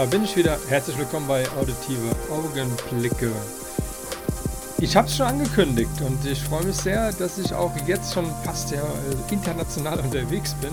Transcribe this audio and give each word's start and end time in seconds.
Da 0.00 0.06
bin 0.06 0.24
ich 0.24 0.34
wieder. 0.34 0.56
Herzlich 0.70 0.96
willkommen 0.96 1.28
bei 1.28 1.46
Auditive 1.58 2.16
Augenblicke. 2.30 3.30
Ich 4.78 4.96
habe 4.96 5.06
es 5.06 5.14
schon 5.14 5.26
angekündigt 5.26 5.90
und 6.00 6.24
ich 6.24 6.40
freue 6.42 6.64
mich 6.64 6.76
sehr, 6.76 7.12
dass 7.12 7.36
ich 7.36 7.52
auch 7.52 7.70
jetzt 7.86 8.14
schon 8.14 8.24
fast 8.42 8.70
ja, 8.70 8.80
äh, 8.80 9.34
international 9.34 10.00
unterwegs 10.00 10.54
bin, 10.54 10.70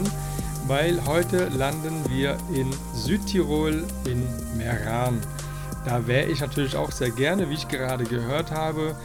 weil 0.65 1.05
heute 1.05 1.49
landen 1.49 2.05
wir 2.07 2.37
in 2.53 2.73
Südtirol 2.93 3.83
in 4.05 4.25
Meran. 4.55 5.19
Da 5.83 6.07
wäre 6.07 6.27
ich 6.27 6.39
natürlich 6.39 6.77
auch 6.77 6.93
sehr 6.93 7.11
gerne, 7.11 7.49
wie 7.49 7.55
ich 7.55 7.67
gerade 7.67 8.05
gehört 8.05 8.51
habe. 8.51 8.95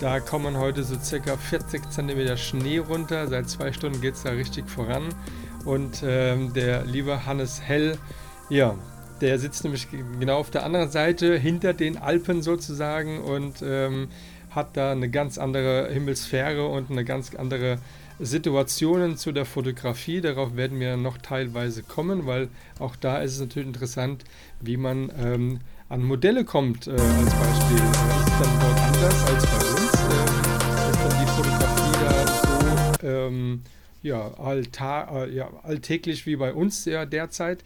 Da 0.00 0.20
kommen 0.20 0.58
heute 0.58 0.84
so 0.84 0.94
circa 1.02 1.36
40 1.36 1.90
cm 1.90 2.36
Schnee 2.36 2.78
runter. 2.78 3.26
Seit 3.26 3.50
zwei 3.50 3.72
Stunden 3.72 4.00
geht 4.00 4.14
es 4.14 4.22
da 4.22 4.30
richtig 4.30 4.70
voran. 4.70 5.08
Und 5.64 6.04
ähm, 6.06 6.52
der 6.52 6.84
liebe 6.84 7.26
Hannes 7.26 7.60
Hell, 7.60 7.98
ja, 8.48 8.76
der 9.22 9.38
sitzt 9.38 9.62
nämlich 9.62 9.86
genau 10.18 10.38
auf 10.38 10.50
der 10.50 10.64
anderen 10.64 10.90
Seite, 10.90 11.38
hinter 11.38 11.72
den 11.72 11.96
Alpen 11.96 12.42
sozusagen 12.42 13.20
und 13.20 13.62
ähm, 13.64 14.08
hat 14.50 14.76
da 14.76 14.92
eine 14.92 15.08
ganz 15.08 15.38
andere 15.38 15.88
Himmelsphäre 15.90 16.66
und 16.66 16.90
eine 16.90 17.04
ganz 17.04 17.34
andere 17.34 17.78
Situationen 18.18 19.16
zu 19.16 19.32
der 19.32 19.44
Fotografie. 19.44 20.20
Darauf 20.20 20.56
werden 20.56 20.78
wir 20.80 20.96
noch 20.96 21.18
teilweise 21.18 21.82
kommen, 21.82 22.26
weil 22.26 22.48
auch 22.78 22.96
da 22.96 23.18
ist 23.18 23.34
es 23.34 23.40
natürlich 23.40 23.68
interessant, 23.68 24.24
wie 24.60 24.76
man 24.76 25.10
ähm, 25.18 25.60
an 25.88 26.02
Modelle 26.02 26.44
kommt, 26.44 26.88
äh, 26.88 26.90
als 26.90 27.00
Beispiel. 27.00 27.76
Ist 27.76 28.26
es 28.26 28.42
dann 28.42 28.60
dort 28.60 28.80
anders 28.80 29.24
als 29.24 29.46
bei 29.46 29.56
uns? 29.56 29.92
Ähm, 30.10 30.90
ist 30.90 31.00
dann 31.00 31.20
die 31.20 31.30
Fotografie 31.30 31.92
da 32.04 33.00
so 33.00 33.06
ähm, 33.06 33.62
ja, 34.02 34.34
allta 34.34 35.24
äh, 35.24 35.34
ja, 35.34 35.48
alltäglich 35.62 36.26
wie 36.26 36.36
bei 36.36 36.52
uns 36.52 36.84
ja 36.84 37.06
derzeit? 37.06 37.62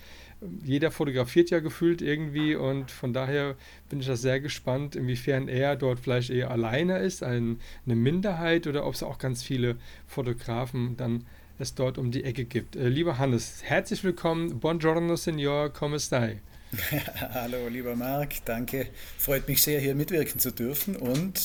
Jeder 0.63 0.91
fotografiert 0.91 1.51
ja 1.51 1.61
gefühlt 1.61 2.03
irgendwie 2.03 2.55
und 2.55 2.91
von 2.91 3.13
daher 3.13 3.55
bin 3.89 4.01
ich 4.01 4.07
da 4.07 4.17
sehr 4.17 4.41
gespannt, 4.41 4.95
inwiefern 4.95 5.49
er 5.49 5.77
dort 5.77 6.01
vielleicht 6.01 6.31
eher 6.31 6.51
alleine 6.51 6.99
ist, 6.99 7.23
ein, 7.23 7.59
eine 7.87 7.97
Minderheit 7.97 8.67
oder 8.67 8.87
ob 8.87 8.95
es 8.95 9.03
auch 9.03 9.19
ganz 9.19 9.43
viele 9.43 9.77
Fotografen 10.07 10.97
dann 10.97 11.25
es 11.59 11.75
dort 11.75 11.97
um 11.97 12.11
die 12.11 12.23
Ecke 12.25 12.45
gibt. 12.45 12.77
Äh, 12.77 12.89
lieber 12.89 13.17
Hannes, 13.19 13.63
herzlich 13.63 14.05
willkommen. 14.05 14.61
Buongiorno, 14.61 15.17
Signor, 15.17 15.71
come 15.71 15.99
stai? 15.99 16.41
Hallo, 17.33 17.69
lieber 17.69 17.97
Marc, 17.97 18.45
danke. 18.45 18.89
Freut 19.17 19.49
mich 19.49 19.63
sehr, 19.63 19.81
hier 19.81 19.95
mitwirken 19.95 20.39
zu 20.39 20.51
dürfen. 20.51 20.97
Und 20.97 21.39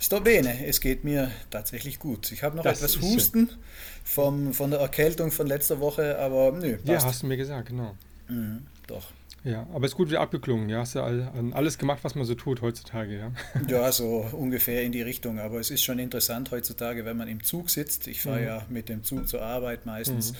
sto 0.00 0.18
bene, 0.18 0.66
es 0.66 0.80
geht 0.80 1.04
mir 1.04 1.30
tatsächlich 1.50 2.00
gut. 2.00 2.32
Ich 2.32 2.42
habe 2.42 2.56
noch 2.56 2.64
Das 2.64 2.78
etwas 2.82 3.00
Husten 3.00 3.50
vom, 4.02 4.52
von 4.52 4.70
der 4.72 4.80
Erkältung 4.80 5.30
von 5.30 5.46
letzter 5.46 5.78
Woche, 5.78 6.18
aber 6.18 6.50
nö, 6.52 6.78
Ja, 6.84 6.94
passt. 6.94 7.06
hast 7.06 7.22
du 7.22 7.26
mir 7.26 7.36
gesagt, 7.36 7.68
genau. 7.68 7.94
Mhm, 8.28 8.66
doch. 8.86 9.04
Ja, 9.44 9.66
aber 9.74 9.86
ist 9.86 9.96
gut 9.96 10.08
wieder 10.08 10.20
abgeklungen. 10.20 10.68
Ja, 10.68 10.78
hast 10.78 10.96
an 10.96 11.52
alles 11.52 11.76
gemacht, 11.76 11.98
was 12.02 12.14
man 12.14 12.24
so 12.24 12.36
tut 12.36 12.62
heutzutage, 12.62 13.18
ja. 13.18 13.32
Ja, 13.68 13.90
so 13.90 14.24
ungefähr 14.32 14.82
in 14.84 14.92
die 14.92 15.02
Richtung. 15.02 15.40
Aber 15.40 15.58
es 15.58 15.70
ist 15.70 15.82
schon 15.82 15.98
interessant 15.98 16.52
heutzutage, 16.52 17.04
wenn 17.04 17.16
man 17.16 17.26
im 17.26 17.42
Zug 17.42 17.68
sitzt. 17.70 18.06
Ich 18.06 18.22
fahre 18.22 18.38
Mhm. 18.40 18.46
ja 18.46 18.66
mit 18.68 18.88
dem 18.88 19.02
Zug 19.02 19.28
zur 19.28 19.42
Arbeit 19.42 19.84
meistens. 19.84 20.32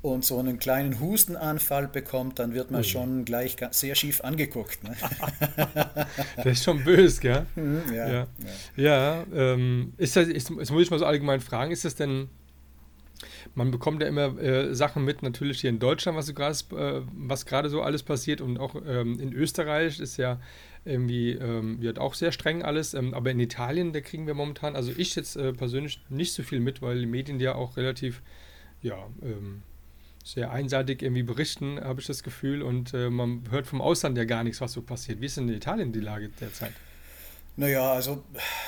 Und 0.00 0.24
so 0.24 0.38
einen 0.38 0.58
kleinen 0.60 1.00
Hustenanfall 1.00 1.88
bekommt, 1.88 2.38
dann 2.38 2.54
wird 2.54 2.70
man 2.70 2.82
Ui. 2.82 2.86
schon 2.88 3.24
gleich 3.24 3.56
sehr 3.72 3.94
schief 3.96 4.22
angeguckt. 4.22 4.82
Ne? 4.84 4.94
Das 6.36 6.46
ist 6.46 6.64
schon 6.64 6.82
böse, 6.84 7.20
gell? 7.20 7.46
Mhm, 7.56 7.82
ja, 7.92 8.08
Ja. 8.08 8.26
ja. 8.76 8.76
Ja, 8.76 9.24
ähm, 9.34 9.92
ist 9.98 10.16
das, 10.16 10.28
ist, 10.28 10.50
jetzt 10.50 10.70
muss 10.70 10.82
ich 10.82 10.90
mal 10.90 10.98
so 10.98 11.04
allgemein 11.04 11.40
fragen, 11.40 11.72
ist 11.72 11.84
das 11.84 11.96
denn, 11.96 12.28
man 13.54 13.70
bekommt 13.70 14.02
ja 14.02 14.08
immer 14.08 14.38
äh, 14.38 14.74
Sachen 14.74 15.04
mit, 15.04 15.22
natürlich 15.22 15.60
hier 15.60 15.70
in 15.70 15.78
Deutschland, 15.78 16.16
was, 16.16 16.30
äh, 16.72 17.02
was 17.16 17.46
gerade 17.46 17.68
so 17.68 17.82
alles 17.82 18.02
passiert 18.02 18.40
und 18.40 18.58
auch 18.58 18.74
ähm, 18.86 19.18
in 19.20 19.32
Österreich 19.32 20.00
ist 20.00 20.16
ja 20.16 20.40
irgendwie, 20.84 21.32
ähm, 21.32 21.80
wird 21.80 21.98
auch 21.98 22.14
sehr 22.14 22.32
streng 22.32 22.62
alles, 22.62 22.94
ähm, 22.94 23.14
aber 23.14 23.30
in 23.30 23.40
Italien, 23.40 23.92
da 23.92 24.00
kriegen 24.00 24.26
wir 24.26 24.34
momentan, 24.34 24.76
also 24.76 24.92
ich 24.96 25.14
jetzt 25.14 25.36
äh, 25.36 25.52
persönlich 25.52 26.00
nicht 26.08 26.32
so 26.32 26.42
viel 26.42 26.60
mit, 26.60 26.82
weil 26.82 27.00
die 27.00 27.06
Medien 27.06 27.40
ja 27.40 27.54
auch 27.54 27.76
relativ, 27.76 28.22
ja, 28.82 28.96
ähm, 29.22 29.62
sehr 30.24 30.50
einseitig 30.50 31.02
irgendwie 31.02 31.22
berichten, 31.22 31.80
habe 31.80 32.00
ich 32.00 32.06
das 32.06 32.22
Gefühl 32.22 32.62
und 32.62 32.92
äh, 32.92 33.08
man 33.08 33.44
hört 33.50 33.66
vom 33.66 33.80
Ausland 33.80 34.18
ja 34.18 34.24
gar 34.24 34.44
nichts, 34.44 34.60
was 34.60 34.72
so 34.72 34.82
passiert. 34.82 35.20
Wie 35.20 35.26
ist 35.26 35.38
denn 35.38 35.48
in 35.48 35.54
Italien 35.54 35.92
die 35.92 36.00
Lage 36.00 36.30
derzeit? 36.40 36.72
Naja, 37.60 37.92
also 37.92 38.22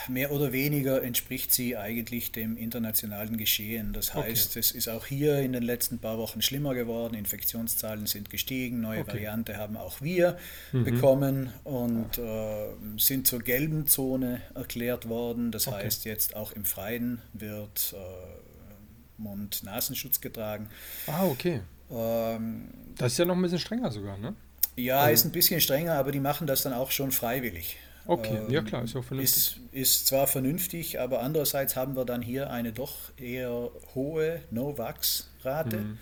mehr 0.08 0.32
oder 0.32 0.50
weniger 0.52 1.00
entspricht 1.04 1.52
sie 1.52 1.76
eigentlich 1.76 2.32
dem 2.32 2.56
internationalen 2.56 3.36
Geschehen. 3.36 3.92
Das 3.92 4.16
Okay. 4.16 4.30
heißt, 4.32 4.56
es 4.56 4.72
ist 4.72 4.88
auch 4.88 5.06
hier 5.06 5.38
in 5.38 5.52
den 5.52 5.62
letzten 5.62 6.00
paar 6.00 6.18
Wochen 6.18 6.42
schlimmer 6.42 6.74
geworden. 6.74 7.14
Infektionszahlen 7.14 8.06
sind 8.06 8.30
gestiegen, 8.30 8.80
neue 8.80 9.02
Okay. 9.02 9.12
Variante 9.12 9.56
haben 9.58 9.76
auch 9.76 10.00
wir 10.00 10.36
Mhm. 10.72 10.82
bekommen 10.84 11.52
und 11.62 12.18
äh, 12.18 12.66
sind 12.96 13.28
zur 13.28 13.38
gelben 13.38 13.86
Zone 13.86 14.42
erklärt 14.56 15.08
worden. 15.08 15.52
Das 15.52 15.68
Okay. 15.68 15.84
heißt, 15.84 16.04
jetzt 16.04 16.34
auch 16.34 16.50
im 16.50 16.64
Freien 16.64 17.22
wird 17.32 17.94
äh, 17.96 19.22
Mund-Nasenschutz 19.22 20.20
getragen. 20.20 20.68
Ah, 21.06 21.26
okay. 21.26 21.60
Ähm, 21.92 22.70
Das 22.96 23.12
ist 23.12 23.18
ja 23.18 23.24
noch 23.24 23.36
ein 23.36 23.42
bisschen 23.42 23.60
strenger 23.60 23.92
sogar, 23.92 24.18
ne? 24.18 24.34
ja, 24.74 24.98
Also- 24.98 25.12
ist 25.14 25.24
ein 25.26 25.32
bisschen 25.32 25.60
strenger, 25.60 25.94
aber 25.94 26.10
die 26.10 26.18
machen 26.18 26.48
das 26.48 26.62
dann 26.62 26.72
auch 26.72 26.90
schon 26.90 27.12
freiwillig. 27.12 27.76
Okay, 28.10 28.38
Ähm, 28.38 28.50
ja 28.50 28.62
klar, 28.62 28.82
ist 28.82 28.96
auch 28.96 29.04
vernünftig. 29.04 29.60
Ist, 29.72 29.72
ist 29.72 30.06
zwar 30.08 30.26
vernünftig, 30.26 30.98
aber 30.98 31.22
andererseits 31.22 31.76
haben 31.76 31.94
wir 31.94 32.04
dann 32.04 32.22
hier 32.22 32.50
eine 32.50 32.72
doch 32.72 32.96
eher 33.16 33.70
hohe 33.94 34.40
No-Wax-Rate. 34.50 35.76
Mhm. 35.76 35.98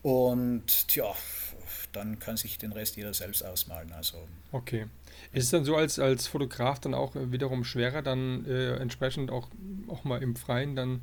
Und 0.00 0.88
tja, 0.88 1.14
dann 1.92 2.18
kann 2.18 2.38
sich 2.38 2.56
den 2.56 2.72
Rest 2.72 2.96
jeder 2.96 3.12
selbst 3.12 3.44
ausmalen. 3.44 3.92
Also 3.92 4.16
Okay. 4.52 4.86
Ist 5.34 5.44
es 5.44 5.50
dann 5.50 5.66
so 5.66 5.76
als, 5.76 5.98
als 5.98 6.28
Fotograf 6.28 6.80
dann 6.80 6.94
auch 6.94 7.14
äh, 7.14 7.30
wiederum 7.30 7.62
schwerer, 7.64 8.00
dann 8.00 8.46
äh, 8.46 8.76
entsprechend 8.76 9.30
auch, 9.30 9.48
auch 9.88 10.04
mal 10.04 10.22
im 10.22 10.36
Freien 10.36 10.74
dann 10.74 11.02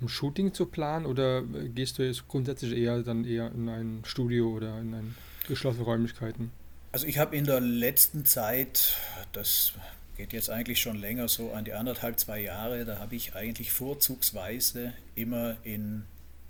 ein 0.00 0.08
Shooting 0.08 0.52
zu 0.52 0.66
planen 0.66 1.06
oder 1.06 1.38
äh, 1.38 1.68
gehst 1.68 1.98
du 1.98 2.02
jetzt 2.02 2.26
grundsätzlich 2.26 2.76
eher 2.76 3.02
dann 3.04 3.24
eher 3.24 3.52
in 3.52 3.68
ein 3.68 4.02
Studio 4.04 4.48
oder 4.50 4.80
in 4.80 4.94
ein 4.94 5.14
geschlossene 5.46 5.84
Räumlichkeiten? 5.84 6.50
Also 6.92 7.06
ich 7.06 7.18
habe 7.18 7.36
in 7.36 7.44
der 7.44 7.60
letzten 7.60 8.24
Zeit, 8.24 8.96
das 9.32 9.72
geht 10.16 10.32
jetzt 10.32 10.50
eigentlich 10.50 10.80
schon 10.80 10.96
länger, 10.96 11.28
so 11.28 11.52
an 11.52 11.64
die 11.64 11.72
anderthalb, 11.72 12.18
zwei 12.18 12.40
Jahre, 12.40 12.84
da 12.84 12.98
habe 12.98 13.14
ich 13.14 13.34
eigentlich 13.36 13.70
vorzugsweise 13.72 14.92
immer 15.14 15.56
in 15.62 16.02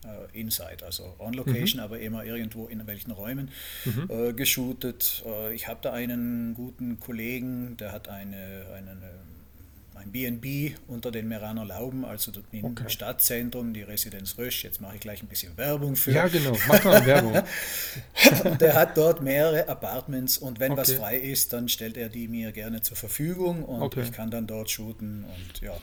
äh, 0.05 0.41
Inside, 0.41 0.85
also 0.85 1.15
on 1.19 1.35
Location, 1.35 1.79
aber 1.79 2.01
immer 2.01 2.25
irgendwo 2.25 2.67
in 2.69 2.87
welchen 2.87 3.11
Räumen 3.11 3.51
Mhm. 3.85 4.09
äh, 4.09 4.33
geshootet. 4.33 5.23
Äh, 5.27 5.53
ich 5.55 5.69
habe 5.69 5.81
da 5.83 5.93
einen 5.93 6.55
guten 6.55 6.99
Kollegen, 6.99 7.77
der 7.77 7.93
hat 7.93 8.09
eine, 8.09 8.65
einen, 8.75 9.03
äh, 9.03 9.07
ein 10.01 10.11
B&B 10.13 10.73
unter 10.89 11.11
den 11.11 11.29
Meraner 11.29 11.65
Lauben, 11.65 12.05
also 12.05 12.33
dort 12.33 12.47
im 12.53 12.65
Okay. 12.65 12.89
Stadtzentrum, 12.89 13.73
die 13.75 13.83
Residenz 13.83 14.37
Rösch. 14.39 14.65
Jetzt 14.65 14.81
mache 14.81 14.97
ich 14.97 15.01
gleich 15.01 15.23
ein 15.23 15.29
bisschen 15.29 15.57
Werbung 15.57 15.97
für. 15.97 16.13
Ja, 16.13 16.27
genau. 16.29 16.53
Mach 16.67 16.85
mal 16.85 17.07
Werbung. 17.07 17.43
Der 18.61 18.75
hat 18.75 18.97
dort 18.97 19.23
mehrere 19.23 19.69
Apartments 19.69 20.39
und 20.39 20.61
wenn 20.61 20.77
was 20.77 20.91
Okay. 20.91 20.99
frei 20.99 21.17
ist, 21.19 21.53
dann 21.53 21.69
stellt 21.69 21.97
er 21.97 22.09
die 22.09 22.29
mir 22.29 22.53
gerne 22.53 22.83
zur 22.83 22.97
Verfügung 22.97 23.65
und 23.65 23.83
Okay. 23.83 24.03
ich 24.03 24.13
kann 24.13 24.31
dann 24.31 24.47
dort 24.47 24.71
shooten 24.71 25.25
und 25.25 25.61
ja. 25.61 25.77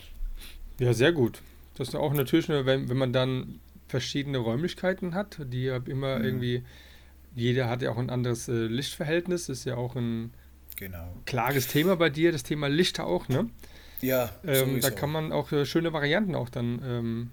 Ja, 0.79 0.93
sehr 0.93 1.11
gut. 1.11 1.41
Das 1.75 1.89
ist 1.89 1.95
auch 1.95 2.13
natürlich, 2.13 2.47
wenn, 2.49 2.89
wenn 2.89 2.97
man 2.97 3.13
dann 3.13 3.59
verschiedene 3.87 4.37
Räumlichkeiten 4.39 5.13
hat, 5.15 5.37
die 5.39 5.67
immer 5.85 6.19
Mhm. 6.19 6.25
irgendwie, 6.25 6.63
jeder 7.35 7.69
hat 7.69 7.81
ja 7.81 7.91
auch 7.91 7.97
ein 7.97 8.09
anderes 8.09 8.47
äh, 8.47 8.65
Lichtverhältnis, 8.67 9.49
ist 9.49 9.65
ja 9.65 9.75
auch 9.75 9.95
ein 9.95 10.33
Genau. 10.75 11.15
klares 11.25 11.67
Thema 11.67 11.95
bei 11.95 12.09
dir, 12.11 12.31
das 12.31 12.43
Thema 12.43 12.67
Licht 12.67 12.99
auch, 12.99 13.27
ne? 13.29 13.49
Ja, 14.01 14.29
Ähm, 14.45 14.79
da 14.81 14.89
kann 14.89 15.11
man 15.11 15.31
auch 15.31 15.51
äh, 15.51 15.65
schöne 15.65 15.93
Varianten 15.93 16.35
auch 16.35 16.49
dann 16.49 16.81
ähm, 16.83 17.29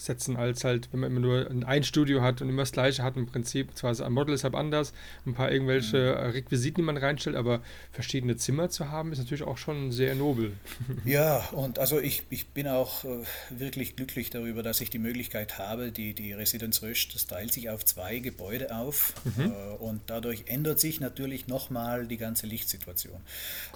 setzen, 0.00 0.36
als 0.36 0.64
halt, 0.64 0.88
wenn 0.92 1.00
man 1.00 1.10
immer 1.10 1.20
nur 1.20 1.50
ein 1.66 1.84
Studio 1.84 2.22
hat 2.22 2.40
und 2.40 2.48
immer 2.48 2.62
das 2.62 2.72
gleiche 2.72 3.02
hat 3.02 3.16
im 3.16 3.26
Prinzip. 3.26 3.76
Zwar 3.76 3.92
ist 3.92 4.00
ein 4.00 4.12
Model 4.12 4.34
ist 4.34 4.44
halt 4.44 4.54
anders, 4.54 4.92
ein 5.26 5.34
paar 5.34 5.50
irgendwelche 5.50 5.98
mhm. 5.98 6.30
Requisiten, 6.30 6.76
die 6.76 6.82
man 6.82 6.96
reinstellt, 6.96 7.36
aber 7.36 7.60
verschiedene 7.92 8.36
Zimmer 8.36 8.70
zu 8.70 8.90
haben, 8.90 9.12
ist 9.12 9.18
natürlich 9.18 9.42
auch 9.42 9.58
schon 9.58 9.92
sehr 9.92 10.14
nobel. 10.14 10.52
Ja, 11.04 11.48
und 11.52 11.78
also 11.78 11.98
ich, 12.00 12.24
ich 12.28 12.48
bin 12.48 12.68
auch 12.68 13.04
äh, 13.04 13.08
wirklich 13.50 13.96
glücklich 13.96 14.30
darüber, 14.30 14.62
dass 14.62 14.80
ich 14.80 14.90
die 14.90 14.98
Möglichkeit 14.98 15.58
habe, 15.58 15.90
die, 15.90 16.12
die 16.12 16.32
Residenz 16.32 16.82
Rösch, 16.82 17.08
das 17.08 17.26
teilt 17.26 17.52
sich 17.52 17.70
auf 17.70 17.84
zwei 17.84 18.18
Gebäude 18.18 18.74
auf 18.74 19.14
mhm. 19.36 19.52
äh, 19.52 19.76
und 19.78 20.02
dadurch 20.06 20.44
ändert 20.46 20.80
sich 20.80 21.00
natürlich 21.00 21.46
nochmal 21.46 22.06
die 22.06 22.16
ganze 22.16 22.46
Lichtsituation. 22.46 23.20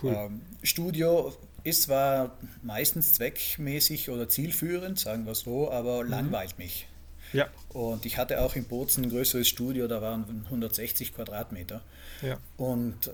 Cool. 0.02 0.14
Ähm, 0.14 0.40
Studio 0.62 1.32
ist 1.64 1.82
zwar 1.84 2.36
meistens 2.62 3.12
zweckmäßig 3.12 4.10
oder 4.10 4.28
zielführend, 4.28 4.98
sagen 4.98 5.26
wir 5.26 5.34
so, 5.34 5.70
aber 5.70 6.04
mhm. 6.04 6.10
langweilt 6.10 6.58
mich. 6.58 6.88
Ja. 7.32 7.48
Und 7.70 8.04
ich 8.04 8.18
hatte 8.18 8.40
auch 8.42 8.56
in 8.56 8.64
Bozen 8.64 9.04
ein 9.04 9.10
größeres 9.10 9.48
Studio, 9.48 9.88
da 9.88 10.02
waren 10.02 10.44
160 10.46 11.14
Quadratmeter. 11.14 11.82
Ja. 12.20 12.38
Und 12.56 13.10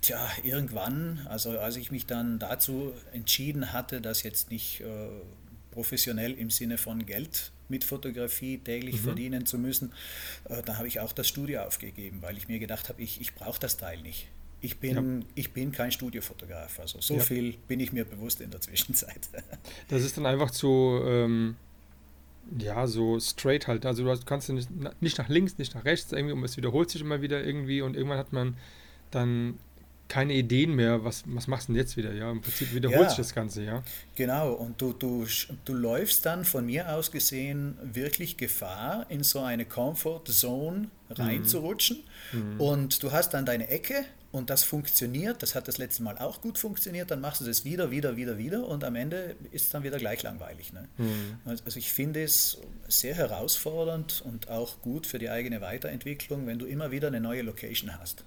tja, 0.00 0.28
irgendwann, 0.42 1.26
also 1.30 1.58
als 1.58 1.76
ich 1.76 1.90
mich 1.90 2.06
dann 2.06 2.38
dazu 2.38 2.92
entschieden 3.12 3.72
hatte, 3.72 4.00
das 4.00 4.22
jetzt 4.22 4.50
nicht 4.50 4.80
äh, 4.80 4.86
professionell 5.70 6.32
im 6.32 6.50
Sinne 6.50 6.78
von 6.78 7.06
Geld 7.06 7.52
mit 7.68 7.84
Fotografie 7.84 8.58
täglich 8.58 8.96
mhm. 8.96 9.04
verdienen 9.04 9.46
zu 9.46 9.58
müssen, 9.58 9.92
äh, 10.48 10.62
da 10.62 10.76
habe 10.76 10.88
ich 10.88 11.00
auch 11.00 11.12
das 11.12 11.28
Studio 11.28 11.62
aufgegeben, 11.62 12.22
weil 12.22 12.36
ich 12.36 12.48
mir 12.48 12.58
gedacht 12.58 12.88
habe, 12.88 13.00
ich, 13.00 13.20
ich 13.20 13.34
brauche 13.34 13.60
das 13.60 13.76
Teil 13.76 14.02
nicht. 14.02 14.26
Ich 14.64 14.78
bin, 14.78 15.20
ja. 15.20 15.26
ich 15.34 15.52
bin 15.52 15.72
kein 15.72 15.92
Studiofotograf, 15.92 16.80
also 16.80 16.98
so 16.98 17.16
ja. 17.16 17.20
viel 17.20 17.54
bin 17.68 17.80
ich 17.80 17.92
mir 17.92 18.06
bewusst 18.06 18.40
in 18.40 18.50
der 18.50 18.62
Zwischenzeit. 18.62 19.20
Das 19.88 20.02
ist 20.02 20.16
dann 20.16 20.24
einfach 20.24 20.50
so, 20.54 21.02
ähm, 21.06 21.56
ja, 22.58 22.86
so 22.86 23.20
straight 23.20 23.66
halt. 23.68 23.84
Also 23.84 24.04
du 24.04 24.24
kannst 24.24 24.48
nicht, 24.48 24.70
nicht 25.02 25.18
nach 25.18 25.28
links, 25.28 25.58
nicht 25.58 25.74
nach 25.74 25.84
rechts, 25.84 26.12
irgendwie, 26.12 26.32
und 26.32 26.42
es 26.44 26.56
wiederholt 26.56 26.88
sich 26.88 27.02
immer 27.02 27.20
wieder 27.20 27.44
irgendwie 27.44 27.82
und 27.82 27.94
irgendwann 27.94 28.16
hat 28.16 28.32
man 28.32 28.56
dann 29.10 29.58
keine 30.08 30.32
Ideen 30.32 30.74
mehr, 30.74 31.04
was, 31.04 31.24
was 31.26 31.46
machst 31.46 31.68
du 31.68 31.72
denn 31.72 31.82
jetzt 31.82 31.98
wieder? 31.98 32.14
Ja, 32.14 32.30
im 32.30 32.40
Prinzip 32.40 32.72
wiederholt 32.72 33.02
ja, 33.02 33.08
sich 33.08 33.18
das 33.18 33.34
Ganze, 33.34 33.64
ja. 33.64 33.82
Genau, 34.14 34.52
und 34.52 34.80
du, 34.80 34.94
du, 34.94 35.26
du 35.66 35.74
läufst 35.74 36.24
dann 36.24 36.46
von 36.46 36.64
mir 36.64 36.90
aus 36.90 37.10
gesehen 37.10 37.76
wirklich 37.82 38.38
Gefahr, 38.38 39.04
in 39.10 39.22
so 39.22 39.40
eine 39.40 39.66
Comfort 39.66 40.24
Zone 40.24 40.78
mhm. 40.78 40.88
reinzurutschen. 41.10 42.02
Mhm. 42.32 42.60
Und 42.60 43.02
du 43.02 43.12
hast 43.12 43.34
dann 43.34 43.44
deine 43.44 43.68
Ecke 43.68 44.06
und 44.34 44.50
das 44.50 44.64
funktioniert, 44.64 45.44
das 45.44 45.54
hat 45.54 45.68
das 45.68 45.78
letzte 45.78 46.02
Mal 46.02 46.18
auch 46.18 46.40
gut 46.40 46.58
funktioniert, 46.58 47.08
dann 47.08 47.20
machst 47.20 47.40
du 47.40 47.44
das 47.44 47.64
wieder, 47.64 47.92
wieder, 47.92 48.16
wieder, 48.16 48.36
wieder 48.36 48.66
und 48.66 48.82
am 48.82 48.96
Ende 48.96 49.36
ist 49.52 49.66
es 49.66 49.70
dann 49.70 49.84
wieder 49.84 49.96
gleich 49.96 50.24
langweilig. 50.24 50.72
Ne? 50.72 50.88
Mhm. 50.98 51.38
Also 51.44 51.78
ich 51.78 51.92
finde 51.92 52.24
es 52.24 52.58
sehr 52.88 53.14
herausfordernd 53.14 54.22
und 54.26 54.50
auch 54.50 54.82
gut 54.82 55.06
für 55.06 55.20
die 55.20 55.30
eigene 55.30 55.60
Weiterentwicklung, 55.60 56.48
wenn 56.48 56.58
du 56.58 56.66
immer 56.66 56.90
wieder 56.90 57.06
eine 57.06 57.20
neue 57.20 57.42
Location 57.42 57.96
hast. 57.96 58.24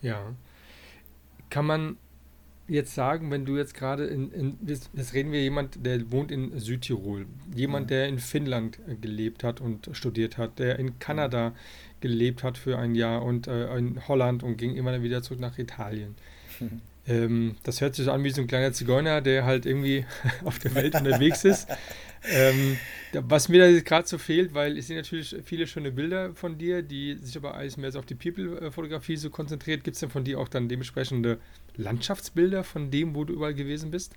Ja. 0.00 0.34
Kann 1.50 1.66
man 1.66 1.98
jetzt 2.70 2.94
sagen, 2.94 3.30
wenn 3.30 3.44
du 3.44 3.56
jetzt 3.56 3.74
gerade 3.74 4.06
in, 4.06 4.32
in 4.32 4.58
jetzt 4.64 5.14
reden 5.14 5.32
wir 5.32 5.42
jemand, 5.42 5.84
der 5.84 6.10
wohnt 6.10 6.30
in 6.30 6.58
Südtirol, 6.58 7.26
jemand, 7.54 7.86
mhm. 7.86 7.88
der 7.88 8.08
in 8.08 8.18
Finnland 8.18 8.78
gelebt 9.00 9.44
hat 9.44 9.60
und 9.60 9.90
studiert 9.92 10.38
hat, 10.38 10.58
der 10.58 10.78
in 10.78 10.98
Kanada 10.98 11.52
gelebt 12.00 12.42
hat 12.42 12.56
für 12.56 12.78
ein 12.78 12.94
Jahr 12.94 13.22
und 13.22 13.46
äh, 13.46 13.76
in 13.76 14.06
Holland 14.08 14.42
und 14.42 14.56
ging 14.56 14.74
immer 14.76 15.02
wieder 15.02 15.22
zurück 15.22 15.40
nach 15.40 15.58
Italien. 15.58 16.14
Mhm. 16.58 16.80
Ähm, 17.08 17.56
das 17.64 17.80
hört 17.80 17.94
sich 17.94 18.08
an 18.08 18.22
wie 18.24 18.30
so 18.30 18.42
ein 18.42 18.46
kleiner 18.46 18.72
Zigeuner, 18.72 19.22
der 19.22 19.44
halt 19.44 19.64
irgendwie 19.64 20.04
auf 20.44 20.58
der 20.58 20.74
Welt 20.74 20.94
unterwegs 20.94 21.44
ist. 21.44 21.66
Ähm, 22.30 22.76
was 23.12 23.48
mir 23.48 23.60
da 23.60 23.80
gerade 23.80 24.06
so 24.06 24.18
fehlt, 24.18 24.52
weil 24.52 24.76
ich 24.76 24.86
sehe 24.86 24.96
natürlich 24.96 25.34
viele 25.44 25.66
schöne 25.66 25.90
Bilder 25.90 26.34
von 26.34 26.58
dir, 26.58 26.82
die 26.82 27.16
sich 27.16 27.36
aber 27.36 27.54
alles 27.54 27.76
mehr 27.78 27.90
so 27.90 27.98
auf 27.98 28.06
die 28.06 28.14
People-Fotografie 28.14 29.16
so 29.16 29.30
konzentriert. 29.30 29.82
Gibt 29.82 29.94
es 29.94 30.00
denn 30.00 30.10
von 30.10 30.24
dir 30.24 30.38
auch 30.38 30.48
dann 30.48 30.68
dementsprechende 30.68 31.38
Landschaftsbilder 31.80 32.64
von 32.64 32.90
dem, 32.90 33.14
wo 33.14 33.24
du 33.24 33.32
überall 33.34 33.54
gewesen 33.54 33.90
bist? 33.90 34.12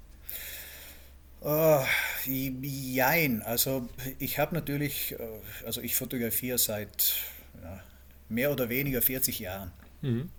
Uh, 1.42 1.83
jein, 2.25 3.42
also 3.42 3.89
ich 4.19 4.39
habe 4.39 4.56
natürlich, 4.56 5.13
äh, 5.19 5.65
also 5.65 5.81
ich 5.81 5.95
fotografiere 5.95 6.57
seit 6.57 7.15
ja, 7.62 7.83
mehr 8.30 8.51
oder 8.51 8.69
weniger 8.69 9.01
40 9.01 9.39
Jahren. 9.39 9.71
Mhm 10.01 10.30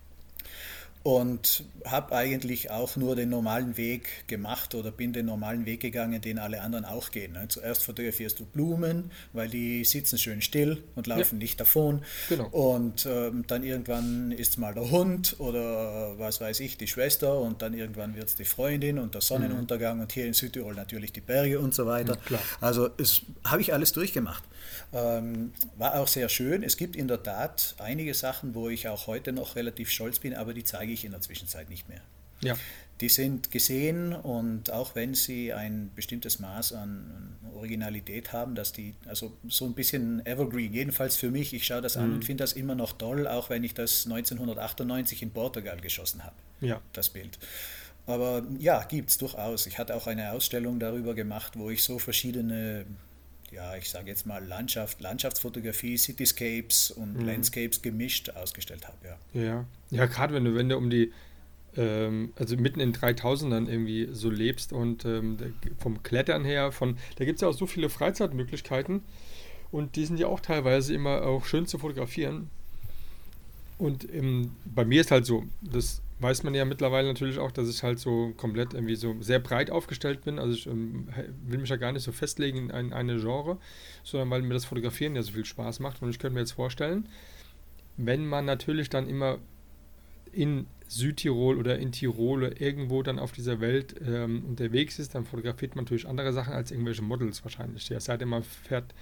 und 1.04 1.64
habe 1.84 2.16
eigentlich 2.16 2.70
auch 2.70 2.96
nur 2.96 3.14
den 3.14 3.28
normalen 3.28 3.76
Weg 3.76 4.26
gemacht 4.26 4.74
oder 4.74 4.90
bin 4.90 5.12
den 5.12 5.26
normalen 5.26 5.66
Weg 5.66 5.80
gegangen, 5.80 6.18
den 6.22 6.38
alle 6.38 6.62
anderen 6.62 6.86
auch 6.86 7.10
gehen. 7.10 7.34
Ne? 7.34 7.46
Zuerst 7.48 7.82
fotografierst 7.82 8.40
du 8.40 8.46
Blumen, 8.46 9.10
weil 9.34 9.50
die 9.50 9.84
sitzen 9.84 10.16
schön 10.16 10.40
still 10.40 10.82
und 10.94 11.06
laufen 11.06 11.36
ja. 11.36 11.42
nicht 11.42 11.60
davon. 11.60 12.02
Genau. 12.30 12.48
Und 12.48 13.04
ähm, 13.04 13.44
dann 13.46 13.64
irgendwann 13.64 14.32
ist 14.32 14.52
es 14.52 14.56
mal 14.56 14.72
der 14.72 14.90
Hund 14.90 15.36
oder 15.40 16.18
was 16.18 16.40
weiß 16.40 16.60
ich, 16.60 16.78
die 16.78 16.86
Schwester 16.86 17.38
und 17.38 17.60
dann 17.60 17.74
irgendwann 17.74 18.16
wird 18.16 18.28
es 18.28 18.36
die 18.36 18.46
Freundin 18.46 18.98
und 18.98 19.12
der 19.12 19.20
Sonnenuntergang 19.20 19.96
mhm. 19.96 20.02
und 20.04 20.12
hier 20.12 20.24
in 20.24 20.32
Südtirol 20.32 20.74
natürlich 20.74 21.12
die 21.12 21.20
Berge 21.20 21.60
und 21.60 21.74
so 21.74 21.84
weiter. 21.84 22.16
Ja, 22.30 22.38
also 22.62 22.88
das 22.88 23.20
habe 23.44 23.60
ich 23.60 23.74
alles 23.74 23.92
durchgemacht. 23.92 24.42
Ähm, 24.94 25.52
war 25.76 25.98
auch 25.98 26.08
sehr 26.08 26.28
schön. 26.28 26.62
Es 26.62 26.76
gibt 26.78 26.96
in 26.96 27.08
der 27.08 27.22
Tat 27.22 27.74
einige 27.78 28.14
Sachen, 28.14 28.54
wo 28.54 28.68
ich 28.68 28.88
auch 28.88 29.06
heute 29.06 29.32
noch 29.32 29.56
relativ 29.56 29.90
stolz 29.90 30.18
bin, 30.18 30.34
aber 30.34 30.54
die 30.54 30.64
zeige 30.64 30.92
ich 30.92 30.93
in 31.02 31.12
der 31.12 31.22
Zwischenzeit 31.22 31.70
nicht 31.70 31.88
mehr. 31.88 32.02
Ja. 32.42 32.56
Die 33.00 33.08
sind 33.08 33.50
gesehen 33.50 34.12
und 34.12 34.70
auch 34.70 34.94
wenn 34.94 35.14
sie 35.14 35.52
ein 35.52 35.90
bestimmtes 35.96 36.38
Maß 36.38 36.74
an 36.74 37.36
Originalität 37.54 38.32
haben, 38.32 38.54
dass 38.54 38.72
die, 38.72 38.94
also 39.06 39.36
so 39.48 39.64
ein 39.64 39.74
bisschen 39.74 40.24
Evergreen, 40.26 40.72
jedenfalls 40.72 41.16
für 41.16 41.30
mich, 41.30 41.54
ich 41.54 41.66
schaue 41.66 41.80
das 41.80 41.96
an 41.96 42.10
mhm. 42.10 42.14
und 42.16 42.24
finde 42.24 42.44
das 42.44 42.52
immer 42.52 42.74
noch 42.74 42.92
toll, 42.92 43.26
auch 43.26 43.50
wenn 43.50 43.64
ich 43.64 43.74
das 43.74 44.04
1998 44.04 45.22
in 45.22 45.32
Portugal 45.32 45.80
geschossen 45.80 46.22
habe, 46.22 46.36
ja. 46.60 46.80
das 46.92 47.08
Bild. 47.08 47.38
Aber 48.06 48.42
ja, 48.58 48.84
gibt 48.84 49.10
es 49.10 49.18
durchaus. 49.18 49.66
Ich 49.66 49.78
hatte 49.78 49.94
auch 49.96 50.06
eine 50.06 50.32
Ausstellung 50.32 50.78
darüber 50.78 51.14
gemacht, 51.14 51.54
wo 51.56 51.70
ich 51.70 51.82
so 51.82 51.98
verschiedene 51.98 52.84
ja, 53.54 53.76
ich 53.76 53.90
sage 53.90 54.08
jetzt 54.08 54.26
mal 54.26 54.44
Landschaft, 54.44 55.00
Landschaftsfotografie, 55.00 55.96
Cityscapes 55.96 56.90
und 56.90 57.18
mhm. 57.18 57.26
Landscapes 57.26 57.82
gemischt 57.82 58.30
ausgestellt 58.30 58.86
habe, 58.86 58.96
ja. 59.04 59.40
Ja, 59.40 59.64
ja 59.90 60.06
gerade 60.06 60.34
wenn 60.34 60.44
du, 60.44 60.54
wenn 60.54 60.68
du 60.68 60.76
um 60.76 60.90
die, 60.90 61.12
ähm, 61.76 62.32
also 62.36 62.56
mitten 62.56 62.80
in 62.80 62.92
3000ern 62.92 63.68
irgendwie 63.68 64.08
so 64.12 64.30
lebst 64.30 64.72
und 64.72 65.04
ähm, 65.04 65.36
vom 65.78 66.02
Klettern 66.02 66.44
her, 66.44 66.72
von, 66.72 66.98
da 67.16 67.24
gibt 67.24 67.36
es 67.36 67.42
ja 67.42 67.48
auch 67.48 67.54
so 67.54 67.66
viele 67.66 67.88
Freizeitmöglichkeiten 67.88 69.02
und 69.70 69.96
die 69.96 70.04
sind 70.06 70.18
ja 70.18 70.26
auch 70.26 70.40
teilweise 70.40 70.94
immer 70.94 71.22
auch 71.22 71.46
schön 71.46 71.66
zu 71.66 71.78
fotografieren. 71.78 72.50
Und 73.76 74.08
ähm, 74.12 74.52
bei 74.64 74.84
mir 74.84 75.00
ist 75.00 75.10
halt 75.10 75.26
so, 75.26 75.44
das 75.62 76.00
weiß 76.24 76.42
man 76.42 76.54
ja 76.54 76.64
mittlerweile 76.64 77.06
natürlich 77.06 77.38
auch, 77.38 77.52
dass 77.52 77.68
ich 77.68 77.82
halt 77.82 77.98
so 77.98 78.32
komplett 78.38 78.72
irgendwie 78.72 78.96
so 78.96 79.14
sehr 79.20 79.40
breit 79.40 79.70
aufgestellt 79.70 80.22
bin. 80.22 80.38
Also 80.38 80.54
ich 80.54 80.66
ähm, 80.66 81.08
will 81.46 81.58
mich 81.58 81.68
ja 81.68 81.76
gar 81.76 81.92
nicht 81.92 82.02
so 82.02 82.12
festlegen 82.12 82.58
in 82.58 82.70
ein, 82.70 82.92
eine 82.94 83.18
Genre, 83.18 83.58
sondern 84.04 84.30
weil 84.30 84.40
mir 84.40 84.54
das 84.54 84.64
Fotografieren 84.64 85.14
ja 85.16 85.22
so 85.22 85.32
viel 85.32 85.44
Spaß 85.44 85.80
macht. 85.80 86.00
Und 86.00 86.08
ich 86.08 86.18
könnte 86.18 86.34
mir 86.34 86.40
jetzt 86.40 86.52
vorstellen, 86.52 87.06
wenn 87.98 88.26
man 88.26 88.46
natürlich 88.46 88.88
dann 88.88 89.06
immer 89.06 89.38
in 90.32 90.66
Südtirol 90.88 91.58
oder 91.58 91.78
in 91.78 91.92
Tirol 91.92 92.54
irgendwo 92.58 93.02
dann 93.02 93.18
auf 93.18 93.32
dieser 93.32 93.60
Welt 93.60 93.94
ähm, 94.06 94.44
unterwegs 94.46 94.98
ist, 94.98 95.14
dann 95.14 95.26
fotografiert 95.26 95.76
man 95.76 95.84
natürlich 95.84 96.08
andere 96.08 96.32
Sachen 96.32 96.54
als 96.54 96.70
irgendwelche 96.70 97.02
Models 97.02 97.44
wahrscheinlich. 97.44 97.88
Ja, 97.90 98.00
seitdem 98.00 98.30
man 98.30 98.42
fährt 98.42 98.94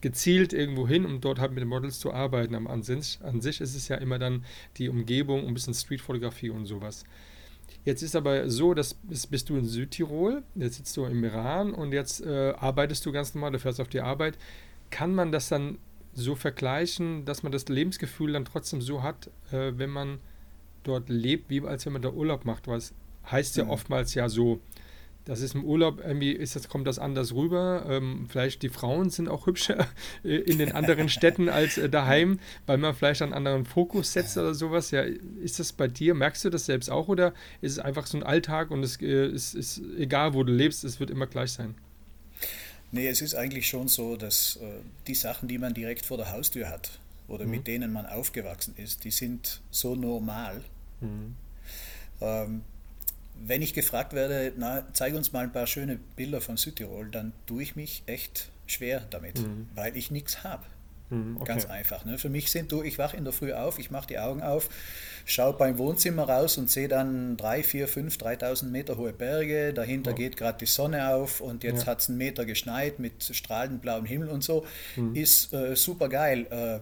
gezielt 0.00 0.52
irgendwo 0.52 0.86
hin, 0.86 1.04
um 1.04 1.20
dort 1.20 1.38
halt 1.38 1.52
mit 1.52 1.60
den 1.60 1.68
Models 1.68 1.98
zu 1.98 2.12
arbeiten. 2.12 2.54
Aber 2.54 2.70
an 2.70 2.82
sich, 2.82 3.18
an 3.22 3.40
sich 3.40 3.60
ist 3.60 3.74
es 3.74 3.88
ja 3.88 3.96
immer 3.96 4.18
dann 4.18 4.44
die 4.76 4.88
Umgebung, 4.88 5.46
ein 5.46 5.54
bisschen 5.54 5.74
Streetfotografie 5.74 6.50
und 6.50 6.66
sowas. 6.66 7.04
Jetzt 7.84 8.02
ist 8.02 8.16
aber 8.16 8.50
so, 8.50 8.74
dass 8.74 8.94
bist, 8.94 9.30
bist 9.30 9.48
du 9.48 9.56
in 9.56 9.64
Südtirol, 9.64 10.42
jetzt 10.56 10.76
sitzt 10.76 10.96
du 10.96 11.04
im 11.04 11.22
Iran 11.22 11.72
und 11.72 11.92
jetzt 11.92 12.20
äh, 12.20 12.52
arbeitest 12.56 13.06
du 13.06 13.12
ganz 13.12 13.34
normal, 13.34 13.52
du 13.52 13.58
fährst 13.58 13.80
auf 13.80 13.88
die 13.88 14.00
Arbeit. 14.00 14.36
Kann 14.90 15.14
man 15.14 15.30
das 15.32 15.48
dann 15.48 15.78
so 16.12 16.34
vergleichen, 16.34 17.24
dass 17.24 17.42
man 17.42 17.52
das 17.52 17.68
Lebensgefühl 17.68 18.32
dann 18.32 18.44
trotzdem 18.44 18.80
so 18.80 19.02
hat, 19.02 19.30
äh, 19.52 19.72
wenn 19.76 19.90
man 19.90 20.18
dort 20.82 21.08
lebt, 21.08 21.50
wie 21.50 21.60
als 21.62 21.86
wenn 21.86 21.92
man 21.92 22.02
da 22.02 22.10
Urlaub 22.10 22.44
macht? 22.44 22.66
Was 22.66 22.92
heißt 23.30 23.56
ja 23.56 23.64
mhm. 23.64 23.70
oftmals 23.70 24.14
ja 24.14 24.28
so, 24.28 24.60
das 25.26 25.40
ist 25.40 25.56
im 25.56 25.64
Urlaub, 25.64 26.00
irgendwie 26.04 26.30
ist 26.30 26.54
das, 26.54 26.68
kommt 26.68 26.86
das 26.86 27.00
anders 27.00 27.34
rüber. 27.34 27.84
Ähm, 27.88 28.28
vielleicht 28.30 28.62
die 28.62 28.68
Frauen 28.68 29.10
sind 29.10 29.28
auch 29.28 29.46
hübscher 29.46 29.88
äh, 30.24 30.36
in 30.36 30.58
den 30.58 30.72
anderen 30.72 31.08
Städten 31.08 31.48
als 31.48 31.78
äh, 31.78 31.90
daheim, 31.90 32.38
weil 32.66 32.78
man 32.78 32.94
vielleicht 32.94 33.22
einen 33.22 33.32
anderen 33.32 33.66
Fokus 33.66 34.12
setzt 34.12 34.38
oder 34.38 34.54
sowas. 34.54 34.92
Ja, 34.92 35.02
ist 35.42 35.58
das 35.58 35.72
bei 35.72 35.88
dir? 35.88 36.14
Merkst 36.14 36.44
du 36.44 36.50
das 36.50 36.66
selbst 36.66 36.88
auch 36.88 37.08
oder 37.08 37.34
ist 37.60 37.72
es 37.72 37.78
einfach 37.80 38.06
so 38.06 38.16
ein 38.16 38.22
Alltag 38.22 38.70
und 38.70 38.84
es 38.84 39.02
äh, 39.02 39.26
ist, 39.26 39.54
ist 39.54 39.82
egal, 39.98 40.32
wo 40.32 40.44
du 40.44 40.52
lebst, 40.52 40.84
es 40.84 41.00
wird 41.00 41.10
immer 41.10 41.26
gleich 41.26 41.50
sein? 41.50 41.74
Nee, 42.92 43.08
es 43.08 43.20
ist 43.20 43.34
eigentlich 43.34 43.66
schon 43.68 43.88
so, 43.88 44.16
dass 44.16 44.60
äh, 44.62 44.78
die 45.08 45.16
Sachen, 45.16 45.48
die 45.48 45.58
man 45.58 45.74
direkt 45.74 46.06
vor 46.06 46.18
der 46.18 46.30
Haustür 46.30 46.68
hat 46.68 47.00
oder 47.26 47.46
mhm. 47.46 47.50
mit 47.50 47.66
denen 47.66 47.92
man 47.92 48.06
aufgewachsen 48.06 48.74
ist, 48.76 49.02
die 49.02 49.10
sind 49.10 49.60
so 49.72 49.96
normal. 49.96 50.62
Mhm. 51.00 51.34
Ähm, 52.20 52.62
wenn 53.44 53.62
ich 53.62 53.74
gefragt 53.74 54.12
werde, 54.12 54.52
na, 54.56 54.86
zeig 54.92 55.14
uns 55.14 55.32
mal 55.32 55.44
ein 55.44 55.52
paar 55.52 55.66
schöne 55.66 55.98
Bilder 56.16 56.40
von 56.40 56.56
Südtirol, 56.56 57.10
dann 57.10 57.32
tue 57.46 57.62
ich 57.62 57.76
mich 57.76 58.02
echt 58.06 58.50
schwer 58.66 59.02
damit, 59.10 59.38
mhm. 59.38 59.68
weil 59.74 59.96
ich 59.96 60.10
nichts 60.10 60.44
habe. 60.44 60.64
Mhm, 61.10 61.36
okay. 61.36 61.46
Ganz 61.46 61.66
einfach. 61.66 62.04
Ne? 62.04 62.18
Für 62.18 62.28
mich 62.28 62.50
sind 62.50 62.72
du, 62.72 62.82
ich 62.82 62.98
wache 62.98 63.16
in 63.16 63.24
der 63.24 63.32
Früh 63.32 63.52
auf, 63.52 63.78
ich 63.78 63.90
mache 63.90 64.08
die 64.08 64.18
Augen 64.18 64.42
auf, 64.42 64.68
schaue 65.24 65.52
beim 65.52 65.78
Wohnzimmer 65.78 66.28
raus 66.28 66.58
und 66.58 66.70
sehe 66.70 66.88
dann 66.88 67.36
3, 67.36 67.62
4, 67.62 67.88
5, 67.88 68.18
3000 68.18 68.72
Meter 68.72 68.96
hohe 68.96 69.12
Berge. 69.12 69.72
Dahinter 69.72 70.12
oh. 70.12 70.14
geht 70.14 70.36
gerade 70.36 70.58
die 70.58 70.66
Sonne 70.66 71.14
auf 71.14 71.40
und 71.40 71.62
jetzt 71.62 71.82
ja. 71.82 71.92
hat 71.92 72.00
es 72.00 72.08
einen 72.08 72.18
Meter 72.18 72.44
geschneit 72.44 72.98
mit 72.98 73.22
strahlend 73.22 73.82
blauem 73.82 74.04
Himmel 74.04 74.28
und 74.28 74.42
so. 74.42 74.66
Mhm. 74.96 75.14
Ist 75.14 75.52
äh, 75.52 75.76
super 75.76 76.08
geil. 76.08 76.46
Äh, 76.50 76.80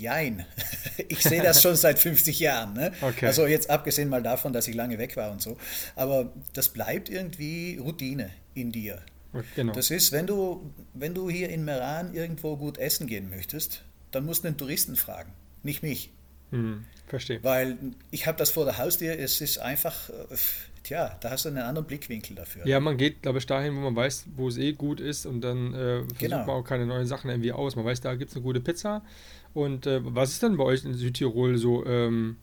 Jein. 0.00 0.46
Ich 1.08 1.22
sehe 1.22 1.42
das 1.42 1.60
schon 1.60 1.76
seit 1.76 1.98
50 1.98 2.40
Jahren. 2.40 2.72
Ne? 2.72 2.90
Okay. 3.02 3.26
Also 3.26 3.46
jetzt 3.46 3.68
abgesehen 3.68 4.08
mal 4.08 4.22
davon, 4.22 4.54
dass 4.54 4.66
ich 4.66 4.74
lange 4.74 4.98
weg 4.98 5.14
war 5.16 5.30
und 5.30 5.42
so. 5.42 5.58
Aber 5.94 6.32
das 6.54 6.70
bleibt 6.70 7.10
irgendwie 7.10 7.76
Routine 7.76 8.30
in 8.54 8.72
dir. 8.72 9.02
Genau. 9.54 9.74
Das 9.74 9.90
ist, 9.90 10.12
wenn 10.12 10.26
du, 10.26 10.72
wenn 10.94 11.14
du 11.14 11.28
hier 11.28 11.50
in 11.50 11.64
Meran 11.66 12.14
irgendwo 12.14 12.56
gut 12.56 12.78
essen 12.78 13.06
gehen 13.06 13.28
möchtest, 13.28 13.82
dann 14.10 14.24
musst 14.24 14.44
du 14.44 14.48
einen 14.48 14.56
Touristen 14.56 14.96
fragen, 14.96 15.32
nicht 15.62 15.82
mich. 15.82 16.10
Hm, 16.50 16.84
verstehe. 17.06 17.42
Weil 17.42 17.76
ich 18.10 18.26
habe 18.26 18.38
das 18.38 18.50
vor 18.50 18.64
der 18.64 18.78
Haustür, 18.78 19.18
es 19.18 19.40
ist 19.40 19.58
einfach, 19.58 20.08
äh, 20.08 20.36
tja, 20.86 21.16
da 21.20 21.30
hast 21.30 21.44
du 21.44 21.48
einen 21.48 21.58
anderen 21.58 21.86
Blickwinkel 21.86 22.36
dafür. 22.36 22.66
Ja, 22.66 22.78
man 22.80 22.96
geht, 22.96 23.22
glaube 23.22 23.38
ich, 23.38 23.46
dahin, 23.46 23.76
wo 23.76 23.80
man 23.80 23.96
weiß, 23.96 24.26
wo 24.36 24.48
es 24.48 24.56
eh 24.56 24.72
gut 24.72 25.00
ist 25.00 25.26
und 25.26 25.40
dann 25.40 25.74
äh, 25.74 25.98
versucht 25.98 26.18
genau. 26.18 26.38
man 26.38 26.50
auch 26.50 26.64
keine 26.64 26.86
neuen 26.86 27.06
Sachen 27.06 27.28
irgendwie 27.28 27.52
aus. 27.52 27.76
Man 27.76 27.84
weiß, 27.84 28.00
da 28.00 28.14
gibt 28.14 28.30
es 28.30 28.36
eine 28.36 28.44
gute 28.44 28.60
Pizza. 28.60 29.02
Und 29.52 29.86
äh, 29.86 30.00
was 30.02 30.32
ist 30.32 30.42
denn 30.42 30.56
bei 30.56 30.64
euch 30.64 30.84
in 30.84 30.94
Südtirol 30.94 31.58
so, 31.58 31.84
ähm, 31.86 32.36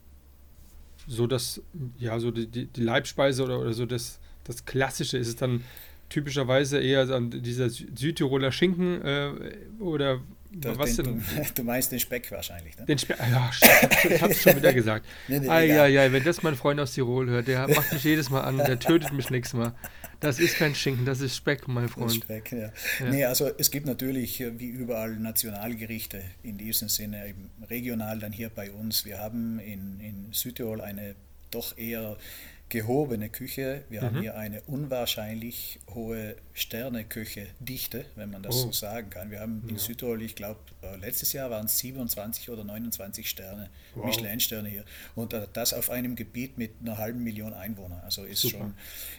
so 1.06 1.26
das, 1.26 1.62
ja, 1.98 2.18
so 2.20 2.30
die, 2.30 2.46
die, 2.46 2.66
die 2.66 2.82
Leibspeise 2.82 3.44
oder, 3.44 3.60
oder 3.60 3.72
so 3.72 3.86
das, 3.86 4.20
das 4.44 4.64
Klassische? 4.64 5.16
Ist 5.16 5.28
es 5.28 5.36
dann 5.36 5.64
typischerweise 6.10 6.78
eher 6.80 7.20
dieser 7.20 7.70
Südtiroler 7.70 8.52
Schinken 8.52 9.00
äh, 9.02 9.32
oder 9.80 10.20
das, 10.60 10.78
was 10.78 10.96
den, 10.96 11.04
denn? 11.04 11.24
Du, 11.36 11.42
du, 11.54 11.64
meinst 11.64 11.92
den 11.92 12.00
Speck 12.00 12.30
wahrscheinlich, 12.30 12.76
ne? 12.76 12.86
Den 12.86 12.98
Speck, 12.98 13.18
ja, 13.18 13.50
ich 14.08 14.22
hab's 14.22 14.42
schon 14.42 14.56
wieder 14.56 14.72
gesagt. 14.74 15.06
nee, 15.28 15.40
nee, 15.40 15.46
ja, 15.46 15.86
ja, 15.86 16.12
wenn 16.12 16.24
das 16.24 16.42
mein 16.42 16.56
Freund 16.56 16.80
aus 16.80 16.94
Tirol 16.94 17.28
hört, 17.28 17.48
der 17.48 17.68
macht 17.68 17.92
mich 17.92 18.04
jedes 18.04 18.30
Mal 18.30 18.42
an, 18.42 18.58
der 18.58 18.78
tötet 18.78 19.12
mich 19.12 19.30
nächstes 19.30 19.58
Mal. 19.58 19.74
Das 20.20 20.38
ist 20.38 20.56
kein 20.56 20.74
Schinken, 20.74 21.04
das 21.04 21.20
ist 21.20 21.36
Speck, 21.36 21.68
mein 21.68 21.88
Freund. 21.88 22.14
Speck, 22.14 22.52
ja. 22.52 22.58
ja. 23.00 23.10
Nee, 23.10 23.24
also 23.24 23.50
es 23.58 23.70
gibt 23.70 23.86
natürlich 23.86 24.40
äh, 24.40 24.58
wie 24.58 24.68
überall 24.68 25.16
Nationalgerichte 25.16 26.22
in 26.42 26.56
diesem 26.56 26.88
Sinne, 26.88 27.28
eben 27.28 27.50
regional 27.68 28.18
dann 28.18 28.32
hier 28.32 28.48
bei 28.48 28.70
uns. 28.70 29.04
Wir 29.04 29.18
haben 29.18 29.58
in, 29.58 30.00
in 30.00 30.28
Südtirol 30.32 30.80
eine 30.80 31.14
doch 31.50 31.76
eher 31.76 32.16
gehobene 32.74 33.28
Küche. 33.28 33.84
Wir 33.88 34.00
mhm. 34.00 34.06
haben 34.06 34.20
hier 34.20 34.36
eine 34.36 34.60
unwahrscheinlich 34.62 35.78
hohe 35.94 36.34
Sterneküche, 36.54 37.46
Dichte, 37.60 38.04
wenn 38.16 38.32
man 38.32 38.42
das 38.42 38.56
oh. 38.56 38.62
so 38.62 38.72
sagen 38.72 39.10
kann. 39.10 39.30
Wir 39.30 39.38
haben 39.38 39.62
in 39.68 39.78
Südtirol, 39.78 40.20
ich 40.22 40.34
glaube, 40.34 40.58
äh, 40.82 40.96
letztes 40.96 41.32
Jahr 41.32 41.50
waren 41.50 41.66
es 41.66 41.78
27 41.78 42.50
oder 42.50 42.64
29 42.64 43.30
Sterne, 43.30 43.70
wow. 43.94 44.06
Michelin-Sterne 44.06 44.68
hier. 44.68 44.84
Und 45.14 45.34
äh, 45.34 45.46
das 45.52 45.72
auf 45.72 45.88
einem 45.88 46.16
Gebiet 46.16 46.58
mit 46.58 46.72
einer 46.80 46.98
halben 46.98 47.22
Million 47.22 47.54
Einwohnern. 47.54 48.00
Also 48.02 48.24
ist, 48.24 48.50
schon, 48.50 48.74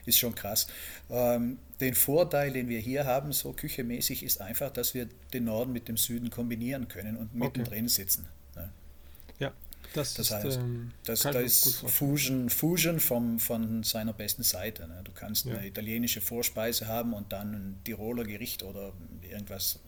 ist 0.06 0.20
schon 0.20 0.36
krass. 0.36 0.68
Ähm, 1.10 1.58
den 1.80 1.96
Vorteil, 1.96 2.52
den 2.52 2.68
wir 2.68 2.80
hier 2.80 3.06
haben, 3.06 3.32
so 3.32 3.54
küchemäßig, 3.54 4.24
ist 4.24 4.42
einfach, 4.42 4.70
dass 4.70 4.94
wir 4.94 5.08
den 5.32 5.46
Norden 5.46 5.72
mit 5.72 5.88
dem 5.88 5.96
Süden 5.96 6.30
kombinieren 6.30 6.90
können 6.90 7.16
und 7.16 7.34
mittendrin 7.34 7.86
okay. 7.86 7.88
sitzen. 7.88 8.28
Das, 9.96 10.14
das 10.14 10.28
ist, 10.28 10.34
heißt, 10.34 10.58
ähm, 10.58 10.92
das, 11.06 11.22
da 11.22 11.40
ist 11.40 11.82
Fusion, 11.88 12.50
Fusion 12.50 13.00
vom, 13.00 13.40
von 13.40 13.84
seiner 13.84 14.14
besten 14.14 14.44
Seite. 14.44 14.88
Ne? 14.88 15.02
Du 15.04 15.12
kannst 15.14 15.46
ja. 15.46 15.56
eine 15.56 15.68
italienische 15.68 16.22
Vorspeise 16.22 16.88
haben 16.88 17.14
und 17.14 17.32
dann 17.32 17.54
ein 17.54 17.80
Tiroler 17.84 18.24
Gericht 18.24 18.64
oder 18.64 18.94
irgendwas, 19.22 19.80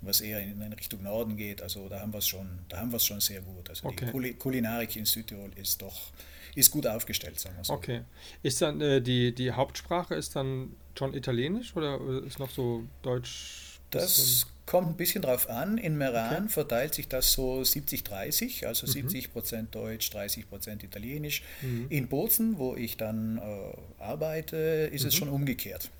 was 0.00 0.20
eher 0.20 0.40
in, 0.40 0.60
in 0.60 0.72
Richtung 0.72 1.02
Norden 1.02 1.36
geht. 1.36 1.62
Also 1.62 1.88
da 1.88 2.00
haben 2.00 2.12
wir 2.12 2.18
es 2.18 2.28
schon, 2.28 2.46
da 2.68 2.78
haben 2.78 2.92
wir 2.92 2.96
es 2.96 3.04
schon 3.06 3.20
sehr 3.20 3.40
gut. 3.40 3.70
Also 3.70 3.86
okay. 3.86 4.10
die 4.12 4.34
Kulinarik 4.34 4.96
in 4.96 5.04
Südtirol 5.04 5.50
ist 5.56 5.80
doch 5.80 6.12
ist 6.54 6.70
gut 6.70 6.86
aufgestellt, 6.86 7.40
sagen 7.40 7.56
wir 7.56 7.64
so. 7.64 7.72
Okay. 7.72 8.02
Ist 8.42 8.62
dann 8.62 8.80
äh, 8.80 9.02
die, 9.02 9.34
die 9.34 9.50
Hauptsprache 9.50 10.14
ist 10.14 10.36
dann 10.36 10.76
schon 10.96 11.14
Italienisch 11.14 11.74
oder 11.74 11.98
ist 12.24 12.38
noch 12.38 12.50
so 12.50 12.84
Deutsch? 13.02 13.80
Das 13.90 14.46
Kommt 14.66 14.88
ein 14.88 14.96
bisschen 14.96 15.22
drauf 15.22 15.50
an. 15.50 15.76
In 15.76 15.98
Meran 15.98 16.44
okay. 16.44 16.48
verteilt 16.48 16.94
sich 16.94 17.06
das 17.06 17.32
so 17.32 17.60
70-30, 17.60 18.66
also 18.66 18.86
mhm. 18.86 18.92
70 18.92 19.32
Prozent 19.32 19.74
Deutsch, 19.74 20.10
30 20.10 20.48
Prozent 20.48 20.82
Italienisch. 20.82 21.42
Mhm. 21.60 21.86
In 21.90 22.08
Bozen, 22.08 22.58
wo 22.58 22.74
ich 22.74 22.96
dann 22.96 23.38
äh, 23.38 24.02
arbeite, 24.02 24.56
ist 24.56 25.02
mhm. 25.02 25.08
es 25.08 25.14
schon 25.14 25.28
umgekehrt. 25.28 25.90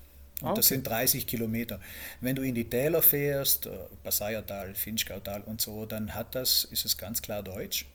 Und 0.41 0.49
okay. 0.49 0.55
das 0.57 0.67
sind 0.67 0.87
30 0.87 1.27
Kilometer. 1.27 1.79
Wenn 2.21 2.35
du 2.35 2.41
in 2.41 2.55
die 2.55 2.65
Täler 2.65 3.01
fährst, 3.01 3.67
äh, 3.67 3.69
Passayertal, 4.03 4.73
Finchgautal 4.73 5.41
und 5.41 5.61
so, 5.61 5.85
dann 5.85 6.13
hat 6.13 6.35
das, 6.35 6.65
ist 6.65 6.85
es 6.85 6.97
ganz 6.97 7.21
klar 7.21 7.43
Deutsch. 7.43 7.85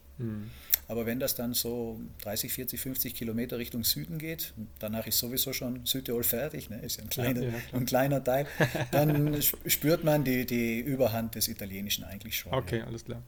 Aber 0.90 1.06
wenn 1.06 1.20
das 1.20 1.36
dann 1.36 1.54
so 1.54 2.00
30, 2.22 2.52
40, 2.52 2.80
50 2.80 3.14
Kilometer 3.14 3.58
Richtung 3.58 3.84
Süden 3.84 4.18
geht, 4.18 4.52
danach 4.80 5.06
ist 5.06 5.20
sowieso 5.20 5.52
schon 5.52 5.86
Südtirol 5.86 6.24
fertig, 6.24 6.68
ne? 6.68 6.80
ist 6.80 6.96
ja 6.96 7.04
ein 7.04 7.08
kleiner, 7.08 7.42
ja, 7.42 7.52
ein 7.72 7.86
kleiner 7.86 8.24
Teil, 8.24 8.48
dann 8.90 9.40
spürt 9.40 10.02
man 10.02 10.24
die, 10.24 10.44
die 10.46 10.80
Überhand 10.80 11.36
des 11.36 11.46
Italienischen 11.46 12.02
eigentlich 12.02 12.36
schon. 12.36 12.52
Okay, 12.52 12.78
ja. 12.78 12.86
alles 12.86 13.04
klar. 13.04 13.22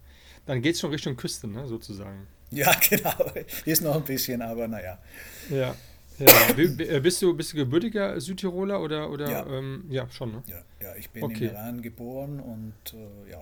Dann 0.45 0.61
geht 0.61 0.75
es 0.75 0.81
schon 0.81 0.91
Richtung 0.91 1.15
Küste, 1.15 1.47
ne, 1.47 1.69
sozusagen. 1.69 2.27
Ja, 2.51 2.75
genau. 2.91 3.15
Ist 3.65 3.81
noch 3.81 3.95
ein 3.95 4.05
bisschen, 4.05 4.43
aber 4.43 4.67
naja. 4.67 4.99
Ja. 5.49 5.77
Ja. 6.19 6.27
Äh, 6.59 7.01
bist, 7.01 7.23
du, 7.23 7.33
bist 7.33 7.53
du 7.53 7.59
gebürtiger 7.59 8.21
Südtiroler 8.21 8.81
oder, 8.81 9.09
oder 9.09 9.31
ja. 9.31 9.47
Ähm, 9.47 9.85
ja, 9.89 10.11
schon, 10.11 10.33
ne? 10.33 10.43
Ja, 10.49 10.65
ja 10.81 10.97
ich 10.97 11.09
bin 11.11 11.23
okay. 11.23 11.47
in 11.47 11.51
Iran 11.53 11.81
geboren 11.81 12.41
und 12.41 12.75
äh, 12.93 13.31
ja. 13.31 13.41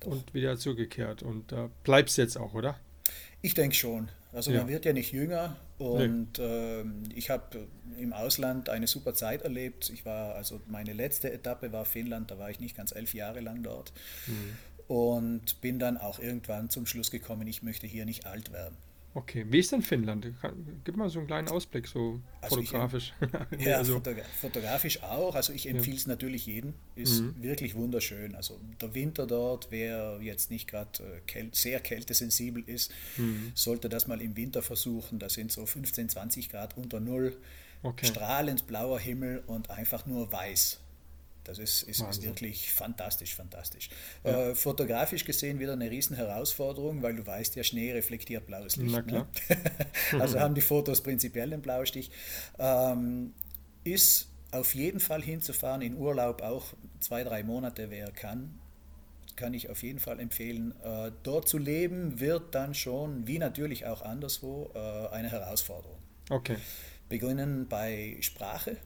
Doch. 0.00 0.12
Und 0.12 0.32
wieder 0.32 0.56
zurückgekehrt. 0.56 1.22
Und 1.22 1.52
da 1.52 1.66
äh, 1.66 1.68
bleibst 1.84 2.16
jetzt 2.16 2.38
auch, 2.38 2.54
oder? 2.54 2.78
Ich 3.42 3.54
denke 3.54 3.74
schon. 3.74 4.08
Also 4.32 4.50
ja. 4.50 4.58
man 4.58 4.68
wird 4.68 4.84
ja 4.84 4.92
nicht 4.92 5.12
jünger 5.12 5.56
und 5.78 6.38
nee. 6.38 6.44
äh, 6.44 6.84
ich 7.14 7.30
habe 7.30 7.66
im 7.98 8.12
Ausland 8.12 8.68
eine 8.68 8.86
super 8.86 9.14
Zeit 9.14 9.42
erlebt. 9.42 9.90
Ich 9.90 10.04
war, 10.04 10.34
also 10.34 10.60
meine 10.66 10.92
letzte 10.92 11.32
Etappe 11.32 11.72
war 11.72 11.84
Finnland, 11.84 12.30
da 12.30 12.38
war 12.38 12.50
ich 12.50 12.60
nicht 12.60 12.76
ganz 12.76 12.92
elf 12.94 13.14
Jahre 13.14 13.40
lang 13.40 13.62
dort. 13.62 13.92
Mhm. 14.26 14.56
Und 14.86 15.60
bin 15.60 15.78
dann 15.78 15.96
auch 15.96 16.18
irgendwann 16.18 16.70
zum 16.70 16.86
Schluss 16.86 17.10
gekommen, 17.10 17.46
ich 17.46 17.62
möchte 17.62 17.86
hier 17.86 18.04
nicht 18.04 18.26
alt 18.26 18.52
werden. 18.52 18.76
Okay, 19.18 19.44
wie 19.48 19.58
ist 19.58 19.72
denn 19.72 19.82
Finnland? 19.82 20.28
Gib 20.84 20.96
mal 20.96 21.08
so 21.08 21.18
einen 21.18 21.26
kleinen 21.26 21.48
Ausblick, 21.48 21.88
so 21.88 22.20
also 22.40 22.54
fotografisch. 22.54 23.12
Ich, 23.50 23.66
ja, 23.66 23.78
also. 23.78 24.00
fotografisch 24.40 25.02
auch. 25.02 25.34
Also 25.34 25.52
ich 25.52 25.68
empfehle 25.68 25.96
es 25.96 26.04
ja. 26.04 26.10
natürlich 26.10 26.46
jedem. 26.46 26.74
Ist 26.94 27.22
mhm. 27.22 27.42
wirklich 27.42 27.74
wunderschön. 27.74 28.36
Also 28.36 28.60
der 28.80 28.94
Winter 28.94 29.26
dort, 29.26 29.72
wer 29.72 30.20
jetzt 30.22 30.52
nicht 30.52 30.68
gerade 30.68 31.02
äh, 31.02 31.20
kält, 31.26 31.56
sehr 31.56 31.80
kältesensibel 31.80 32.62
ist, 32.64 32.92
mhm. 33.16 33.50
sollte 33.56 33.88
das 33.88 34.06
mal 34.06 34.20
im 34.20 34.36
Winter 34.36 34.62
versuchen. 34.62 35.18
Da 35.18 35.28
sind 35.28 35.50
so 35.50 35.66
15, 35.66 36.10
20 36.10 36.48
Grad 36.48 36.76
unter 36.76 37.00
Null. 37.00 37.36
Okay. 37.82 38.06
Strahlend 38.06 38.68
blauer 38.68 39.00
Himmel 39.00 39.42
und 39.48 39.70
einfach 39.70 40.06
nur 40.06 40.30
weiß. 40.30 40.78
Das 41.48 41.58
ist, 41.58 41.82
ist, 41.84 42.02
ist 42.02 42.22
wirklich 42.22 42.70
fantastisch, 42.70 43.34
fantastisch. 43.34 43.88
Ja. 44.22 44.50
Äh, 44.50 44.54
fotografisch 44.54 45.24
gesehen 45.24 45.58
wieder 45.58 45.72
eine 45.72 45.90
riesen 45.90 46.14
Herausforderung, 46.14 47.00
weil 47.00 47.16
du 47.16 47.26
weißt 47.26 47.56
ja, 47.56 47.64
Schnee 47.64 47.90
reflektiert 47.92 48.46
blaues 48.46 48.76
Licht. 48.76 49.06
Ne? 49.06 49.26
also 50.20 50.38
haben 50.38 50.54
die 50.54 50.60
Fotos 50.60 51.00
prinzipiell 51.00 51.48
den 51.48 51.62
Blaustich. 51.62 52.10
Ähm, 52.58 53.32
ist 53.82 54.28
auf 54.50 54.74
jeden 54.74 55.00
Fall 55.00 55.22
hinzufahren 55.22 55.80
in 55.80 55.96
Urlaub, 55.96 56.42
auch 56.42 56.74
zwei, 57.00 57.24
drei 57.24 57.42
Monate, 57.42 57.88
wer 57.88 58.10
kann, 58.10 58.58
kann 59.34 59.54
ich 59.54 59.70
auf 59.70 59.82
jeden 59.82 60.00
Fall 60.00 60.20
empfehlen. 60.20 60.74
Äh, 60.84 61.12
dort 61.22 61.48
zu 61.48 61.56
leben 61.56 62.20
wird 62.20 62.54
dann 62.54 62.74
schon, 62.74 63.26
wie 63.26 63.38
natürlich 63.38 63.86
auch 63.86 64.02
anderswo, 64.02 64.70
äh, 64.74 65.08
eine 65.14 65.30
Herausforderung. 65.30 65.96
Okay. 66.28 66.56
Beginnen 67.08 67.68
bei 67.68 68.18
Sprache. 68.20 68.76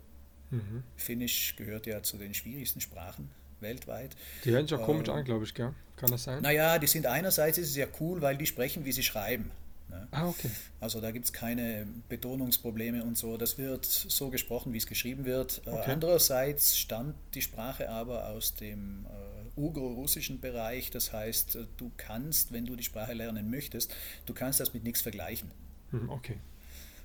Mhm. 0.52 0.84
Finnisch 0.96 1.56
gehört 1.56 1.86
ja 1.86 2.02
zu 2.02 2.18
den 2.18 2.34
schwierigsten 2.34 2.80
Sprachen 2.80 3.30
weltweit. 3.60 4.14
Die 4.44 4.50
hören 4.50 4.66
sich 4.66 4.78
auch 4.78 4.84
komisch 4.84 5.08
ähm, 5.08 5.14
an, 5.14 5.24
glaube 5.24 5.44
ich, 5.44 5.54
gell? 5.54 5.72
Kann 5.96 6.10
das 6.10 6.24
sein? 6.24 6.42
Naja, 6.42 6.78
die 6.78 6.86
sind 6.86 7.06
einerseits 7.06 7.58
ist 7.58 7.70
es 7.70 7.76
ja 7.76 7.86
cool, 8.00 8.20
weil 8.20 8.36
die 8.36 8.46
sprechen, 8.46 8.84
wie 8.84 8.92
sie 8.92 9.02
schreiben. 9.02 9.50
Ne? 9.88 10.08
Ah, 10.10 10.26
okay. 10.26 10.50
Also 10.80 11.00
da 11.00 11.10
gibt 11.10 11.26
es 11.26 11.32
keine 11.32 11.86
Betonungsprobleme 12.08 13.04
und 13.04 13.16
so. 13.16 13.36
Das 13.36 13.58
wird 13.58 13.84
so 13.86 14.30
gesprochen, 14.30 14.72
wie 14.72 14.78
es 14.78 14.86
geschrieben 14.86 15.24
wird. 15.24 15.62
Äh, 15.66 15.70
okay. 15.70 15.90
andererseits 15.92 16.76
stammt 16.76 17.14
die 17.34 17.42
Sprache 17.42 17.88
aber 17.88 18.28
aus 18.28 18.54
dem 18.54 19.06
äh, 19.06 19.60
ugro-russischen 19.60 20.40
Bereich. 20.40 20.90
Das 20.90 21.12
heißt, 21.12 21.56
äh, 21.56 21.66
du 21.76 21.92
kannst, 21.96 22.52
wenn 22.52 22.66
du 22.66 22.74
die 22.76 22.84
Sprache 22.84 23.12
lernen 23.12 23.50
möchtest, 23.50 23.94
du 24.26 24.34
kannst 24.34 24.60
das 24.60 24.74
mit 24.74 24.82
nichts 24.82 25.02
vergleichen. 25.02 25.50
Hm, 25.90 26.10
okay. 26.10 26.38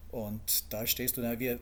Und 0.10 0.72
da 0.74 0.88
stehst 0.88 1.18
du 1.18 1.22
da, 1.22 1.38
wir 1.40 1.60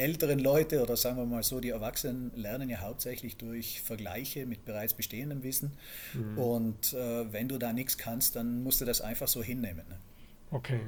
älteren 0.00 0.38
Leute 0.38 0.82
oder 0.82 0.96
sagen 0.96 1.16
wir 1.18 1.26
mal 1.26 1.42
so, 1.42 1.60
die 1.60 1.70
Erwachsenen 1.70 2.32
lernen 2.34 2.68
ja 2.70 2.80
hauptsächlich 2.80 3.36
durch 3.36 3.82
Vergleiche 3.82 4.46
mit 4.46 4.64
bereits 4.64 4.94
bestehendem 4.94 5.42
Wissen. 5.42 5.72
Mhm. 6.14 6.38
Und 6.38 6.92
äh, 6.94 7.32
wenn 7.32 7.48
du 7.48 7.58
da 7.58 7.72
nichts 7.72 7.98
kannst, 7.98 8.34
dann 8.36 8.62
musst 8.62 8.80
du 8.80 8.84
das 8.84 9.00
einfach 9.00 9.28
so 9.28 9.42
hinnehmen. 9.42 9.84
Ne? 9.88 9.98
Okay. 10.50 10.80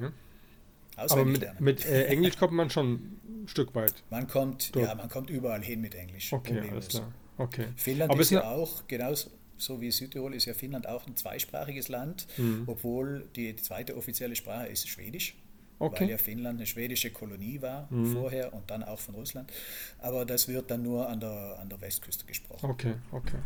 Aber 0.95 1.25
mit, 1.25 1.59
mit 1.59 1.85
äh, 1.85 2.05
Englisch 2.05 2.37
kommt 2.37 2.53
man 2.53 2.69
schon 2.69 2.93
ein 2.93 3.47
Stück 3.47 3.73
weit. 3.75 3.93
Man 4.09 4.27
kommt, 4.27 4.75
Dort. 4.75 4.87
ja, 4.87 4.95
man 4.95 5.09
kommt 5.09 5.29
überall 5.29 5.63
hin 5.63 5.81
mit 5.81 5.95
Englisch. 5.95 6.31
Okay, 6.33 6.61
alles 6.69 6.89
klar. 6.89 7.13
Okay. 7.37 7.67
Finnland 7.75 8.11
Aber 8.11 8.21
ist 8.21 8.31
ja 8.31 8.43
auch, 8.43 8.87
genauso 8.87 9.31
so 9.57 9.79
wie 9.81 9.91
Südtirol, 9.91 10.33
ist 10.35 10.45
ja 10.45 10.53
Finnland 10.53 10.87
auch 10.87 11.07
ein 11.07 11.15
zweisprachiges 11.15 11.87
Land, 11.87 12.27
Mhm. 12.37 12.63
obwohl 12.67 13.27
die 13.35 13.55
zweite 13.55 13.95
offizielle 13.95 14.35
Sprache 14.35 14.67
ist 14.67 14.87
Schwedisch. 14.87 15.35
Okay. 15.79 15.95
Mhm. 16.03 16.07
Weil 16.07 16.11
ja 16.11 16.17
Finnland 16.17 16.59
eine 16.59 16.65
schwedische 16.65 17.09
Kolonie 17.11 17.61
war 17.61 17.87
vorher 18.13 18.53
und 18.53 18.69
dann 18.69 18.83
auch 18.83 18.99
von 18.99 19.15
Russland. 19.15 19.51
Aber 19.99 20.25
das 20.25 20.47
wird 20.47 20.69
dann 20.71 20.83
nur 20.83 21.09
an 21.09 21.19
der, 21.19 21.57
an 21.59 21.69
der 21.69 21.81
Westküste 21.81 22.25
gesprochen. 22.25 22.69
Okay, 22.69 22.93
okay. 23.11 23.37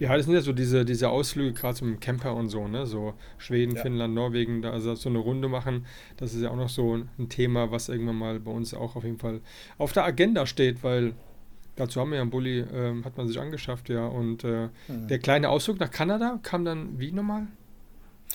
Ja, 0.00 0.16
das 0.16 0.26
sind 0.26 0.34
ja 0.34 0.40
so 0.40 0.52
diese, 0.52 0.84
diese 0.84 1.08
Ausflüge, 1.08 1.52
gerade 1.52 1.76
zum 1.76 2.00
Camper 2.00 2.34
und 2.34 2.48
so, 2.48 2.66
ne? 2.68 2.84
So 2.86 3.14
Schweden, 3.38 3.76
Ja. 3.76 3.82
Finnland, 3.82 4.12
Norwegen, 4.14 4.60
da 4.62 4.70
also 4.72 4.94
so 4.96 5.08
eine 5.08 5.18
Runde 5.18 5.48
machen. 5.48 5.86
Das 6.16 6.34
ist 6.34 6.42
ja 6.42 6.50
auch 6.50 6.56
noch 6.56 6.68
so 6.68 6.96
ein 6.96 7.28
Thema, 7.28 7.70
was 7.70 7.88
irgendwann 7.88 8.16
mal 8.16 8.40
bei 8.40 8.50
uns 8.50 8.74
auch 8.74 8.96
auf 8.96 9.04
jeden 9.04 9.18
Fall 9.18 9.40
auf 9.78 9.92
der 9.92 10.04
Agenda 10.04 10.46
steht, 10.46 10.82
weil 10.82 11.14
dazu 11.76 12.00
haben 12.00 12.10
wir 12.10 12.16
ja 12.16 12.22
einen 12.22 12.30
Bulli, 12.30 12.60
ähm, 12.74 13.04
hat 13.04 13.16
man 13.16 13.28
sich 13.28 13.38
angeschafft, 13.38 13.88
ja. 13.88 14.06
Und 14.06 14.42
äh, 14.44 14.68
Mhm. 14.88 15.06
der 15.08 15.18
kleine 15.20 15.48
Ausflug 15.48 15.78
nach 15.78 15.90
Kanada 15.90 16.38
kam 16.42 16.64
dann 16.64 16.98
wie 16.98 17.12
nochmal? 17.12 17.46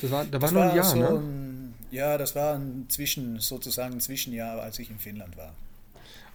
Das 0.02 0.12
war, 0.12 0.24
da 0.26 0.34
war 0.34 0.40
Das 0.40 0.52
nur 0.54 0.62
ein 0.64 0.70
war 0.70 0.76
Jahr, 0.76 0.86
so 0.86 0.98
ne? 0.98 1.08
ein, 1.10 1.63
ja, 1.94 2.18
das 2.18 2.36
war 2.36 2.56
ein 2.56 2.86
Zwischen, 2.90 3.40
sozusagen 3.40 3.94
ein 3.94 4.00
Zwischenjahr, 4.02 4.62
als 4.62 4.80
ich 4.80 4.90
in 4.90 4.98
Finnland 4.98 5.38
war. 5.38 5.54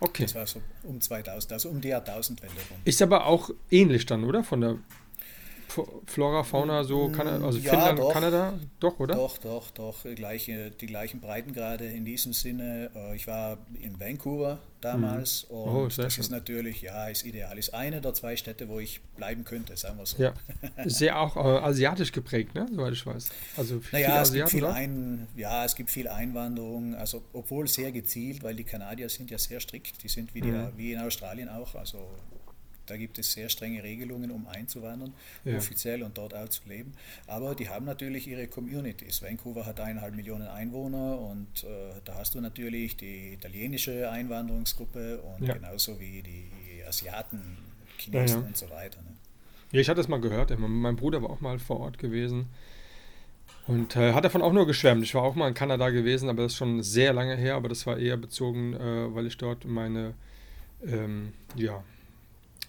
Okay. 0.01 0.23
Das 0.23 0.35
war 0.37 0.47
so 0.47 0.63
um 0.85 1.01
2000, 1.01 1.53
also 1.53 1.69
um 1.69 1.81
die 1.81 1.89
Jahrtausendwende 1.89 2.61
rum. 2.71 2.79
Ist 2.85 3.03
aber 3.03 3.27
auch 3.27 3.51
ähnlich 3.71 4.07
dann, 4.07 4.23
oder? 4.23 4.45
Von 4.45 4.61
der 4.61 4.79
Flora, 6.07 6.43
Fauna, 6.45 6.83
so, 6.85 7.11
Kana 7.11 7.45
also 7.45 7.59
Mm, 7.59 7.63
Ja, 7.63 7.71
Finnland, 7.73 7.99
doch. 7.99 8.13
Kanada, 8.13 8.55
doch, 8.81 8.99
oder? 9.01 9.15
Doch, 9.15 9.39
doch, 9.39 9.71
doch. 9.71 9.97
Gleiche, 10.15 10.71
die 10.71 10.87
gleichen 10.87 11.21
Breitengrade 11.21 11.85
in 11.87 12.05
diesem 12.05 12.33
Sinne. 12.33 12.91
Äh, 12.95 13.17
Ich 13.17 13.27
war 13.27 13.59
in 13.81 14.01
Vancouver 14.01 14.59
damals 14.81 15.45
und 15.45 15.57
Oh, 15.59 15.85
das 15.89 15.95
schön. 16.15 16.23
ist 16.25 16.31
natürlich, 16.31 16.83
ja, 16.83 17.09
ist 17.09 17.27
ideal. 17.27 17.59
Ist 17.59 17.75
eine 17.75 18.01
der 18.01 18.15
zwei 18.15 18.37
Städte, 18.37 18.69
wo 18.69 18.79
ich 18.81 19.01
bleiben 19.17 19.45
könnte, 19.45 19.77
sagen 19.77 19.99
wir 19.99 20.07
so. 20.07 20.23
Ja, 20.23 20.33
sehr 20.87 21.21
auch 21.21 21.37
äh, 21.37 21.41
asiatisch 21.41 22.13
geprägt, 22.13 22.55
ne? 22.55 22.67
Soweit 22.73 22.93
ich 22.93 23.05
weiß. 23.05 23.29
Also 23.57 23.81
viele 23.81 24.03
Naja, 24.03 24.23
es 24.23 24.33
gibt, 24.33 24.49
viel 24.51 24.65
ein, 24.67 25.27
ja, 25.37 25.65
es 25.65 25.75
gibt 25.75 25.91
viel 25.91 26.09
Einwanderung, 26.09 26.95
also 26.95 27.23
obwohl 27.33 27.67
sehr 27.69 27.93
gezielt, 27.93 28.43
weil 28.43 28.55
die 28.55 28.65
Kanadier 28.65 29.09
sind 29.09 29.31
ja 29.31 29.39
sehr 29.39 29.61
strikt, 29.61 30.03
die 30.03 30.09
sind 30.09 30.35
wie, 30.35 30.41
die, 30.41 30.53
Mhm. 30.53 30.69
wie 30.77 30.93
in 30.93 31.01
Australien 31.01 31.49
auch, 31.49 31.75
also 31.75 32.09
da 32.91 32.97
gibt 32.97 33.19
es 33.19 33.33
sehr 33.33 33.49
strenge 33.49 33.83
Regelungen, 33.83 34.31
um 34.31 34.47
einzuwandern, 34.49 35.13
Ja. 35.45 35.57
offiziell 35.57 36.03
und 36.03 36.17
dort 36.19 36.35
auch 36.35 36.49
zu 36.49 36.63
leben. 36.69 36.93
Aber 37.27 37.55
die 37.55 37.69
haben 37.69 37.85
natürlich 37.87 38.27
ihre 38.27 38.47
Communities. 38.47 39.23
Vancouver 39.23 39.67
hat 39.67 39.81
eineinhalb 39.81 40.15
Millionen 40.15 40.49
Einwohner 40.49 41.19
und 41.21 41.65
äh, 41.65 41.93
da 42.05 42.15
hast 42.17 42.35
du 42.35 42.41
natürlich 42.41 42.97
die 42.97 43.35
italienische 43.35 44.11
Einwanderungsgruppe 44.11 45.19
und 45.19 45.47
Ja. 45.47 45.55
genauso 45.55 45.99
wie 46.01 46.23
die 46.23 46.83
Asiaten, 46.87 47.41
Chinesen 47.99 48.43
Ja, 48.43 48.47
und 48.47 48.57
so 48.57 48.71
weiter. 48.71 49.01
Ne? 49.03 49.09
Ja, 49.73 49.81
ich 49.81 49.89
hatte 49.89 49.99
das 50.01 50.09
mal 50.09 50.21
gehört. 50.21 50.57
Mein 50.59 50.97
Bruder 50.97 51.23
war 51.23 51.31
auch 51.31 51.41
mal 51.41 51.59
vor 51.59 51.81
Ort 51.81 51.99
gewesen 51.99 52.47
und 53.67 53.97
äh, 53.97 54.15
hat 54.15 54.25
davon 54.25 54.41
auch 54.41 54.53
nur 54.53 54.67
geschwärmt. 54.67 55.03
Ich 55.03 55.15
war 55.15 55.23
auch 55.23 55.35
mal 55.35 55.49
in 55.49 55.55
Kanada 55.55 55.91
gewesen, 55.91 56.29
aber 56.31 56.43
das 56.45 56.53
ist 56.53 56.59
schon 56.59 56.83
sehr 56.83 57.13
lange 57.13 57.37
her. 57.37 57.55
Aber 57.57 57.69
das 57.69 57.87
war 57.87 57.99
eher 57.99 58.17
bezogen, 58.17 58.73
äh, 58.75 59.15
weil 59.15 59.27
ich 59.27 59.37
dort 59.37 59.67
meine, 59.67 60.15
ähm, 60.87 61.35
ja, 61.55 61.85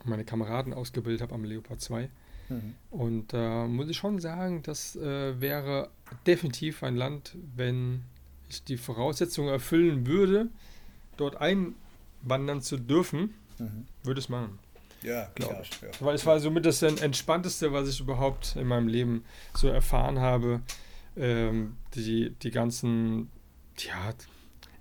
meine 0.06 0.26
Kameraden 0.26 0.74
ausgebildet 0.74 1.22
habe 1.22 1.36
am 1.36 1.44
Leopard 1.44 1.82
2. 1.82 2.10
Mhm. 2.50 2.76
Und 2.90 3.34
da 3.34 3.68
muss 3.68 3.90
ich 3.90 3.98
schon 3.98 4.20
sagen, 4.20 4.64
das 4.64 4.96
äh, 4.96 5.40
wäre 5.40 5.90
definitiv 6.26 6.84
ein 6.84 6.96
Land, 6.96 7.36
wenn 7.56 8.04
ich 8.50 8.64
die 8.64 8.78
Voraussetzungen 8.78 9.50
erfüllen 9.50 10.08
würde, 10.08 10.48
dort 11.18 11.38
einwandern 11.40 12.62
zu 12.62 12.78
dürfen, 12.78 13.34
Mhm. 13.60 13.86
würde 14.04 14.20
es 14.22 14.30
machen. 14.30 14.58
Ja, 15.04 15.30
Glaub 15.36 15.50
klar. 15.52 15.62
ich. 15.64 15.82
Ja. 15.82 15.88
Weil 16.00 16.16
es 16.16 16.26
war 16.26 16.40
somit 16.40 16.66
das 16.66 16.82
Entspannteste, 16.82 17.72
was 17.74 17.88
ich 17.90 18.00
überhaupt 18.00 18.56
in 18.56 18.68
meinem 18.68 18.88
Leben 18.88 19.24
so 19.54 19.68
erfahren 19.68 20.20
habe. 20.20 20.62
Ähm, 21.18 21.76
die, 21.96 22.30
die 22.42 22.52
ganzen, 22.52 23.30
ja, 23.80 24.14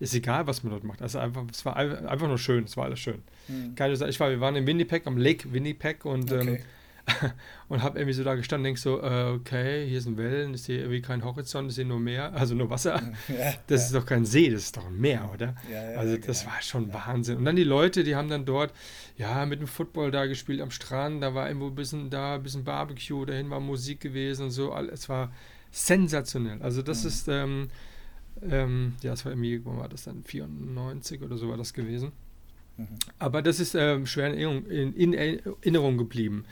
ist 0.00 0.14
egal, 0.14 0.46
was 0.46 0.62
man 0.62 0.70
dort 0.72 0.84
macht. 0.84 1.02
Also 1.02 1.18
einfach, 1.18 1.44
es 1.52 1.64
war 1.64 1.76
ein- 1.76 2.06
einfach 2.06 2.28
nur 2.28 2.38
schön, 2.38 2.64
es 2.64 2.76
war 2.76 2.84
alles 2.84 3.00
schön. 3.00 3.22
Mhm. 3.48 3.74
Keine 3.74 3.96
Sache, 3.96 4.10
ich 4.10 4.20
war, 4.20 4.30
wir 4.30 4.40
waren 4.40 4.56
in 4.56 4.66
Winnipeg, 4.66 5.06
am 5.06 5.16
Lake 5.18 5.52
Winnipeg 5.52 6.04
und, 6.04 6.30
ähm, 6.32 6.38
Okay. 6.40 6.60
und 7.70 7.82
habe 7.82 7.98
irgendwie 7.98 8.12
so 8.12 8.22
da 8.22 8.34
gestanden, 8.34 8.64
denk 8.64 8.76
so, 8.76 9.00
äh, 9.00 9.30
okay, 9.34 9.88
hier 9.88 9.98
sind 10.02 10.18
Wellen, 10.18 10.52
ich 10.52 10.62
sehe 10.64 10.80
irgendwie 10.80 11.00
keinen 11.00 11.24
Horizont, 11.24 11.70
ich 11.70 11.76
sehe 11.76 11.86
nur 11.86 11.98
Meer, 11.98 12.32
also 12.34 12.54
nur 12.54 12.68
Wasser. 12.68 13.00
Ja, 13.28 13.54
Das 13.66 13.80
ja. 13.80 13.86
ist 13.86 13.94
doch 13.94 14.04
kein 14.04 14.26
See, 14.26 14.50
das 14.50 14.64
ist 14.64 14.76
doch 14.76 14.86
ein 14.86 15.00
Meer, 15.00 15.30
oder? 15.32 15.54
Ja, 15.72 15.92
ja, 15.92 15.98
also 15.98 16.18
das 16.18 16.40
genau. 16.42 16.52
war 16.52 16.60
schon 16.60 16.92
Wahnsinn. 16.92 17.38
Und 17.38 17.46
dann 17.46 17.56
die 17.56 17.64
Leute, 17.64 18.04
die 18.04 18.14
haben 18.14 18.28
dann 18.28 18.44
dort, 18.44 18.74
ja, 19.16 19.46
mit 19.46 19.58
dem 19.60 19.66
Football 19.68 20.10
da 20.10 20.26
gespielt 20.26 20.60
am 20.60 20.70
Strand, 20.70 21.22
da 21.22 21.32
war 21.34 21.48
irgendwo 21.48 21.68
ein 21.68 21.74
bisschen 21.74 22.10
da, 22.10 22.34
ein 22.34 22.42
bisschen 22.42 22.64
Barbecue, 22.64 23.24
dahin 23.24 23.48
war 23.48 23.60
Musik 23.60 24.00
gewesen 24.00 24.42
und 24.44 24.50
so. 24.50 24.76
Es 24.76 25.08
war 25.08 25.32
sensationell. 25.70 26.60
Also 26.62 26.82
das 26.82 27.02
Mhm. 27.04 27.08
ist, 27.08 27.28
ähm, 27.28 27.68
ähm, 28.42 28.94
ja, 29.02 29.12
es 29.12 29.24
war 29.24 29.32
irgendwie, 29.32 29.64
wann 29.64 29.78
war 29.78 29.88
das 29.88 30.04
dann? 30.04 30.24
94 30.24 31.22
oder 31.22 31.36
so 31.36 31.48
war 31.48 31.56
das 31.56 31.72
gewesen. 31.72 32.12
Mhm. 32.76 32.86
Aber 33.18 33.42
das 33.42 33.60
ist 33.60 33.74
ähm, 33.74 34.06
schwer 34.06 34.28
in 34.28 34.34
Erinnerung, 34.34 34.66
in, 34.66 34.92
in 34.94 35.14
Erinnerung 35.14 35.98
geblieben. 35.98 36.44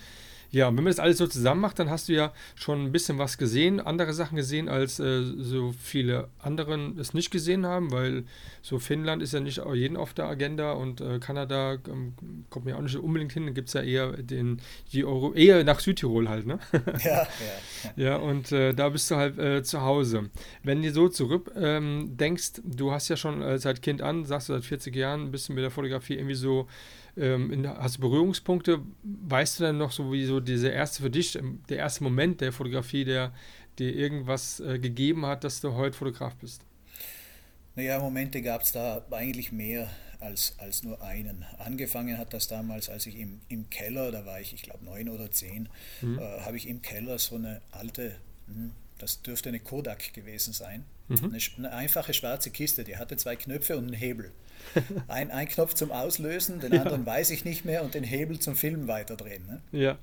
Ja, 0.57 0.69
und 0.69 0.79
wenn 0.79 0.85
man 0.85 0.90
das 0.90 1.01
alles 1.01 1.19
so 1.19 1.27
zusammen 1.27 1.61
macht, 1.61 1.79
dann 1.79 1.90
hast 1.90 2.09
du 2.09 2.14
ja 2.14 2.33
schon 2.55 2.83
ein 2.87 2.90
bisschen 2.90 3.19
was 3.19 3.37
gesehen, 3.37 3.79
andere 3.79 4.14
Sachen 4.14 4.37
gesehen, 4.37 4.71
als 4.71 4.99
äh, 4.99 5.23
so 5.23 5.75
viele 5.79 6.31
anderen 6.38 6.99
es 6.99 7.12
nicht 7.12 7.31
gesehen 7.31 7.66
haben, 7.66 7.92
weil 7.92 8.25
so 8.62 8.79
Finnland 8.79 9.23
ist 9.23 9.35
ja 9.35 9.40
nicht 9.40 9.61
jeden 9.75 9.99
auf 9.99 10.14
der 10.14 10.25
Agenda 10.25 10.73
und 10.73 11.03
äh, 11.03 11.19
Kanada 11.19 11.77
ähm, 11.87 12.14
kommt 12.49 12.64
mir 12.64 12.79
auch 12.79 12.81
nicht 12.81 12.97
unbedingt 12.97 13.35
hin, 13.35 13.45
dann 13.45 13.53
gibt 13.53 13.69
es 13.69 13.75
ja 13.75 13.83
eher 13.83 14.12
den, 14.12 14.62
die 14.95 15.05
Euro, 15.05 15.35
eher 15.35 15.62
nach 15.62 15.79
Südtirol 15.79 16.27
halt, 16.27 16.47
ne? 16.47 16.59
Ja, 17.05 17.11
ja. 17.12 17.27
Ja, 17.97 18.16
und 18.16 18.51
äh, 18.51 18.73
da 18.73 18.88
bist 18.88 19.11
du 19.11 19.16
halt 19.16 19.38
äh, 19.38 19.62
zu 19.62 19.83
Hause. 19.83 20.31
Wenn 20.62 20.81
du 20.81 20.90
so 20.90 21.11
zurück 21.11 21.53
ähm, 21.55 22.16
denkst, 22.16 22.62
du 22.64 22.92
hast 22.92 23.09
ja 23.09 23.19
schon 23.19 23.42
äh, 23.42 23.59
seit 23.59 23.83
Kind 23.83 24.01
an, 24.01 24.25
sagst 24.25 24.49
du 24.49 24.55
seit 24.55 24.64
40 24.64 24.97
Jahren, 24.97 25.31
bist 25.31 25.51
du 25.51 25.53
mit 25.53 25.62
der 25.62 25.71
Fotografie 25.71 26.14
irgendwie 26.14 26.35
so, 26.35 26.66
ähm, 27.16 27.52
in, 27.52 27.68
hast 27.68 27.96
du 27.96 28.00
Berührungspunkte. 28.00 28.81
Weißt 29.02 29.59
du 29.61 29.64
dann 29.64 29.79
noch 29.79 29.92
so, 29.92 30.12
wie 30.12 30.24
so 30.26 30.40
dieser 30.40 30.72
erste 30.72 31.02
für 31.02 31.11
dich, 31.11 31.37
ähm, 31.37 31.61
der 31.68 31.79
erste 31.79 32.02
Moment 32.05 32.40
der 32.40 32.52
Fotografie, 32.52 33.05
der 33.05 33.33
dir 33.79 33.94
irgendwas 33.94 34.61
äh, 34.61 34.79
gegeben 34.79 35.26
hat, 35.26 35.44
dass 35.44 35.61
du 35.61 35.74
heute 35.74 35.96
Fotograf 35.96 36.35
bist? 36.37 36.62
Naja, 37.74 37.98
Momente 37.98 38.40
gab 38.40 38.62
es 38.62 38.72
da 38.72 39.05
eigentlich 39.11 39.52
mehr 39.52 39.88
als, 40.20 40.55
als 40.59 40.83
nur 40.83 41.02
einen. 41.02 41.44
Angefangen 41.59 42.16
hat 42.16 42.33
das 42.33 42.48
damals, 42.48 42.88
als 42.88 43.05
ich 43.07 43.16
im, 43.18 43.40
im 43.48 43.68
Keller, 43.68 44.11
da 44.11 44.24
war 44.24 44.40
ich, 44.40 44.55
ich 44.55 44.62
glaube, 44.62 44.85
neun 44.85 45.09
oder 45.11 45.31
zehn, 45.31 45.68
Mhm. 46.00 46.18
äh, 46.18 46.40
habe 46.40 46.57
ich 46.57 46.68
im 46.68 46.81
Keller 46.81 47.18
so 47.18 47.35
eine 47.37 47.61
alte, 47.70 48.16
hm, 48.46 48.72
das 48.98 49.20
dürfte 49.22 49.50
eine 49.50 49.61
Kodak 49.61 50.14
gewesen 50.14 50.55
sein, 50.55 50.85
Mhm. 51.09 51.25
eine, 51.25 51.38
eine 51.59 51.73
einfache 51.73 52.12
schwarze 52.14 52.51
Kiste, 52.51 52.85
die 52.85 52.97
hatte 52.97 53.16
zwei 53.16 53.37
Knöpfe 53.37 53.77
und 53.77 53.85
einen 53.85 53.92
Hebel. 53.95 54.33
Ein, 55.09 55.31
ein 55.31 55.47
Knopf 55.47 55.75
zum 55.75 55.92
Auslösen, 55.92 56.59
den 56.59 56.73
Ja. 56.73 56.83
anderen 56.83 57.07
weiß 57.07 57.31
ich 57.31 57.45
nicht 57.45 57.64
mehr 57.64 57.85
und 57.85 57.95
den 57.95 58.03
Hebel 58.03 58.40
zum 58.40 58.57
Filmen 58.57 58.88
weiterdrehen. 58.88 59.47
Ne? 59.47 59.61
Ja, 59.71 59.99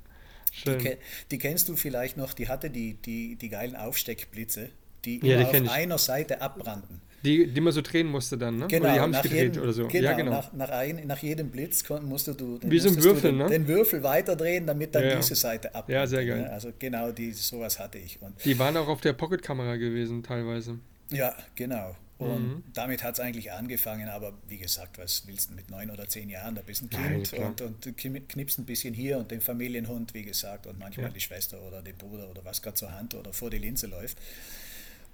Die, 0.53 0.57
schön. 0.59 0.77
ke- 0.77 0.97
die 1.31 1.37
kennst 1.37 1.67
du 1.67 1.75
vielleicht 1.75 2.15
noch, 2.15 2.33
die 2.33 2.47
hatte 2.47 2.69
die, 2.69 2.93
die, 2.93 3.35
die 3.35 3.49
geilen 3.49 3.75
Aufsteckblitze, 3.75 4.69
die 5.03 5.19
Ja, 5.25 5.39
die 5.39 5.45
auf 5.45 5.53
ich. 5.53 5.69
einer 5.69 5.97
Seite 5.97 6.41
abbrannten. 6.41 7.01
Die, 7.25 7.47
die 7.47 7.61
man 7.61 7.71
so 7.73 7.81
drehen 7.81 8.07
musste 8.07 8.37
dann, 8.37 8.57
ne? 8.57 8.67
Genau, 8.67 8.85
oder 8.85 8.93
die 8.93 8.99
haben 8.99 9.13
sich 9.13 9.21
gedreht 9.23 9.41
jedem, 9.55 9.63
oder 9.63 9.73
so. 9.73 9.87
Genau, 9.87 10.03
ja, 10.03 10.13
genau. 10.13 10.31
Nach, 10.31 10.53
nach, 10.53 10.69
ein, 10.69 11.07
nach 11.07 11.19
jedem 11.19 11.49
Blitz 11.51 11.83
kon- 11.83 12.05
musst 12.05 12.27
du, 12.27 12.33
den, 12.33 12.69
Wie 12.71 12.79
so 12.79 12.87
musstest 12.89 13.05
Würfel, 13.07 13.31
den, 13.31 13.37
ne? 13.37 13.47
den 13.49 13.67
Würfel 13.67 14.03
weiterdrehen, 14.03 14.65
damit 14.67 14.93
dann 14.95 15.03
Ja, 15.03 15.09
ja. 15.11 15.15
diese 15.17 15.35
Seite 15.35 15.73
ab. 15.75 15.89
Ja, 15.89 16.05
sehr 16.07 16.25
geil. 16.25 16.45
Also 16.51 16.71
genau, 16.77 17.11
die, 17.11 17.31
sowas 17.31 17.79
hatte 17.79 17.97
ich. 17.97 18.21
Und, 18.21 18.33
Die 18.45 18.57
waren 18.59 18.75
auch 18.77 18.87
auf 18.89 18.99
der 19.01 19.13
Pocket-Kamera 19.13 19.75
gewesen, 19.77 20.21
teilweise. 20.23 20.79
Ja, 21.13 21.35
genau. 21.55 21.95
Und 22.19 22.47
Mhm. 22.47 22.63
damit 22.73 23.03
hat 23.03 23.15
es 23.15 23.19
eigentlich 23.19 23.51
angefangen, 23.51 24.07
aber 24.07 24.33
wie 24.47 24.57
gesagt, 24.57 24.97
was 24.97 25.25
willst 25.27 25.49
du 25.49 25.55
mit 25.55 25.69
neun 25.69 25.89
oder 25.91 26.07
zehn 26.07 26.29
Jahren? 26.29 26.55
Da 26.55 26.61
bist 26.61 26.81
du 26.81 26.85
ein 26.85 26.89
Kind 26.89 27.31
klar. 27.31 27.47
und, 27.49 27.61
und 27.61 27.97
knippst 28.29 28.59
ein 28.59 28.65
bisschen 28.65 28.93
hier 28.93 29.17
und 29.17 29.29
den 29.31 29.41
Familienhund, 29.41 30.13
wie 30.13 30.23
gesagt, 30.23 30.67
und 30.67 30.79
manchmal 30.79 31.07
Ja. 31.07 31.11
die 31.13 31.19
Schwester 31.19 31.59
oder 31.61 31.81
den 31.81 31.97
Bruder 31.97 32.29
oder 32.29 32.45
was 32.45 32.61
gerade 32.61 32.75
zur 32.75 32.91
Hand 32.93 33.15
oder 33.15 33.33
vor 33.33 33.49
die 33.49 33.57
Linse 33.57 33.87
läuft. 33.87 34.17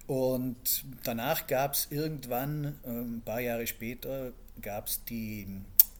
Und 0.08 0.84
danach 1.04 1.48
gab 1.48 1.74
es 1.74 1.88
irgendwann, 1.92 2.76
ähm, 2.86 3.18
ein 3.18 3.22
paar 3.22 3.42
Jahre 3.42 3.68
später, 3.68 4.32
gab 4.62 4.88
es 4.88 5.04
die 5.06 5.48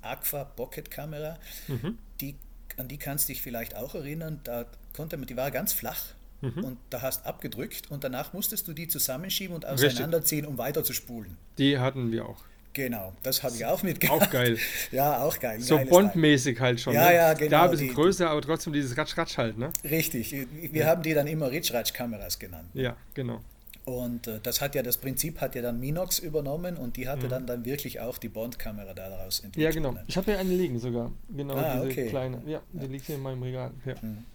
Aqua 0.02 0.44
Pocket 0.46 0.90
Kamera. 0.90 1.38
Mhm. 1.68 1.98
Die, 2.22 2.36
an 2.78 2.88
die 2.88 2.98
kannst 2.98 3.30
du 3.30 3.34
dich 3.34 3.42
vielleicht 3.42 3.76
auch 3.76 3.96
erinnern. 3.96 4.42
Da 4.44 4.66
konnte 4.94 5.18
man, 5.18 5.28
die 5.28 5.38
war 5.38 5.52
ganz 5.52 5.74
flach 5.74 6.14
Mhm. 6.42 6.64
und 6.64 6.78
da 6.90 7.02
hast 7.02 7.26
abgedrückt 7.26 7.92
und 7.92 8.04
danach 8.04 8.34
musstest 8.34 8.68
du 8.68 8.74
die 8.74 8.88
zusammenschieben 8.88 9.56
und 9.56 9.66
Richtig. 9.66 9.90
auseinanderziehen, 9.94 10.46
um 10.46 10.58
weiter 10.58 10.84
zu 10.84 10.94
spulen. 10.94 11.38
Die 11.58 11.78
hatten 11.78 12.12
wir 12.12 12.26
auch. 12.26 12.44
Genau, 12.74 13.14
das 13.24 13.42
habe 13.44 13.56
ich 13.56 13.66
auch 13.66 13.82
mitgehabt. 13.84 14.22
Auch 14.22 14.30
geil. 14.30 14.58
ja, 14.92 15.22
auch 15.24 15.38
geil. 15.40 15.60
So. 15.60 15.78
Bond-mäßig 15.80 16.60
halt 16.60 16.80
schon. 16.80 16.94
Ja, 16.94 17.08
ne? 17.10 17.16
ja, 17.16 17.34
genau, 17.34 17.50
Da 17.50 17.64
ein 17.66 17.72
bisschen 17.72 17.88
die- 17.90 17.94
größer, 17.94 18.30
aber 18.30 18.42
trotzdem 18.42 18.74
dieses 18.74 18.96
Ratsch-Ratsch 18.96 19.38
halt, 19.38 19.58
ne? 19.58 19.72
Richtig, 19.84 20.36
wir 20.72 20.86
haben 20.86 21.02
die 21.02 21.14
dann 21.14 21.28
immer 21.28 21.52
Ritschratsch-Kameras 21.52 22.38
genannt. 22.40 22.70
Ja, 22.76 22.96
genau. 23.16 23.42
Und 23.90 24.28
äh, 24.28 24.40
das 24.44 24.62
hat 24.62 24.76
ja 24.76 24.84
das 24.84 24.98
Prinzip 24.98 25.42
hat 25.42 25.56
ja 25.56 25.64
dann 25.64 25.80
Minox 25.80 26.20
übernommen 26.20 26.78
und 26.78 26.96
die 26.96 27.08
hatte 27.10 27.26
mhm. 27.26 27.30
dann 27.30 27.48
dann 27.48 27.66
wirklich 27.66 28.00
auch 28.00 28.20
die 28.20 28.30
Bond-Kamera 28.30 28.94
daraus 28.94 29.40
entwickelt. 29.40 29.64
Ja, 29.64 29.82
genau. 29.82 30.00
Ich 30.06 30.16
habe 30.16 30.32
ja 30.32 30.38
eine 30.38 30.54
liegen 30.54 30.78
sogar. 30.80 31.12
Genau, 31.36 31.56
ah, 31.56 31.78
diese 31.78 31.88
okay. 31.88 32.10
kleine. 32.10 32.42
Ja, 32.46 32.62
die 32.72 32.86
ja. 32.86 32.92
liegt 32.92 33.06
hier 33.08 33.16
in 33.16 33.22
meinem 33.22 33.42
Regal. 33.42 33.72
Ja. 33.86 33.96
Mhm. 34.00 34.26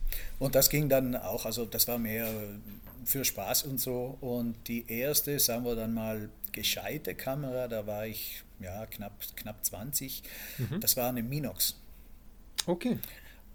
Und 0.40 0.57
das 0.57 0.71
ging 0.71 0.88
dann 0.88 1.14
auch, 1.14 1.47
also 1.47 1.67
das 1.67 1.87
war 1.87 1.99
mehr 1.99 2.29
für 3.05 3.25
Spaß 3.25 3.62
und 3.64 3.81
so. 3.81 4.19
Und 4.21 4.57
die 4.67 4.85
erste, 4.88 5.38
sagen 5.38 5.64
wir 5.64 5.77
dann 5.77 5.95
mal, 5.95 6.31
gescheite 6.51 7.14
Kamera, 7.14 7.69
da 7.69 7.87
war 7.87 8.07
ich 8.07 8.43
ja 8.59 8.87
knapp, 8.87 9.12
knapp 9.37 9.64
20. 9.64 10.23
Mhm. 10.59 10.81
Das 10.81 10.97
war 10.97 11.11
eine 11.11 11.23
Minox. 11.23 11.77
Okay. 12.67 12.99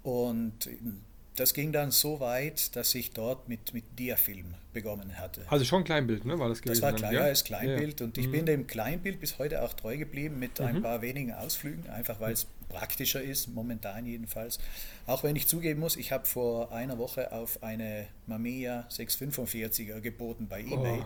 Und 0.03 0.69
das 1.39 1.53
ging 1.53 1.71
dann 1.71 1.91
so 1.91 2.19
weit, 2.19 2.75
dass 2.75 2.93
ich 2.95 3.11
dort 3.11 3.47
mit, 3.47 3.73
mit 3.73 3.83
Diafilm 3.97 4.55
begonnen 4.73 5.17
hatte. 5.17 5.45
Also 5.47 5.65
schon 5.65 5.83
Kleinbild, 5.83 6.25
ne? 6.25 6.37
War 6.37 6.49
das 6.49 6.61
gewesen? 6.61 6.81
Das 6.81 6.91
war 6.91 6.97
klar, 6.97 7.13
ja, 7.13 7.27
ist 7.27 7.45
Kleinbild. 7.45 7.99
Ja. 7.99 8.05
Und 8.05 8.17
ich 8.17 8.27
mhm. 8.27 8.31
bin 8.31 8.45
dem 8.45 8.67
Kleinbild 8.67 9.19
bis 9.19 9.39
heute 9.39 9.61
auch 9.63 9.73
treu 9.73 9.97
geblieben 9.97 10.39
mit 10.39 10.59
mhm. 10.59 10.65
ein 10.65 10.81
paar 10.81 11.01
wenigen 11.01 11.33
Ausflügen, 11.33 11.89
einfach 11.89 12.19
weil 12.19 12.33
es 12.33 12.47
praktischer 12.67 13.21
ist, 13.21 13.47
momentan 13.47 14.05
jedenfalls. 14.05 14.59
Auch 15.07 15.23
wenn 15.23 15.35
ich 15.35 15.47
zugeben 15.47 15.79
muss, 15.79 15.95
ich 15.95 16.11
habe 16.11 16.25
vor 16.25 16.71
einer 16.71 16.97
Woche 16.97 17.31
auf 17.31 17.63
eine 17.63 18.07
Mamiya 18.27 18.87
645er 18.91 20.01
geboten 20.01 20.47
bei 20.47 20.61
eBay. 20.61 20.99
Oh. 20.99 21.05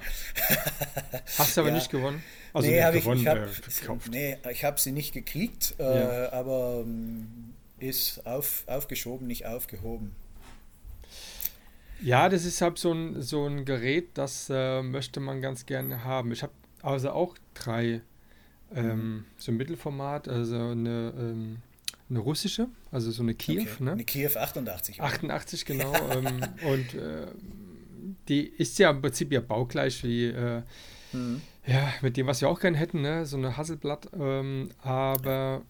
Hast 1.37 1.55
du 1.55 1.61
aber 1.61 1.69
ja. 1.69 1.75
nicht 1.75 1.89
gewonnen? 1.89 2.21
Also 2.53 2.69
nee, 2.69 2.83
habe 2.83 2.97
ich, 2.97 3.07
ich 3.07 3.27
habe 3.27 3.39
äh, 3.41 4.09
nee, 4.09 4.37
hab 4.61 4.79
sie 4.79 4.91
nicht 4.91 5.13
gekriegt, 5.13 5.75
äh, 5.79 5.83
aber 5.83 6.83
ähm, 6.85 7.53
ist 7.79 8.25
auf, 8.25 8.63
aufgeschoben, 8.67 9.27
nicht 9.27 9.45
aufgehoben. 9.45 10.15
Ja, 12.01 12.29
das 12.29 12.45
ist 12.45 12.61
halt 12.61 12.77
so 12.77 12.93
ein, 12.93 13.21
so 13.21 13.45
ein 13.45 13.65
Gerät, 13.65 14.09
das 14.15 14.49
äh, 14.49 14.81
möchte 14.81 15.19
man 15.19 15.41
ganz 15.41 15.65
gerne 15.65 16.03
haben. 16.03 16.31
Ich 16.31 16.43
habe 16.43 16.53
also 16.81 17.11
auch 17.11 17.35
drei, 17.53 18.01
ähm, 18.75 19.25
so 19.37 19.51
ein 19.51 19.57
Mittelformat, 19.57 20.27
also 20.27 20.55
eine, 20.55 21.13
ähm, 21.17 21.57
eine 22.09 22.19
russische, 22.19 22.67
also 22.91 23.11
so 23.11 23.23
eine 23.23 23.33
Kiew. 23.33 23.61
Okay. 23.61 23.83
Ne? 23.83 23.91
Eine 23.93 24.03
Kiew 24.03 24.31
88. 24.35 25.01
88, 25.01 25.65
genau. 25.65 25.93
ähm, 26.11 26.41
und 26.65 26.93
äh, 26.93 27.27
die 28.27 28.45
ist 28.47 28.77
ja 28.79 28.89
im 28.89 29.01
Prinzip 29.01 29.31
ja 29.31 29.39
baugleich 29.39 30.03
wie, 30.03 30.25
äh, 30.25 30.61
mhm. 31.13 31.41
ja, 31.65 31.93
mit 32.01 32.17
dem, 32.17 32.27
was 32.27 32.41
wir 32.41 32.49
auch 32.49 32.59
gerne 32.59 32.77
hätten, 32.77 33.01
ne? 33.01 33.25
so 33.25 33.37
eine 33.37 33.55
Hasselblatt. 33.55 34.09
Ähm, 34.19 34.69
aber 34.81 35.61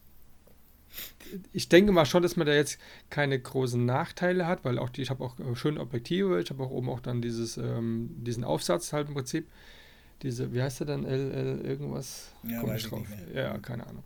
ich 1.52 1.70
denke 1.70 1.92
mal 1.92 2.06
schon, 2.06 2.24
dass 2.24 2.36
man 2.36 2.48
da 2.48 2.54
jetzt 2.54 2.80
keine 3.10 3.40
großen 3.40 3.84
Nachteile 3.84 4.48
hat, 4.48 4.64
weil 4.66 4.78
auch 4.78 4.90
die, 4.90 5.02
ich 5.02 5.10
habe 5.10 5.24
auch 5.24 5.40
äh, 5.40 5.56
schöne 5.56 5.80
Objektive, 5.80 6.40
ich 6.40 6.50
habe 6.50 6.64
auch 6.64 6.70
oben 6.70 6.90
auch 6.90 7.00
dann 7.00 7.22
dieses, 7.22 7.58
ähm, 7.58 8.10
diesen 8.18 8.44
Aufsatz 8.44 8.94
halt 8.94 9.08
im 9.08 9.16
Prinzip. 9.16 9.48
Diese, 10.22 10.54
wie 10.54 10.62
heißt 10.62 10.80
der 10.80 10.88
dann? 10.88 11.04
LL 11.06 11.62
irgendwas? 11.66 12.32
Ja, 12.44 12.62
Komm 12.62 12.76
ich 12.76 12.88
drauf. 12.88 13.06
Ja, 13.34 13.58
keine 13.58 13.86
Ahnung. 13.86 14.04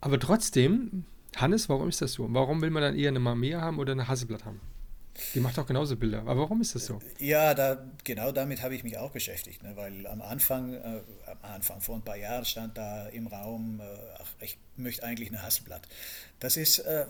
Aber 0.00 0.18
trotzdem, 0.18 1.04
Hannes, 1.36 1.68
warum 1.68 1.88
ist 1.88 2.02
das 2.02 2.12
so? 2.12 2.26
Warum 2.34 2.60
will 2.60 2.70
man 2.70 2.82
dann 2.82 2.96
eher 2.96 3.08
eine 3.08 3.20
Mamiya 3.20 3.60
haben 3.60 3.78
oder 3.78 3.92
eine 3.92 4.08
Hasselblatt 4.08 4.44
haben? 4.44 4.60
Die 5.34 5.40
macht 5.40 5.58
auch 5.58 5.66
genauso 5.66 5.96
Bilder. 5.96 6.20
Aber 6.20 6.40
warum 6.40 6.60
ist 6.60 6.74
das 6.74 6.86
so? 6.86 7.00
Ja, 7.18 7.54
da, 7.54 7.84
genau 8.04 8.32
damit 8.32 8.62
habe 8.62 8.74
ich 8.74 8.82
mich 8.82 8.96
auch 8.96 9.10
beschäftigt. 9.10 9.62
Ne? 9.62 9.76
Weil 9.76 10.06
am 10.06 10.22
Anfang, 10.22 10.74
äh, 10.74 11.00
am 11.26 11.38
Anfang, 11.42 11.80
vor 11.80 11.96
ein 11.96 12.02
paar 12.02 12.16
Jahren 12.16 12.44
stand 12.44 12.78
da 12.78 13.08
im 13.08 13.26
Raum, 13.26 13.80
äh, 13.80 13.84
ach, 14.18 14.30
ich 14.40 14.58
möchte 14.76 15.04
eigentlich 15.04 15.28
eine 15.28 15.42
Hasselblatt. 15.42 15.86
Das 16.40 16.56
ist 16.56 16.78
äh, 16.80 17.06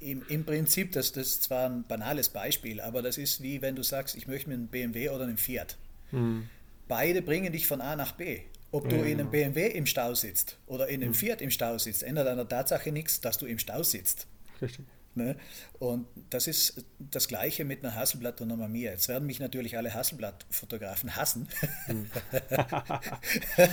im, 0.00 0.24
im 0.28 0.44
Prinzip, 0.44 0.92
das, 0.92 1.12
das 1.12 1.26
ist 1.28 1.42
zwar 1.44 1.68
ein 1.68 1.84
banales 1.84 2.30
Beispiel, 2.30 2.80
aber 2.80 3.02
das 3.02 3.18
ist 3.18 3.42
wie 3.42 3.62
wenn 3.62 3.76
du 3.76 3.82
sagst, 3.82 4.16
ich 4.16 4.26
möchte 4.26 4.48
mir 4.48 4.54
einen 4.54 4.68
BMW 4.68 5.10
oder 5.10 5.24
einen 5.24 5.38
Fiat. 5.38 5.76
Hm. 6.10 6.48
Beide 6.88 7.22
bringen 7.22 7.52
dich 7.52 7.66
von 7.66 7.80
A 7.80 7.96
nach 7.96 8.12
B. 8.12 8.40
Ob 8.70 8.88
du 8.88 8.96
ja, 8.96 9.04
in 9.04 9.20
einem 9.20 9.30
BMW 9.30 9.68
im 9.68 9.86
Stau 9.86 10.14
sitzt 10.14 10.58
oder 10.66 10.88
in 10.88 11.02
einem 11.02 11.12
hm. 11.12 11.14
Fiat 11.14 11.40
im 11.40 11.50
Stau 11.50 11.78
sitzt, 11.78 12.02
ändert 12.02 12.26
an 12.26 12.38
der 12.38 12.48
Tatsache 12.48 12.90
nichts, 12.90 13.20
dass 13.20 13.38
du 13.38 13.46
im 13.46 13.58
Stau 13.58 13.82
sitzt. 13.84 14.26
Richtig. 14.60 14.84
Ne? 15.16 15.36
Und 15.78 16.06
das 16.30 16.46
ist 16.46 16.84
das 16.98 17.28
Gleiche 17.28 17.64
mit 17.64 17.84
einer 17.84 17.94
Hasselblatt 17.94 18.40
und 18.40 18.50
einer 18.50 18.60
Mamiya. 18.60 18.92
Jetzt 18.92 19.08
werden 19.08 19.26
mich 19.26 19.38
natürlich 19.38 19.76
alle 19.76 19.94
Hasselblatt-Fotografen 19.94 21.14
hassen. 21.14 21.48
Hm. 21.86 22.10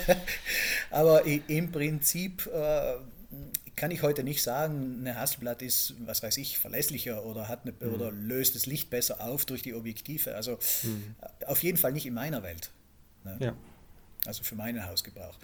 Aber 0.91 1.25
im 1.25 1.71
Prinzip 1.71 2.47
äh, 2.47 2.95
kann 3.75 3.89
ich 3.89 4.03
heute 4.03 4.23
nicht 4.23 4.43
sagen, 4.43 4.97
eine 4.99 5.15
Hasselblatt 5.15 5.63
ist, 5.63 5.95
was 6.05 6.21
weiß 6.21 6.37
ich, 6.37 6.59
verlässlicher 6.59 7.25
oder, 7.25 7.47
hat 7.47 7.61
eine, 7.63 7.73
mhm. 7.79 7.95
oder 7.95 8.11
löst 8.11 8.55
das 8.55 8.67
Licht 8.67 8.91
besser 8.91 9.21
auf 9.21 9.45
durch 9.45 9.63
die 9.63 9.73
Objektive. 9.73 10.35
Also 10.35 10.59
mhm. 10.83 11.15
auf 11.47 11.63
jeden 11.63 11.79
Fall 11.79 11.91
nicht 11.91 12.05
in 12.05 12.13
meiner 12.13 12.43
Welt. 12.43 12.69
Ne? 13.23 13.37
Ja. 13.39 13.55
Also 14.25 14.43
für 14.43 14.55
meinen 14.55 14.85
Hausgebrauch. 14.85 15.37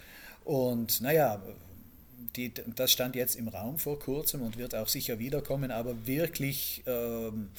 Und 0.44 1.00
naja, 1.00 1.42
die, 2.36 2.52
das 2.74 2.92
stand 2.92 3.14
jetzt 3.14 3.36
im 3.36 3.48
Raum 3.48 3.78
vor 3.78 3.98
kurzem 3.98 4.42
und 4.42 4.56
wird 4.56 4.74
auch 4.74 4.88
sicher 4.88 5.18
wiederkommen, 5.18 5.70
aber 5.70 6.06
wirklich, 6.06 6.82
ähm, 6.86 7.50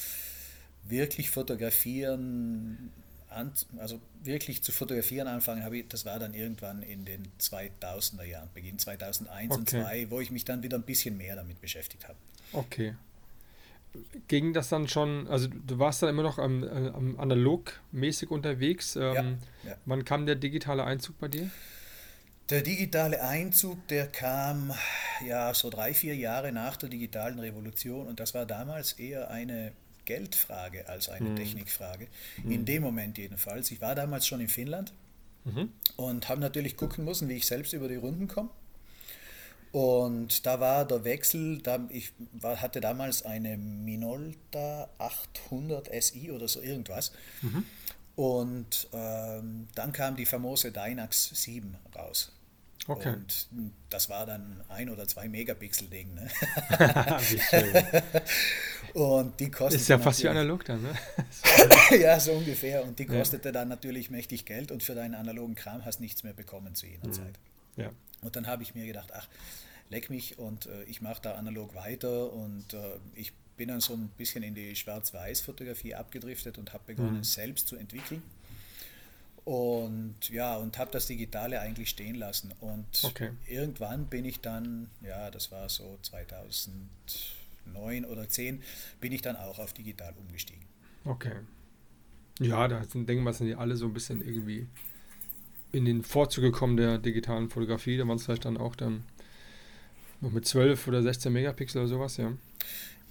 wirklich 0.83 1.29
fotografieren, 1.29 2.91
an, 3.29 3.51
also 3.77 3.99
wirklich 4.23 4.63
zu 4.63 4.71
fotografieren 4.71 5.27
anfangen 5.27 5.63
habe 5.63 5.77
ich, 5.77 5.87
das 5.87 6.05
war 6.05 6.19
dann 6.19 6.33
irgendwann 6.33 6.81
in 6.81 7.05
den 7.05 7.27
2000er 7.39 8.23
Jahren, 8.23 8.49
Beginn 8.53 8.79
2001 8.79 9.51
okay. 9.51 9.59
und 9.59 9.69
2002, 9.69 10.11
wo 10.11 10.19
ich 10.19 10.31
mich 10.31 10.45
dann 10.45 10.63
wieder 10.63 10.77
ein 10.77 10.83
bisschen 10.83 11.17
mehr 11.17 11.35
damit 11.35 11.61
beschäftigt 11.61 12.07
habe. 12.07 12.17
Okay. 12.53 12.95
Ging 14.27 14.53
das 14.53 14.69
dann 14.69 14.87
schon, 14.87 15.27
also 15.27 15.47
du 15.47 15.79
warst 15.79 16.03
dann 16.03 16.09
immer 16.09 16.21
noch 16.21 16.37
am, 16.37 16.63
äh, 16.63 16.67
am 16.67 17.19
analogmäßig 17.19 18.29
unterwegs. 18.29 18.95
Ähm, 18.95 19.01
ja, 19.63 19.69
ja. 19.69 19.77
Wann 19.85 20.05
kam 20.05 20.25
der 20.25 20.35
digitale 20.35 20.83
Einzug 20.83 21.17
bei 21.19 21.27
dir? 21.27 21.49
Der 22.49 22.63
digitale 22.63 23.21
Einzug, 23.21 23.87
der 23.89 24.07
kam 24.07 24.73
ja 25.23 25.53
so 25.53 25.69
drei, 25.69 25.93
vier 25.93 26.15
Jahre 26.15 26.51
nach 26.51 26.77
der 26.77 26.89
digitalen 26.89 27.37
Revolution 27.37 28.07
und 28.07 28.19
das 28.19 28.33
war 28.33 28.47
damals 28.47 28.93
eher 28.93 29.29
eine 29.29 29.71
Geldfrage 30.05 30.89
als 30.89 31.09
eine 31.09 31.29
mhm. 31.29 31.35
Technikfrage. 31.35 32.07
Mhm. 32.43 32.51
In 32.51 32.65
dem 32.65 32.81
Moment 32.81 33.19
jedenfalls. 33.19 33.69
Ich 33.69 33.81
war 33.81 33.93
damals 33.93 34.25
schon 34.25 34.41
in 34.41 34.47
Finnland 34.47 34.93
mhm. 35.45 35.71
und 35.95 36.27
habe 36.27 36.41
natürlich 36.41 36.75
gucken 36.75 37.05
müssen, 37.05 37.29
wie 37.29 37.35
ich 37.35 37.45
selbst 37.45 37.73
über 37.73 37.87
die 37.87 37.97
Runden 37.97 38.27
komme. 38.27 38.49
Und 39.71 40.47
da 40.47 40.59
war 40.59 40.87
der 40.87 41.03
Wechsel, 41.03 41.61
da, 41.61 41.87
ich 41.89 42.11
war, 42.31 42.59
hatte 42.59 42.81
damals 42.81 43.23
eine 43.23 43.57
Minolta 43.57 44.89
800 44.97 45.89
SI 46.03 46.31
oder 46.31 46.47
so 46.47 46.59
irgendwas. 46.61 47.11
Mhm. 47.43 47.65
Und 48.15 48.87
ähm, 48.91 49.67
dann 49.75 49.91
kam 49.91 50.15
die 50.15 50.25
famose 50.25 50.71
Dynax 50.71 51.29
7 51.29 51.77
raus. 51.95 52.31
Okay. 52.89 53.13
Und 53.13 53.47
das 53.89 54.09
war 54.09 54.25
dann 54.25 54.61
ein 54.69 54.89
oder 54.89 55.07
zwei 55.07 55.27
Megapixel-Ding. 55.27 56.13
Ne? 56.13 56.29
wie 57.29 57.39
schön. 57.39 58.01
Und 58.93 59.39
die 59.39 59.51
kostete. 59.51 59.81
Ist 59.81 59.89
ja 59.89 59.99
fast 59.99 60.23
wie 60.23 60.29
analog 60.29 60.65
dann, 60.65 60.81
ne? 60.81 60.93
ja, 61.99 62.19
so 62.19 62.33
ungefähr. 62.33 62.83
Und 62.83 62.97
die 62.97 63.05
kostete 63.05 63.49
ja. 63.49 63.51
dann 63.51 63.67
natürlich 63.67 64.09
mächtig 64.09 64.45
Geld 64.45 64.71
und 64.71 64.83
für 64.83 64.95
deinen 64.95 65.15
analogen 65.15 65.55
Kram 65.55 65.85
hast 65.85 65.99
nichts 65.99 66.23
mehr 66.23 66.33
bekommen 66.33 66.75
zu 66.75 66.87
jener 66.87 67.07
mhm. 67.07 67.13
Zeit. 67.13 67.39
Ja. 67.75 67.89
Und 68.21 68.35
dann 68.35 68.47
habe 68.47 68.63
ich 68.63 68.75
mir 68.75 68.85
gedacht, 68.85 69.11
ach, 69.13 69.27
leck 69.89 70.09
mich 70.09 70.39
und 70.39 70.65
äh, 70.65 70.83
ich 70.83 71.01
mache 71.01 71.21
da 71.21 71.35
analog 71.35 71.75
weiter 71.75 72.31
und 72.33 72.73
äh, 72.73 72.77
ich 73.15 73.33
bin 73.57 73.69
dann 73.69 73.81
so 73.81 73.93
ein 73.93 74.09
bisschen 74.17 74.43
in 74.43 74.55
die 74.55 74.75
Schwarz-Weiß-Fotografie 74.75 75.95
abgedriftet 75.95 76.57
und 76.57 76.73
habe 76.73 76.83
begonnen, 76.87 77.17
mhm. 77.17 77.23
selbst 77.23 77.67
zu 77.67 77.75
entwickeln. 77.75 78.23
Und 79.45 80.29
ja, 80.29 80.57
und 80.57 80.77
habe 80.77 80.91
das 80.91 81.07
Digitale 81.07 81.59
eigentlich 81.59 81.89
stehen 81.89 82.15
lassen. 82.15 82.53
Und 82.59 82.85
okay. 83.03 83.31
irgendwann 83.47 84.07
bin 84.07 84.25
ich 84.25 84.41
dann, 84.41 84.89
ja, 85.01 85.31
das 85.31 85.51
war 85.51 85.69
so 85.69 85.97
2009 86.01 88.05
oder 88.05 88.29
10, 88.29 88.61
bin 88.99 89.11
ich 89.11 89.21
dann 89.21 89.35
auch 89.35 89.59
auf 89.59 89.73
digital 89.73 90.13
umgestiegen. 90.19 90.63
Okay. 91.05 91.33
Ja, 92.39 92.67
da 92.67 92.83
sind, 92.83 93.09
denken 93.09 93.23
wir, 93.23 93.33
sind 93.33 93.47
die 93.47 93.55
alle 93.55 93.75
so 93.75 93.85
ein 93.85 93.93
bisschen 93.93 94.21
irgendwie 94.21 94.67
in 95.71 95.85
den 95.85 96.03
Vorzug 96.03 96.43
gekommen 96.43 96.77
der 96.77 96.97
digitalen 96.97 97.49
Fotografie. 97.49 97.97
Da 97.97 98.07
waren 98.07 98.17
es 98.17 98.25
vielleicht 98.25 98.45
dann 98.45 98.57
auch 98.57 98.75
dann 98.75 99.03
noch 100.21 100.31
mit 100.31 100.45
12 100.45 100.87
oder 100.87 101.01
16 101.01 101.31
Megapixel 101.31 101.81
oder 101.81 101.87
sowas, 101.87 102.17
ja. 102.17 102.33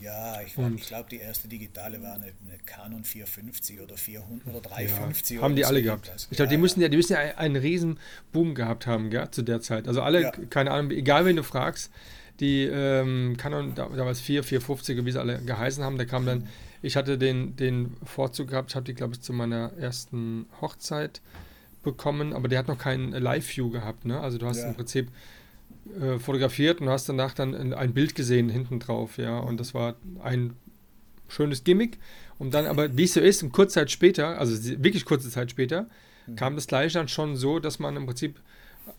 Ja, 0.01 0.41
ich, 0.43 0.57
ich 0.57 0.87
glaube, 0.87 1.09
die 1.11 1.17
erste 1.17 1.49
digitale 1.49 2.01
war 2.01 2.15
eine, 2.15 2.27
eine, 2.27 2.59
Canon 2.65 3.03
450 3.03 3.81
oder 3.81 3.97
400 3.97 4.47
oder 4.47 4.61
350. 4.61 5.37
Ja, 5.37 5.43
haben 5.43 5.57
die 5.57 5.65
alle 5.65 5.83
gehabt. 5.83 6.13
Ich 6.31 6.37
glaube, 6.37 6.45
ja, 6.45 6.47
die 6.47 6.57
müssen 6.57 6.81
ja, 6.81 6.89
die 6.89 6.97
müssen 6.97 7.15
ja 7.15 7.19
einen 7.37 7.57
riesen 7.57 7.99
Boom 8.33 8.55
gehabt 8.55 8.87
haben, 8.87 9.11
gell, 9.11 9.29
zu 9.33 9.43
der 9.43 9.61
Zeit. 9.61 9.89
Also 9.89 10.01
alle, 10.03 10.23
ja. 10.23 10.31
keine 10.51 10.71
Ahnung, 10.71 10.93
egal 10.93 11.25
wen 11.27 11.35
du 11.35 11.43
fragst, 11.43 11.91
die 12.39 12.63
ähm, 12.65 13.37
Canon 13.39 13.75
damals 13.75 14.21
4, 14.21 14.45
450, 14.45 15.05
wie 15.05 15.11
sie 15.11 15.19
alle 15.19 15.41
geheißen 15.41 15.83
haben, 15.83 15.99
da 15.99 16.05
kam 16.05 16.25
dann, 16.25 16.47
ich 16.81 16.97
hatte 16.97 17.19
den, 17.19 17.57
den 17.57 17.97
Vorzug 18.05 18.51
gehabt, 18.51 18.71
ich 18.71 18.77
habe 18.77 18.85
die, 18.85 18.95
glaube 18.95 19.15
ich, 19.15 19.21
zu 19.21 19.33
meiner 19.33 19.73
ersten 19.79 20.47
Hochzeit 20.61 21.21
bekommen, 21.83 22.33
aber 22.33 22.47
der 22.47 22.61
hat 22.61 22.69
noch 22.69 22.79
keinen 22.79 23.11
Live-View 23.11 23.71
gehabt, 23.71 24.05
ne? 24.05 24.21
Also 24.21 24.39
du 24.39 24.47
hast 24.47 24.63
im 24.63 24.75
Prinzip 24.75 25.09
äh, 26.01 26.19
fotografiert 26.19 26.81
und 26.81 26.88
hast 26.88 27.09
danach 27.09 27.35
dann 27.35 27.73
ein 27.73 27.95
Bild 27.95 28.14
gesehen 28.14 28.49
hinten 28.49 28.79
drauf, 28.81 29.19
ja. 29.19 29.38
Und 29.38 29.59
das 29.61 29.75
war 29.75 29.97
ein 30.23 30.55
schönes 31.29 31.64
Gimmick. 31.64 31.99
Und 32.38 32.55
dann 32.55 32.67
aber, 32.67 32.97
wie 32.97 33.05
es 33.05 33.14
so 33.14 33.21
ist, 33.21 33.51
kurze 33.53 33.75
Zeit 33.75 33.91
später, 33.91 34.38
also 34.38 34.55
wirklich 34.83 35.05
kurze 35.05 35.31
Zeit 35.31 35.51
später, 35.51 35.88
mhm. 36.27 36.37
kam 36.37 36.55
das 36.55 36.67
gleich 36.67 36.93
dann 36.93 37.09
schon 37.09 37.37
so, 37.37 37.59
dass 37.59 37.79
man 37.79 37.97
im 37.97 38.07
Prinzip 38.07 38.41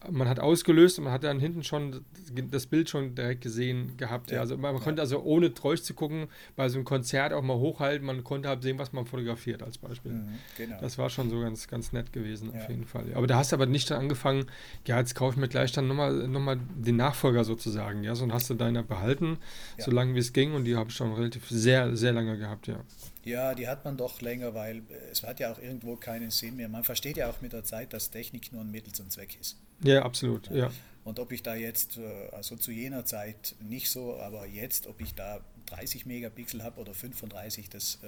man 0.09 0.27
hat 0.27 0.39
ausgelöst 0.39 0.97
und 0.97 1.05
man 1.05 1.13
hat 1.13 1.23
dann 1.23 1.39
hinten 1.39 1.63
schon 1.63 2.05
das 2.51 2.67
Bild 2.67 2.89
schon 2.89 3.15
direkt 3.15 3.41
gesehen 3.41 3.97
gehabt. 3.97 4.31
Ja. 4.31 4.35
ja. 4.35 4.41
Also 4.41 4.57
man 4.57 4.75
ja. 4.75 4.81
konnte 4.81 5.01
also 5.01 5.21
ohne 5.21 5.53
Treusch 5.53 5.81
zu 5.81 5.93
gucken 5.93 6.27
bei 6.55 6.69
so 6.69 6.77
einem 6.77 6.85
Konzert 6.85 7.33
auch 7.33 7.41
mal 7.41 7.57
hochhalten, 7.57 8.05
man 8.05 8.23
konnte 8.23 8.49
halt 8.49 8.63
sehen, 8.63 8.79
was 8.79 8.93
man 8.93 9.05
fotografiert 9.05 9.63
als 9.63 9.77
Beispiel. 9.77 10.13
Mhm, 10.13 10.39
genau. 10.57 10.77
Das 10.81 10.97
war 10.97 11.09
schon 11.09 11.29
so 11.29 11.39
ganz, 11.39 11.67
ganz 11.67 11.91
nett 11.91 12.13
gewesen 12.13 12.51
ja. 12.53 12.61
auf 12.61 12.69
jeden 12.69 12.85
Fall. 12.85 13.05
Aber 13.13 13.27
da 13.27 13.37
hast 13.37 13.51
du 13.51 13.55
aber 13.55 13.65
nicht 13.65 13.89
dann 13.91 13.99
angefangen, 13.99 14.45
ja, 14.87 14.99
jetzt 14.99 15.15
kaufe 15.15 15.35
ich 15.35 15.39
mir 15.39 15.47
gleich 15.47 15.71
dann 15.71 15.87
nochmal 15.87 16.27
noch 16.27 16.39
mal 16.39 16.57
den 16.75 16.95
Nachfolger 16.95 17.43
sozusagen, 17.43 18.03
ja, 18.03 18.15
sondern 18.15 18.35
hast 18.35 18.49
du 18.49 18.53
deine 18.53 18.83
behalten, 18.83 19.37
so 19.77 19.91
lange 19.91 20.15
wie 20.15 20.19
es 20.19 20.33
ging 20.33 20.53
und 20.53 20.65
die 20.65 20.75
habe 20.75 20.89
ich 20.89 20.95
schon 20.95 21.13
relativ 21.13 21.49
sehr, 21.49 21.95
sehr 21.95 22.13
lange 22.13 22.37
gehabt, 22.37 22.67
ja. 22.67 22.79
Ja, 23.25 23.53
die 23.53 23.67
hat 23.67 23.83
man 23.83 23.97
doch 23.97 24.21
länger, 24.21 24.53
weil 24.53 24.77
äh, 24.77 25.11
es 25.11 25.23
hat 25.23 25.39
ja 25.39 25.51
auch 25.51 25.59
irgendwo 25.59 25.95
keinen 25.95 26.31
Sinn 26.31 26.55
mehr. 26.55 26.69
Man 26.69 26.83
versteht 26.83 27.17
ja 27.17 27.29
auch 27.29 27.41
mit 27.41 27.53
der 27.53 27.63
Zeit, 27.63 27.93
dass 27.93 28.11
Technik 28.11 28.51
nur 28.53 28.61
ein 28.61 28.71
Mittel 28.71 28.93
zum 28.93 29.09
Zweck 29.09 29.37
ist. 29.39 29.57
Ja, 29.83 30.03
absolut, 30.03 30.49
ja. 30.49 30.71
Und 31.03 31.19
ob 31.19 31.31
ich 31.31 31.43
da 31.43 31.55
jetzt, 31.55 31.97
äh, 31.97 32.29
also 32.31 32.55
zu 32.55 32.71
jener 32.71 33.05
Zeit 33.05 33.55
nicht 33.61 33.89
so, 33.89 34.17
aber 34.19 34.45
jetzt, 34.45 34.87
ob 34.87 35.01
ich 35.01 35.15
da 35.15 35.41
30 35.67 36.05
Megapixel 36.05 36.63
habe 36.63 36.79
oder 36.79 36.93
35, 36.93 37.69
das, 37.69 37.99
äh, 38.03 38.07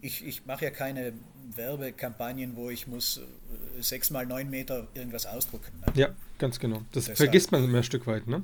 ich, 0.00 0.24
ich 0.24 0.46
mache 0.46 0.66
ja 0.66 0.70
keine 0.70 1.12
Werbekampagnen, 1.54 2.56
wo 2.56 2.70
ich 2.70 2.86
muss 2.86 3.20
6 3.80 4.10
mal 4.10 4.24
9 4.24 4.48
Meter 4.48 4.88
irgendwas 4.94 5.26
ausdrucken. 5.26 5.72
Ne? 5.80 5.92
Ja, 5.94 6.14
ganz 6.38 6.58
genau. 6.58 6.82
Das 6.92 7.04
Deshalb. 7.04 7.18
vergisst 7.18 7.52
man 7.52 7.64
immer 7.64 7.78
ein 7.78 7.84
Stück 7.84 8.06
weit, 8.06 8.26
ne? 8.26 8.42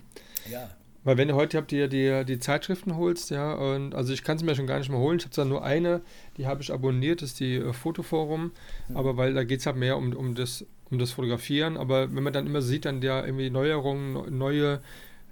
Ja, 0.51 0.71
weil 1.09 1.17
wenn 1.17 1.29
du 1.29 1.37
heute 1.37 1.57
habt 1.57 1.73
ihr 1.73 1.89
die, 1.89 2.23
die 2.27 2.39
Zeitschriften 2.39 2.95
holst, 2.99 3.31
ja, 3.31 3.55
und 3.55 3.95
also 3.95 4.13
ich 4.13 4.23
kann 4.23 4.37
es 4.37 4.43
mir 4.43 4.55
schon 4.55 4.67
gar 4.67 4.79
nicht 4.79 4.91
mehr 4.91 4.99
holen. 4.99 5.17
Ich 5.17 5.25
habe 5.25 5.33
zwar 5.33 5.47
nur 5.47 5.65
eine, 5.65 6.03
die 6.37 6.47
habe 6.47 6.61
ich 6.61 6.71
abonniert, 6.71 7.23
das 7.23 7.31
ist 7.31 7.41
die 7.41 7.55
äh, 7.55 7.73
Fotoforum, 7.73 8.53
mhm. 8.89 8.97
aber 8.99 9.17
weil 9.17 9.33
da 9.33 9.43
geht 9.43 9.61
es 9.61 9.65
halt 9.65 9.77
mehr 9.77 9.97
um, 9.97 10.13
um, 10.13 10.35
das, 10.35 10.67
um 10.91 10.99
das 10.99 11.13
Fotografieren. 11.13 11.79
Aber 11.79 12.15
wenn 12.15 12.23
man 12.23 12.35
dann 12.35 12.47
immer 12.47 12.61
sieht, 12.61 12.85
dann 12.85 13.01
ja 13.01 13.25
irgendwie 13.25 13.49
Neuerungen, 13.49 14.37
neue 14.37 14.83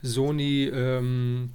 Sony 0.00 0.64
ähm, 0.72 1.50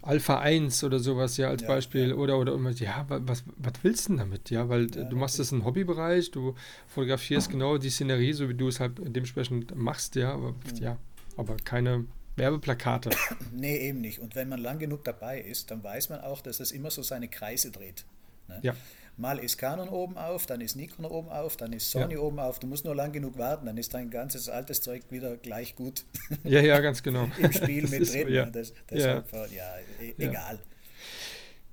Alpha 0.00 0.38
1 0.38 0.82
oder 0.84 0.98
sowas, 0.98 1.36
ja, 1.36 1.48
als 1.48 1.60
ja, 1.60 1.68
Beispiel. 1.68 2.08
Ja. 2.08 2.14
Oder, 2.14 2.38
oder 2.38 2.54
immer, 2.54 2.70
ja, 2.70 3.04
was, 3.06 3.44
was 3.58 3.74
willst 3.82 4.06
du 4.08 4.12
denn 4.12 4.20
damit? 4.20 4.48
Ja, 4.48 4.70
weil 4.70 4.86
ja, 4.94 5.04
du 5.04 5.14
machst 5.14 5.38
das 5.38 5.52
im 5.52 5.66
Hobbybereich, 5.66 6.30
du 6.30 6.54
fotografierst 6.86 7.50
genau 7.50 7.76
die 7.76 7.90
Szenerie, 7.90 8.32
so 8.32 8.48
wie 8.48 8.54
du 8.54 8.68
es 8.68 8.80
halt 8.80 8.92
dementsprechend 8.96 9.76
machst, 9.76 10.16
ja, 10.16 10.32
aber, 10.32 10.52
mhm. 10.52 10.76
ja, 10.80 10.96
aber 11.36 11.56
keine 11.62 12.06
Werbeplakate. 12.38 13.10
Nee, 13.52 13.76
eben 13.78 14.00
nicht. 14.00 14.20
Und 14.20 14.36
wenn 14.36 14.48
man 14.48 14.60
lang 14.60 14.78
genug 14.78 15.04
dabei 15.04 15.40
ist, 15.40 15.70
dann 15.70 15.82
weiß 15.82 16.10
man 16.10 16.20
auch, 16.20 16.40
dass 16.40 16.60
es 16.60 16.70
immer 16.70 16.90
so 16.90 17.02
seine 17.02 17.28
Kreise 17.28 17.70
dreht. 17.70 18.04
Ne? 18.46 18.60
Ja. 18.62 18.74
Mal 19.16 19.40
ist 19.40 19.58
Canon 19.58 19.88
oben 19.88 20.16
auf, 20.16 20.46
dann 20.46 20.60
ist 20.60 20.76
Nikon 20.76 21.04
oben 21.04 21.28
auf, 21.28 21.56
dann 21.56 21.72
ist 21.72 21.90
Sony 21.90 22.14
ja. 22.14 22.20
oben 22.20 22.38
auf. 22.38 22.60
Du 22.60 22.68
musst 22.68 22.84
nur 22.84 22.94
lang 22.94 23.10
genug 23.10 23.36
warten, 23.36 23.66
dann 23.66 23.76
ist 23.76 23.92
dein 23.92 24.10
ganzes 24.10 24.48
altes 24.48 24.80
Zeug 24.80 25.02
wieder 25.10 25.36
gleich 25.36 25.74
gut. 25.74 26.04
Ja, 26.44 26.60
ja, 26.60 26.78
ganz 26.78 27.02
genau. 27.02 27.28
Im 27.38 27.52
Spiel 27.52 27.82
mit 27.88 28.08
drin. 28.08 28.28
So, 28.28 28.28
ja. 28.28 28.46
Das, 28.46 28.72
deshalb, 28.88 29.32
ja. 29.32 29.46
ja, 29.46 29.74
e 30.00 30.14
egal. 30.18 30.60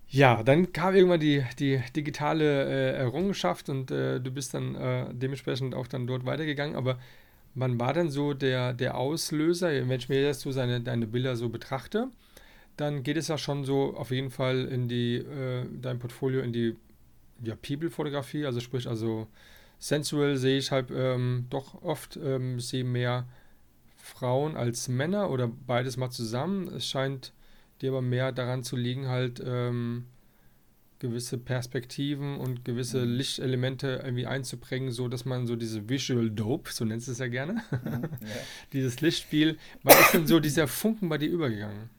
Ja, 0.08 0.42
dann 0.44 0.72
kam 0.72 0.96
irgendwann 0.96 1.20
die, 1.20 1.44
die 1.60 1.84
digitale 1.96 2.46
äh, 2.66 2.98
Errungenschaft 2.98 3.70
und 3.70 3.92
äh, 3.92 4.20
du 4.20 4.32
bist 4.32 4.54
dann 4.54 4.74
äh, 4.76 5.14
dementsprechend 5.14 5.76
auch 5.76 5.88
dann 5.88 6.08
dort 6.08 6.26
weitergegangen. 6.26 6.76
Aber 6.76 6.98
wann 7.56 7.80
war 7.80 7.94
denn 7.94 8.10
so 8.10 8.34
der, 8.34 8.74
der 8.74 8.98
Auslöser? 8.98 9.70
Wenn 9.70 10.00
ich 10.00 10.10
mir 10.10 10.22
jetzt 10.22 10.42
so 10.42 10.52
seine, 10.52 10.82
deine 10.82 11.08
Bilder 11.08 11.36
so 11.36 11.50
betrachte, 11.50 12.10
dann 12.78 13.04
geht 13.04 13.18
es 13.18 13.30
ja 13.30 13.38
schon 13.38 13.64
so 13.64 13.96
auf 13.96 14.12
jeden 14.12 14.30
Fall 14.30 14.66
in 14.66 14.88
die, 14.88 15.16
äh, 15.16 15.66
dein 15.82 16.00
Portfolio 16.00 16.42
in 16.42 16.54
die 16.54 16.76
ja, 17.44 17.56
People-Fotografie, 17.56 18.46
also 18.46 18.60
sprich, 18.60 18.88
also 18.88 19.28
sensual 19.80 20.38
sehe 20.38 20.58
ich 20.58 20.72
halt 20.72 20.92
ähm, 20.94 21.48
doch 21.50 21.82
oft, 21.82 22.18
ähm, 22.18 22.60
sehe 22.60 22.84
mehr 22.84 23.26
Frauen 23.98 24.56
als 24.56 24.88
Männer 24.88 25.30
oder 25.30 25.48
beides 25.48 25.98
mal 25.98 26.12
zusammen. 26.12 26.68
Es 26.68 26.86
scheint 26.86 27.34
dir 27.82 27.92
aber 27.92 28.02
mehr 28.02 28.32
daran 28.32 28.64
zu 28.64 28.76
liegen, 28.76 29.08
halt 29.08 29.42
ähm, 29.46 30.06
gewisse 31.08 31.38
Perspektiven 31.38 32.38
und 32.38 32.66
gewisse 32.66 33.06
mhm. 33.06 33.16
Lichtelemente 33.16 34.02
irgendwie 34.04 34.26
einzubringen, 34.26 34.92
so 34.92 35.08
dass 35.08 35.26
man 35.26 35.48
so 35.48 35.56
diese 35.56 35.88
Visual 35.90 36.30
Dope, 36.30 36.72
so 36.72 36.86
nennst 36.86 37.08
du 37.08 37.12
es 37.12 37.20
ja 37.20 37.28
gerne, 37.28 37.64
mhm, 37.72 38.04
ja. 38.22 38.28
dieses 38.74 39.02
Lichtspiel, 39.02 39.58
wann 39.84 40.00
ist 40.00 40.14
denn 40.14 40.28
so 40.28 40.40
dieser 40.40 40.68
Funken 40.68 41.10
bei 41.10 41.18
dir 41.18 41.30
übergegangen? 41.30 41.90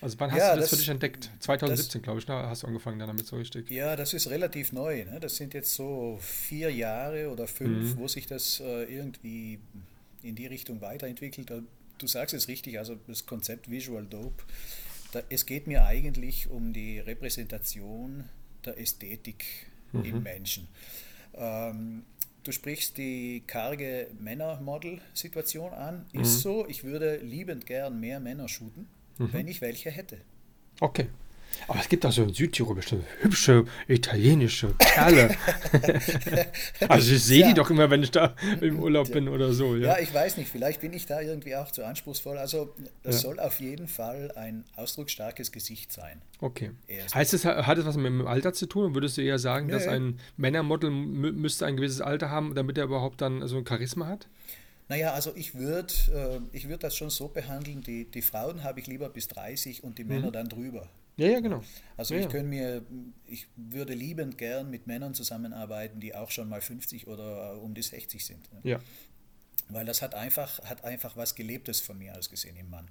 Also 0.00 0.20
wann 0.20 0.30
hast 0.32 0.38
ja, 0.38 0.54
du 0.54 0.60
das, 0.60 0.68
das, 0.68 0.78
für 0.78 0.82
dich 0.82 0.90
entdeckt? 0.90 1.30
2017, 1.40 2.02
glaube 2.02 2.18
ich, 2.18 2.28
ne? 2.28 2.34
hast 2.34 2.62
du 2.62 2.66
angefangen 2.66 2.98
damit 2.98 3.26
so 3.26 3.36
richtig. 3.36 3.70
Ja, 3.70 3.96
das 3.96 4.12
ist 4.12 4.28
relativ 4.28 4.72
neu. 4.72 5.02
Ne? 5.06 5.18
Das 5.18 5.36
sind 5.36 5.54
jetzt 5.54 5.74
so 5.74 6.18
vier 6.20 6.70
Jahre 6.70 7.30
oder 7.30 7.46
fünf, 7.46 7.94
mhm. 7.94 7.98
wo 7.98 8.06
sich 8.06 8.26
das 8.26 8.60
äh, 8.60 8.84
irgendwie 8.84 9.58
in 10.22 10.34
die 10.34 10.46
Richtung 10.46 10.82
weiterentwickelt. 10.82 11.50
Du 11.96 12.06
sagst 12.06 12.34
es 12.34 12.48
richtig, 12.48 12.78
also 12.78 12.96
das 13.06 13.24
Konzept 13.24 13.70
Visual 13.70 14.04
Dope, 14.04 14.44
da, 15.12 15.22
es 15.30 15.46
geht 15.46 15.66
mir 15.66 15.86
eigentlich 15.86 16.50
um 16.50 16.74
die 16.74 16.98
Repräsentation 16.98 18.24
der 18.66 18.78
Ästhetik 18.78 19.44
mhm. 19.92 20.04
im 20.04 20.22
Menschen. 20.22 20.68
Ähm, 21.34 22.04
du 22.42 22.52
sprichst 22.52 22.98
die 22.98 23.42
karge 23.46 24.08
Männermodel-Situation 24.18 25.72
an. 25.72 26.06
Ist 26.12 26.38
mhm. 26.38 26.40
so, 26.40 26.68
ich 26.68 26.84
würde 26.84 27.16
liebend 27.18 27.66
gern 27.66 28.00
mehr 28.00 28.20
Männer 28.20 28.48
shooten, 28.48 28.88
mhm. 29.18 29.32
wenn 29.32 29.48
ich 29.48 29.60
welche 29.60 29.90
hätte. 29.90 30.18
Okay. 30.80 31.08
Aber 31.68 31.80
es 31.80 31.88
gibt 31.88 32.04
auch 32.04 32.12
so 32.12 32.22
in 32.22 32.32
Südtirol 32.32 32.74
bestimmt 32.74 33.04
hübsche 33.20 33.64
italienische 33.88 34.74
Kerle. 34.78 35.36
also 36.88 37.12
ich 37.12 37.24
sehe 37.24 37.40
ja. 37.40 37.48
die 37.48 37.54
doch 37.54 37.70
immer, 37.70 37.90
wenn 37.90 38.02
ich 38.02 38.10
da 38.10 38.34
im 38.60 38.78
Urlaub 38.78 39.10
bin 39.12 39.28
oder 39.28 39.52
so. 39.52 39.76
Ja. 39.76 39.96
ja, 39.96 39.98
ich 40.00 40.12
weiß 40.12 40.36
nicht, 40.36 40.50
vielleicht 40.50 40.80
bin 40.80 40.92
ich 40.92 41.06
da 41.06 41.20
irgendwie 41.20 41.56
auch 41.56 41.70
zu 41.70 41.84
anspruchsvoll. 41.84 42.38
Also 42.38 42.74
es 43.02 43.16
ja. 43.16 43.22
soll 43.22 43.40
auf 43.40 43.60
jeden 43.60 43.88
Fall 43.88 44.32
ein 44.36 44.64
ausdrucksstarkes 44.76 45.52
Gesicht 45.52 45.92
sein. 45.92 46.20
Okay. 46.40 46.72
Erst 46.88 47.14
heißt 47.14 47.34
es, 47.34 47.44
hat 47.44 47.78
es 47.78 47.86
was 47.86 47.96
mit 47.96 48.06
dem 48.06 48.26
Alter 48.26 48.52
zu 48.52 48.66
tun? 48.66 48.94
Würdest 48.94 49.16
du 49.16 49.22
eher 49.22 49.38
sagen, 49.38 49.66
nee. 49.66 49.72
dass 49.72 49.86
ein 49.86 50.18
Männermodel 50.36 50.90
müsste 50.90 51.66
ein 51.66 51.76
gewisses 51.76 52.00
Alter 52.00 52.30
haben, 52.30 52.54
damit 52.54 52.78
er 52.78 52.84
überhaupt 52.84 53.20
dann 53.20 53.46
so 53.48 53.56
ein 53.56 53.66
Charisma 53.66 54.06
hat? 54.06 54.28
Naja, 54.88 55.14
also 55.14 55.32
ich 55.34 55.54
würde 55.54 56.42
äh, 56.52 56.68
würd 56.68 56.82
das 56.82 56.94
schon 56.94 57.08
so 57.10 57.28
behandeln, 57.28 57.80
die, 57.80 58.04
die 58.04 58.22
Frauen 58.22 58.62
habe 58.64 58.80
ich 58.80 58.86
lieber 58.86 59.08
bis 59.08 59.28
30 59.28 59.82
und 59.82 59.98
die 59.98 60.04
mhm. 60.04 60.10
Männer 60.10 60.30
dann 60.30 60.48
drüber. 60.48 60.88
Ja, 61.16 61.28
ja, 61.28 61.40
genau. 61.40 61.62
Also 61.96 62.14
ja, 62.14 62.20
ich 62.20 62.28
könnte 62.28 62.48
mir, 62.48 62.82
ich 63.26 63.46
würde 63.56 63.94
liebend 63.94 64.36
gern 64.36 64.70
mit 64.70 64.86
Männern 64.86 65.14
zusammenarbeiten, 65.14 66.00
die 66.00 66.14
auch 66.14 66.30
schon 66.30 66.48
mal 66.48 66.60
50 66.60 67.06
oder 67.06 67.60
um 67.60 67.74
die 67.74 67.82
60 67.82 68.24
sind. 68.24 68.52
Ne? 68.52 68.60
Ja. 68.64 68.80
Weil 69.68 69.86
das 69.86 70.02
hat 70.02 70.14
einfach, 70.14 70.60
hat 70.64 70.84
einfach 70.84 71.16
was 71.16 71.34
Gelebtes 71.34 71.80
von 71.80 71.98
mir 71.98 72.16
aus 72.18 72.30
gesehen 72.30 72.56
im 72.56 72.68
Mann. 72.68 72.88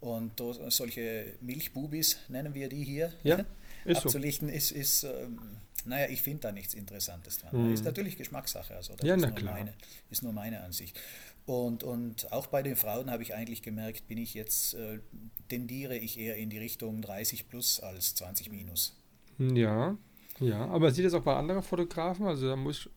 Und 0.00 0.42
solche 0.68 1.34
Milchbubis, 1.40 2.18
nennen 2.28 2.54
wir 2.54 2.68
die 2.68 2.84
hier, 2.84 3.12
ja, 3.22 3.44
ist 3.84 4.04
abzulichten, 4.04 4.48
so. 4.48 4.54
ist, 4.54 4.70
ist 4.72 5.04
ähm, 5.04 5.38
naja, 5.84 6.08
ich 6.10 6.22
finde 6.22 6.40
da 6.40 6.52
nichts 6.52 6.74
Interessantes 6.74 7.38
dran. 7.38 7.68
Mhm. 7.68 7.74
Ist 7.74 7.84
natürlich 7.84 8.16
Geschmackssache, 8.16 8.74
also 8.74 8.94
das 8.96 9.06
ja, 9.06 9.14
ist, 9.14 9.22
nur 9.22 9.30
klar. 9.32 9.54
Meine, 9.54 9.74
ist 10.10 10.22
nur 10.22 10.32
meine 10.32 10.60
Ansicht. 10.60 10.98
Und, 11.46 11.82
und 11.82 12.32
auch 12.32 12.46
bei 12.46 12.62
den 12.62 12.76
Frauen 12.76 13.10
habe 13.10 13.22
ich 13.22 13.34
eigentlich 13.34 13.62
gemerkt, 13.62 14.06
bin 14.08 14.18
ich 14.18 14.34
jetzt, 14.34 14.74
äh, 14.74 15.00
tendiere 15.48 15.96
ich 15.96 16.18
eher 16.18 16.36
in 16.36 16.50
die 16.50 16.58
Richtung 16.58 17.02
30 17.02 17.48
plus 17.48 17.80
als 17.80 18.14
20 18.14 18.50
minus. 18.50 18.96
Ja, 19.38 19.96
ja, 20.38 20.66
aber 20.66 20.90
sieht 20.90 21.06
es 21.06 21.14
auch 21.14 21.22
bei 21.22 21.34
anderen 21.34 21.62
Fotografen? 21.62 22.26
Also 22.26 22.48
da 22.48 22.56
muss, 22.56 22.88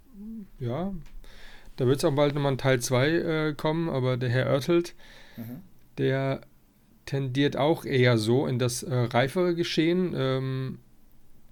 ja, 0.59 0.93
da 1.75 1.87
wird 1.87 1.97
es 1.97 2.05
auch 2.05 2.15
bald 2.15 2.35
nochmal 2.35 2.53
ein 2.53 2.57
Teil 2.57 2.79
2 2.79 3.09
äh, 3.09 3.53
kommen, 3.53 3.89
aber 3.89 4.17
der 4.17 4.29
Herr 4.29 4.51
Oertelt, 4.51 4.93
mhm. 5.35 5.61
der 5.97 6.41
tendiert 7.05 7.57
auch 7.57 7.85
eher 7.85 8.17
so 8.17 8.45
in 8.45 8.59
das 8.59 8.83
äh, 8.83 8.93
reifere 8.93 9.55
Geschehen. 9.55 10.13
Ähm, 10.15 10.79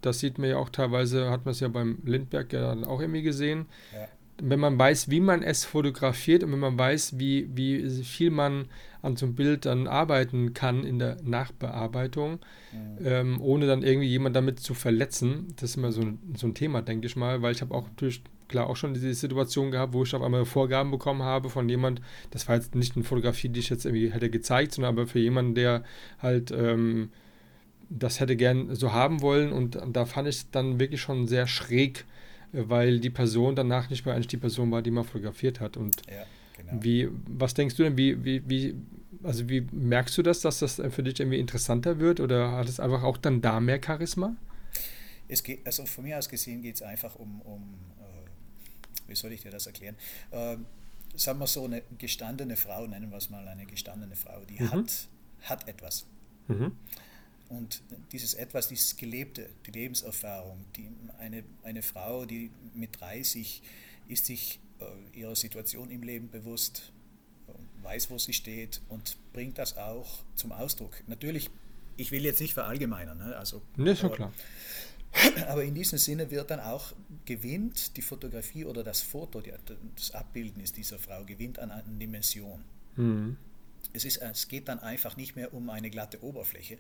das 0.02 0.20
sieht 0.20 0.38
man 0.38 0.50
ja 0.50 0.58
auch 0.58 0.70
teilweise, 0.70 1.30
hat 1.30 1.46
man 1.46 1.52
es 1.52 1.60
ja 1.60 1.68
beim 1.68 2.00
Lindberg 2.06 2.54
ja 2.54 2.62
dann 2.62 2.84
auch 2.84 3.02
irgendwie 3.02 3.22
gesehen. 3.22 3.66
Ja 3.94 4.08
wenn 4.42 4.60
man 4.60 4.78
weiß, 4.78 5.10
wie 5.10 5.20
man 5.20 5.44
es 5.44 5.66
fotografiert 5.66 6.44
und 6.44 6.52
wenn 6.52 6.60
man 6.60 6.78
weiß, 6.78 7.20
wie, 7.20 7.50
wie 7.54 7.88
viel 8.04 8.32
man 8.32 8.66
an 9.02 9.16
so 9.16 9.26
einem 9.26 9.36
Bild 9.36 9.66
dann 9.66 9.88
arbeiten 9.88 10.54
kann 10.54 10.84
in 10.84 11.00
der 11.00 11.18
Nachbearbeitung, 11.24 12.40
mhm. 12.72 13.06
ähm, 13.06 13.42
ohne 13.42 13.68
dann 13.68 13.84
irgendwie 13.84 14.08
jemand 14.08 14.36
damit 14.36 14.60
zu 14.60 14.74
verletzen, 14.74 15.54
das 15.56 15.72
ist 15.72 15.78
immer 15.78 15.92
so 15.92 16.02
ein, 16.02 16.20
so 16.36 16.48
ein 16.48 16.56
Thema, 16.56 16.82
denke 16.82 17.08
ich 17.08 17.16
mal, 17.16 17.42
weil 17.42 17.54
ich 17.54 17.62
habe 17.62 17.74
auch 17.74 17.88
natürlich 17.88 18.24
klar 18.48 18.68
auch 18.68 18.76
schon 18.76 18.94
diese 18.94 19.14
Situation 19.14 19.72
gehabt, 19.72 19.94
wo 19.94 20.04
ich 20.04 20.14
auf 20.14 20.22
einmal 20.22 20.46
Vorgaben 20.46 20.92
bekommen 20.92 21.24
habe 21.24 21.50
von 21.50 21.70
jemand, 21.70 22.02
das 22.32 22.48
war 22.48 22.56
jetzt 22.56 22.76
nicht 22.76 22.96
eine 22.96 23.06
Fotografie, 23.06 23.50
die 23.50 23.60
ich 23.60 23.70
jetzt 23.70 23.86
irgendwie 23.86 24.12
hätte 24.12 24.30
gezeigt, 24.30 24.74
sondern 24.74 24.94
aber 24.94 25.08
für 25.08 25.20
jemanden, 25.20 25.56
der 25.56 25.84
halt 26.20 26.52
ähm, 26.52 27.10
das 27.90 28.20
hätte 28.20 28.36
gern 28.36 28.74
so 28.76 28.94
haben 28.94 29.22
wollen 29.22 29.52
und 29.52 29.78
da 29.92 30.06
fand 30.06 30.28
ich 30.28 30.50
dann 30.50 30.80
wirklich 30.80 31.02
schon 31.02 31.28
sehr 31.28 31.46
schräg, 31.46 32.06
weil 32.52 33.00
die 33.00 33.10
Person 33.10 33.56
danach 33.56 33.90
nicht 33.90 34.06
mehr 34.06 34.16
eigentlich 34.16 34.28
die 34.28 34.38
Person 34.38 34.72
war, 34.72 34.82
die 34.82 34.92
man 34.92 35.04
fotografiert 35.04 35.60
hat. 35.60 35.78
Und 35.78 36.02
ja, 36.10 36.26
genau. 36.58 36.84
wie, 36.84 37.10
was 37.28 37.54
denkst 37.54 37.76
du 37.76 37.84
denn, 37.84 37.98
wie, 37.98 38.24
wie, 38.24 38.42
wie, 38.50 38.76
also 39.24 39.48
wie 39.50 39.62
merkst 39.72 40.18
du 40.18 40.24
das, 40.24 40.42
dass 40.42 40.60
das 40.60 40.82
für 40.90 41.04
dich 41.04 41.20
irgendwie 41.20 41.40
interessanter 41.40 42.00
wird 42.00 42.20
oder 42.20 42.52
hat 42.52 42.68
es 42.68 42.80
einfach 42.80 43.04
auch 43.04 43.18
dann 43.18 43.42
da 43.42 43.60
mehr 43.60 43.80
Charisma? 43.84 44.36
Es 45.28 45.44
geht, 45.44 45.66
also 45.66 45.86
von 45.86 46.04
mir 46.04 46.18
aus 46.18 46.28
gesehen 46.28 46.62
geht 46.62 46.76
es 46.76 46.82
einfach 46.82 47.16
um, 47.16 47.42
um 47.42 47.62
äh, 48.00 49.10
wie 49.10 49.16
soll 49.16 49.32
ich 49.32 49.42
dir 49.42 49.52
das 49.52 49.66
erklären? 49.66 49.96
Ähm, 50.32 50.66
sagen 51.16 51.40
wir 51.40 51.48
so, 51.48 51.66
eine 51.66 51.84
gestandene 51.98 52.58
Frau, 52.58 52.88
nennen 52.88 53.10
wir 53.12 53.18
es 53.18 53.30
mal 53.30 53.48
eine 53.48 53.66
gestandene 53.66 54.16
Frau, 54.16 54.42
die 54.50 54.62
mhm. 54.62 54.72
hat, 54.72 55.08
hat 55.44 55.68
etwas. 55.68 56.06
Mhm. 56.48 56.74
Und 57.52 57.82
dieses 58.14 58.34
etwas, 58.34 58.70
dieses 58.70 58.96
Gelebte, 58.96 59.50
die 59.66 59.72
Lebenserfahrung, 59.72 60.64
die, 60.78 60.90
eine, 61.20 61.44
eine 61.64 61.82
Frau, 61.84 62.26
die 62.26 62.50
mit 62.74 63.02
30 63.02 63.62
ist 64.08 64.26
sich 64.26 64.60
äh, 64.80 65.20
ihrer 65.20 65.36
Situation 65.36 65.92
im 65.92 66.02
Leben 66.02 66.30
bewusst, 66.30 66.94
äh, 67.50 67.84
weiß, 67.84 68.10
wo 68.10 68.18
sie 68.18 68.32
steht 68.32 68.80
und 68.88 69.18
bringt 69.34 69.58
das 69.58 69.76
auch 69.78 70.24
zum 70.36 70.54
Ausdruck. 70.54 71.04
Natürlich, 71.08 71.50
ich 71.98 72.12
will 72.12 72.24
jetzt 72.24 72.40
nicht 72.40 72.54
verallgemeinern, 72.54 73.18
ne? 73.18 73.36
also, 73.36 73.62
nee, 73.76 73.98
schon 73.98 74.14
klar. 74.14 74.32
Aber 75.50 75.66
in 75.66 75.76
diesem 75.76 75.98
Sinne 76.00 76.32
wird 76.32 76.52
dann 76.52 76.62
auch 76.62 76.94
gewinnt 77.26 77.98
die 77.98 78.02
Fotografie 78.02 78.64
oder 78.64 78.82
das 78.82 79.02
Foto, 79.02 79.44
das 79.96 80.12
Abbildnis 80.12 80.72
dieser 80.72 81.00
Frau 81.00 81.26
gewinnt 81.26 81.60
an, 81.60 81.70
an 81.70 82.00
Dimension. 82.00 82.64
Mhm. 82.96 83.36
Es, 83.92 84.06
ist, 84.06 84.22
es 84.22 84.48
geht 84.48 84.70
dann 84.70 84.80
einfach 84.80 85.18
nicht 85.18 85.36
mehr 85.36 85.54
um 85.54 85.70
eine 85.70 85.90
glatte 85.90 86.24
Oberfläche, 86.24 86.78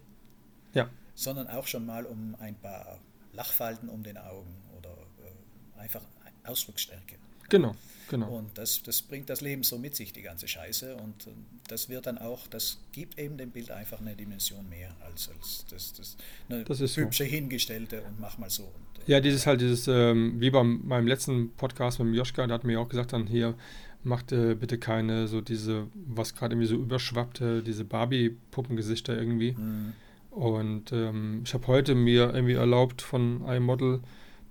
ja. 0.73 0.89
sondern 1.15 1.47
auch 1.47 1.67
schon 1.67 1.85
mal 1.85 2.05
um 2.05 2.35
ein 2.39 2.55
paar 2.55 2.99
Lachfalten 3.33 3.89
um 3.89 4.03
den 4.03 4.17
Augen 4.17 4.55
oder 4.77 4.89
äh, 4.89 5.79
einfach 5.79 6.01
Ausdrucksstärke. 6.43 7.15
Genau, 7.49 7.75
genau. 8.09 8.37
Und 8.37 8.57
das, 8.57 8.81
das 8.81 9.01
bringt 9.01 9.29
das 9.29 9.41
Leben 9.41 9.63
so 9.63 9.77
mit 9.77 9.95
sich, 9.95 10.13
die 10.13 10.21
ganze 10.21 10.47
Scheiße. 10.47 10.95
Und 10.95 11.27
äh, 11.27 11.31
das 11.67 11.89
wird 11.89 12.07
dann 12.07 12.17
auch, 12.17 12.47
das 12.47 12.79
gibt 12.93 13.19
eben 13.19 13.37
dem 13.37 13.51
Bild 13.51 13.71
einfach 13.71 13.99
eine 13.99 14.15
Dimension 14.15 14.67
mehr 14.69 14.95
als, 15.01 15.29
als 15.29 15.65
das, 15.69 15.93
das, 15.93 16.17
eine 16.49 16.63
das 16.63 16.79
ist 16.79 16.95
hübsche 16.95 17.25
so. 17.25 17.29
hingestellte 17.29 18.01
und 18.03 18.19
mach 18.19 18.37
mal 18.37 18.49
so. 18.49 18.63
Und, 18.63 19.07
äh, 19.07 19.11
ja, 19.11 19.19
dieses 19.19 19.45
halt, 19.45 19.59
dieses, 19.59 19.87
ähm, 19.87 20.39
wie 20.39 20.49
beim 20.49 20.81
meinem 20.85 21.07
letzten 21.07 21.51
Podcast 21.55 21.99
mit 21.99 22.15
Joschka, 22.15 22.47
da 22.47 22.53
hat 22.53 22.63
mir 22.63 22.79
auch 22.79 22.87
gesagt, 22.87 23.11
dann 23.11 23.27
hier, 23.27 23.55
macht 24.03 24.31
äh, 24.31 24.55
bitte 24.55 24.77
keine 24.77 25.27
so 25.27 25.41
diese, 25.41 25.87
was 25.93 26.33
gerade 26.33 26.55
irgendwie 26.55 26.67
so 26.67 26.75
überschwappte, 26.75 27.61
diese 27.61 27.85
Barbie-Puppengesichter 27.85 29.17
irgendwie. 29.17 29.53
Mhm. 29.53 29.93
Und 30.31 30.93
ähm, 30.93 31.41
ich 31.45 31.53
habe 31.53 31.67
heute 31.67 31.93
mir 31.93 32.33
irgendwie 32.33 32.53
erlaubt 32.53 33.01
von 33.01 33.45
einem 33.45 33.65
Model, 33.65 33.99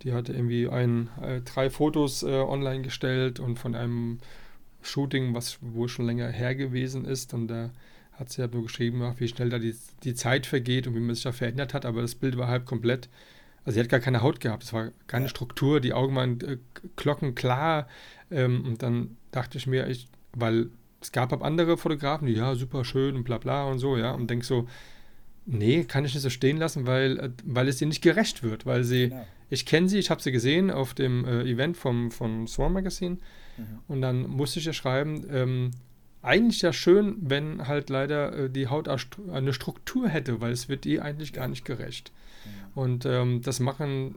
die 0.03 0.13
hatte 0.13 0.31
irgendwie 0.31 0.69
ein, 0.69 1.09
äh, 1.21 1.41
drei 1.41 1.69
Fotos 1.71 2.21
äh, 2.23 2.27
online 2.27 2.83
gestellt 2.83 3.39
und 3.39 3.57
von 3.57 3.75
einem 3.75 4.19
Shooting, 4.83 5.33
was 5.33 5.57
wohl 5.61 5.89
schon 5.89 6.05
länger 6.05 6.29
her 6.29 6.55
gewesen 6.55 7.03
ist. 7.03 7.33
Und 7.33 7.47
da 7.47 7.71
hat 8.13 8.31
sie 8.31 8.41
halt 8.41 8.53
nur 8.53 8.63
geschrieben, 8.63 9.01
wie 9.17 9.27
schnell 9.27 9.49
da 9.49 9.57
die, 9.57 9.75
die 10.03 10.13
Zeit 10.13 10.45
vergeht 10.45 10.85
und 10.85 10.95
wie 10.95 10.99
man 10.99 11.15
sich 11.15 11.23
da 11.23 11.31
verändert 11.31 11.73
hat. 11.73 11.85
Aber 11.85 12.01
das 12.01 12.13
Bild 12.13 12.37
war 12.37 12.47
halb 12.47 12.65
komplett. 12.65 13.09
Also 13.65 13.75
sie 13.75 13.79
hat 13.81 13.89
gar 13.89 13.99
keine 13.99 14.21
Haut 14.21 14.39
gehabt, 14.39 14.63
es 14.63 14.73
war 14.73 14.89
keine 15.07 15.29
Struktur, 15.29 15.79
die 15.81 15.93
Augen 15.93 16.15
waren 16.15 16.41
äh, 16.41 16.57
glockenklar. 16.95 17.87
Ähm, 18.29 18.65
und 18.65 18.83
dann 18.83 19.17
dachte 19.31 19.57
ich 19.57 19.65
mir, 19.65 19.87
ich, 19.87 20.07
weil 20.33 20.69
es 20.99 21.11
gab 21.11 21.33
ab 21.33 21.43
andere 21.43 21.77
Fotografen, 21.77 22.27
die 22.27 22.33
ja 22.33 22.53
super 22.53 22.85
schön 22.85 23.15
und 23.15 23.23
bla 23.23 23.39
bla 23.39 23.65
und 23.65 23.79
so, 23.79 23.97
ja, 23.97 24.11
und 24.11 24.29
denk 24.29 24.43
so, 24.43 24.67
Nee, 25.45 25.83
kann 25.85 26.05
ich 26.05 26.13
nicht 26.13 26.23
so 26.23 26.29
stehen 26.29 26.57
lassen, 26.57 26.85
weil, 26.85 27.19
äh, 27.19 27.29
weil 27.43 27.67
es 27.67 27.81
ihr 27.81 27.87
nicht 27.87 28.01
gerecht 28.01 28.43
wird. 28.43 28.65
Weil 28.65 28.83
sie, 28.83 29.09
genau. 29.09 29.25
ich 29.49 29.65
kenne 29.65 29.89
sie, 29.89 29.99
ich 29.99 30.09
habe 30.09 30.21
sie 30.21 30.31
gesehen 30.31 30.71
auf 30.71 30.93
dem 30.93 31.25
äh, 31.25 31.43
Event 31.43 31.77
vom, 31.77 32.11
vom 32.11 32.47
Swan 32.47 32.73
Magazine 32.73 33.17
mhm. 33.57 33.79
und 33.87 34.01
dann 34.01 34.27
musste 34.27 34.59
ich 34.59 34.65
ja 34.65 34.73
schreiben, 34.73 35.25
ähm, 35.29 35.71
eigentlich 36.21 36.61
ja 36.61 36.71
schön, 36.71 37.17
wenn 37.21 37.67
halt 37.67 37.89
leider 37.89 38.33
äh, 38.37 38.49
die 38.49 38.67
Haut 38.67 38.87
eine 38.87 39.53
Struktur 39.53 40.07
hätte, 40.07 40.39
weil 40.39 40.51
es 40.51 40.69
wird 40.69 40.85
ihr 40.85 41.03
eigentlich 41.03 41.33
gar 41.33 41.47
nicht 41.47 41.65
gerecht. 41.65 42.11
Mhm. 42.45 42.79
Und 42.79 43.05
ähm, 43.05 43.41
das 43.41 43.59
machen, 43.59 44.15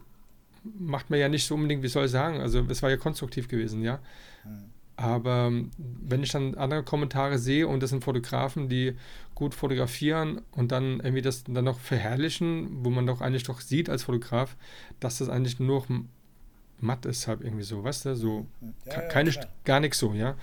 macht 0.78 1.08
man 1.08 1.18
ja 1.18 1.30
nicht 1.30 1.46
so 1.46 1.54
unbedingt, 1.54 1.82
wie 1.82 1.88
soll 1.88 2.04
ich 2.04 2.10
sagen, 2.10 2.40
also 2.40 2.64
es 2.68 2.82
war 2.82 2.90
ja 2.90 2.98
konstruktiv 2.98 3.48
gewesen, 3.48 3.82
ja. 3.82 4.00
Mhm. 4.44 4.73
Aber 4.96 5.50
wenn 5.76 6.22
ich 6.22 6.30
dann 6.30 6.54
andere 6.54 6.84
Kommentare 6.84 7.38
sehe 7.38 7.66
und 7.66 7.82
das 7.82 7.90
sind 7.90 8.04
Fotografen, 8.04 8.68
die 8.68 8.94
gut 9.34 9.54
fotografieren 9.54 10.40
und 10.52 10.70
dann 10.70 11.00
irgendwie 11.00 11.22
das 11.22 11.44
dann 11.44 11.64
noch 11.64 11.80
verherrlichen, 11.80 12.84
wo 12.84 12.90
man 12.90 13.06
doch 13.06 13.20
eigentlich 13.20 13.42
doch 13.42 13.60
sieht 13.60 13.90
als 13.90 14.04
Fotograf, 14.04 14.56
dass 15.00 15.18
das 15.18 15.28
eigentlich 15.28 15.58
nur 15.58 15.84
matt 16.84 17.06
ist 17.06 17.26
halt 17.26 17.40
irgendwie 17.40 17.64
so, 17.64 17.82
weißt 17.82 18.06
du, 18.06 18.16
so 18.16 18.46
ja, 18.86 19.00
keine, 19.00 19.30
ja, 19.30 19.40
gar 19.64 19.80
nichts 19.80 19.98
so, 19.98 20.12
ja. 20.12 20.32
Mhm. 20.32 20.36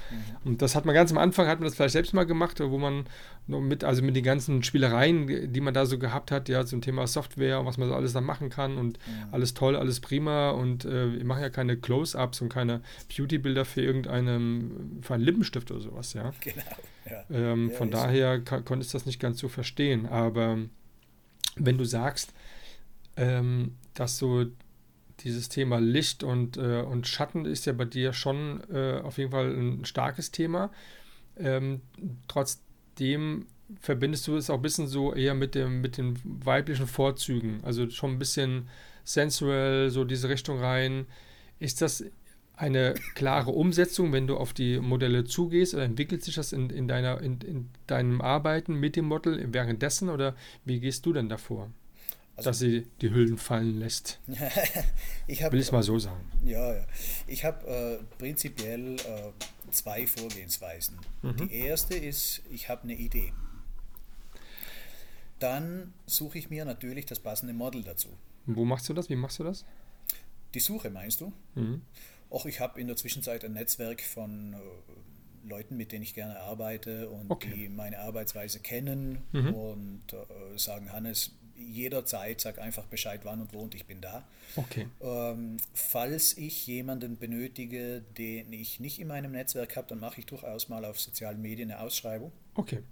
Und 0.43 0.61
das 0.61 0.75
hat 0.75 0.85
man 0.85 0.95
ganz 0.95 1.11
am 1.11 1.17
Anfang, 1.17 1.47
hat 1.47 1.59
man 1.59 1.67
das 1.67 1.75
vielleicht 1.75 1.93
selbst 1.93 2.13
mal 2.13 2.25
gemacht, 2.25 2.59
wo 2.59 2.77
man 2.77 3.05
nur 3.47 3.61
mit, 3.61 3.83
also 3.83 4.01
mit 4.01 4.15
den 4.15 4.23
ganzen 4.23 4.63
Spielereien, 4.63 5.51
die 5.53 5.61
man 5.61 5.73
da 5.73 5.85
so 5.85 5.99
gehabt 5.99 6.31
hat, 6.31 6.49
ja, 6.49 6.65
zum 6.65 6.81
Thema 6.81 7.07
Software, 7.07 7.65
was 7.65 7.77
man 7.77 7.87
so 7.87 7.95
alles 7.95 8.13
da 8.13 8.21
machen 8.21 8.49
kann 8.49 8.77
und 8.77 8.97
mhm. 8.97 9.33
alles 9.33 9.53
toll, 9.53 9.75
alles 9.75 9.99
prima 9.99 10.51
und 10.51 10.85
äh, 10.85 11.17
wir 11.17 11.25
machen 11.25 11.41
ja 11.41 11.49
keine 11.49 11.77
Close-Ups 11.77 12.41
und 12.41 12.49
keine 12.49 12.81
Beauty-Bilder 13.15 13.63
für 13.63 13.81
irgendeinen, 13.81 14.99
für 15.01 15.13
einen 15.13 15.23
Lippenstift 15.23 15.71
oder 15.71 15.79
sowas, 15.79 16.13
ja. 16.13 16.33
Genau, 16.41 16.63
ja. 17.09 17.51
Ähm, 17.53 17.71
von 17.71 17.91
daher 17.91 18.41
konnte 18.41 18.79
ich 18.85 18.91
das 18.91 19.05
nicht 19.05 19.19
ganz 19.19 19.39
so 19.39 19.47
verstehen, 19.47 20.05
aber 20.07 20.57
wenn 21.55 21.77
du 21.77 21.85
sagst, 21.85 22.33
ähm, 23.17 23.75
dass 23.93 24.17
so 24.17 24.45
dieses 25.23 25.49
Thema 25.49 25.79
Licht 25.79 26.23
und, 26.23 26.57
äh, 26.57 26.81
und 26.81 27.07
Schatten 27.07 27.45
ist 27.45 27.65
ja 27.65 27.73
bei 27.73 27.85
dir 27.85 28.13
schon 28.13 28.61
äh, 28.71 28.99
auf 29.01 29.17
jeden 29.17 29.31
Fall 29.31 29.51
ein 29.51 29.85
starkes 29.85 30.31
Thema. 30.31 30.71
Ähm, 31.37 31.81
trotzdem 32.27 33.47
verbindest 33.79 34.27
du 34.27 34.35
es 34.35 34.49
auch 34.49 34.55
ein 34.55 34.61
bisschen 34.61 34.87
so 34.87 35.13
eher 35.13 35.33
mit, 35.33 35.55
dem, 35.55 35.81
mit 35.81 35.97
den 35.97 36.19
weiblichen 36.23 36.87
Vorzügen, 36.87 37.61
also 37.63 37.89
schon 37.89 38.11
ein 38.11 38.19
bisschen 38.19 38.67
sensual, 39.03 39.89
so 39.89 40.03
diese 40.03 40.29
Richtung 40.29 40.59
rein. 40.59 41.05
Ist 41.59 41.81
das 41.81 42.03
eine 42.55 42.93
klare 43.15 43.51
Umsetzung, 43.51 44.13
wenn 44.13 44.27
du 44.27 44.37
auf 44.37 44.53
die 44.53 44.79
Modelle 44.79 45.23
zugehst, 45.25 45.73
oder 45.73 45.83
entwickelt 45.83 46.23
sich 46.23 46.35
das 46.35 46.53
in, 46.53 46.69
in, 46.69 46.87
deiner, 46.87 47.19
in, 47.21 47.39
in 47.41 47.69
deinem 47.87 48.21
Arbeiten 48.21 48.75
mit 48.75 48.95
dem 48.95 49.05
Model 49.05 49.47
währenddessen 49.51 50.09
oder 50.09 50.35
wie 50.65 50.79
gehst 50.79 51.05
du 51.05 51.13
denn 51.13 51.29
davor? 51.29 51.71
Also, 52.47 52.49
dass 52.49 52.59
sie 52.59 52.87
die 53.01 53.11
Hüllen 53.11 53.37
fallen 53.37 53.79
lässt. 53.79 54.19
ich 55.27 55.43
hab, 55.43 55.51
Will 55.51 55.59
ich 55.59 55.67
es 55.67 55.71
mal 55.71 55.83
so 55.83 55.99
sagen. 55.99 56.25
Ja, 56.43 56.73
ja. 56.73 56.85
Ich 57.27 57.45
habe 57.45 57.67
äh, 57.67 58.17
prinzipiell 58.17 58.95
äh, 58.95 59.31
zwei 59.71 60.07
Vorgehensweisen. 60.07 60.97
Mhm. 61.21 61.37
Die 61.37 61.53
erste 61.53 61.95
ist, 61.95 62.41
ich 62.51 62.69
habe 62.69 62.83
eine 62.83 62.95
Idee. 62.95 63.33
Dann 65.39 65.93
suche 66.05 66.37
ich 66.37 66.49
mir 66.49 66.65
natürlich 66.65 67.05
das 67.05 67.19
passende 67.19 67.53
Model 67.53 67.83
dazu. 67.83 68.09
Wo 68.45 68.65
machst 68.65 68.89
du 68.89 68.93
das? 68.93 69.09
Wie 69.09 69.15
machst 69.15 69.39
du 69.39 69.43
das? 69.43 69.65
Die 70.53 70.59
Suche 70.59 70.89
meinst 70.89 71.21
du? 71.21 71.33
Mhm. 71.55 71.81
Auch 72.29 72.45
ich 72.45 72.59
habe 72.59 72.79
in 72.79 72.87
der 72.87 72.95
Zwischenzeit 72.95 73.43
ein 73.43 73.53
Netzwerk 73.53 74.01
von 74.01 74.53
äh, 74.53 74.57
Leuten, 75.49 75.77
mit 75.77 75.91
denen 75.91 76.03
ich 76.03 76.13
gerne 76.13 76.39
arbeite 76.39 77.09
und 77.09 77.29
okay. 77.29 77.51
die 77.53 77.69
meine 77.69 77.99
Arbeitsweise 77.99 78.59
kennen 78.59 79.19
mhm. 79.31 79.53
und 79.53 80.13
äh, 80.13 80.57
sagen, 80.57 80.91
Hannes, 80.91 81.35
jederzeit, 81.61 82.41
sag 82.41 82.59
einfach 82.59 82.85
Bescheid, 82.85 83.21
wann 83.23 83.41
und 83.41 83.53
wo 83.53 83.59
und 83.59 83.75
ich 83.75 83.85
bin 83.85 84.01
da. 84.01 84.23
Okay. 84.55 84.87
Ähm, 85.01 85.57
falls 85.73 86.37
ich 86.37 86.67
jemanden 86.67 87.17
benötige, 87.17 88.03
den 88.17 88.51
ich 88.51 88.79
nicht 88.79 88.99
in 88.99 89.07
meinem 89.07 89.31
Netzwerk 89.31 89.75
habe, 89.75 89.87
dann 89.87 89.99
mache 89.99 90.19
ich 90.19 90.25
durchaus 90.25 90.69
mal 90.69 90.85
auf 90.85 90.99
sozialen 90.99 91.41
Medien 91.41 91.71
eine 91.71 91.81
Ausschreibung. 91.81 92.31
Okay. 92.55 92.83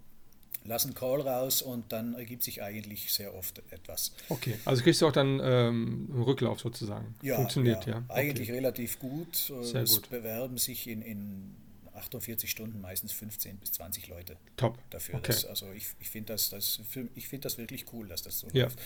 Lass 0.65 0.85
einen 0.85 0.93
Call 0.93 1.21
raus 1.21 1.61
und 1.61 1.91
dann 1.91 2.15
ergibt 2.15 2.43
sich 2.43 2.61
eigentlich 2.61 3.13
sehr 3.13 3.33
oft 3.33 3.61
etwas. 3.71 4.13
Okay, 4.27 4.55
also 4.65 4.83
kriegst 4.83 5.01
du 5.01 5.07
auch 5.07 5.11
dann 5.11 5.39
ähm, 5.41 6.09
einen 6.11 6.23
Rücklauf 6.23 6.59
sozusagen. 6.59 7.15
Ja, 7.21 7.37
Funktioniert, 7.37 7.85
ja. 7.85 7.93
ja. 7.93 8.03
Eigentlich 8.09 8.49
okay. 8.49 8.57
relativ 8.57 8.99
gut. 8.99 9.51
Sehr 9.61 9.83
es 9.83 9.95
gut. 9.95 10.09
bewerben 10.09 10.57
sich 10.57 10.87
in, 10.87 11.01
in 11.01 11.55
48 11.99 12.49
Stunden 12.49 12.81
meistens 12.81 13.11
15 13.11 13.57
bis 13.57 13.71
20 13.73 14.07
Leute 14.07 14.37
Top. 14.57 14.77
dafür. 14.89 15.15
Okay. 15.15 15.27
Das, 15.27 15.45
also 15.45 15.71
ich, 15.71 15.87
ich 15.99 16.09
finde 16.09 16.33
das, 16.33 16.49
das, 16.49 16.79
find 16.87 17.45
das 17.45 17.57
wirklich 17.57 17.85
cool, 17.93 18.07
dass 18.07 18.23
das 18.23 18.39
so 18.39 18.47
ja. 18.53 18.63
läuft. 18.63 18.79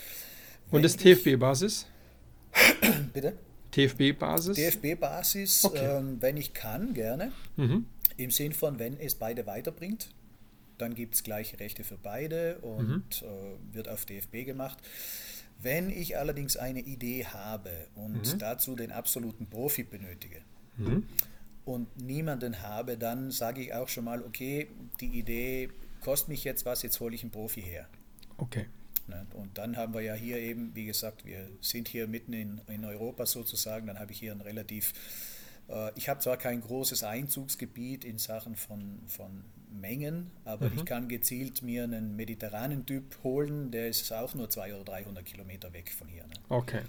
Und 0.71 0.84
das 0.84 0.97
TFB-Basis? 0.97 1.86
Bitte? 3.13 3.38
TFB-Basis? 3.71 4.58
TFB-Basis, 4.58 5.65
okay. 5.65 5.97
ähm, 5.97 6.17
wenn 6.19 6.38
ich 6.38 6.54
kann, 6.54 6.93
gerne. 6.93 7.32
Mhm. 7.56 7.86
Im 8.17 8.32
Sinn 8.32 8.54
von, 8.54 8.78
wenn 8.80 8.99
es 8.99 9.15
beide 9.15 9.47
weiterbringt, 9.47 10.10
dann 10.78 10.95
gibt 10.95 11.15
es 11.15 11.23
gleiche 11.23 11.60
Rechte 11.60 11.84
für 11.84 11.97
beide 11.97 12.60
und 12.60 13.21
mhm. 13.21 13.28
äh, 13.28 13.76
wird 13.76 13.89
auf 13.89 14.06
DFB 14.06 14.45
gemacht. 14.45 14.78
Wenn 15.62 15.89
ich 15.89 16.17
allerdings 16.17 16.57
eine 16.57 16.82
Idee 16.82 17.26
habe 17.26 17.72
und 17.95 18.34
mhm. 18.34 18.39
dazu 18.39 18.76
den 18.76 18.91
absoluten 18.91 19.47
Profi 19.47 19.84
benötige, 19.84 20.41
mhm 20.78 21.07
und 21.66 22.01
niemanden 22.01 22.61
habe, 22.61 22.97
dann 22.97 23.32
sage 23.32 23.61
ich 23.61 23.74
auch 23.74 23.88
schon 23.88 24.05
mal, 24.05 24.22
okay, 24.24 24.68
die 24.99 25.20
Idee 25.20 25.70
kostet 26.01 26.30
mich 26.30 26.43
jetzt 26.43 26.66
was, 26.66 26.82
jetzt 26.84 26.99
hole 26.99 27.16
ich 27.16 27.24
einen 27.24 27.32
Profi 27.32 27.61
her. 27.61 27.88
Okay. 28.38 28.68
Ne, 29.07 29.26
und 29.34 29.57
dann 29.57 29.76
haben 29.76 29.93
wir 29.93 30.01
ja 30.01 30.14
hier 30.14 30.38
eben, 30.38 30.74
wie 30.76 30.86
gesagt, 30.86 31.26
wir 31.26 31.49
sind 31.59 31.89
hier 31.89 32.07
mitten 32.07 32.32
in, 32.34 32.61
in 32.68 32.86
Europa 32.86 33.26
sozusagen, 33.26 33.88
dann 33.88 33.99
habe 33.99 34.11
ich 34.14 34.20
hier 34.20 34.32
ein 34.32 34.39
relativ, 34.39 34.93
äh, 35.68 35.91
ich 35.95 36.07
habe 36.07 36.22
zwar 36.22 36.38
kein 36.38 36.61
großes 36.61 37.03
Einzugsgebiet 37.03 38.05
in 38.05 38.18
Sachen 38.18 38.55
von, 38.55 38.99
von 39.07 39.43
Mengen, 39.70 40.32
aber 40.45 40.70
mhm. 40.70 40.78
ich 40.78 40.86
kann 40.86 41.09
gezielt 41.09 41.64
mir 41.64 41.84
einen 41.84 42.16
mediterranen 42.16 42.86
Typ 42.86 43.18
holen, 43.24 43.72
der 43.72 43.89
ist 43.89 44.11
auch 44.14 44.34
nur 44.36 44.49
200 44.49 44.82
oder 44.82 44.91
300 44.93 45.26
Kilometer 45.26 45.74
weg 45.74 45.91
von 45.91 46.07
hier. 46.07 46.24
Ne? 46.24 46.34
Okay. 46.47 46.82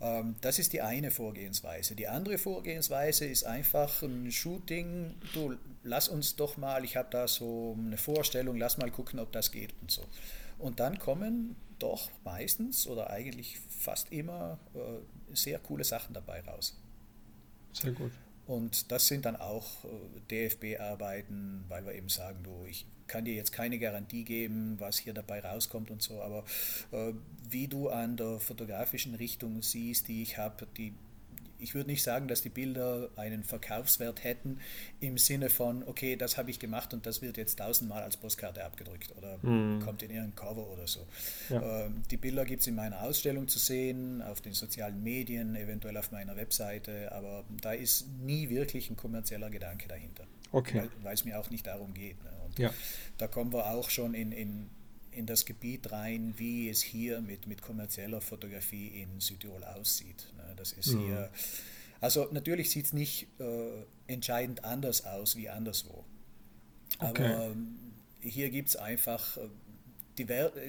Ähm, 0.00 0.36
das 0.40 0.58
ist 0.58 0.72
die 0.72 0.82
eine 0.82 1.10
Vorgehensweise. 1.10 1.94
Die 1.94 2.08
andere 2.08 2.38
Vorgehensweise 2.38 3.26
ist 3.26 3.44
einfach 3.44 4.02
ein 4.02 4.32
Shooting. 4.32 5.14
Du, 5.34 5.56
lass 5.82 6.08
uns 6.08 6.36
doch 6.36 6.56
mal, 6.56 6.84
ich 6.84 6.96
habe 6.96 7.08
da 7.10 7.28
so 7.28 7.76
eine 7.78 7.96
Vorstellung, 7.96 8.56
lass 8.56 8.78
mal 8.78 8.90
gucken, 8.90 9.18
ob 9.18 9.32
das 9.32 9.52
geht 9.52 9.74
und 9.80 9.90
so. 9.90 10.02
Und 10.58 10.80
dann 10.80 10.98
kommen 10.98 11.56
doch 11.78 12.10
meistens 12.24 12.86
oder 12.86 13.10
eigentlich 13.10 13.58
fast 13.68 14.12
immer 14.12 14.58
äh, 14.74 15.34
sehr 15.34 15.58
coole 15.58 15.84
Sachen 15.84 16.14
dabei 16.14 16.40
raus. 16.42 16.78
Sehr 17.72 17.92
gut. 17.92 18.12
Und 18.50 18.90
das 18.90 19.06
sind 19.06 19.26
dann 19.26 19.36
auch 19.36 19.84
äh, 19.84 20.20
DFB-Arbeiten, 20.28 21.64
weil 21.68 21.86
wir 21.86 21.94
eben 21.94 22.08
sagen, 22.08 22.42
du, 22.42 22.64
ich 22.68 22.84
kann 23.06 23.24
dir 23.24 23.34
jetzt 23.34 23.52
keine 23.52 23.78
Garantie 23.78 24.24
geben, 24.24 24.74
was 24.78 24.98
hier 24.98 25.14
dabei 25.14 25.38
rauskommt 25.38 25.88
und 25.88 26.02
so, 26.02 26.20
aber 26.20 26.44
äh, 26.90 27.12
wie 27.48 27.68
du 27.68 27.90
an 27.90 28.16
der 28.16 28.40
fotografischen 28.40 29.14
Richtung 29.14 29.62
siehst, 29.62 30.08
die 30.08 30.22
ich 30.22 30.36
habe, 30.36 30.66
die 30.76 30.94
ich 31.60 31.74
würde 31.74 31.90
nicht 31.90 32.02
sagen, 32.02 32.28
dass 32.28 32.42
die 32.42 32.48
Bilder 32.48 33.10
einen 33.16 33.44
Verkaufswert 33.44 34.24
hätten 34.24 34.58
im 35.00 35.18
Sinne 35.18 35.50
von, 35.50 35.82
okay, 35.84 36.16
das 36.16 36.36
habe 36.36 36.50
ich 36.50 36.58
gemacht 36.58 36.94
und 36.94 37.06
das 37.06 37.22
wird 37.22 37.36
jetzt 37.36 37.58
tausendmal 37.58 38.02
als 38.02 38.16
Postkarte 38.16 38.64
abgedrückt 38.64 39.14
oder 39.16 39.38
mhm. 39.42 39.80
kommt 39.80 40.02
in 40.02 40.10
irgendein 40.10 40.34
Cover 40.34 40.68
oder 40.68 40.86
so. 40.86 41.06
Ja. 41.48 41.84
Ähm, 41.86 42.02
die 42.10 42.16
Bilder 42.16 42.44
gibt 42.44 42.62
es 42.62 42.66
in 42.66 42.74
meiner 42.74 43.02
Ausstellung 43.02 43.48
zu 43.48 43.58
sehen, 43.58 44.22
auf 44.22 44.40
den 44.40 44.52
sozialen 44.52 45.02
Medien, 45.02 45.56
eventuell 45.56 45.96
auf 45.96 46.10
meiner 46.12 46.36
Webseite, 46.36 47.12
aber 47.12 47.44
da 47.60 47.72
ist 47.72 48.06
nie 48.20 48.48
wirklich 48.48 48.90
ein 48.90 48.96
kommerzieller 48.96 49.50
Gedanke 49.50 49.88
dahinter. 49.88 50.26
Okay. 50.52 50.88
Weil 51.02 51.14
es 51.14 51.24
mir 51.24 51.38
auch 51.38 51.50
nicht 51.50 51.66
darum 51.66 51.94
geht. 51.94 52.22
Ne? 52.24 52.30
Und 52.44 52.58
ja. 52.58 52.72
da 53.18 53.28
kommen 53.28 53.52
wir 53.52 53.70
auch 53.70 53.90
schon 53.90 54.14
in, 54.14 54.32
in 54.32 54.68
in 55.20 55.26
das 55.26 55.44
Gebiet 55.44 55.92
rein, 55.92 56.34
wie 56.36 56.68
es 56.68 56.82
hier 56.82 57.20
mit, 57.20 57.46
mit 57.46 57.62
kommerzieller 57.62 58.20
Fotografie 58.20 58.88
in 59.02 59.20
Südtirol 59.20 59.62
aussieht. 59.62 60.32
Ne, 60.36 60.54
das 60.56 60.72
ist 60.72 60.94
mhm. 60.94 61.04
hier, 61.04 61.30
also 62.00 62.28
natürlich 62.32 62.70
sieht 62.70 62.86
es 62.86 62.92
nicht 62.92 63.28
äh, 63.38 63.84
entscheidend 64.06 64.64
anders 64.64 65.04
aus 65.04 65.36
wie 65.36 65.48
anderswo. 65.48 66.04
Okay. 66.98 67.24
Aber 67.24 67.44
ähm, 67.46 67.78
hier 68.20 68.50
gibt 68.50 68.70
es 68.70 68.76
einfach, 68.76 69.36
äh, 69.36 69.48
die 70.18 70.26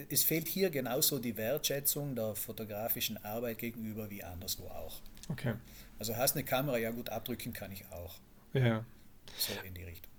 es 0.09 0.23
fehlt 0.23 0.47
hier 0.47 0.69
genauso 0.69 1.19
die 1.19 1.35
Wertschätzung 1.35 2.15
der 2.15 2.35
fotografischen 2.35 3.17
Arbeit 3.23 3.57
gegenüber 3.57 4.09
wie 4.09 4.23
anderswo 4.23 4.67
auch. 4.67 5.01
Okay. 5.29 5.55
Also 5.97 6.15
hast 6.15 6.35
eine 6.35 6.43
Kamera, 6.43 6.77
ja 6.77 6.91
gut, 6.91 7.09
abdrücken 7.09 7.53
kann 7.53 7.71
ich 7.71 7.85
auch. 7.87 8.19
Ja. 8.53 8.85
So 9.37 9.53
in 9.65 9.73
die 9.73 9.83
Richtung. 9.83 10.11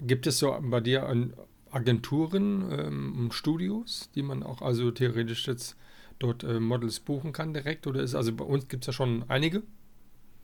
Gibt 0.00 0.26
es 0.26 0.38
so 0.38 0.58
bei 0.62 0.80
dir 0.80 1.06
ein 1.06 1.34
Agenturen 1.70 2.70
ähm, 2.72 3.18
und 3.18 3.34
Studios, 3.34 4.10
die 4.14 4.22
man 4.22 4.42
auch 4.42 4.62
also 4.62 4.90
theoretisch 4.90 5.46
jetzt 5.46 5.76
dort 6.18 6.44
äh, 6.44 6.60
Models 6.60 7.00
buchen 7.00 7.32
kann 7.32 7.54
direkt? 7.54 7.86
Oder 7.86 8.02
ist 8.02 8.14
also 8.14 8.32
bei 8.32 8.44
uns 8.44 8.68
gibt 8.68 8.84
es 8.84 8.88
ja 8.88 8.92
schon 8.92 9.24
einige? 9.28 9.62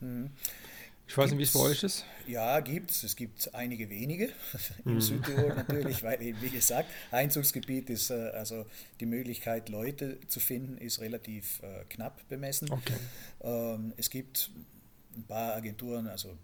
Mhm. 0.01 0.31
Ich 1.09 1.16
weiß 1.16 1.31
gibt's, 1.31 1.39
nicht, 1.39 1.55
wie 1.55 1.59
es 1.59 1.64
bei 1.64 1.70
euch 1.70 1.83
ist. 1.85 2.05
Ja, 2.27 2.59
gibt 2.61 2.91
es. 2.91 3.05
Es 3.05 3.14
gibt 3.14 3.55
einige 3.55 3.89
wenige 3.89 4.31
im 4.85 4.95
mhm. 4.95 5.01
Südtirol 5.01 5.55
natürlich, 5.57 6.03
weil 6.03 6.20
eben, 6.20 6.43
wie 6.43 6.51
gesagt, 6.51 6.91
Einzugsgebiet 7.12 7.91
ist, 7.91 8.11
äh, 8.11 8.31
also 8.31 8.66
die 8.99 9.07
Möglichkeit, 9.07 9.68
Leute 9.68 10.18
zu 10.27 10.41
finden, 10.41 10.79
ist 10.79 11.01
relativ 11.01 11.62
äh, 11.62 11.85
knapp 11.89 12.29
bemessen. 12.29 12.70
Okay. 12.72 12.97
Ähm, 13.43 13.93
es 13.97 14.11
gibt 14.11 14.51
ein 15.16 15.24
paar 15.24 15.55
Agenturen, 15.55 16.09
also 16.09 16.37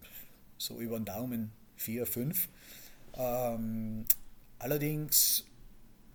so 0.58 0.80
über 0.80 0.96
den 0.96 1.06
Daumen 1.06 1.50
vier, 1.76 2.06
fünf. 2.06 2.48
Ähm, 3.14 4.04
Allerdings 4.62 5.44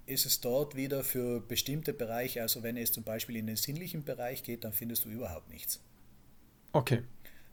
ist 0.05 0.25
es 0.25 0.39
dort 0.39 0.73
wieder 0.75 1.03
für 1.03 1.41
bestimmte 1.41 1.91
Bereiche, 1.91 2.41
also 2.41 2.63
wenn 2.63 2.77
es 2.77 2.93
zum 2.93 3.03
Beispiel 3.03 3.35
in 3.35 3.45
den 3.45 3.57
sinnlichen 3.57 4.05
Bereich 4.05 4.41
geht, 4.41 4.63
dann 4.63 4.71
findest 4.71 5.03
du 5.03 5.09
überhaupt 5.09 5.49
nichts. 5.49 5.81
Okay. 6.71 7.03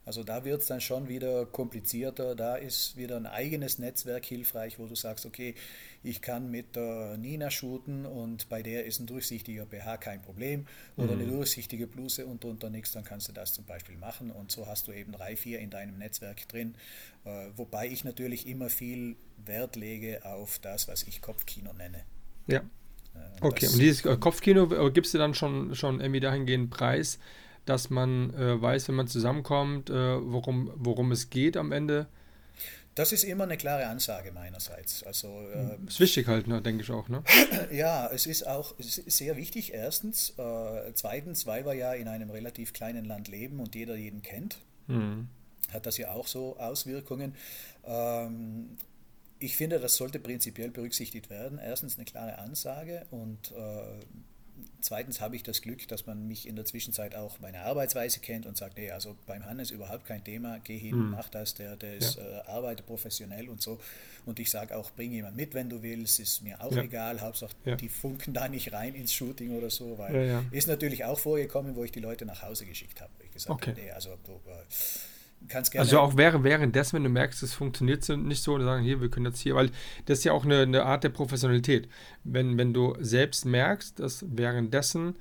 Also 0.06 0.22
da 0.22 0.44
wird 0.44 0.60
es 0.60 0.68
dann 0.68 0.80
schon 0.80 1.08
wieder 1.08 1.46
komplizierter. 1.46 2.34
Da 2.34 2.56
ist 2.56 2.96
wieder 2.96 3.16
ein 3.16 3.26
eigenes 3.26 3.78
Netzwerk 3.78 4.24
hilfreich, 4.24 4.78
wo 4.78 4.86
du 4.86 4.94
sagst, 4.94 5.24
okay, 5.24 5.54
ich 6.02 6.20
kann 6.20 6.50
mit 6.50 6.76
der 6.76 7.16
Nina 7.16 7.50
shooten 7.50 8.04
und 8.04 8.48
bei 8.50 8.62
der 8.62 8.84
ist 8.84 9.00
ein 9.00 9.06
durchsichtiger 9.06 9.64
BH 9.64 9.96
kein 9.96 10.20
Problem 10.20 10.66
oder 10.96 11.14
mhm. 11.14 11.22
eine 11.22 11.30
durchsichtige 11.30 11.86
Bluse 11.86 12.26
und 12.26 12.44
drunter 12.44 12.68
nichts, 12.68 12.92
dann 12.92 13.04
kannst 13.04 13.28
du 13.28 13.32
das 13.32 13.54
zum 13.54 13.64
Beispiel 13.64 13.96
machen 13.96 14.30
und 14.30 14.52
so 14.52 14.66
hast 14.66 14.86
du 14.86 14.92
eben 14.92 15.12
drei, 15.12 15.36
vier 15.36 15.60
in 15.60 15.70
deinem 15.70 15.96
Netzwerk 15.96 16.46
drin. 16.48 16.74
Äh, 17.24 17.46
wobei 17.56 17.88
ich 17.88 18.04
natürlich 18.04 18.46
immer 18.46 18.68
viel 18.68 19.16
Wert 19.46 19.76
lege 19.76 20.24
auf 20.26 20.58
das, 20.58 20.88
was 20.88 21.04
ich 21.04 21.22
Kopfkino 21.22 21.72
nenne. 21.72 22.04
Ja. 22.46 22.60
Und 23.40 23.42
okay, 23.42 23.68
und 23.68 23.78
dieses 23.78 24.02
Kopfkino 24.02 24.70
äh, 24.74 24.90
gibst 24.90 25.14
du 25.14 25.18
dann 25.18 25.34
schon, 25.34 25.74
schon 25.74 26.00
irgendwie 26.00 26.20
dahingehend 26.20 26.70
Preis, 26.70 27.18
dass 27.64 27.90
man 27.90 28.34
äh, 28.34 28.60
weiß, 28.60 28.88
wenn 28.88 28.94
man 28.94 29.08
zusammenkommt, 29.08 29.90
äh, 29.90 29.94
worum, 29.94 30.70
worum 30.76 31.12
es 31.12 31.30
geht 31.30 31.56
am 31.56 31.72
Ende. 31.72 32.06
Das 32.94 33.10
ist 33.10 33.24
immer 33.24 33.44
eine 33.44 33.56
klare 33.56 33.86
Ansage 33.86 34.30
meinerseits. 34.30 35.02
Also, 35.02 35.28
äh, 35.52 35.78
ist 35.86 35.98
wichtig 35.98 36.28
halt, 36.28 36.46
ne, 36.46 36.62
denke 36.62 36.84
ich 36.84 36.90
auch. 36.90 37.08
Ne? 37.08 37.24
ja, 37.72 38.08
es 38.12 38.26
ist 38.26 38.46
auch 38.46 38.74
sehr 38.78 39.36
wichtig, 39.36 39.74
erstens. 39.74 40.30
Äh, 40.38 40.92
zweitens, 40.94 41.44
weil 41.46 41.66
wir 41.66 41.74
ja 41.74 41.92
in 41.94 42.06
einem 42.06 42.30
relativ 42.30 42.72
kleinen 42.72 43.04
Land 43.04 43.26
leben 43.28 43.58
und 43.58 43.74
jeder 43.74 43.96
jeden 43.96 44.22
kennt, 44.22 44.58
mhm. 44.86 45.28
hat 45.72 45.86
das 45.86 45.98
ja 45.98 46.12
auch 46.12 46.28
so 46.28 46.56
Auswirkungen. 46.58 47.34
Ähm, 47.84 48.76
ich 49.40 49.56
finde, 49.56 49.80
das 49.80 49.96
sollte 49.96 50.20
prinzipiell 50.20 50.70
berücksichtigt 50.70 51.30
werden. 51.30 51.58
Erstens 51.58 51.96
eine 51.96 52.04
klare 52.04 52.38
Ansage 52.38 53.06
und 53.10 53.50
äh, 53.52 54.04
Zweitens 54.84 55.22
habe 55.22 55.34
ich 55.34 55.42
das 55.42 55.62
Glück, 55.62 55.88
dass 55.88 56.04
man 56.04 56.28
mich 56.28 56.46
in 56.46 56.56
der 56.56 56.66
Zwischenzeit 56.66 57.14
auch 57.14 57.40
meine 57.40 57.62
Arbeitsweise 57.62 58.20
kennt 58.20 58.44
und 58.44 58.58
sagt, 58.58 58.76
nee, 58.76 58.90
also 58.90 59.16
beim 59.26 59.46
Hannes 59.46 59.70
überhaupt 59.70 60.04
kein 60.04 60.22
Thema, 60.22 60.60
geh 60.62 60.76
hin, 60.76 60.94
mhm. 60.94 61.10
mach 61.12 61.30
das, 61.30 61.54
der, 61.54 61.74
der 61.76 61.96
ist, 61.96 62.16
ja. 62.16 62.22
äh, 62.22 62.42
arbeitet 62.48 62.84
professionell 62.84 63.48
und 63.48 63.62
so. 63.62 63.80
Und 64.26 64.38
ich 64.40 64.50
sage 64.50 64.76
auch, 64.76 64.90
bring 64.90 65.12
jemand 65.12 65.36
mit, 65.36 65.54
wenn 65.54 65.70
du 65.70 65.82
willst, 65.82 66.20
ist 66.20 66.42
mir 66.42 66.60
auch 66.60 66.70
ja. 66.70 66.82
egal, 66.82 67.22
Hauptsache 67.22 67.54
ja. 67.64 67.76
die 67.76 67.88
funken 67.88 68.34
da 68.34 68.46
nicht 68.46 68.74
rein 68.74 68.94
ins 68.94 69.14
Shooting 69.14 69.56
oder 69.56 69.70
so, 69.70 69.96
weil 69.96 70.14
ist 70.50 70.68
natürlich 70.68 71.06
auch 71.06 71.18
vorgekommen, 71.18 71.76
wo 71.76 71.84
ich 71.84 71.90
die 71.90 72.00
Leute 72.00 72.26
nach 72.26 72.42
Hause 72.42 72.66
geschickt 72.66 73.00
habe. 73.00 73.10
Ich 73.24 73.32
gesagt 73.32 73.54
okay. 73.54 73.72
nee, 73.74 73.90
also 73.90 74.10
du, 74.26 74.32
äh, 74.32 74.64
kannst 75.48 75.72
gerne. 75.72 75.82
Also 75.82 76.00
auch 76.00 76.16
während, 76.16 76.44
währenddessen, 76.44 76.96
wenn 76.96 77.04
du 77.04 77.10
merkst, 77.10 77.42
es 77.42 77.54
funktioniert 77.54 78.08
nicht 78.08 78.42
so, 78.42 78.54
und 78.54 78.62
sagen, 78.62 78.82
hier, 78.82 79.00
wir 79.00 79.10
können 79.10 79.26
jetzt 79.26 79.40
hier, 79.40 79.54
weil 79.54 79.70
das 80.06 80.18
ist 80.18 80.24
ja 80.24 80.32
auch 80.32 80.44
eine, 80.44 80.62
eine 80.62 80.84
Art 80.84 81.04
der 81.04 81.10
Professionalität. 81.10 81.88
Wenn, 82.24 82.58
wenn 82.58 82.72
du 82.72 82.96
selbst 83.00 83.44
merkst, 83.44 84.00
dass 84.00 84.24
währenddessen 84.28 85.16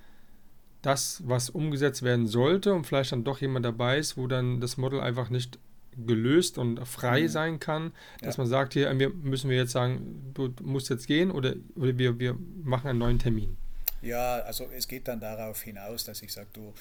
das, 0.82 1.22
was 1.26 1.50
umgesetzt 1.50 2.04
werden 2.04 2.28
sollte 2.28 2.74
und 2.74 2.86
vielleicht 2.86 3.12
dann 3.12 3.24
doch 3.24 3.40
jemand 3.40 3.66
dabei 3.66 3.98
ist, 3.98 4.18
wo 4.18 4.28
dann 4.28 4.60
das 4.60 4.78
Model 4.78 5.00
einfach 5.00 5.30
nicht 5.30 5.58
gelöst 5.96 6.58
und 6.58 6.86
frei 6.88 7.24
mhm. 7.24 7.28
sein 7.28 7.60
kann, 7.60 7.94
dass 8.22 8.38
ja. 8.38 8.44
man 8.44 8.50
sagt, 8.50 8.74
hier 8.74 8.98
wir 9.00 9.10
müssen 9.10 9.50
wir 9.50 9.58
jetzt 9.58 9.72
sagen, 9.72 10.32
du 10.34 10.54
musst 10.62 10.90
jetzt 10.90 11.08
gehen 11.08 11.32
oder, 11.32 11.56
oder 11.76 11.98
wir, 11.98 12.20
wir 12.20 12.38
machen 12.64 12.88
einen 12.90 13.00
neuen 13.00 13.20
Termin. 13.20 13.58
Ja, 14.02 14.40
also 14.40 14.68
es 14.76 14.88
geht 14.90 15.08
dann 15.08 15.22
darauf 15.22 15.62
hinaus, 15.62 16.04
dass 16.04 16.22
ich 16.22 16.34
sage, 16.34 16.50
du, 16.52 16.74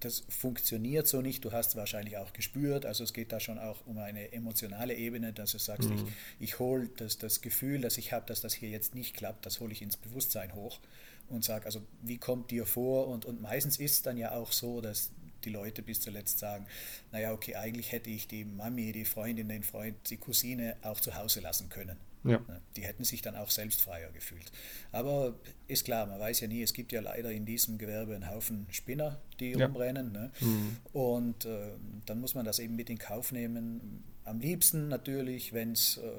das 0.00 0.24
funktioniert 0.28 1.06
so 1.06 1.20
nicht, 1.20 1.44
du 1.44 1.52
hast 1.52 1.76
wahrscheinlich 1.76 2.16
auch 2.16 2.32
gespürt, 2.32 2.86
also 2.86 3.04
es 3.04 3.12
geht 3.12 3.32
da 3.32 3.40
schon 3.40 3.58
auch 3.58 3.86
um 3.86 3.98
eine 3.98 4.32
emotionale 4.32 4.94
Ebene, 4.94 5.32
dass 5.32 5.52
du 5.52 5.58
sagst, 5.58 5.88
mhm. 5.88 5.96
ich, 5.96 6.04
ich 6.40 6.58
hole 6.58 6.88
das, 6.96 7.18
das 7.18 7.40
Gefühl, 7.40 7.80
das 7.80 7.98
ich 7.98 8.12
habe, 8.12 8.26
dass 8.26 8.40
das 8.40 8.54
hier 8.54 8.70
jetzt 8.70 8.94
nicht 8.94 9.16
klappt, 9.16 9.46
das 9.46 9.60
hole 9.60 9.72
ich 9.72 9.82
ins 9.82 9.96
Bewusstsein 9.96 10.54
hoch 10.54 10.80
und 11.28 11.44
sage, 11.44 11.66
also 11.66 11.82
wie 12.02 12.18
kommt 12.18 12.50
dir 12.50 12.66
vor 12.66 13.08
und, 13.08 13.24
und 13.24 13.40
meistens 13.40 13.78
ist 13.78 13.92
es 13.92 14.02
dann 14.02 14.16
ja 14.16 14.32
auch 14.32 14.52
so, 14.52 14.80
dass 14.80 15.10
die 15.44 15.50
Leute 15.50 15.82
bis 15.82 16.00
zuletzt 16.00 16.38
sagen, 16.38 16.66
naja, 17.12 17.32
okay, 17.32 17.56
eigentlich 17.56 17.92
hätte 17.92 18.10
ich 18.10 18.28
die 18.28 18.44
Mami, 18.44 18.92
die 18.92 19.04
Freundin, 19.04 19.48
den 19.48 19.62
Freund, 19.62 19.96
die 20.10 20.16
Cousine 20.16 20.76
auch 20.82 21.00
zu 21.00 21.14
Hause 21.14 21.40
lassen 21.40 21.68
können. 21.68 21.96
Ja. 22.24 22.40
Die 22.76 22.82
hätten 22.82 23.04
sich 23.04 23.22
dann 23.22 23.36
auch 23.36 23.50
selbst 23.50 23.80
freier 23.80 24.10
gefühlt. 24.12 24.52
Aber 24.92 25.34
ist 25.68 25.84
klar, 25.84 26.06
man 26.06 26.20
weiß 26.20 26.40
ja 26.40 26.48
nie, 26.48 26.62
es 26.62 26.72
gibt 26.72 26.92
ja 26.92 27.00
leider 27.00 27.30
in 27.30 27.46
diesem 27.46 27.78
Gewerbe 27.78 28.14
einen 28.14 28.28
Haufen 28.28 28.66
Spinner, 28.70 29.20
die 29.38 29.52
ja. 29.52 29.66
rumrennen. 29.66 30.12
Ne? 30.12 30.30
Mhm. 30.40 30.76
Und 30.92 31.44
äh, 31.46 31.72
dann 32.06 32.20
muss 32.20 32.34
man 32.34 32.44
das 32.44 32.58
eben 32.58 32.76
mit 32.76 32.90
in 32.90 32.98
Kauf 32.98 33.32
nehmen. 33.32 34.04
Am 34.24 34.40
liebsten 34.40 34.88
natürlich, 34.88 35.52
wenn 35.52 35.72
es 35.72 35.96
äh, 35.96 36.10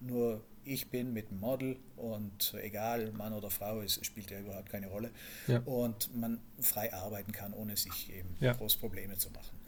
nur 0.00 0.42
ich 0.64 0.90
bin 0.90 1.12
mit 1.12 1.30
dem 1.30 1.40
Model 1.40 1.76
und 1.96 2.54
egal, 2.62 3.12
Mann 3.12 3.32
oder 3.32 3.50
Frau, 3.50 3.80
es 3.80 3.98
spielt 4.04 4.30
ja 4.30 4.40
überhaupt 4.40 4.70
keine 4.70 4.88
Rolle. 4.88 5.10
Ja. 5.46 5.60
Und 5.60 6.14
man 6.14 6.40
frei 6.60 6.92
arbeiten 6.92 7.32
kann, 7.32 7.52
ohne 7.52 7.76
sich 7.76 8.12
eben 8.12 8.36
groß 8.38 8.76
Probleme 8.76 9.16
zu 9.16 9.30
machen. 9.30 9.59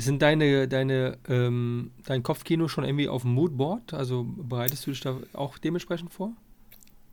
Sind 0.00 0.22
deine, 0.22 0.68
deine, 0.68 1.18
ähm, 1.28 1.92
dein 2.06 2.22
Kopfkino 2.22 2.68
schon 2.68 2.84
irgendwie 2.84 3.08
auf 3.08 3.22
dem 3.22 3.32
Moodboard? 3.32 3.94
Also 3.94 4.24
bereitest 4.24 4.86
du 4.86 4.90
dich 4.90 5.00
da 5.00 5.20
auch 5.32 5.58
dementsprechend 5.58 6.12
vor? 6.12 6.32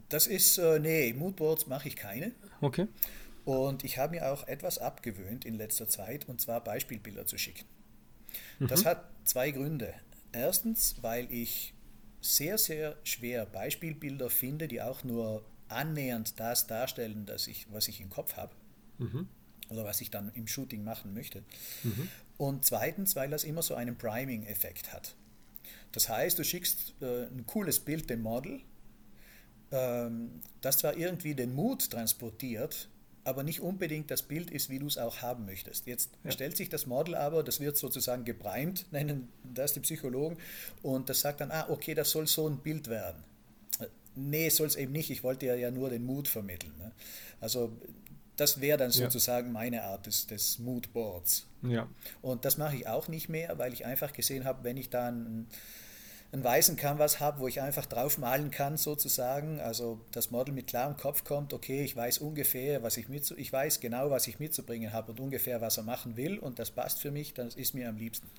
Das 0.10 0.28
ist, 0.28 0.58
äh, 0.58 0.80
nee, 0.80 1.14
Moodboards 1.14 1.68
mache 1.68 1.88
ich 1.88 1.96
keine. 1.96 2.32
Okay. 2.62 2.88
Und 3.46 3.84
ich 3.84 3.98
habe 3.98 4.16
mir 4.16 4.32
auch 4.32 4.48
etwas 4.48 4.78
abgewöhnt 4.78 5.46
in 5.46 5.56
letzter 5.56 5.88
Zeit, 5.88 6.28
und 6.28 6.42
zwar 6.42 6.64
Beispielbilder 6.64 7.26
zu 7.26 7.38
schicken. 7.38 7.66
Mhm. 8.60 8.68
Das 8.68 8.86
hat 8.86 9.10
zwei 9.24 9.52
Gründe. 9.52 9.94
Erstens, 10.32 10.96
weil 11.02 11.32
ich 11.32 11.74
sehr, 12.22 12.58
sehr 12.58 12.98
schwer 13.04 13.46
Beispielbilder 13.46 14.30
finde, 14.30 14.68
die 14.68 14.82
auch 14.82 15.04
nur 15.04 15.44
annähernd 15.70 16.40
das 16.40 16.68
darstellen, 16.68 17.26
das 17.26 17.48
ich, 17.48 17.68
was 17.72 17.88
ich 17.88 18.02
im 18.02 18.10
Kopf 18.10 18.36
habe. 18.36 18.54
Mhm. 19.00 19.28
oder 19.70 19.84
was 19.86 20.02
ich 20.02 20.10
dann 20.10 20.32
im 20.34 20.48
Shooting 20.48 20.84
machen 20.84 21.14
möchte. 21.14 21.44
Mhm. 21.84 22.08
Und 22.38 22.66
zweitens, 22.66 23.16
weil 23.16 23.30
das 23.30 23.44
immer 23.44 23.64
so 23.64 23.76
einen 23.76 23.98
Priming-Effekt 23.98 24.94
hat. 24.94 25.16
Das 25.92 26.10
heißt, 26.10 26.38
du 26.38 26.44
schickst 26.44 26.94
äh, 27.02 27.24
ein 27.26 27.46
cooles 27.48 27.80
Bild 27.80 28.10
dem 28.10 28.22
Model, 28.22 28.62
ähm, 29.72 30.42
das 30.62 30.78
zwar 30.78 30.96
irgendwie 30.96 31.34
den 31.34 31.56
Mut 31.56 31.90
transportiert, 31.90 32.90
aber 33.24 33.44
nicht 33.44 33.60
unbedingt 33.60 34.10
das 34.10 34.22
Bild 34.22 34.52
ist, 34.52 34.70
wie 34.70 34.80
du 34.80 34.88
es 34.88 34.98
auch 34.98 35.22
haben 35.22 35.46
möchtest. 35.46 35.86
Jetzt 35.86 36.12
ja. 36.24 36.32
stellt 36.32 36.56
sich 36.56 36.70
das 36.70 36.86
Model 36.86 37.16
aber, 37.16 37.44
das 37.44 37.60
wird 37.60 37.76
sozusagen 37.76 38.24
geprimed, 38.24 38.86
nennen 38.92 39.28
das 39.44 39.74
die 39.74 39.80
Psychologen, 39.82 40.38
und 40.82 41.10
das 41.10 41.22
sagt 41.22 41.42
dann, 41.42 41.52
ah, 41.52 41.66
okay, 41.70 41.94
das 41.94 42.12
soll 42.12 42.28
so 42.28 42.48
ein 42.48 42.58
Bild 42.58 42.88
werden. 42.88 43.24
Nee, 44.16 44.50
soll 44.50 44.68
es 44.68 44.76
eben 44.76 44.94
nicht, 44.94 45.12
ich 45.12 45.24
wollte 45.24 45.46
ja, 45.46 45.56
ja 45.56 45.70
nur 45.70 45.90
den 45.90 46.04
Mut 46.04 46.28
vermitteln. 46.28 46.74
Ne? 46.80 46.92
Also 47.40 47.72
das 48.38 48.62
wäre 48.62 48.78
dann 48.78 48.92
sozusagen 48.92 49.48
ja. 49.48 49.54
meine 49.54 49.84
Art 49.84 50.06
des, 50.06 50.28
des 50.28 50.60
Moodboards. 50.60 51.48
Ja. 51.64 51.90
Und 52.22 52.46
das 52.46 52.58
mache 52.58 52.76
ich 52.76 52.88
auch 52.88 53.08
nicht 53.08 53.30
mehr, 53.30 53.58
weil 53.58 53.74
ich 53.74 53.86
einfach 53.86 54.14
gesehen 54.14 54.46
habe, 54.46 54.64
wenn 54.64 54.78
ich 54.78 54.90
da 54.90 55.08
einen, 55.08 55.48
einen 56.32 56.44
weißen 56.44 56.76
Canvas 56.76 57.20
habe, 57.20 57.40
wo 57.40 57.48
ich 57.48 57.62
einfach 57.62 57.88
drauf 57.88 58.20
malen 58.20 58.52
kann, 58.52 58.78
sozusagen, 58.78 59.60
also 59.60 60.00
das 60.12 60.30
Model 60.30 60.54
mit 60.54 60.68
klarem 60.68 60.98
Kopf 60.98 61.24
kommt, 61.24 61.52
okay, 61.52 61.84
ich 61.84 61.96
weiß 61.96 62.20
ungefähr, 62.20 62.84
was 62.84 62.98
ich 62.98 63.10
mit, 63.10 63.30
ich 63.32 63.52
weiß 63.52 63.80
genau, 63.80 64.12
was 64.12 64.28
ich 64.28 64.40
mitzubringen 64.40 64.94
habe 64.94 65.12
und 65.12 65.20
ungefähr, 65.20 65.60
was 65.60 65.78
er 65.78 65.84
machen 65.84 66.16
will 66.16 66.38
und 66.38 66.60
das 66.60 66.70
passt 66.70 67.02
für 67.02 67.12
mich, 67.12 67.34
das 67.34 67.56
ist 67.56 67.74
mir 67.74 67.90
am 67.90 67.98
liebsten. 67.98 68.30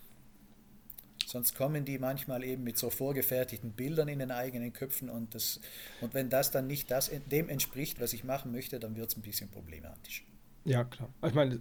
Sonst 1.29 1.55
kommen 1.55 1.85
die 1.85 1.99
manchmal 1.99 2.43
eben 2.43 2.65
mit 2.65 2.79
so 2.79 2.89
vorgefertigten 2.89 3.73
Bildern 3.73 4.09
in 4.09 4.19
den 4.19 4.31
eigenen 4.31 4.73
Köpfen 4.73 5.11
und, 5.11 5.35
das, 5.35 5.61
und 6.01 6.15
wenn 6.15 6.31
das 6.31 6.51
dann 6.53 6.67
nicht 6.67 6.91
das, 6.91 7.11
dem 7.31 7.51
entspricht, 7.51 8.01
was 8.01 8.15
ich 8.15 8.25
machen 8.25 8.51
möchte, 8.51 8.81
dann 8.81 8.97
wird 8.97 9.11
es 9.11 9.17
ein 9.19 9.21
bisschen 9.21 9.51
problematisch. 9.51 10.25
Ja, 10.65 10.85
klar. 10.85 11.11
Ich 11.27 11.35
meine, 11.35 11.61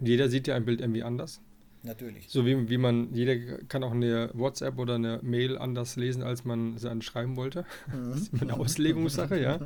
jeder 0.00 0.28
sieht 0.28 0.46
ja 0.46 0.54
ein 0.54 0.64
Bild 0.64 0.80
irgendwie 0.80 1.02
anders. 1.02 1.40
Natürlich. 1.84 2.30
So 2.30 2.46
wie, 2.46 2.70
wie 2.70 2.78
man, 2.78 3.12
jeder 3.12 3.36
kann 3.68 3.84
auch 3.84 3.92
eine 3.92 4.30
WhatsApp 4.32 4.78
oder 4.78 4.94
eine 4.94 5.20
Mail 5.22 5.58
anders 5.58 5.96
lesen, 5.96 6.22
als 6.22 6.46
man 6.46 6.78
sie 6.78 6.90
schreiben 7.02 7.36
wollte. 7.36 7.66
Mhm. 7.86 8.10
Das 8.10 8.20
ist 8.22 8.32
immer 8.32 8.42
eine 8.42 8.54
Auslegungssache, 8.54 9.38
ja. 9.38 9.60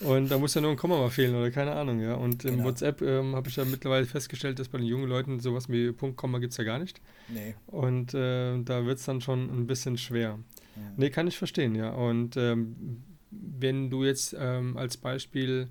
Und 0.00 0.30
da 0.30 0.38
muss 0.38 0.52
ja 0.52 0.60
nur 0.60 0.72
ein 0.72 0.76
Komma 0.76 0.98
mal 0.98 1.08
fehlen 1.08 1.34
oder 1.34 1.50
keine 1.50 1.72
Ahnung, 1.72 2.00
ja. 2.00 2.14
Und 2.16 2.44
im 2.44 2.56
genau. 2.56 2.64
WhatsApp 2.64 3.00
ähm, 3.00 3.34
habe 3.34 3.48
ich 3.48 3.56
ja 3.56 3.64
mittlerweile 3.64 4.04
festgestellt, 4.04 4.58
dass 4.58 4.68
bei 4.68 4.76
den 4.76 4.86
jungen 4.86 5.08
Leuten 5.08 5.40
sowas 5.40 5.70
wie 5.70 5.90
Punkt, 5.92 6.18
Komma 6.18 6.38
gibt 6.38 6.52
es 6.52 6.58
ja 6.58 6.64
gar 6.64 6.78
nicht. 6.78 7.00
Nee. 7.28 7.54
Und 7.66 8.12
äh, 8.12 8.62
da 8.62 8.84
wird 8.84 8.98
es 8.98 9.06
dann 9.06 9.22
schon 9.22 9.48
ein 9.48 9.66
bisschen 9.66 9.96
schwer. 9.96 10.38
Ja. 10.76 10.82
Nee, 10.98 11.08
kann 11.08 11.26
ich 11.28 11.38
verstehen, 11.38 11.74
ja. 11.74 11.92
Und 11.92 12.36
ähm, 12.36 13.02
wenn 13.30 13.88
du 13.88 14.04
jetzt 14.04 14.36
ähm, 14.38 14.76
als 14.76 14.98
Beispiel 14.98 15.68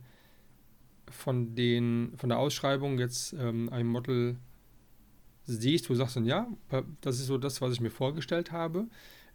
von 1.08 1.54
den 1.54 2.14
von 2.16 2.30
der 2.30 2.40
Ausschreibung 2.40 2.98
jetzt 2.98 3.34
ähm, 3.34 3.70
ein 3.70 3.86
Model 3.86 4.38
siehst, 5.46 5.90
wo 5.90 5.94
du 5.94 5.98
sagst 6.00 6.16
dann, 6.16 6.26
ja, 6.26 6.48
das 7.02 7.20
ist 7.20 7.28
so 7.28 7.38
das, 7.38 7.62
was 7.62 7.74
ich 7.74 7.82
mir 7.82 7.90
vorgestellt 7.90 8.52
habe, 8.52 8.88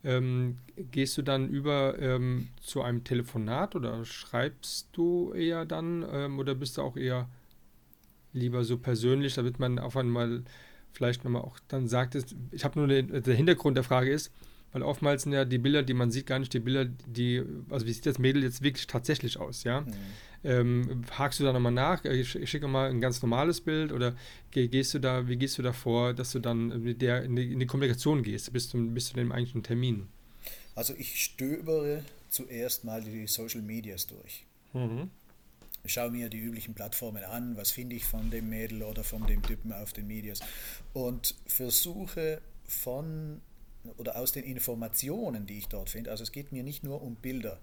ähm, 0.04 0.58
gehst 0.76 1.18
du 1.18 1.22
dann 1.22 1.48
über 1.48 1.98
ähm, 1.98 2.48
zu 2.60 2.82
einem 2.82 3.04
Telefonat 3.04 3.74
oder 3.74 4.04
schreibst 4.04 4.88
du 4.92 5.32
eher 5.32 5.64
dann 5.64 6.04
ähm, 6.10 6.38
oder 6.38 6.54
bist 6.54 6.78
du 6.78 6.82
auch 6.82 6.96
eher 6.96 7.28
lieber 8.32 8.64
so 8.64 8.78
persönlich, 8.78 9.34
damit 9.34 9.58
man 9.58 9.78
auf 9.78 9.96
einmal 9.96 10.42
vielleicht 10.92 11.24
nochmal 11.24 11.42
auch 11.42 11.58
dann 11.68 11.88
sagt, 11.88 12.16
ich 12.52 12.64
habe 12.64 12.78
nur 12.78 12.88
den, 12.88 13.22
der 13.22 13.34
Hintergrund 13.34 13.76
der 13.76 13.84
Frage 13.84 14.10
ist, 14.10 14.32
weil 14.72 14.82
oftmals 14.82 15.22
sind 15.22 15.32
ja 15.32 15.44
die 15.44 15.58
Bilder, 15.58 15.82
die 15.82 15.94
man 15.94 16.10
sieht, 16.10 16.26
gar 16.26 16.38
nicht 16.38 16.52
die 16.52 16.60
Bilder, 16.60 16.84
die, 16.84 17.42
also 17.70 17.86
wie 17.86 17.92
sieht 17.92 18.06
das 18.06 18.18
Mädel 18.18 18.42
jetzt 18.42 18.62
wirklich 18.62 18.86
tatsächlich 18.86 19.38
aus, 19.38 19.64
ja? 19.64 19.80
Mhm. 19.82 19.94
Ähm, 20.46 21.02
hakst 21.10 21.40
du 21.40 21.44
da 21.44 21.52
nochmal 21.52 21.72
nach? 21.72 22.04
Ich, 22.04 22.36
ich 22.36 22.48
schicke 22.48 22.68
mal 22.68 22.88
ein 22.88 23.00
ganz 23.00 23.20
normales 23.20 23.60
Bild 23.60 23.90
oder 23.90 24.14
gehst 24.52 24.94
du 24.94 25.00
da, 25.00 25.26
wie 25.26 25.36
gehst 25.36 25.58
du 25.58 25.62
da 25.62 25.72
vor, 25.72 26.14
dass 26.14 26.30
du 26.30 26.38
dann 26.38 26.84
mit 26.84 27.02
der 27.02 27.24
in 27.24 27.34
die, 27.34 27.52
in 27.52 27.58
die 27.58 27.66
Kommunikation 27.66 28.22
gehst, 28.22 28.52
bis 28.52 28.68
zu, 28.68 28.78
bis 28.78 29.08
zu 29.08 29.14
dem 29.14 29.32
eigentlichen 29.32 29.64
Termin? 29.64 30.06
Also 30.76 30.94
ich 30.96 31.20
stöbere 31.20 32.04
zuerst 32.28 32.84
mal 32.84 33.02
die 33.02 33.26
Social 33.26 33.60
Medias 33.60 34.06
durch. 34.06 34.46
Mhm. 34.72 35.10
Schaue 35.84 36.12
mir 36.12 36.28
die 36.28 36.38
üblichen 36.38 36.74
Plattformen 36.74 37.24
an, 37.24 37.56
was 37.56 37.72
finde 37.72 37.96
ich 37.96 38.04
von 38.04 38.30
dem 38.30 38.48
Mädel 38.48 38.84
oder 38.84 39.02
von 39.02 39.26
dem 39.26 39.42
Typen 39.42 39.72
auf 39.72 39.92
den 39.92 40.06
Medias 40.06 40.38
und 40.92 41.34
versuche 41.46 42.40
von 42.68 43.40
oder 43.96 44.16
aus 44.16 44.30
den 44.30 44.44
Informationen, 44.44 45.46
die 45.46 45.58
ich 45.58 45.66
dort 45.66 45.90
finde, 45.90 46.10
also 46.10 46.22
es 46.22 46.30
geht 46.30 46.52
mir 46.52 46.62
nicht 46.62 46.84
nur 46.84 47.02
um 47.02 47.16
Bilder, 47.16 47.58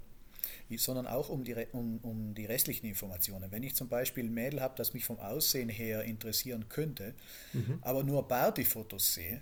sondern 0.77 1.07
auch 1.07 1.29
um 1.29 1.43
die, 1.43 1.55
um, 1.71 1.97
um 1.99 2.33
die 2.33 2.45
restlichen 2.45 2.85
Informationen. 2.85 3.51
Wenn 3.51 3.63
ich 3.63 3.75
zum 3.75 3.87
Beispiel 3.87 4.25
ein 4.25 4.33
Mädel 4.33 4.61
habe, 4.61 4.75
das 4.77 4.93
mich 4.93 5.05
vom 5.05 5.19
Aussehen 5.19 5.69
her 5.69 6.03
interessieren 6.03 6.67
könnte, 6.69 7.13
mhm. 7.53 7.79
aber 7.81 8.03
nur 8.03 8.27
Partyfotos 8.27 9.13
sehe, 9.13 9.41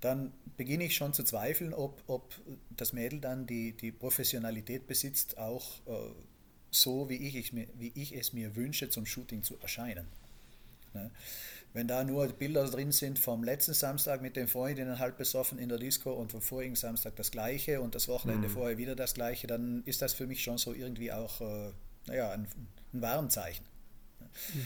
dann 0.00 0.32
beginne 0.56 0.84
ich 0.84 0.94
schon 0.94 1.12
zu 1.12 1.24
zweifeln, 1.24 1.74
ob, 1.74 2.02
ob 2.06 2.34
das 2.70 2.92
Mädel 2.92 3.20
dann 3.20 3.46
die, 3.46 3.72
die 3.72 3.92
Professionalität 3.92 4.86
besitzt, 4.86 5.38
auch 5.38 5.80
äh, 5.86 6.12
so, 6.70 7.08
wie 7.08 7.16
ich, 7.16 7.36
ich, 7.36 7.52
wie 7.54 7.92
ich 7.94 8.14
es 8.14 8.32
mir 8.32 8.54
wünsche, 8.56 8.88
zum 8.90 9.06
Shooting 9.06 9.42
zu 9.42 9.58
erscheinen. 9.60 10.06
Ne? 10.94 11.10
Wenn 11.76 11.88
da 11.88 12.04
nur 12.04 12.26
Bilder 12.28 12.64
drin 12.70 12.90
sind 12.90 13.18
vom 13.18 13.44
letzten 13.44 13.74
Samstag 13.74 14.22
mit 14.22 14.34
den 14.34 14.48
Freundinnen 14.48 14.98
halb 14.98 15.18
besoffen 15.18 15.58
in 15.58 15.68
der 15.68 15.76
Disco 15.76 16.10
und 16.10 16.32
vom 16.32 16.40
vorigen 16.40 16.74
Samstag 16.74 17.16
das 17.16 17.30
gleiche 17.30 17.82
und 17.82 17.94
das 17.94 18.08
Wochenende 18.08 18.48
mhm. 18.48 18.52
vorher 18.52 18.78
wieder 18.78 18.96
das 18.96 19.12
gleiche, 19.12 19.46
dann 19.46 19.82
ist 19.84 20.00
das 20.00 20.14
für 20.14 20.26
mich 20.26 20.42
schon 20.42 20.56
so 20.56 20.72
irgendwie 20.72 21.12
auch 21.12 21.42
äh, 21.42 21.72
naja, 22.06 22.30
ein, 22.30 22.46
ein 22.94 23.02
Warnzeichen. 23.02 23.66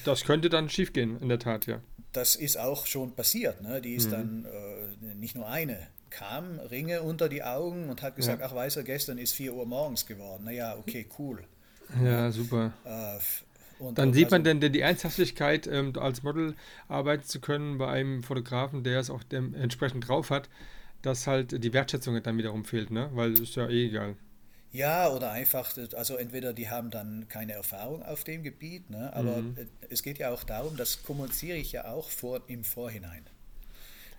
Das 0.04 0.22
könnte 0.22 0.50
dann 0.50 0.68
schiefgehen, 0.68 1.20
in 1.20 1.28
der 1.28 1.40
Tat, 1.40 1.66
ja. 1.66 1.80
Das 2.12 2.36
ist 2.36 2.56
auch 2.56 2.86
schon 2.86 3.12
passiert. 3.16 3.60
Ne? 3.60 3.80
Die 3.80 3.94
ist 3.94 4.06
mhm. 4.06 4.10
dann 4.12 4.44
äh, 4.44 5.14
nicht 5.16 5.34
nur 5.34 5.48
eine, 5.48 5.88
kam, 6.10 6.60
Ringe 6.60 7.02
unter 7.02 7.28
die 7.28 7.42
Augen 7.42 7.88
und 7.88 8.02
hat 8.02 8.14
gesagt, 8.14 8.38
ja. 8.38 8.46
ach 8.46 8.54
weißt 8.54 8.76
du, 8.76 8.84
gestern 8.84 9.18
ist 9.18 9.32
4 9.32 9.52
Uhr 9.52 9.66
morgens 9.66 10.06
geworden. 10.06 10.44
Naja, 10.44 10.76
okay, 10.78 11.08
cool. 11.18 11.42
Ja, 12.04 12.30
super. 12.30 12.72
Äh, 12.84 13.18
und 13.80 13.98
dann 13.98 14.12
sieht 14.12 14.30
man 14.30 14.46
also, 14.46 14.58
denn 14.58 14.72
die 14.72 14.80
Ernsthaftigkeit, 14.80 15.66
ähm, 15.66 15.92
als 15.98 16.22
Model 16.22 16.54
arbeiten 16.88 17.24
zu 17.24 17.40
können 17.40 17.78
bei 17.78 17.88
einem 17.88 18.22
Fotografen, 18.22 18.84
der 18.84 19.00
es 19.00 19.10
auch 19.10 19.22
entsprechend 19.30 20.06
drauf 20.06 20.30
hat, 20.30 20.48
dass 21.02 21.26
halt 21.26 21.64
die 21.64 21.72
Wertschätzung 21.72 22.22
dann 22.22 22.38
wiederum 22.38 22.64
fehlt, 22.64 22.90
ne? 22.90 23.10
Weil 23.14 23.32
ist 23.32 23.56
ja 23.56 23.68
eh 23.68 23.86
egal. 23.86 24.16
Ja, 24.72 25.08
oder 25.08 25.32
einfach, 25.32 25.76
also 25.96 26.16
entweder 26.16 26.52
die 26.52 26.70
haben 26.70 26.90
dann 26.90 27.26
keine 27.28 27.54
Erfahrung 27.54 28.04
auf 28.04 28.22
dem 28.22 28.44
Gebiet, 28.44 28.88
ne? 28.88 29.12
aber 29.14 29.38
mhm. 29.38 29.56
es 29.88 30.04
geht 30.04 30.18
ja 30.18 30.30
auch 30.30 30.44
darum, 30.44 30.76
das 30.76 31.02
kommuniziere 31.02 31.56
ich 31.56 31.72
ja 31.72 31.86
auch 31.86 32.08
vor, 32.08 32.42
im 32.46 32.62
Vorhinein. 32.62 33.24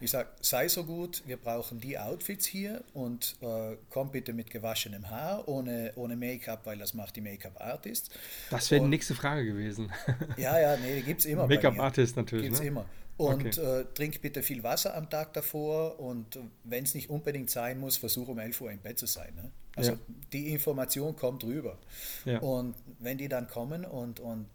Ich 0.01 0.11
sage, 0.11 0.29
sei 0.41 0.67
so 0.67 0.83
gut, 0.83 1.21
wir 1.27 1.37
brauchen 1.37 1.79
die 1.79 1.97
Outfits 1.97 2.45
hier 2.45 2.83
und 2.93 3.35
äh, 3.41 3.77
komm 3.89 4.11
bitte 4.11 4.33
mit 4.33 4.49
gewaschenem 4.49 5.09
Haar, 5.09 5.47
ohne, 5.47 5.93
ohne 5.95 6.15
Make-up, 6.15 6.65
weil 6.65 6.79
das 6.79 6.95
macht 6.95 7.15
die 7.15 7.21
Make-up-Artist. 7.21 8.09
Das 8.49 8.71
wäre 8.71 8.81
die 8.81 8.89
nächste 8.89 9.13
Frage 9.13 9.45
gewesen. 9.45 9.91
ja, 10.37 10.59
ja, 10.59 10.75
nee, 10.77 11.01
gibt 11.01 11.19
es 11.19 11.27
immer. 11.27 11.47
Make-up-Artist 11.47 12.15
natürlich. 12.17 12.45
Gibt 12.45 12.55
es 12.55 12.61
ne? 12.61 12.67
immer. 12.67 12.85
Und 13.17 13.59
okay. 13.59 13.81
äh, 13.81 13.85
trink 13.93 14.19
bitte 14.21 14.41
viel 14.41 14.63
Wasser 14.63 14.95
am 14.95 15.07
Tag 15.07 15.33
davor 15.33 15.99
und 15.99 16.39
wenn 16.63 16.83
es 16.83 16.95
nicht 16.95 17.11
unbedingt 17.11 17.51
sein 17.51 17.79
muss, 17.79 17.97
versuch 17.97 18.27
um 18.27 18.39
11 18.39 18.61
Uhr 18.61 18.71
im 18.71 18.79
Bett 18.79 18.97
zu 18.97 19.05
sein. 19.05 19.35
Ne? 19.35 19.51
Also 19.75 19.91
ja. 19.91 19.97
die 20.33 20.51
Information 20.51 21.15
kommt 21.15 21.43
rüber. 21.43 21.77
Ja. 22.25 22.39
Und 22.39 22.73
wenn 22.97 23.19
die 23.19 23.27
dann 23.27 23.47
kommen 23.47 23.85
und, 23.85 24.19
und 24.19 24.47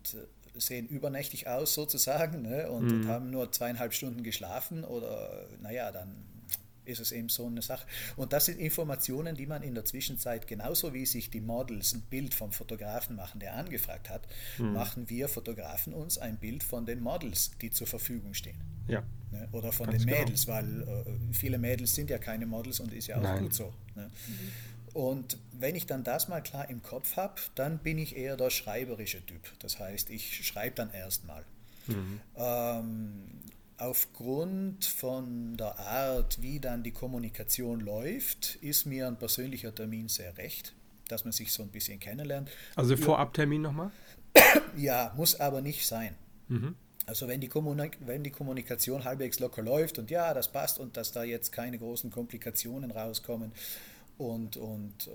sehen 0.61 0.87
übernächtig 0.87 1.49
aus 1.49 1.75
sozusagen 1.75 2.43
ne, 2.43 2.71
und, 2.71 2.87
mhm. 2.87 3.01
und, 3.01 3.09
haben 3.09 3.31
nur 3.31 3.53
zweieinhalb 3.53 3.93
Stunden 3.93 4.23
geschlafen 4.23 4.85
oder 4.85 5.47
naja, 5.61 5.93
dann 5.93 6.25
ist 6.87 7.01
es 7.01 7.13
eben 7.13 7.29
so 7.29 7.47
eine 7.47 7.63
Sache. 7.63 7.87
Und 8.17 8.33
das 8.33 8.47
sind 8.47 8.59
Informationen, 8.59 9.35
die 9.35 9.47
man 9.47 9.63
in 9.63 9.75
der 9.75 9.85
Zwischenzeit, 9.85 10.47
genauso 10.47 10.95
wie 10.95 11.05
sich 11.05 11.31
die 11.31 11.41
Models 11.41 11.95
ein 11.95 12.03
Bild 12.03 12.33
vom 12.33 12.53
Fotografen 12.53 13.17
machen, 13.17 13.41
der 13.41 13.55
angefragt 13.55 14.09
hat, 14.09 14.27
mhm. 14.59 14.73
machen 14.73 15.11
wir 15.11 15.29
Fotografen 15.29 15.93
uns 15.93 16.19
ein 16.19 16.37
Bild 16.39 16.63
von 16.63 16.87
den 16.87 17.01
Models, 17.01 17.51
die 17.61 17.71
zur 17.71 17.87
Verfügung 17.87 18.35
stehen. 18.35 18.61
Ja. 18.89 19.03
Ne? 19.33 19.49
Oder 19.53 19.73
von 19.73 19.87
Ganz 19.87 19.99
den 19.99 20.07
genau. 20.07 20.21
Mädels, 20.21 20.47
genau. 20.47 20.59
weil 20.59 20.83
äh, 20.83 21.35
viele 21.35 21.59
Mädels 21.59 21.95
sind 21.95 22.09
ja 22.09 22.19
keine 22.19 22.47
Models 22.47 22.81
und 22.81 22.93
ist 22.93 23.09
ja 23.09 23.19
auch 23.19 23.23
Nein. 23.23 23.43
gut 23.43 23.55
so. 23.55 23.75
Ne? 23.95 24.11
Mhm. 24.27 24.53
Und 24.97 25.37
wenn 25.53 25.77
ich 25.77 25.85
dann 25.85 26.05
das 26.05 26.27
mal 26.29 26.41
klar 26.41 26.71
im 26.71 26.83
Kopf 26.83 27.17
habe, 27.17 27.35
dann 27.55 27.77
bin 27.81 27.99
ich 27.99 28.17
eher 28.17 28.39
der 28.39 28.49
schreiberische 28.49 29.21
Typ. 29.27 29.43
Das 29.59 29.79
heißt, 29.79 30.09
ich 30.09 30.47
schreibe 30.47 30.77
dann 30.77 30.91
erstmal. 30.91 31.45
Mhm. 31.87 32.19
Ähm, 32.35 33.23
aufgrund 33.77 34.87
von 34.87 35.59
der 35.59 35.79
Art, 35.79 36.41
wie 36.41 36.61
dann 36.61 36.83
die 36.83 36.93
Kommunikation 36.93 37.81
läuft, 37.81 38.55
ist 38.63 38.87
mir 38.87 39.07
ein 39.07 39.19
persönlicher 39.19 39.75
Termin 39.75 40.09
sehr 40.09 40.35
recht, 40.39 40.73
dass 41.09 41.25
man 41.25 41.33
sich 41.33 41.53
so 41.53 41.63
ein 41.63 41.69
bisschen 41.69 42.01
kennenlernt. 42.01 42.49
Also 42.75 42.97
Vorabtermin 42.97 43.61
nochmal? 43.61 43.91
Ja, 44.79 45.13
muss 45.15 45.39
aber 45.39 45.61
nicht 45.61 45.87
sein. 45.87 46.15
Mhm. 46.49 46.75
Also 47.05 47.29
wenn 47.29 47.43
die, 47.43 47.51
wenn 47.53 48.25
die 48.25 48.31
Kommunikation 48.31 49.05
halbwegs 49.05 49.41
locker 49.41 49.61
läuft 49.61 49.99
und 49.99 50.11
ja, 50.11 50.33
das 50.33 50.51
passt 50.51 50.79
und 50.79 50.97
dass 50.97 51.13
da 51.13 51.23
jetzt 51.23 51.53
keine 51.53 51.79
großen 51.79 52.11
Komplikationen 52.11 52.91
rauskommen, 52.91 53.53
und, 54.19 54.57
und 54.57 55.09
äh, 55.09 55.11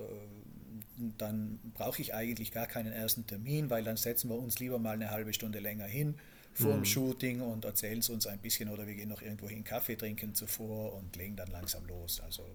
dann 1.18 1.60
brauche 1.74 2.02
ich 2.02 2.14
eigentlich 2.14 2.52
gar 2.52 2.68
keinen 2.68 2.94
ersten 2.94 3.26
Termin, 3.26 3.70
weil 3.70 3.84
dann 3.84 3.98
setzen 3.98 4.30
wir 4.30 4.38
uns 4.38 4.60
lieber 4.60 4.80
mal 4.80 4.92
eine 4.92 5.12
halbe 5.12 5.34
Stunde 5.34 5.60
länger 5.60 5.86
hin 5.86 6.16
vor 6.54 6.74
dem 6.74 6.86
Shooting 6.86 7.42
und 7.42 7.66
erzählen 7.66 8.00
es 8.00 8.10
uns 8.10 8.28
ein 8.28 8.40
bisschen 8.40 8.70
oder 8.70 8.86
wir 8.86 8.94
gehen 8.94 9.10
noch 9.10 9.22
irgendwo 9.22 9.48
hin 9.48 9.64
Kaffee 9.64 9.96
trinken 9.96 10.36
zuvor 10.36 10.94
und 10.94 11.16
legen 11.16 11.36
dann 11.36 11.48
langsam 11.48 11.86
los. 11.86 12.20
Also 12.20 12.46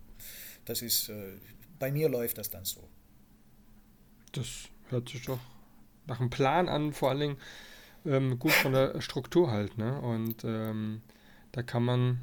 das 0.64 0.82
ist, 0.82 1.08
äh, 1.08 1.38
bei 1.78 1.90
mir 1.90 2.08
läuft 2.08 2.38
das 2.38 2.50
dann 2.50 2.64
so. 2.64 2.88
Das 4.32 4.68
hört 4.90 5.08
sich 5.08 5.22
doch 5.24 5.40
nach 6.06 6.20
einem 6.20 6.30
Plan 6.30 6.68
an, 6.68 6.92
vor 6.92 7.10
allen 7.10 7.20
Dingen 7.20 7.36
ähm, 8.04 8.38
gut 8.38 8.52
von 8.52 8.72
der 8.72 9.00
Struktur 9.00 9.50
halt. 9.50 9.78
Ne? 9.78 10.00
Und 10.00 10.44
ähm, 10.44 11.00
da 11.52 11.62
kann 11.62 11.82
man, 11.82 12.20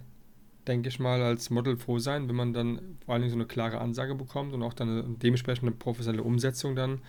denke 0.67 0.89
ich 0.89 0.99
mal, 0.99 1.21
als 1.21 1.49
Model 1.49 1.77
froh 1.77 1.99
sein, 1.99 2.27
wenn 2.27 2.35
man 2.35 2.53
dann 2.53 2.97
vor 3.05 3.13
allen 3.13 3.21
Dingen 3.21 3.33
so 3.33 3.37
eine 3.37 3.47
klare 3.47 3.79
Ansage 3.79 4.15
bekommt 4.15 4.53
und 4.53 4.63
auch 4.63 4.73
dann 4.73 4.89
eine 4.89 5.15
dementsprechende 5.17 5.71
professionelle 5.71 6.23
Umsetzung 6.23 6.75
dann, 6.75 7.01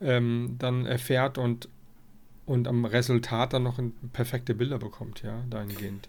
ähm, 0.00 0.56
dann 0.58 0.86
erfährt 0.86 1.38
und, 1.38 1.68
und 2.46 2.68
am 2.68 2.84
Resultat 2.84 3.52
dann 3.52 3.62
noch 3.62 3.80
perfekte 4.12 4.54
Bilder 4.54 4.78
bekommt, 4.78 5.22
ja, 5.22 5.44
dahingehend. 5.48 6.08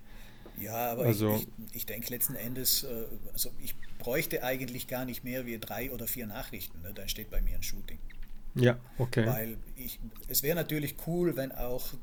Ja, 0.59 0.91
aber 0.91 1.03
also, 1.03 1.35
ich, 1.35 1.47
ich, 1.69 1.75
ich 1.75 1.85
denke 1.85 2.09
letzten 2.09 2.35
Endes, 2.35 2.83
äh, 2.83 3.05
also 3.31 3.51
ich 3.61 3.75
bräuchte 3.99 4.43
eigentlich 4.43 4.87
gar 4.87 5.05
nicht 5.05 5.23
mehr 5.23 5.45
wie 5.45 5.59
drei 5.59 5.91
oder 5.91 6.07
vier 6.07 6.27
Nachrichten. 6.27 6.81
Ne? 6.81 6.93
Dann 6.93 7.07
steht 7.09 7.29
bei 7.29 7.41
mir 7.41 7.55
ein 7.55 7.63
Shooting. 7.63 7.99
Ja, 8.55 8.79
okay. 8.97 9.25
Weil 9.27 9.57
ich, 9.75 9.99
es 10.27 10.41
wäre 10.41 10.55
natürlich 10.55 10.95
cool, 11.05 11.35
wenn 11.35 11.51
auch 11.51 11.93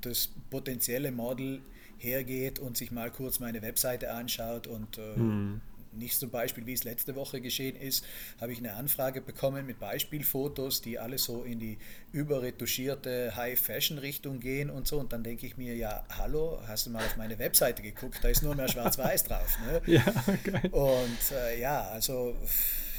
das 0.00 0.30
potenzielle 0.50 1.12
Model 1.12 1.60
hergeht 2.04 2.58
und 2.58 2.76
sich 2.76 2.90
mal 2.90 3.10
kurz 3.10 3.40
meine 3.40 3.62
Webseite 3.62 4.12
anschaut 4.12 4.66
und 4.66 4.98
äh, 4.98 5.14
hm. 5.14 5.60
nicht 5.92 6.18
zum 6.18 6.30
Beispiel, 6.30 6.66
wie 6.66 6.72
es 6.72 6.84
letzte 6.84 7.14
Woche 7.14 7.40
geschehen 7.40 7.76
ist, 7.76 8.04
habe 8.40 8.52
ich 8.52 8.58
eine 8.58 8.74
Anfrage 8.74 9.20
bekommen 9.20 9.66
mit 9.66 9.78
Beispielfotos, 9.80 10.82
die 10.82 10.98
alle 10.98 11.18
so 11.18 11.42
in 11.42 11.58
die 11.58 11.78
überretuschierte 12.12 13.34
High-Fashion-Richtung 13.36 14.40
gehen 14.40 14.70
und 14.70 14.86
so. 14.86 14.98
Und 14.98 15.12
dann 15.12 15.24
denke 15.24 15.46
ich 15.46 15.56
mir, 15.56 15.74
ja, 15.74 16.04
hallo, 16.18 16.60
hast 16.66 16.86
du 16.86 16.90
mal 16.90 17.04
auf 17.04 17.16
meine 17.16 17.38
Webseite 17.38 17.82
geguckt? 17.82 18.18
Da 18.22 18.28
ist 18.28 18.42
nur 18.42 18.54
mehr 18.54 18.68
Schwarz-Weiß 18.68 19.24
drauf. 19.24 19.58
Ne? 19.66 19.82
Ja, 19.94 20.04
geil. 20.44 20.70
Und 20.72 21.32
äh, 21.32 21.60
ja, 21.60 21.82
also 21.88 22.36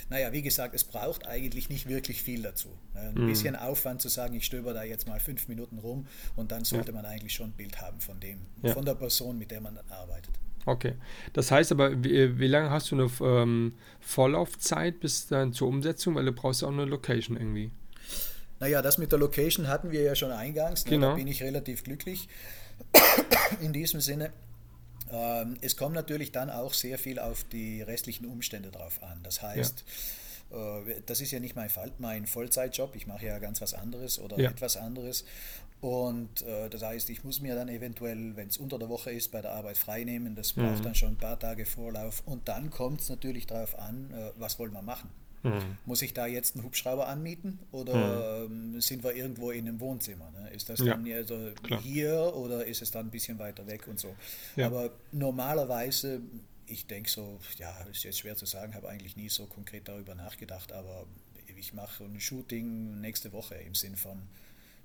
naja, 0.10 0.32
wie 0.32 0.42
gesagt, 0.42 0.76
es 0.76 0.84
braucht 0.84 1.28
eigentlich 1.28 1.70
nicht 1.70 1.90
wirklich 1.90 2.22
viel 2.22 2.44
dazu. 2.44 2.70
Ein 2.94 3.16
mhm. 3.16 3.28
bisschen 3.28 3.56
Aufwand 3.56 4.02
zu 4.02 4.10
sagen, 4.10 4.36
ich 4.36 4.46
stöber 4.46 4.74
da 4.74 4.84
jetzt 4.84 5.08
mal 5.08 5.20
fünf 5.20 5.48
Minuten 5.48 5.80
rum 5.80 6.08
und 6.36 6.52
dann 6.52 6.64
sollte 6.64 6.92
ja. 6.92 6.96
man 6.96 7.06
eigentlich 7.06 7.34
schon 7.34 7.50
ein 7.50 7.54
Bild 7.54 7.82
haben 7.82 8.00
von 8.00 8.20
dem, 8.20 8.40
ja. 8.62 8.74
von 8.74 8.86
der 8.86 8.96
Person, 8.96 9.38
mit 9.38 9.52
der 9.52 9.62
man 9.62 9.76
dann 9.76 9.90
arbeitet. 9.90 10.32
Okay. 10.66 10.94
Das 11.34 11.52
heißt 11.52 11.72
aber, 11.72 12.04
wie, 12.04 12.40
wie 12.40 12.48
lange 12.48 12.70
hast 12.70 12.92
du 12.92 12.96
eine 12.96 13.12
ähm, 13.22 13.74
Vorlaufzeit 14.00 15.00
bis 15.00 15.28
dann 15.28 15.54
zur 15.54 15.68
Umsetzung? 15.68 16.16
Weil 16.16 16.26
du 16.26 16.32
brauchst 16.32 16.64
auch 16.64 16.72
eine 16.72 16.86
Location 16.86 17.38
irgendwie. 17.38 17.72
Naja, 18.60 18.82
das 18.82 18.98
mit 18.98 19.12
der 19.12 19.20
Location 19.20 19.68
hatten 19.68 19.92
wir 19.92 20.02
ja 20.02 20.16
schon 20.16 20.32
eingangs. 20.32 20.86
Ne? 20.86 20.92
Genau. 20.92 21.10
Da 21.12 21.16
bin 21.16 21.28
ich 21.28 21.44
relativ 21.44 21.84
glücklich. 21.84 22.28
In 23.62 23.74
diesem 23.74 24.02
Sinne, 24.02 24.32
es 25.62 25.78
kommt 25.78 25.96
natürlich 25.96 26.32
dann 26.32 26.50
auch 26.50 26.74
sehr 26.74 26.98
viel 26.98 27.20
auf 27.20 27.44
die 27.46 27.82
restlichen 27.82 28.26
Umstände 28.26 28.72
drauf 28.72 29.04
an. 29.04 29.20
Das 29.24 29.42
heißt, 29.42 29.84
ja. 30.52 30.80
äh, 30.80 31.02
das 31.06 31.22
ist 31.22 31.32
ja 31.32 31.40
nicht 31.40 31.56
mein, 31.56 31.70
Fall, 31.70 31.92
mein 32.00 32.26
Vollzeitjob, 32.26 32.96
ich 32.96 33.08
mache 33.08 33.26
ja 33.26 33.40
ganz 33.40 33.62
was 33.62 33.74
anderes 33.74 34.20
oder 34.20 34.40
ja. 34.40 34.50
etwas 34.50 34.78
anderes. 34.78 35.26
Und 35.82 36.42
äh, 36.42 36.70
das 36.70 36.82
heißt, 36.82 37.10
ich 37.12 37.24
muss 37.24 37.42
mir 37.42 37.54
dann 37.54 37.70
eventuell, 37.70 38.36
wenn 38.36 38.48
es 38.48 38.58
unter 38.58 38.80
der 38.80 38.90
Woche 38.90 39.12
ist, 39.12 39.32
bei 39.32 39.42
der 39.42 39.52
Arbeit 39.52 39.78
freinehmen. 39.78 40.34
Das 40.34 40.54
braucht 40.54 40.80
mhm. 40.80 40.84
dann 40.84 40.96
schon 40.96 41.10
ein 41.10 41.18
paar 41.18 41.38
Tage 41.38 41.66
Vorlauf. 41.66 42.24
Und 42.26 42.48
dann 42.48 42.72
kommt 42.72 43.02
es 43.02 43.10
natürlich 43.10 43.46
darauf 43.46 43.78
an, 43.78 44.10
äh, 44.12 44.32
was 44.38 44.58
wollen 44.58 44.74
wir 44.74 44.82
machen. 44.82 45.10
Mhm. 45.46 45.78
Muss 45.86 46.02
ich 46.02 46.14
da 46.14 46.26
jetzt 46.26 46.56
einen 46.56 46.66
Hubschrauber 46.66 47.08
anmieten 47.08 47.60
oder 47.72 48.48
mhm. 48.50 48.82
sind 48.82 49.04
wir 49.04 49.16
irgendwo 49.16 49.52
in 49.52 49.68
einem 49.68 49.80
Wohnzimmer? 49.80 50.32
Ne? 50.32 50.50
Ist 50.50 50.70
das 50.70 50.80
ja, 50.80 50.96
dann 50.96 51.12
also 51.12 51.52
hier 51.82 52.34
oder 52.36 52.66
ist 52.66 52.82
es 52.82 52.92
dann 52.92 53.08
ein 53.08 53.12
bisschen 53.12 53.38
weiter 53.40 53.68
weg 53.68 53.88
und 53.88 54.00
so? 54.00 54.16
Ja. 54.56 54.68
Aber 54.68 54.90
normalerweise, 55.12 56.22
ich 56.66 56.88
denke 56.88 57.10
so, 57.10 57.40
ja, 57.58 57.72
ist 57.92 58.04
jetzt 58.04 58.20
schwer 58.20 58.36
zu 58.36 58.46
sagen, 58.46 58.74
habe 58.74 58.90
eigentlich 58.90 59.16
nie 59.16 59.30
so 59.30 59.46
konkret 59.46 59.88
darüber 59.88 60.16
nachgedacht, 60.16 60.72
aber 60.74 61.06
ich 61.58 61.74
mache 61.74 62.04
ein 62.04 62.20
Shooting 62.20 63.00
nächste 63.02 63.32
Woche 63.32 63.56
im 63.56 63.76
Sinn 63.76 63.96
von 63.96 64.24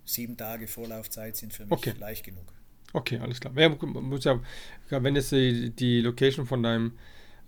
sieben 0.04 0.36
Tage 0.36 0.68
Vorlaufzeit 0.68 1.36
sind 1.36 1.52
für 1.52 1.64
mich 1.64 1.72
okay. 1.72 1.94
leicht 1.98 2.24
genug. 2.24 2.52
Okay, 2.92 3.18
alles 3.18 3.40
klar. 3.40 3.56
Ja, 3.56 3.68
muss 3.68 4.24
ja, 4.24 4.40
wenn 4.90 5.14
jetzt 5.14 5.32
die, 5.32 5.70
die 5.70 6.00
Location 6.00 6.46
von 6.46 6.62
deinem 6.62 6.98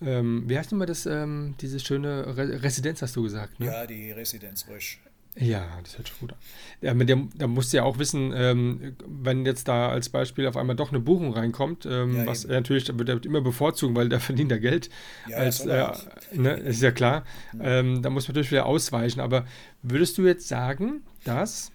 ähm, 0.05 0.45
wie 0.47 0.59
heißt 0.59 0.73
nochmal 0.73 0.87
das, 0.87 1.07
ähm, 1.07 1.55
diese 1.61 1.81
schöne 1.81 2.37
Re 2.37 2.63
Residenz, 2.63 3.03
hast 3.03 3.17
du 3.17 3.23
gesagt? 3.23 3.61
Ne? 3.61 3.67
Ja, 3.67 3.87
die 3.87 4.11
Residenz 4.13 4.67
Rösch. 4.69 5.01
Ja, 5.35 5.67
das 5.83 5.97
hört 5.97 6.09
schon 6.09 6.19
gut 6.21 6.33
an. 6.33 6.39
Ja, 6.83 6.93
mit 6.93 7.09
der, 7.09 7.19
da 7.37 7.47
musst 7.47 7.73
du 7.73 7.79
ja 7.79 7.85
auch 7.85 7.99
wissen, 7.99 8.33
ähm, 8.35 8.97
wenn 9.07 9.47
jetzt 9.47 9.67
da 9.67 9.89
als 9.89 10.11
Beispiel 10.11 10.47
auf 10.47 10.59
einmal 10.59 10.77
doch 10.77 10.91
eine 10.91 11.01
Buchung 11.01 11.33
reinkommt, 11.33 11.87
ähm, 11.87 12.17
ja, 12.17 12.27
was 12.27 12.45
er 12.45 12.57
natürlich 12.57 12.87
wird 12.99 13.09
er 13.09 13.25
immer 13.25 13.41
bevorzugen, 13.41 13.97
weil 13.97 14.11
der 14.11 14.21
verdient 14.21 14.53
er 14.53 14.59
Geld. 14.59 14.91
Ja, 15.27 15.39
als, 15.39 15.61
äh, 15.61 15.91
ne, 16.35 16.53
ist 16.57 16.83
ja 16.83 16.91
klar. 16.91 17.25
Mhm. 17.55 17.61
Ähm, 17.63 18.03
da 18.03 18.11
muss 18.11 18.29
man 18.29 18.35
natürlich 18.35 18.51
wieder 18.51 18.67
ausweichen. 18.67 19.21
Aber 19.21 19.47
würdest 19.83 20.19
du 20.19 20.27
jetzt 20.27 20.49
sagen, 20.49 21.03
dass, 21.25 21.73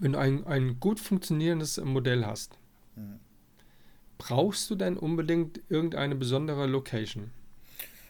wenn 0.00 0.12
du 0.12 0.18
ein, 0.18 0.46
ein 0.46 0.80
gut 0.80 1.00
funktionierendes 1.00 1.78
Modell 1.84 2.24
hast, 2.24 2.58
mhm 2.96 3.20
brauchst 4.18 4.70
du 4.70 4.74
denn 4.74 4.96
unbedingt 4.96 5.60
irgendeine 5.68 6.14
besondere 6.14 6.66
Location? 6.66 7.30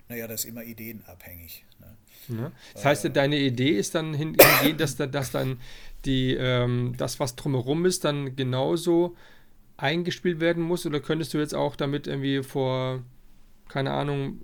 Naja, 0.08 0.26
das 0.26 0.44
ist 0.44 0.50
immer 0.50 0.62
ideenabhängig. 0.62 1.64
Ne? 1.80 1.96
Ja. 2.36 2.52
Das 2.74 2.84
heißt, 2.84 3.04
äh, 3.06 3.10
deine 3.10 3.38
Idee 3.38 3.70
ist 3.70 3.94
dann 3.94 4.14
hingehend, 4.14 4.80
dass, 4.80 4.96
dass 4.96 5.30
dann 5.30 5.60
die, 6.04 6.34
ähm, 6.34 6.94
das, 6.96 7.20
was 7.20 7.36
drumherum 7.36 7.86
ist, 7.86 8.04
dann 8.04 8.36
genauso 8.36 9.16
eingespielt 9.76 10.40
werden 10.40 10.62
muss? 10.62 10.86
Oder 10.86 11.00
könntest 11.00 11.34
du 11.34 11.38
jetzt 11.38 11.54
auch 11.54 11.76
damit 11.76 12.06
irgendwie 12.06 12.42
vor, 12.42 13.02
keine 13.68 13.92
Ahnung, 13.92 14.40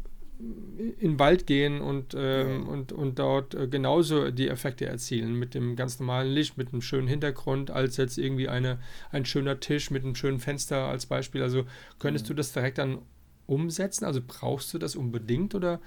in 0.78 1.12
den 1.12 1.18
Wald 1.18 1.46
gehen 1.46 1.80
und, 1.80 2.14
ähm, 2.14 2.62
ja. 2.62 2.68
und, 2.68 2.92
und 2.92 3.18
dort 3.18 3.54
äh, 3.54 3.68
genauso 3.68 4.30
die 4.30 4.48
Effekte 4.48 4.86
erzielen 4.86 5.34
mit 5.34 5.54
dem 5.54 5.76
ganz 5.76 6.00
normalen 6.00 6.32
Licht, 6.32 6.56
mit 6.56 6.72
einem 6.72 6.82
schönen 6.82 7.08
Hintergrund, 7.08 7.70
als 7.70 7.96
jetzt 7.96 8.16
irgendwie 8.18 8.48
eine, 8.48 8.78
ein 9.10 9.24
schöner 9.24 9.60
Tisch 9.60 9.90
mit 9.90 10.04
einem 10.04 10.14
schönen 10.14 10.40
Fenster 10.40 10.86
als 10.86 11.06
Beispiel. 11.06 11.42
Also 11.42 11.64
könntest 11.98 12.26
mhm. 12.26 12.28
du 12.28 12.34
das 12.34 12.52
direkt 12.52 12.78
dann 12.78 12.98
umsetzen? 13.46 14.04
Also 14.04 14.20
brauchst 14.26 14.72
du 14.72 14.78
das 14.78 14.96
unbedingt 14.96 15.54
oder 15.54 15.80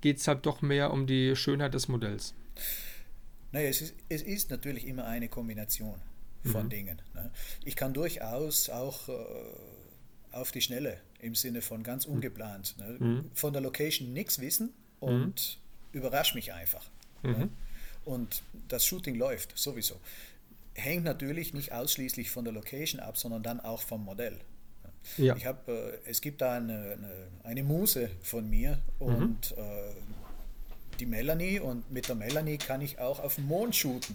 geht 0.00 0.18
es 0.18 0.26
halt 0.26 0.46
doch 0.46 0.62
mehr 0.62 0.92
um 0.92 1.06
die 1.06 1.36
Schönheit 1.36 1.74
des 1.74 1.88
Modells? 1.88 2.34
Naja, 3.52 3.68
es 3.68 3.82
ist, 3.82 3.94
es 4.08 4.22
ist 4.22 4.50
natürlich 4.50 4.86
immer 4.86 5.06
eine 5.06 5.28
Kombination 5.28 6.00
von 6.44 6.64
mhm. 6.64 6.70
Dingen. 6.70 7.02
Ne? 7.14 7.30
Ich 7.64 7.76
kann 7.76 7.94
durchaus 7.94 8.68
auch 8.68 9.08
äh, 9.08 9.12
auf 10.32 10.50
die 10.50 10.62
Schnelle 10.62 10.98
im 11.22 11.34
Sinne 11.34 11.62
von 11.62 11.82
ganz 11.82 12.06
mhm. 12.06 12.14
ungeplant. 12.14 12.76
Ne? 12.78 12.96
Mhm. 12.98 13.30
Von 13.32 13.54
der 13.54 13.62
Location 13.62 14.12
nichts 14.12 14.40
wissen 14.40 14.74
und 15.00 15.58
mhm. 15.92 15.98
überrasch 15.98 16.34
mich 16.34 16.52
einfach. 16.52 16.84
Ne? 17.22 17.46
Mhm. 17.46 17.50
Und 18.04 18.42
das 18.68 18.84
Shooting 18.84 19.14
läuft 19.14 19.56
sowieso. 19.56 19.98
Hängt 20.74 21.04
natürlich 21.04 21.54
nicht 21.54 21.72
ausschließlich 21.72 22.30
von 22.30 22.44
der 22.44 22.52
Location 22.52 23.00
ab, 23.00 23.16
sondern 23.16 23.42
dann 23.42 23.60
auch 23.60 23.82
vom 23.82 24.04
Modell. 24.04 24.38
Ja. 25.16 25.36
Ich 25.36 25.46
hab, 25.46 25.68
äh, 25.68 25.98
es 26.04 26.20
gibt 26.20 26.40
da 26.40 26.54
eine, 26.54 26.92
eine, 26.92 27.28
eine, 27.44 27.64
Muse 27.64 28.10
von 28.22 28.48
mir 28.48 28.78
mhm. 29.00 29.06
und 29.06 29.52
äh, 29.52 29.62
die 31.00 31.06
Melanie 31.06 31.60
und 31.60 31.90
mit 31.90 32.08
der 32.08 32.14
Melanie 32.14 32.58
kann 32.58 32.80
ich 32.80 32.98
auch 32.98 33.20
auf 33.20 33.36
dem 33.36 33.46
Mond 33.46 33.74
shooten. 33.74 34.14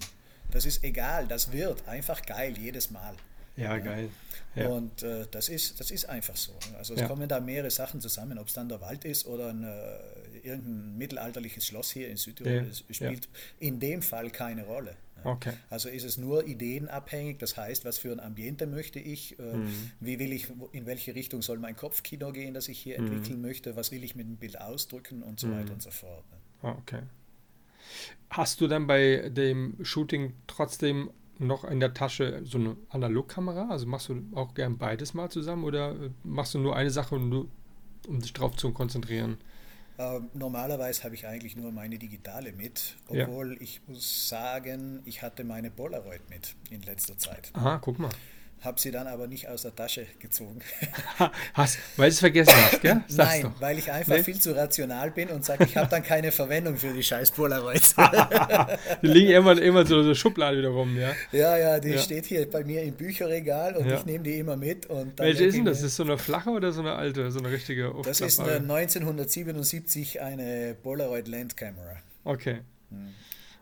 Das 0.50 0.64
ist 0.64 0.84
egal, 0.84 1.26
das 1.26 1.52
wird 1.52 1.86
einfach 1.86 2.22
geil 2.22 2.56
jedes 2.56 2.90
Mal. 2.90 3.14
Ja, 3.58 3.78
geil. 3.78 4.08
Ja. 4.54 4.68
Und 4.68 5.02
äh, 5.02 5.26
das, 5.30 5.48
ist, 5.48 5.78
das 5.80 5.90
ist 5.90 6.08
einfach 6.08 6.36
so. 6.36 6.52
Also 6.76 6.94
es 6.94 7.00
ja. 7.00 7.06
kommen 7.06 7.28
da 7.28 7.40
mehrere 7.40 7.70
Sachen 7.70 8.00
zusammen, 8.00 8.38
ob 8.38 8.48
es 8.48 8.54
dann 8.54 8.68
der 8.68 8.80
Wald 8.80 9.04
ist 9.04 9.26
oder 9.26 9.50
ein, 9.50 9.62
äh, 9.62 10.38
irgendein 10.42 10.96
mittelalterliches 10.96 11.66
Schloss 11.66 11.90
hier 11.90 12.08
in 12.08 12.16
Südtirol, 12.16 12.66
ja. 12.66 12.94
spielt 12.94 13.28
in 13.58 13.78
dem 13.80 14.02
Fall 14.02 14.30
keine 14.30 14.64
Rolle. 14.64 14.96
Okay. 15.24 15.52
Also 15.68 15.88
ist 15.88 16.04
es 16.04 16.16
nur 16.16 16.46
ideenabhängig, 16.46 17.38
das 17.38 17.56
heißt, 17.56 17.84
was 17.84 17.98
für 17.98 18.12
ein 18.12 18.20
Ambiente 18.20 18.66
möchte 18.66 19.00
ich, 19.00 19.38
äh, 19.38 19.42
mhm. 19.42 19.90
wie 20.00 20.18
will 20.18 20.32
ich, 20.32 20.48
in 20.72 20.86
welche 20.86 21.14
Richtung 21.14 21.42
soll 21.42 21.58
mein 21.58 21.76
Kopfkino 21.76 22.32
gehen, 22.32 22.54
das 22.54 22.68
ich 22.68 22.78
hier 22.78 23.00
mhm. 23.00 23.08
entwickeln 23.08 23.40
möchte, 23.40 23.74
was 23.76 23.90
will 23.90 24.04
ich 24.04 24.14
mit 24.14 24.26
dem 24.26 24.36
Bild 24.36 24.60
ausdrücken 24.60 25.22
und 25.22 25.40
so 25.40 25.48
mhm. 25.48 25.58
weiter 25.58 25.72
und 25.72 25.82
so 25.82 25.90
fort. 25.90 26.24
Ne? 26.30 26.76
Okay. 26.76 27.02
Hast 28.30 28.60
du 28.60 28.68
dann 28.68 28.86
bei 28.86 29.30
dem 29.30 29.76
Shooting 29.82 30.34
trotzdem 30.46 31.10
noch 31.38 31.64
in 31.64 31.80
der 31.80 31.94
Tasche 31.94 32.40
so 32.44 32.58
eine 32.58 32.76
Analogkamera? 32.90 33.68
Also 33.70 33.86
machst 33.86 34.08
du 34.08 34.22
auch 34.34 34.54
gern 34.54 34.78
beides 34.78 35.14
mal 35.14 35.30
zusammen 35.30 35.64
oder 35.64 35.92
äh, 35.92 36.10
machst 36.24 36.54
du 36.54 36.58
nur 36.58 36.76
eine 36.76 36.90
Sache, 36.90 37.14
um, 37.14 37.48
um 38.06 38.20
dich 38.20 38.32
drauf 38.32 38.56
zu 38.56 38.72
konzentrieren? 38.72 39.38
Ähm, 39.98 40.30
normalerweise 40.32 41.02
habe 41.02 41.16
ich 41.16 41.26
eigentlich 41.26 41.56
nur 41.56 41.72
meine 41.72 41.98
digitale 41.98 42.52
mit, 42.52 42.96
obwohl 43.08 43.54
ja. 43.54 43.60
ich 43.60 43.80
muss 43.88 44.28
sagen, 44.28 45.02
ich 45.04 45.22
hatte 45.22 45.42
meine 45.42 45.70
Polaroid 45.70 46.28
mit 46.30 46.54
in 46.70 46.82
letzter 46.82 47.18
Zeit. 47.18 47.50
Aha, 47.54 47.78
guck 47.78 47.98
mal. 47.98 48.10
Habe 48.60 48.80
sie 48.80 48.90
dann 48.90 49.06
aber 49.06 49.26
nicht 49.26 49.48
aus 49.48 49.62
der 49.62 49.74
Tasche 49.74 50.06
gezogen. 50.18 50.60
hast, 51.54 51.78
weil 51.96 52.08
du 52.08 52.14
es 52.14 52.20
vergessen 52.20 52.54
hast, 52.56 52.80
gell? 52.80 53.02
Sag's 53.06 53.30
Nein, 53.30 53.42
doch. 53.42 53.60
weil 53.60 53.78
ich 53.78 53.90
einfach 53.90 54.16
nee? 54.16 54.22
viel 54.22 54.40
zu 54.40 54.54
rational 54.56 55.10
bin 55.12 55.28
und 55.28 55.44
sage, 55.44 55.64
ich 55.64 55.76
habe 55.76 55.88
dann 55.88 56.02
keine 56.02 56.32
Verwendung 56.32 56.76
für 56.76 56.92
die 56.92 57.02
scheiß 57.02 57.30
Polaroids. 57.30 57.94
die 59.02 59.06
liegen 59.06 59.30
immer, 59.30 59.60
immer 59.60 59.86
so, 59.86 60.02
so 60.02 60.14
Schublade 60.14 60.58
wieder 60.58 60.70
rum, 60.70 60.96
ja? 60.96 61.12
Ja, 61.30 61.56
ja, 61.56 61.80
die 61.80 61.90
ja. 61.90 61.98
steht 61.98 62.26
hier 62.26 62.50
bei 62.50 62.64
mir 62.64 62.82
im 62.82 62.94
Bücherregal 62.94 63.76
und 63.76 63.86
ja. 63.86 63.96
ich 63.96 64.06
nehme 64.06 64.24
die 64.24 64.38
immer 64.38 64.56
mit. 64.56 64.86
Und 64.86 65.18
Welche 65.18 65.44
ist 65.44 65.56
denn 65.56 65.64
das? 65.64 65.82
Ist 65.82 65.96
so 65.96 66.02
eine 66.02 66.18
flache 66.18 66.50
oder 66.50 66.72
so 66.72 66.80
eine 66.80 66.94
alte, 66.94 67.30
so 67.30 67.38
eine 67.38 67.50
richtige 67.50 67.94
Das 68.04 68.20
ist 68.20 68.40
eine 68.40 68.56
1977 68.56 70.20
eine 70.20 70.74
Polaroid 70.82 71.28
Land 71.28 71.56
Camera. 71.56 71.96
Okay. 72.24 72.58
Hm. 72.90 73.14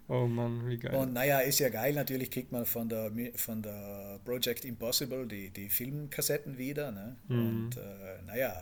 Oh 0.09 0.27
Mann, 0.27 0.69
wie 0.69 0.79
geil. 0.79 0.95
Und 0.95 1.13
naja, 1.13 1.41
ist 1.41 1.59
ja 1.59 1.69
geil, 1.69 1.93
natürlich 1.93 2.31
kriegt 2.31 2.53
man 2.53 2.65
von 2.65 2.89
der, 2.89 3.11
von 3.35 3.63
der 3.63 4.21
Project 4.25 4.65
Impossible 4.65 5.27
die, 5.27 5.51
die 5.51 5.69
Filmkassetten 5.69 6.59
wieder. 6.59 6.93
Ne? 6.93 7.17
Mhm. 7.29 7.39
Und 7.39 7.77
äh, 7.77 8.23
naja, 8.27 8.55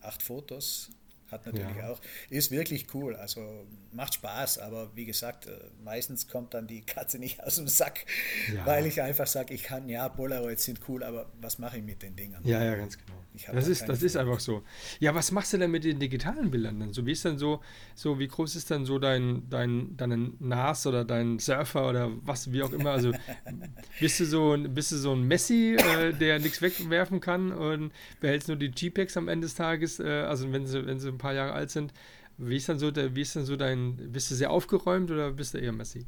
acht 0.00 0.22
Fotos, 0.22 0.90
hat 1.30 1.46
natürlich 1.46 1.76
ja. 1.76 1.90
auch, 1.90 2.00
ist 2.28 2.50
wirklich 2.50 2.92
cool, 2.94 3.14
also 3.16 3.66
macht 3.92 4.14
Spaß, 4.14 4.58
aber 4.58 4.90
wie 4.96 5.04
gesagt, 5.04 5.46
äh, 5.46 5.52
meistens 5.84 6.28
kommt 6.28 6.54
dann 6.54 6.66
die 6.66 6.82
Katze 6.82 7.18
nicht 7.18 7.42
aus 7.42 7.56
dem 7.56 7.68
Sack, 7.68 8.04
ja. 8.52 8.66
weil 8.66 8.86
ich 8.86 9.00
einfach 9.00 9.26
sage, 9.26 9.54
ich 9.54 9.62
kann, 9.62 9.88
ja, 9.88 10.08
Polaroids 10.08 10.64
sind 10.64 10.80
cool, 10.88 11.02
aber 11.02 11.30
was 11.40 11.58
mache 11.58 11.78
ich 11.78 11.84
mit 11.84 12.02
den 12.02 12.16
Dingern? 12.16 12.42
Ja, 12.44 12.64
ja, 12.64 12.74
ganz 12.74 12.98
genau. 12.98 13.19
Das 13.52 13.68
ist, 13.68 13.88
das 13.88 14.02
ist 14.02 14.16
einfach 14.16 14.40
so. 14.40 14.62
Ja, 14.98 15.14
was 15.14 15.30
machst 15.30 15.52
du 15.52 15.58
denn 15.58 15.70
mit 15.70 15.84
den 15.84 16.00
digitalen 16.00 16.50
Bildern 16.50 16.80
dann? 16.80 16.92
So, 16.92 17.06
wie 17.06 17.12
ist 17.12 17.24
denn 17.24 17.38
so, 17.38 17.60
so 17.94 18.18
wie 18.18 18.26
groß 18.26 18.56
ist 18.56 18.70
dann 18.70 18.84
so 18.84 18.98
dein, 18.98 19.48
dein, 19.48 19.96
deine 19.96 20.32
NAS 20.40 20.86
oder 20.86 21.04
dein 21.04 21.38
Surfer 21.38 21.88
oder 21.88 22.10
was, 22.22 22.52
wie 22.52 22.62
auch 22.62 22.72
immer? 22.72 22.90
Also 22.90 23.12
bist 24.00 24.18
du 24.18 24.24
so, 24.24 24.56
bist 24.58 24.92
du 24.92 24.96
so 24.96 25.12
ein 25.12 25.22
Messi, 25.22 25.76
äh, 25.76 26.12
der 26.12 26.40
nichts 26.40 26.60
wegwerfen 26.60 27.20
kann 27.20 27.52
und 27.52 27.92
behältst 28.20 28.48
nur 28.48 28.56
die 28.56 28.72
JPEGs 28.74 29.16
am 29.16 29.28
Ende 29.28 29.46
des 29.46 29.54
Tages, 29.54 30.00
äh, 30.00 30.08
also 30.08 30.52
wenn 30.52 30.66
sie, 30.66 30.84
wenn 30.86 30.98
sie 30.98 31.12
paar 31.12 31.34
Jahre 31.34 31.52
alt 31.52 31.70
sind. 31.70 31.92
Wie 32.36 32.56
ist 32.56 32.68
dann 32.68 32.78
so, 32.78 32.90
der, 32.90 33.14
wie 33.14 33.20
ist 33.20 33.36
dann 33.36 33.44
so 33.44 33.56
dein, 33.56 34.12
bist 34.12 34.30
du 34.30 34.34
sehr 34.34 34.50
aufgeräumt 34.50 35.10
oder 35.10 35.30
bist 35.30 35.54
du 35.54 35.58
eher 35.58 35.72
messy? 35.72 36.06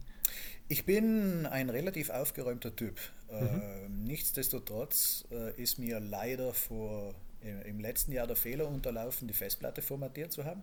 Ich 0.69 0.87
bin 0.87 1.45
ein 1.47 1.69
relativ 1.69 2.09
aufgeräumter 2.09 2.75
Typ. 2.75 2.99
Mhm. 3.31 3.37
Äh, 3.37 3.82
nichtsdestotrotz 4.05 5.25
äh, 5.31 5.61
ist 5.61 5.79
mir 5.79 6.01
leider 6.01 6.55
vor, 6.55 7.15
im, 7.43 7.63
im, 7.63 7.81
letzten 7.81 8.13
Jahr 8.13 8.27
der 8.27 8.37
Fehler 8.37 8.69
unterlaufen, 8.69 9.29
die 9.29 9.35
Festplatte 9.35 9.83
formatiert 9.83 10.33
zu 10.33 10.45
haben. 10.45 10.63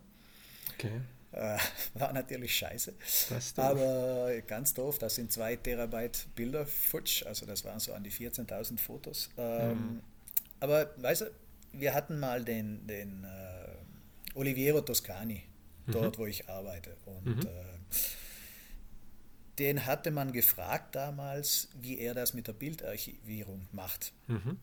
Okay. 0.74 1.02
Äh, 1.32 1.58
war 1.94 2.14
natürlich 2.14 2.56
scheiße. 2.56 2.94
Aber 3.58 4.32
ganz 4.48 4.74
doof, 4.74 5.00
das 5.00 5.16
sind 5.16 5.32
zwei 5.32 5.56
Terabyte 5.56 6.28
Bilder 6.36 6.66
futsch, 6.66 7.26
also 7.26 7.46
das 7.46 7.66
waren 7.66 7.80
so 7.80 7.94
an 7.94 8.04
die 8.04 8.12
14.000 8.12 8.78
Fotos. 8.80 9.30
Ähm, 9.38 9.70
mhm. 9.70 10.02
Aber 10.60 10.90
weißt 10.98 11.22
du, 11.22 11.32
wir 11.74 11.94
hatten 11.94 12.20
mal 12.20 12.44
den, 12.44 12.86
den 12.88 13.24
äh, 13.24 14.38
Oliviero 14.38 14.82
Toscani, 14.82 15.44
dort 15.88 16.18
mhm. 16.18 16.22
wo 16.22 16.26
ich 16.26 16.50
arbeite. 16.50 16.96
Und 17.06 17.26
mhm. 17.26 17.42
äh, 17.42 17.96
den 19.60 19.86
hatte 19.86 20.12
man 20.12 20.32
gefragt 20.32 20.96
damals, 20.96 21.68
wie 21.82 22.00
er 22.00 22.14
das 22.14 22.34
mit 22.34 22.48
der 22.48 22.54
Bildarchivierung 22.54 23.68
macht. 23.72 24.14
Mhm. 24.28 24.58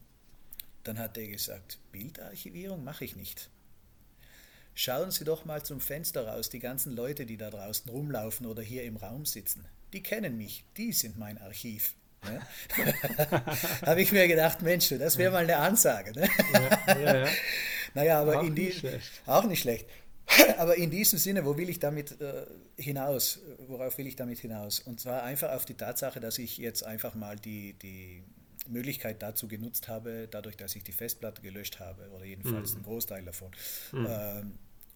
Dann 0.85 0.99
hat 0.99 1.19
er 1.19 1.27
gesagt, 1.27 1.79
Bildarchivierung 1.93 2.83
mache 2.83 3.05
ich 3.05 3.17
nicht. 3.17 3.51
Schauen 4.75 5.11
Sie 5.11 5.25
doch 5.25 5.45
mal 5.45 5.63
zum 5.63 5.81
Fenster 5.81 6.27
raus, 6.29 6.51
die 6.51 6.59
ganzen 6.59 6.95
Leute, 6.95 7.27
die 7.27 7.37
da 7.37 7.51
draußen 7.51 7.91
rumlaufen 7.91 8.47
oder 8.47 8.63
hier 8.63 8.85
im 8.85 8.97
Raum 8.97 9.25
sitzen. 9.25 9.65
Die 9.93 10.03
kennen 10.03 10.37
mich, 10.37 10.65
die 10.77 10.93
sind 10.93 11.19
mein 11.19 11.39
Archiv. 11.39 11.95
Ne? 12.25 12.41
Habe 13.87 14.03
ich 14.03 14.13
mir 14.13 14.29
gedacht, 14.29 14.63
Mensch, 14.63 14.89
das 14.91 15.17
wäre 15.19 15.33
mal 15.33 15.45
eine 15.45 15.57
Ansage. 15.57 16.13
Ne? 16.13 16.29
Ja, 16.87 16.99
ja, 16.99 17.17
ja. 17.25 17.29
Naja, 17.95 18.21
aber 18.21 18.41
auch 18.41 18.45
in 18.45 18.55
die, 18.55 18.67
nicht. 18.67 18.85
Auch 19.25 19.45
nicht 19.45 19.61
schlecht. 19.61 19.87
Aber 20.59 20.77
in 20.77 20.91
diesem 20.91 21.19
Sinne, 21.19 21.45
wo 21.45 21.57
will 21.57 21.69
ich 21.69 21.79
damit 21.79 22.21
äh, 22.21 22.47
hinaus? 22.77 23.41
Worauf 23.69 23.97
will 23.99 24.07
ich 24.07 24.17
damit 24.17 24.39
hinaus? 24.39 24.81
Und 24.81 25.01
zwar 25.01 25.23
einfach 25.23 25.53
auf 25.53 25.65
die 25.65 25.75
Tatsache, 25.75 26.21
dass 26.21 26.39
ich 26.39 26.59
jetzt 26.59 26.85
einfach 26.85 27.15
mal 27.15 27.37
die, 27.37 27.75
die 27.75 28.23
Möglichkeit 28.69 29.23
dazu 29.23 29.49
genutzt 29.49 29.89
habe, 29.89 30.29
dadurch, 30.31 30.57
dass 30.57 30.75
ich 30.75 30.83
die 30.83 30.93
Festplatte 30.93 31.43
gelöscht 31.43 31.81
habe, 31.81 32.11
oder 32.11 32.25
jedenfalls 32.25 32.71
mhm. 32.71 32.77
einen 32.77 32.85
Großteil 32.85 33.25
davon, 33.25 33.51
mhm. 33.93 34.07
äh, 34.07 34.43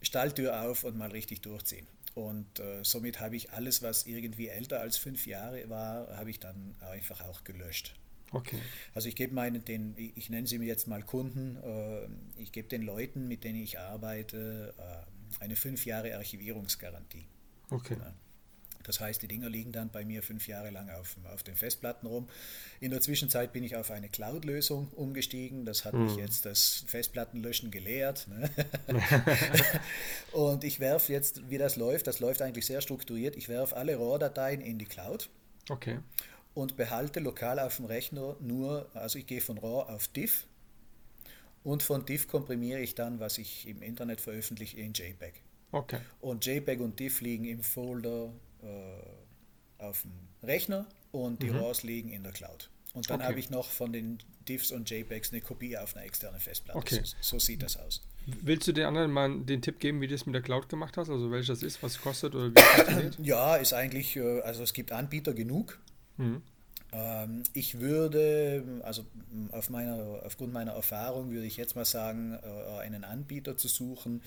Stalltür 0.02 0.62
auf 0.62 0.84
und 0.84 0.96
mal 0.96 1.10
richtig 1.10 1.42
durchziehen. 1.42 1.86
Und 2.14 2.58
äh, 2.58 2.82
somit 2.82 3.20
habe 3.20 3.36
ich 3.36 3.52
alles, 3.52 3.82
was 3.82 4.06
irgendwie 4.06 4.48
älter 4.48 4.80
als 4.80 4.96
fünf 4.96 5.26
Jahre 5.26 5.68
war, 5.70 6.16
habe 6.16 6.30
ich 6.30 6.40
dann 6.40 6.74
einfach 6.80 7.20
auch 7.20 7.44
gelöscht. 7.44 7.94
Okay. 8.32 8.58
Also 8.94 9.08
ich 9.08 9.16
gebe 9.16 9.34
meinen, 9.34 9.64
den, 9.64 9.94
ich 9.96 10.30
nenne 10.30 10.46
sie 10.46 10.58
mir 10.58 10.66
jetzt 10.66 10.86
mal 10.86 11.02
Kunden, 11.02 11.56
äh, 11.62 12.08
ich 12.40 12.52
gebe 12.52 12.68
den 12.68 12.82
Leuten, 12.82 13.28
mit 13.28 13.44
denen 13.44 13.60
ich 13.62 13.78
arbeite, 13.78 14.74
äh, 14.78 15.19
eine 15.38 15.56
fünf 15.56 15.86
Jahre 15.86 16.16
Archivierungsgarantie. 16.16 17.26
Okay. 17.70 17.96
Ja. 17.98 18.14
Das 18.82 18.98
heißt, 18.98 19.22
die 19.22 19.28
Dinger 19.28 19.48
liegen 19.48 19.72
dann 19.72 19.90
bei 19.90 20.04
mir 20.04 20.22
fünf 20.22 20.48
Jahre 20.48 20.70
lang 20.70 20.88
auf, 20.90 21.16
auf 21.32 21.42
den 21.42 21.54
Festplatten 21.54 22.06
rum. 22.06 22.28
In 22.80 22.90
der 22.90 23.00
Zwischenzeit 23.00 23.52
bin 23.52 23.62
ich 23.62 23.76
auf 23.76 23.90
eine 23.90 24.08
Cloud-Lösung 24.08 24.88
umgestiegen. 24.88 25.66
Das 25.66 25.84
hat 25.84 25.92
hm. 25.92 26.06
mich 26.06 26.16
jetzt 26.16 26.46
das 26.46 26.84
Festplattenlöschen 26.86 27.70
gelehrt. 27.70 28.26
Ne? 28.28 28.50
Und 30.32 30.64
ich 30.64 30.80
werfe 30.80 31.12
jetzt, 31.12 31.50
wie 31.50 31.58
das 31.58 31.76
läuft, 31.76 32.06
das 32.06 32.20
läuft 32.20 32.40
eigentlich 32.42 32.66
sehr 32.66 32.80
strukturiert. 32.80 33.36
Ich 33.36 33.48
werfe 33.48 33.76
alle 33.76 33.96
RAW-Dateien 33.96 34.60
in 34.60 34.78
die 34.78 34.86
Cloud. 34.86 35.28
Okay 35.68 35.98
und 36.54 36.76
behalte 36.76 37.20
lokal 37.20 37.58
auf 37.60 37.76
dem 37.76 37.84
Rechner 37.84 38.36
nur, 38.40 38.88
also 38.94 39.18
ich 39.18 39.26
gehe 39.26 39.40
von 39.40 39.58
RAW 39.58 39.92
auf 39.92 40.08
DIV 40.08 40.46
und 41.62 41.82
von 41.82 42.04
DIV 42.04 42.28
komprimiere 42.28 42.80
ich 42.80 42.94
dann, 42.94 43.20
was 43.20 43.38
ich 43.38 43.66
im 43.66 43.82
Internet 43.82 44.20
veröffentliche, 44.20 44.78
in 44.78 44.92
JPEG. 44.92 45.42
Okay. 45.72 46.00
Und 46.20 46.44
JPEG 46.44 46.80
und 46.80 46.98
DIV 46.98 47.20
liegen 47.20 47.44
im 47.44 47.62
Folder 47.62 48.32
äh, 48.62 49.82
auf 49.82 50.02
dem 50.02 50.12
Rechner 50.42 50.86
und 51.12 51.42
die 51.42 51.50
mhm. 51.50 51.58
RAWs 51.58 51.82
liegen 51.82 52.10
in 52.10 52.22
der 52.22 52.32
Cloud. 52.32 52.70
Und 52.92 53.08
dann 53.08 53.20
okay. 53.20 53.28
habe 53.28 53.38
ich 53.38 53.50
noch 53.50 53.70
von 53.70 53.92
den 53.92 54.18
DIVs 54.48 54.72
und 54.72 54.90
JPEGs 54.90 55.32
eine 55.32 55.40
Kopie 55.40 55.76
auf 55.76 55.94
einer 55.94 56.04
externen 56.04 56.40
Festplatte. 56.40 56.78
Okay. 56.78 57.00
So, 57.04 57.16
so, 57.20 57.38
sieht 57.38 57.62
das 57.62 57.76
aus. 57.76 58.02
Willst 58.26 58.66
du 58.66 58.72
den 58.72 58.84
anderen 58.84 59.10
mal 59.12 59.40
den 59.40 59.62
Tipp 59.62 59.78
geben, 59.78 60.00
wie 60.00 60.08
du 60.08 60.14
das 60.14 60.26
mit 60.26 60.34
der 60.34 60.42
Cloud 60.42 60.68
gemacht 60.68 60.96
hast? 60.96 61.08
Also 61.08 61.30
welches 61.30 61.60
das 61.60 61.62
ist, 61.62 61.82
was 61.82 62.00
kostet 62.00 62.34
oder 62.34 62.50
wie 62.50 62.60
funktioniert? 62.60 63.18
Ja, 63.20 63.56
ist 63.56 63.72
eigentlich, 63.72 64.16
äh, 64.16 64.40
also 64.40 64.62
es 64.62 64.72
gibt 64.72 64.92
Anbieter 64.92 65.34
genug. 65.34 65.78
Mhm. 66.16 66.42
Ähm, 66.92 67.42
ich 67.52 67.80
würde, 67.80 68.64
also 68.82 69.04
auf 69.52 69.70
meiner, 69.70 70.22
aufgrund 70.24 70.52
meiner 70.52 70.72
Erfahrung 70.72 71.30
würde 71.30 71.46
ich 71.46 71.56
jetzt 71.56 71.76
mal 71.76 71.84
sagen, 71.84 72.38
äh, 72.42 72.80
einen 72.80 73.04
Anbieter 73.04 73.56
zu 73.56 73.68
suchen, 73.68 74.22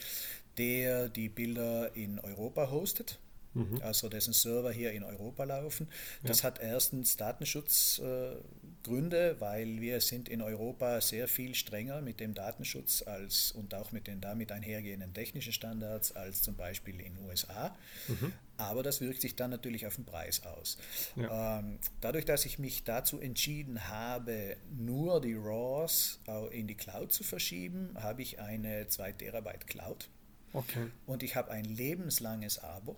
der 0.58 1.10
die 1.10 1.30
Bilder 1.30 1.96
in 1.96 2.20
Europa 2.20 2.70
hostet 2.70 3.20
mhm. 3.54 3.82
also 3.82 4.10
dessen 4.10 4.34
Server 4.34 4.72
hier 4.72 4.92
in 4.92 5.04
Europa 5.04 5.44
laufen. 5.44 5.88
Das 6.24 6.42
ja. 6.42 6.46
hat 6.46 6.60
erstens 6.60 7.16
Datenschutzgründe, 7.18 9.36
weil 9.40 9.80
wir 9.82 10.02
sind 10.02 10.30
in 10.30 10.42
Europa 10.42 11.00
sehr 11.02 11.28
viel 11.28 11.54
strenger 11.56 12.02
mit 12.02 12.20
dem 12.20 12.34
Datenschutz 12.34 13.04
als 13.06 13.52
und 13.52 13.76
auch 13.76 13.92
mit 13.92 14.08
den 14.08 14.22
damit 14.22 14.52
einhergehenden 14.52 15.14
technischen 15.14 15.54
Standards 15.54 16.16
als 16.16 16.42
zum 16.42 16.56
Beispiel 16.56 17.00
in 17.00 17.14
den 17.16 17.26
USA. 17.26 17.76
Mhm. 18.08 18.34
Aber 18.64 18.84
das 18.84 19.02
wirkt 19.02 19.22
sich 19.22 19.36
dann 19.36 19.52
natürlich 19.52 19.86
auf 19.88 19.96
den 19.96 20.06
Preis 20.06 20.44
aus. 20.46 20.78
Ja. 21.16 21.60
Ähm, 21.60 21.80
dadurch, 22.02 22.26
dass 22.26 22.46
ich 22.46 22.60
mich 22.60 22.84
dazu 22.84 23.20
entschieden 23.20 23.88
habe, 23.88 24.58
nur 24.72 25.22
die 25.22 25.36
RAWs 25.36 26.20
in 26.52 26.68
die 26.68 26.76
Cloud 26.76 27.12
zu 27.12 27.24
verschieben, 27.24 27.96
habe 27.96 28.22
ich 28.22 28.40
eine 28.40 28.88
2 28.88 29.12
Terabyte 29.14 29.68
Cloud. 29.68 30.10
Okay. 30.54 30.88
Und 31.06 31.24
ich 31.24 31.36
habe 31.36 31.52
ein 31.52 31.66
lebenslanges 31.66 32.60
Abo. 32.60 32.96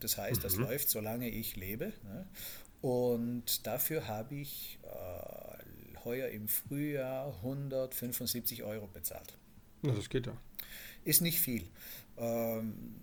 Das 0.00 0.16
heißt, 0.16 0.42
das 0.42 0.56
mhm. 0.56 0.64
läuft, 0.64 0.88
solange 0.88 1.28
ich 1.28 1.56
lebe. 1.56 1.92
Ne? 2.04 2.26
Und 2.80 3.66
dafür 3.66 4.08
habe 4.08 4.34
ich 4.34 4.78
äh, 4.82 6.04
heuer 6.04 6.28
im 6.28 6.48
Frühjahr 6.48 7.34
175 7.42 8.62
Euro 8.62 8.86
bezahlt. 8.86 9.36
Ja, 9.82 9.92
das 9.92 10.08
geht 10.08 10.26
ja. 10.26 10.36
Ist 11.04 11.20
nicht 11.20 11.40
viel. 11.40 11.68
Ähm, 12.16 13.00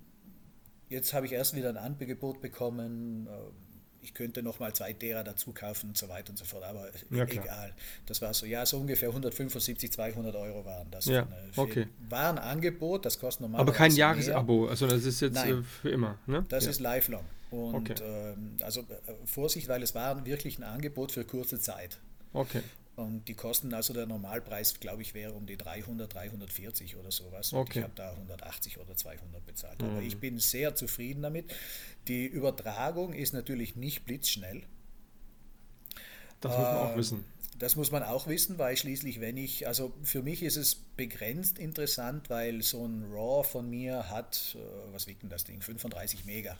jetzt 0.90 1.14
habe 1.14 1.26
ich 1.26 1.32
erst 1.32 1.56
wieder 1.56 1.70
ein 1.70 1.78
Angebot 1.78 2.42
bekommen. 2.42 3.28
Äh, 3.28 3.32
ich 4.02 4.14
könnte 4.14 4.42
noch 4.42 4.60
mal 4.60 4.74
zwei 4.74 4.94
derer 4.94 5.24
dazu 5.24 5.52
kaufen 5.52 5.90
und 5.90 5.98
so 5.98 6.08
weiter 6.08 6.30
und 6.30 6.38
so 6.38 6.46
fort, 6.46 6.64
aber 6.64 6.90
ja, 7.10 7.24
egal. 7.24 7.74
Das 8.06 8.22
war 8.22 8.34
so, 8.34 8.46
ja, 8.46 8.66
so 8.66 8.78
ungefähr 8.78 9.10
175, 9.10 9.92
200 9.92 10.34
Euro 10.36 10.64
waren 10.64 10.90
das. 10.92 11.06
Ja, 11.06 11.28
okay. 11.58 11.88
War 12.08 12.30
ein 12.30 12.38
Angebot, 12.38 13.06
das 13.06 13.20
kostet 13.20 13.42
normal. 13.42 13.60
Aber 13.60 13.74
kein 13.74 13.92
Jahresabo, 13.92 14.68
also 14.68 14.88
das 14.88 15.04
ist 15.04 15.20
jetzt 15.20 15.34
Nein, 15.34 15.60
äh, 15.60 15.64
für 15.64 15.90
immer, 15.90 16.18
ne? 16.26 16.46
Das 16.48 16.64
ja. 16.64 16.72
ist 16.72 16.80
lifelong. 16.80 17.26
Und 17.52 17.76
okay. 17.76 17.96
ähm, 18.02 18.58
also 18.62 18.82
äh, 18.82 18.86
Vorsicht, 19.26 19.68
weil 19.68 19.84
es 19.84 19.94
war 19.94 20.26
wirklich 20.26 20.58
ein 20.58 20.64
Angebot 20.64 21.12
für 21.12 21.26
kurze 21.26 21.60
Zeit. 21.60 21.98
Okay. 22.34 22.62
Und 22.98 23.28
die 23.28 23.36
Kosten, 23.36 23.76
also 23.76 23.93
der 23.93 24.08
Normalpreis, 24.08 24.80
glaube 24.80 25.04
ich, 25.04 25.14
wäre 25.14 25.34
um 25.34 25.45
die 25.45 25.56
300, 25.56 26.12
340 26.12 26.95
oder 26.95 27.12
sowas. 27.12 27.54
Und 27.54 27.60
okay. 27.60 27.78
ich 27.80 27.84
habe 27.84 27.93
da 27.95 28.10
180 28.10 28.80
oder 28.80 28.95
200 28.95 29.45
bezahlt. 29.45 29.80
Mhm. 29.80 29.89
Aber 29.89 30.02
ich 30.02 30.18
bin 30.18 30.39
sehr 30.39 30.74
zufrieden 30.74 31.22
damit. 31.22 31.54
Die 32.08 32.26
Übertragung 32.26 33.14
ist 33.14 33.34
natürlich 33.34 33.76
nicht 33.76 34.04
blitzschnell. 34.04 34.64
Das 36.41 36.52
muss 36.52 36.66
man 36.66 36.76
auch 36.76 36.89
ähm, 36.89 36.98
wissen. 36.98 37.26
das 37.60 37.76
muss 37.76 37.91
man 37.91 38.02
auch 38.02 38.26
wissen, 38.26 38.58
weil 38.58 38.76
schließlich, 38.76 39.20
wenn 39.20 39.38
ich, 39.38 39.68
also 39.68 39.93
für 40.02 40.24
mich 40.24 40.41
ist 40.41 40.56
es 40.56 40.74
begrenzt 40.74 41.60
interessant, 41.60 42.32
weil 42.32 42.64
so 42.64 42.84
ein 42.84 43.04
RAW 43.12 43.48
von 43.48 43.70
mir 43.70 44.10
hat, 44.10 44.58
äh, 44.58 44.91
was 44.91 45.06
wiegt 45.06 45.22
denn 45.22 45.30
das 45.30 45.43
Ding? 45.43 45.62
35 45.62 46.26
Mega. 46.26 46.58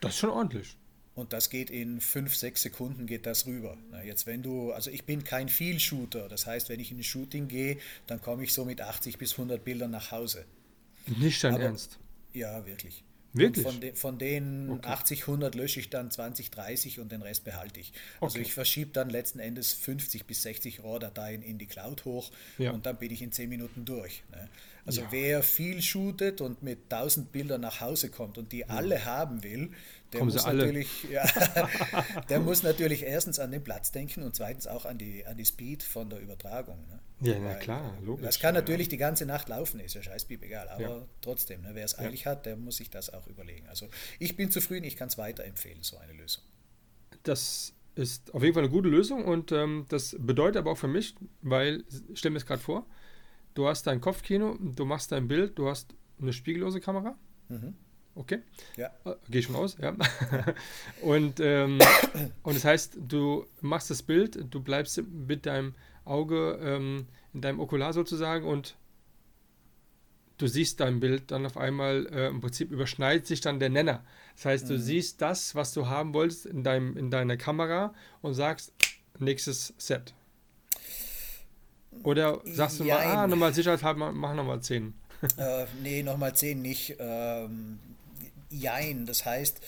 Das 0.00 0.12
ist 0.12 0.18
schon 0.18 0.30
ordentlich. 0.30 0.76
Und 1.14 1.34
das 1.34 1.50
geht 1.50 1.68
in 1.68 2.00
5, 2.00 2.34
6 2.34 2.62
Sekunden 2.62 3.06
geht 3.06 3.26
das 3.26 3.46
rüber. 3.46 3.76
Jetzt 4.04 4.26
wenn 4.26 4.42
du, 4.42 4.72
also 4.72 4.90
ich 4.90 5.04
bin 5.04 5.24
kein 5.24 5.48
Viel-Shooter, 5.48 6.28
das 6.28 6.46
heißt, 6.46 6.70
wenn 6.70 6.80
ich 6.80 6.90
in 6.90 6.98
ein 6.98 7.04
Shooting 7.04 7.48
gehe, 7.48 7.78
dann 8.06 8.22
komme 8.22 8.44
ich 8.44 8.54
so 8.54 8.64
mit 8.64 8.80
80 8.80 9.18
bis 9.18 9.32
100 9.32 9.62
Bildern 9.62 9.90
nach 9.90 10.10
Hause. 10.10 10.46
Nicht 11.06 11.44
dein 11.44 11.54
Aber, 11.54 11.64
Ernst? 11.64 11.98
Ja, 12.32 12.64
wirklich. 12.64 13.04
Wirklich? 13.34 13.64
Von, 13.64 13.80
de, 13.80 13.94
von, 13.94 14.18
den 14.18 14.70
okay. 14.70 14.88
80, 14.88 15.20
100 15.22 15.54
lösche 15.54 15.80
ich 15.80 15.88
dann 15.88 16.10
20, 16.10 16.50
30 16.50 17.00
und 17.00 17.12
den 17.12 17.22
Rest 17.22 17.44
behalte 17.44 17.80
ich. 17.80 17.92
Also 18.20 18.36
okay. 18.36 18.42
ich 18.42 18.52
verschiebe 18.52 18.90
dann 18.92 19.08
letzten 19.08 19.38
Endes 19.38 19.72
50 19.72 20.26
bis 20.26 20.42
60 20.42 20.82
RAW-Dateien 20.82 21.42
in 21.42 21.56
die 21.56 21.66
Cloud 21.66 22.04
hoch 22.04 22.30
ja. 22.58 22.72
und 22.72 22.84
dann 22.84 22.98
bin 22.98 23.10
ich 23.10 23.22
in 23.22 23.32
10 23.32 23.48
Minuten 23.48 23.84
durch. 23.84 24.22
Ne? 24.30 24.48
Also 24.84 25.02
ja. 25.02 25.06
wer 25.10 25.42
viel 25.42 25.80
shootet 25.80 26.40
und 26.40 26.62
mit 26.62 26.92
1000 26.92 27.30
Bildern 27.30 27.60
nach 27.60 27.80
Hause 27.80 28.10
kommt 28.10 28.36
und 28.36 28.50
die 28.50 28.60
ja. 28.60 28.66
alle 28.66 29.04
haben 29.04 29.42
will, 29.44 29.70
der 30.12 30.20
Kommen 30.20 30.32
muss, 30.32 30.44
natürlich, 30.44 31.04
ja, 31.10 31.24
der 32.28 32.40
muss 32.40 32.62
natürlich 32.62 33.02
erstens 33.02 33.38
an 33.38 33.50
den 33.50 33.62
Platz 33.62 33.92
denken 33.92 34.22
und 34.22 34.34
zweitens 34.34 34.66
auch 34.66 34.84
an 34.84 34.98
die, 34.98 35.24
an 35.24 35.36
die 35.36 35.44
Speed 35.44 35.82
von 35.82 36.10
der 36.10 36.20
Übertragung. 36.20 36.84
Ne? 36.88 37.00
Ja, 37.20 37.38
na 37.38 37.54
klar, 37.54 37.96
logisch. 38.02 38.26
Das 38.26 38.40
kann 38.40 38.54
natürlich 38.54 38.88
die 38.88 38.98
ganze 38.98 39.24
Nacht 39.24 39.48
laufen, 39.48 39.80
ist 39.80 39.94
ja 39.94 40.02
scheißbieb 40.02 40.42
egal, 40.42 40.68
aber 40.68 41.06
trotzdem, 41.20 41.62
ne, 41.62 41.70
wer 41.74 41.84
es 41.84 41.98
eilig 41.98 42.26
hat, 42.26 42.44
der 42.44 42.56
muss 42.56 42.76
sich 42.76 42.90
das 42.90 43.10
auch 43.14 43.26
überlegen. 43.28 43.68
Also 43.68 43.88
ich 44.18 44.36
bin 44.36 44.50
zufrieden, 44.50 44.84
ich 44.84 44.96
kann 44.96 45.08
es 45.08 45.16
weiterempfehlen, 45.16 45.82
so 45.82 45.96
eine 45.96 46.12
Lösung. 46.12 46.42
Das 47.22 47.72
ist 47.94 48.34
auf 48.34 48.42
jeden 48.42 48.54
Fall 48.54 48.64
eine 48.64 48.72
gute 48.72 48.88
Lösung 48.88 49.24
und 49.24 49.52
ähm, 49.52 49.86
das 49.88 50.16
bedeutet 50.18 50.56
aber 50.56 50.72
auch 50.72 50.78
für 50.78 50.88
mich, 50.88 51.14
weil, 51.40 51.84
stell 52.14 52.32
mir 52.32 52.38
das 52.38 52.46
gerade 52.46 52.62
vor, 52.62 52.86
du 53.54 53.68
hast 53.68 53.86
dein 53.86 54.00
Kopfkino, 54.00 54.56
du 54.60 54.84
machst 54.84 55.12
dein 55.12 55.28
Bild, 55.28 55.58
du 55.58 55.68
hast 55.68 55.94
eine 56.20 56.32
spiegellose 56.32 56.80
Kamera. 56.80 57.16
Mhm. 57.48 57.74
Okay. 58.14 58.40
Ja. 58.76 58.90
Äh, 59.04 59.14
Gehe 59.30 59.42
schon 59.42 59.56
aus, 59.56 59.76
ja. 59.80 59.94
und, 61.02 61.40
ähm, 61.40 61.78
und 62.42 62.56
das 62.56 62.64
heißt, 62.64 62.98
du 63.08 63.46
machst 63.60 63.90
das 63.90 64.02
Bild, 64.02 64.46
du 64.50 64.60
bleibst 64.60 65.02
mit 65.02 65.46
deinem 65.46 65.74
Auge 66.04 66.58
ähm, 66.62 67.06
in 67.32 67.40
deinem 67.40 67.60
Okular 67.60 67.92
sozusagen 67.92 68.46
und 68.46 68.76
du 70.36 70.46
siehst 70.46 70.80
dein 70.80 71.00
Bild 71.00 71.30
dann 71.30 71.46
auf 71.46 71.56
einmal, 71.56 72.06
äh, 72.12 72.28
im 72.28 72.40
Prinzip 72.40 72.70
überschneidet 72.70 73.26
sich 73.26 73.40
dann 73.40 73.60
der 73.60 73.70
Nenner. 73.70 74.04
Das 74.34 74.44
heißt, 74.44 74.68
du 74.68 74.74
mhm. 74.74 74.78
siehst 74.78 75.22
das, 75.22 75.54
was 75.54 75.72
du 75.72 75.86
haben 75.86 76.12
wolltest 76.12 76.46
in, 76.46 76.64
deinem, 76.64 76.96
in 76.96 77.10
deiner 77.10 77.36
Kamera 77.36 77.94
und 78.20 78.34
sagst, 78.34 78.72
nächstes 79.18 79.72
Set. 79.78 80.14
Oder 82.02 82.40
sagst 82.44 82.80
du 82.80 82.84
Jein. 82.84 83.08
mal, 83.08 83.16
ah, 83.16 83.26
nochmal 83.26 83.54
sicherheitshalber, 83.54 84.12
mach 84.12 84.34
nochmal 84.34 84.60
10. 84.60 84.94
äh, 85.36 85.66
nee, 85.82 86.02
nochmal 86.02 86.34
10 86.34 86.60
nicht. 86.60 86.96
Ähm, 86.98 87.78
jein, 88.50 89.06
das 89.06 89.24
heißt, 89.24 89.60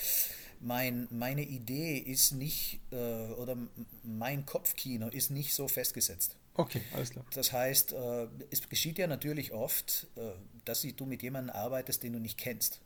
mein, 0.60 1.06
meine 1.10 1.42
Idee 1.42 1.98
ist 1.98 2.32
nicht, 2.32 2.80
äh, 2.90 2.96
oder 2.96 3.56
mein 4.02 4.46
Kopfkino 4.46 5.08
ist 5.08 5.30
nicht 5.30 5.54
so 5.54 5.68
festgesetzt. 5.68 6.36
Okay, 6.54 6.82
alles 6.92 7.10
klar. 7.10 7.24
Das 7.34 7.52
heißt, 7.52 7.92
äh, 7.92 8.28
es 8.50 8.68
geschieht 8.68 8.98
ja 8.98 9.06
natürlich 9.06 9.52
oft, 9.52 10.06
äh, 10.16 10.32
dass 10.64 10.82
du 10.82 11.06
mit 11.06 11.22
jemandem 11.22 11.54
arbeitest, 11.54 12.02
den 12.02 12.14
du 12.14 12.20
nicht 12.20 12.38
kennst. 12.38 12.80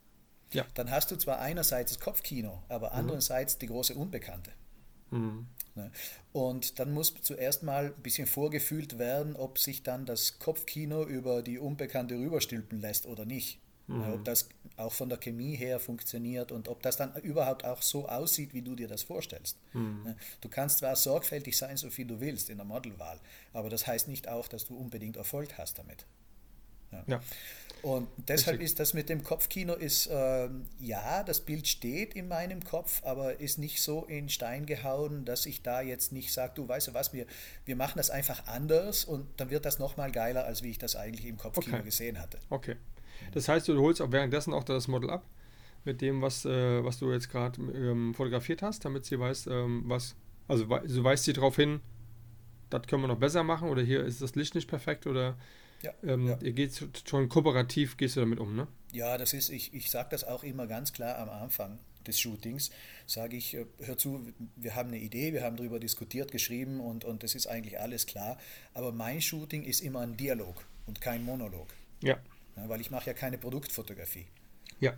Ja. 0.52 0.64
Dann 0.74 0.90
hast 0.90 1.10
du 1.10 1.16
zwar 1.16 1.40
einerseits 1.40 1.92
das 1.92 2.00
Kopfkino, 2.00 2.62
aber 2.68 2.90
mhm. 2.90 2.98
andererseits 2.98 3.58
die 3.58 3.66
große 3.66 3.94
Unbekannte. 3.94 4.52
Mhm. 5.10 5.46
Ne? 5.78 5.90
Und 6.32 6.78
dann 6.78 6.92
muss 6.92 7.14
zuerst 7.22 7.62
mal 7.62 7.86
ein 7.86 8.02
bisschen 8.02 8.26
vorgefühlt 8.26 8.98
werden, 8.98 9.36
ob 9.36 9.58
sich 9.58 9.82
dann 9.82 10.04
das 10.04 10.38
Kopfkino 10.38 11.04
über 11.04 11.42
die 11.42 11.58
Unbekannte 11.58 12.16
rüberstülpen 12.16 12.80
lässt 12.80 13.06
oder 13.06 13.24
nicht. 13.24 13.60
Mhm. 13.86 14.12
Ob 14.12 14.24
das 14.24 14.48
auch 14.76 14.92
von 14.92 15.08
der 15.08 15.18
Chemie 15.18 15.56
her 15.56 15.80
funktioniert 15.80 16.52
und 16.52 16.68
ob 16.68 16.82
das 16.82 16.96
dann 16.96 17.14
überhaupt 17.22 17.64
auch 17.64 17.80
so 17.80 18.08
aussieht, 18.08 18.52
wie 18.52 18.62
du 18.62 18.74
dir 18.74 18.88
das 18.88 19.02
vorstellst. 19.02 19.56
Mhm. 19.72 20.14
Du 20.40 20.48
kannst 20.48 20.78
zwar 20.78 20.94
sorgfältig 20.96 21.56
sein, 21.56 21.76
so 21.76 21.88
viel 21.88 22.06
du 22.06 22.20
willst 22.20 22.50
in 22.50 22.58
der 22.58 22.66
Modelwahl, 22.66 23.18
aber 23.52 23.70
das 23.70 23.86
heißt 23.86 24.08
nicht 24.08 24.28
auch, 24.28 24.48
dass 24.48 24.66
du 24.66 24.76
unbedingt 24.76 25.16
Erfolg 25.16 25.56
hast 25.56 25.78
damit. 25.78 26.04
Ja. 26.92 27.04
ja. 27.06 27.20
Und 27.82 28.08
deshalb 28.16 28.60
ist 28.60 28.80
das 28.80 28.92
mit 28.92 29.08
dem 29.08 29.22
Kopfkino 29.22 29.74
ist, 29.74 30.08
äh, 30.08 30.48
ja, 30.80 31.22
das 31.22 31.40
Bild 31.40 31.68
steht 31.68 32.14
in 32.14 32.26
meinem 32.26 32.64
Kopf, 32.64 33.02
aber 33.04 33.38
ist 33.38 33.58
nicht 33.58 33.80
so 33.80 34.04
in 34.04 34.28
Stein 34.28 34.66
gehauen, 34.66 35.24
dass 35.24 35.46
ich 35.46 35.62
da 35.62 35.80
jetzt 35.80 36.12
nicht 36.12 36.32
sage, 36.32 36.52
du 36.56 36.66
weißt 36.66 36.88
du 36.88 36.94
was, 36.94 37.12
wir, 37.12 37.26
wir 37.66 37.76
machen 37.76 37.94
das 37.96 38.10
einfach 38.10 38.46
anders 38.46 39.04
und 39.04 39.26
dann 39.36 39.50
wird 39.50 39.64
das 39.64 39.78
nochmal 39.78 40.10
geiler, 40.10 40.44
als 40.44 40.62
wie 40.62 40.70
ich 40.70 40.78
das 40.78 40.96
eigentlich 40.96 41.26
im 41.26 41.36
Kopfkino 41.36 41.76
okay. 41.76 41.84
gesehen 41.84 42.20
hatte. 42.20 42.38
Okay. 42.50 42.76
Das 43.32 43.48
heißt, 43.48 43.68
du 43.68 43.80
holst 43.80 44.00
auch 44.00 44.10
währenddessen 44.10 44.52
auch 44.52 44.64
das 44.64 44.88
Model 44.88 45.10
ab 45.10 45.24
mit 45.84 46.00
dem, 46.00 46.20
was, 46.20 46.44
äh, 46.44 46.84
was 46.84 46.98
du 46.98 47.12
jetzt 47.12 47.30
gerade 47.30 47.60
ähm, 47.62 48.12
fotografiert 48.14 48.62
hast, 48.62 48.84
damit 48.84 49.04
sie 49.04 49.18
weiß, 49.18 49.46
ähm, 49.46 49.84
was, 49.86 50.16
also 50.48 50.64
du 50.64 51.04
weißt 51.04 51.24
sie 51.24 51.32
darauf 51.32 51.56
hin, 51.56 51.80
das 52.70 52.82
können 52.86 53.02
wir 53.02 53.08
noch 53.08 53.18
besser 53.18 53.44
machen 53.44 53.68
oder 53.68 53.82
hier 53.82 54.04
ist 54.04 54.20
das 54.20 54.34
Licht 54.34 54.54
nicht 54.54 54.68
perfekt 54.68 55.06
oder 55.06 55.36
ja, 55.82 55.92
ähm, 56.02 56.28
ja. 56.28 56.38
ihr 56.40 56.52
geht 56.52 56.88
schon 57.08 57.28
kooperativ, 57.28 57.96
gehst 57.96 58.16
du 58.16 58.20
damit 58.20 58.38
um, 58.38 58.56
ne? 58.56 58.66
Ja, 58.92 59.18
das 59.18 59.32
ist, 59.32 59.50
ich, 59.50 59.74
ich 59.74 59.90
sage 59.90 60.08
das 60.10 60.24
auch 60.24 60.42
immer 60.42 60.66
ganz 60.66 60.92
klar 60.92 61.18
am 61.18 61.28
Anfang 61.28 61.78
des 62.06 62.18
Shootings, 62.18 62.70
sage 63.06 63.36
ich, 63.36 63.54
äh, 63.54 63.66
hör 63.80 63.98
zu, 63.98 64.32
wir 64.56 64.74
haben 64.74 64.88
eine 64.88 64.98
Idee, 64.98 65.32
wir 65.32 65.42
haben 65.42 65.56
darüber 65.56 65.78
diskutiert, 65.78 66.32
geschrieben 66.32 66.80
und, 66.80 67.04
und 67.04 67.22
das 67.22 67.34
ist 67.34 67.46
eigentlich 67.46 67.78
alles 67.80 68.06
klar, 68.06 68.38
aber 68.74 68.92
mein 68.92 69.20
Shooting 69.20 69.62
ist 69.64 69.80
immer 69.80 70.00
ein 70.00 70.16
Dialog 70.16 70.66
und 70.86 71.00
kein 71.00 71.24
Monolog. 71.24 71.68
Ja 72.02 72.18
ja, 72.58 72.68
weil 72.68 72.80
ich 72.80 72.90
mache 72.90 73.06
ja 73.06 73.14
keine 73.14 73.38
Produktfotografie. 73.38 74.26
Ja. 74.80 74.94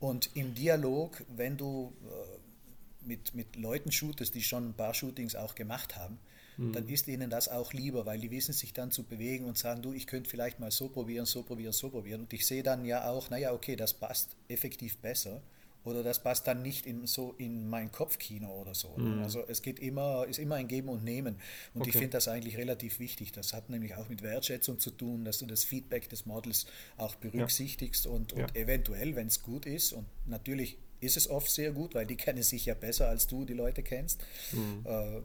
Und 0.00 0.30
im 0.34 0.54
Dialog, 0.54 1.24
wenn 1.28 1.56
du 1.56 1.92
äh, 2.04 3.06
mit, 3.06 3.34
mit 3.34 3.56
Leuten 3.56 3.90
shootest, 3.90 4.34
die 4.34 4.42
schon 4.42 4.70
ein 4.70 4.74
paar 4.74 4.94
Shootings 4.94 5.34
auch 5.34 5.54
gemacht 5.54 5.96
haben, 5.96 6.18
mhm. 6.58 6.72
dann 6.72 6.86
ist 6.88 7.08
ihnen 7.08 7.30
das 7.30 7.48
auch 7.48 7.72
lieber, 7.72 8.04
weil 8.04 8.20
die 8.20 8.30
wissen 8.30 8.52
sich 8.52 8.72
dann 8.72 8.90
zu 8.90 9.04
bewegen 9.04 9.46
und 9.46 9.56
sagen, 9.56 9.80
du, 9.80 9.92
ich 9.92 10.06
könnte 10.06 10.28
vielleicht 10.28 10.60
mal 10.60 10.70
so 10.70 10.88
probieren, 10.88 11.24
so 11.24 11.42
probieren, 11.42 11.72
so 11.72 11.88
probieren. 11.88 12.22
Und 12.22 12.32
ich 12.32 12.46
sehe 12.46 12.62
dann 12.62 12.84
ja 12.84 13.08
auch, 13.08 13.30
naja, 13.30 13.52
okay, 13.52 13.76
das 13.76 13.94
passt 13.94 14.36
effektiv 14.48 14.98
besser 14.98 15.40
oder 15.84 16.02
das 16.02 16.22
passt 16.22 16.46
dann 16.46 16.62
nicht 16.62 16.86
in, 16.86 17.06
so 17.06 17.34
in 17.38 17.68
mein 17.68 17.90
Kopfkino 17.90 18.50
oder 18.60 18.74
so. 18.74 18.94
Mhm. 18.96 19.22
Also 19.22 19.44
es 19.48 19.62
geht 19.62 19.78
immer, 19.78 20.26
ist 20.28 20.38
immer 20.38 20.56
ein 20.56 20.68
Geben 20.68 20.88
und 20.88 21.04
Nehmen. 21.04 21.36
Und 21.72 21.82
okay. 21.82 21.90
ich 21.90 21.96
finde 21.96 22.10
das 22.10 22.28
eigentlich 22.28 22.58
relativ 22.58 22.98
wichtig. 22.98 23.32
Das 23.32 23.52
hat 23.52 23.70
nämlich 23.70 23.94
auch 23.94 24.08
mit 24.08 24.22
Wertschätzung 24.22 24.78
zu 24.78 24.90
tun, 24.90 25.24
dass 25.24 25.38
du 25.38 25.46
das 25.46 25.64
Feedback 25.64 26.08
des 26.08 26.26
Models 26.26 26.66
auch 26.96 27.14
berücksichtigst 27.14 28.04
ja. 28.04 28.10
und, 28.10 28.32
und 28.32 28.40
ja. 28.40 28.46
eventuell, 28.54 29.16
wenn 29.16 29.28
es 29.28 29.42
gut 29.42 29.66
ist, 29.66 29.92
und 29.92 30.06
natürlich 30.26 30.78
ist 31.00 31.16
es 31.16 31.30
oft 31.30 31.50
sehr 31.50 31.72
gut, 31.72 31.94
weil 31.94 32.06
die 32.06 32.16
kennen 32.16 32.42
sich 32.42 32.66
ja 32.66 32.74
besser, 32.74 33.08
als 33.08 33.26
du 33.26 33.44
die 33.44 33.54
Leute 33.54 33.82
kennst, 33.82 34.20
mhm. 34.52 34.84
äh, 34.84 35.20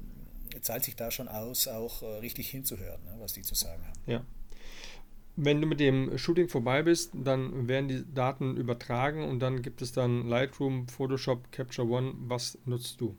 zahlt 0.62 0.84
sich 0.84 0.95
da 0.95 1.12
schon 1.12 1.28
aus, 1.28 1.68
auch 1.68 2.01
äh, 2.01 2.06
richtig 2.20 2.49
hinzuhören, 2.49 3.04
ne, 3.04 3.16
was 3.20 3.34
die 3.34 3.41
zu 3.41 3.56
sagen 3.56 3.84
haben. 3.86 3.99
Ja. 4.06 4.26
Wenn 5.36 5.62
du 5.62 5.68
mit 5.68 5.80
dem 5.80 6.16
Shooting 6.18 6.47
vorbei 6.47 6.84
bist, 6.84 7.12
dann 7.16 7.68
werden 7.68 7.88
die 7.88 8.04
Daten 8.14 8.56
übertragen 8.56 9.28
und 9.28 9.39
dann 9.39 9.64
gibt 9.64 9.82
es 9.82 9.91
dann 9.91 10.28
Lightroom, 10.28 10.88
Photoshop, 10.88 11.51
Capture 11.51 11.88
One. 11.88 12.14
Was 12.28 12.58
nutzt 12.66 13.01
du? 13.01 13.18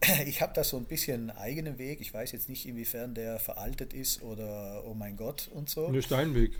Ich 0.26 0.40
habe 0.40 0.52
da 0.54 0.62
so 0.64 0.76
ein 0.76 0.84
bisschen 0.84 1.30
einen 1.30 1.38
eigenen 1.38 1.78
Weg. 1.78 2.00
Ich 2.00 2.14
weiß 2.14 2.32
jetzt 2.32 2.48
nicht, 2.48 2.66
inwiefern 2.66 3.14
der 3.14 3.38
veraltet 3.40 3.92
ist 3.92 4.22
oder 4.22 4.84
oh 4.86 4.94
mein 4.94 5.16
Gott 5.16 5.50
und 5.52 5.68
so. 5.68 5.90
Nicht 5.90 6.10
dein 6.10 6.34
Weg. 6.34 6.52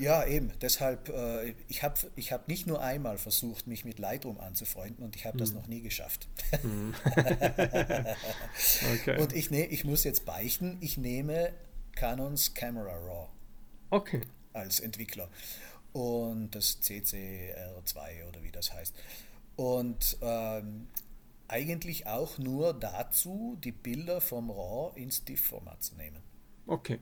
Ja, 0.00 0.24
eben. 0.26 0.52
Deshalb, 0.60 1.08
äh, 1.08 1.54
ich 1.68 1.82
habe 1.82 1.98
ich 2.16 2.32
hab 2.32 2.48
nicht 2.48 2.66
nur 2.66 2.82
einmal 2.82 3.18
versucht, 3.18 3.66
mich 3.66 3.84
mit 3.84 3.98
Lightroom 3.98 4.38
anzufreunden 4.38 5.04
und 5.04 5.16
ich 5.16 5.24
habe 5.24 5.34
hm. 5.34 5.38
das 5.38 5.52
noch 5.52 5.66
nie 5.66 5.82
geschafft. 5.82 6.28
Hm. 6.62 6.94
okay. 8.94 9.20
Und 9.20 9.32
ich, 9.32 9.50
ne, 9.50 9.66
ich 9.66 9.84
muss 9.84 10.04
jetzt 10.04 10.24
beichten, 10.24 10.78
ich 10.80 10.98
nehme 10.98 11.52
Canons 11.94 12.54
Camera 12.54 12.94
Raw. 12.96 13.28
Okay. 13.90 14.22
Als 14.52 14.80
Entwickler. 14.80 15.28
Und 15.92 16.50
das 16.50 16.82
CCR2 16.82 18.28
oder 18.28 18.42
wie 18.42 18.52
das 18.52 18.72
heißt. 18.72 18.94
Und 19.56 20.18
ähm, 20.20 20.88
eigentlich 21.48 22.06
auch 22.06 22.38
nur 22.38 22.74
dazu, 22.74 23.56
die 23.62 23.72
Bilder 23.72 24.20
vom 24.20 24.50
RAW 24.50 24.92
ins 24.96 25.24
TIFF-Format 25.24 25.82
zu 25.82 25.94
nehmen. 25.94 26.22
Okay. 26.66 27.00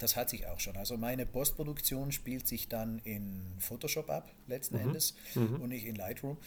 Das 0.00 0.16
hat 0.16 0.30
sich 0.30 0.46
auch 0.46 0.58
schon. 0.58 0.76
Also 0.76 0.96
meine 0.96 1.26
Postproduktion 1.26 2.10
spielt 2.10 2.48
sich 2.48 2.68
dann 2.68 3.00
in 3.04 3.42
Photoshop 3.58 4.10
ab, 4.10 4.32
letzten 4.48 4.76
mhm. 4.76 4.88
Endes, 4.88 5.14
mhm. 5.34 5.60
und 5.60 5.68
nicht 5.68 5.86
in 5.86 5.94
Lightroom. 5.94 6.38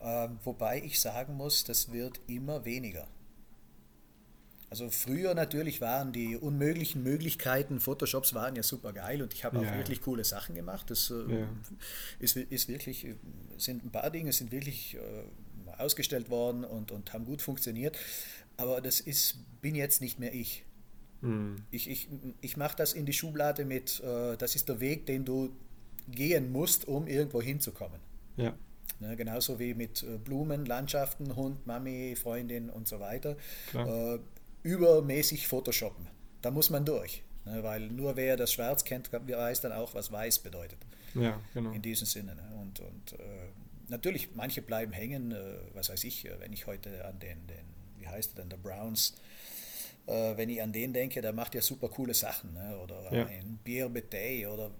Ähm, 0.00 0.38
wobei 0.44 0.82
ich 0.82 1.00
sagen 1.00 1.34
muss, 1.36 1.64
das 1.64 1.92
wird 1.92 2.20
immer 2.26 2.64
weniger. 2.64 3.06
Also 4.70 4.88
früher 4.88 5.34
natürlich 5.34 5.80
waren 5.80 6.12
die 6.12 6.36
unmöglichen 6.36 7.02
Möglichkeiten, 7.02 7.80
Photoshops 7.80 8.34
waren 8.34 8.54
ja 8.54 8.62
super 8.62 8.92
geil 8.92 9.20
und 9.20 9.34
ich 9.34 9.44
habe 9.44 9.58
auch 9.58 9.64
ja. 9.64 9.76
wirklich 9.76 10.00
coole 10.00 10.24
Sachen 10.24 10.54
gemacht. 10.54 10.88
Das 10.90 11.10
äh, 11.10 11.40
ja. 11.40 11.48
ist, 12.20 12.36
ist 12.36 12.68
wirklich, 12.68 13.08
sind 13.58 13.84
ein 13.84 13.90
paar 13.90 14.10
Dinge 14.10 14.32
sind 14.32 14.52
wirklich 14.52 14.96
äh, 14.96 15.00
ausgestellt 15.76 16.30
worden 16.30 16.62
und, 16.62 16.92
und 16.92 17.12
haben 17.12 17.24
gut 17.24 17.42
funktioniert. 17.42 17.98
aber 18.56 18.80
das 18.80 19.00
ist, 19.00 19.38
bin 19.60 19.74
jetzt 19.74 20.00
nicht 20.00 20.20
mehr 20.20 20.32
ich. 20.32 20.64
Mhm. 21.20 21.56
Ich, 21.70 21.88
ich, 21.88 22.08
ich 22.40 22.56
mache 22.56 22.76
das 22.76 22.92
in 22.92 23.06
die 23.06 23.12
Schublade 23.12 23.64
mit, 23.64 24.00
äh, 24.00 24.36
das 24.36 24.54
ist 24.54 24.68
der 24.68 24.80
Weg, 24.80 25.06
den 25.06 25.24
du 25.24 25.50
gehen 26.08 26.50
musst, 26.52 26.88
um 26.88 27.06
irgendwo 27.06 27.40
hinzukommen. 27.42 28.00
Ja. 28.36 28.54
Ne, 28.98 29.16
genauso 29.16 29.58
wie 29.58 29.74
mit 29.74 30.02
äh, 30.02 30.18
Blumen, 30.18 30.66
Landschaften, 30.66 31.34
Hund, 31.36 31.66
Mami, 31.66 32.16
Freundin 32.16 32.68
und 32.68 32.86
so 32.88 33.00
weiter. 33.00 33.36
Äh, 33.72 34.18
übermäßig 34.62 35.48
Photoshoppen. 35.48 36.06
Da 36.42 36.50
muss 36.50 36.68
man 36.70 36.84
durch. 36.84 37.22
Ne, 37.44 37.62
weil 37.62 37.88
nur 37.88 38.16
wer 38.16 38.36
das 38.36 38.52
Schwarz 38.52 38.84
kennt, 38.84 39.10
weiß 39.12 39.60
dann 39.62 39.72
auch, 39.72 39.94
was 39.94 40.12
Weiß 40.12 40.40
bedeutet. 40.40 40.78
Ja, 41.14 41.40
genau. 41.54 41.72
In 41.72 41.82
diesem 41.82 42.06
Sinne. 42.06 42.34
Ne? 42.34 42.42
Und, 42.60 42.80
und 42.80 43.12
äh, 43.18 43.48
natürlich, 43.88 44.34
manche 44.34 44.62
bleiben 44.62 44.92
hängen, 44.92 45.32
äh, 45.32 45.58
was 45.74 45.88
weiß 45.88 46.04
ich, 46.04 46.26
äh, 46.26 46.38
wenn 46.38 46.52
ich 46.52 46.66
heute 46.66 47.04
an 47.06 47.18
den, 47.18 47.46
den 47.46 47.64
wie 47.98 48.06
heißt 48.06 48.32
er 48.32 48.42
denn, 48.42 48.50
der 48.50 48.56
Browns, 48.56 49.14
äh, 50.06 50.36
wenn 50.36 50.48
ich 50.48 50.62
an 50.62 50.72
den 50.72 50.92
denke, 50.92 51.20
der 51.20 51.32
macht 51.32 51.54
ja 51.54 51.60
super 51.62 51.88
coole 51.88 52.14
Sachen. 52.14 52.52
Ne? 52.54 52.78
Oder 52.82 53.02
Ja. 53.14 53.26
ein 53.26 53.58
Pierre 53.64 53.90
Betey 53.90 54.46
oder 54.46 54.70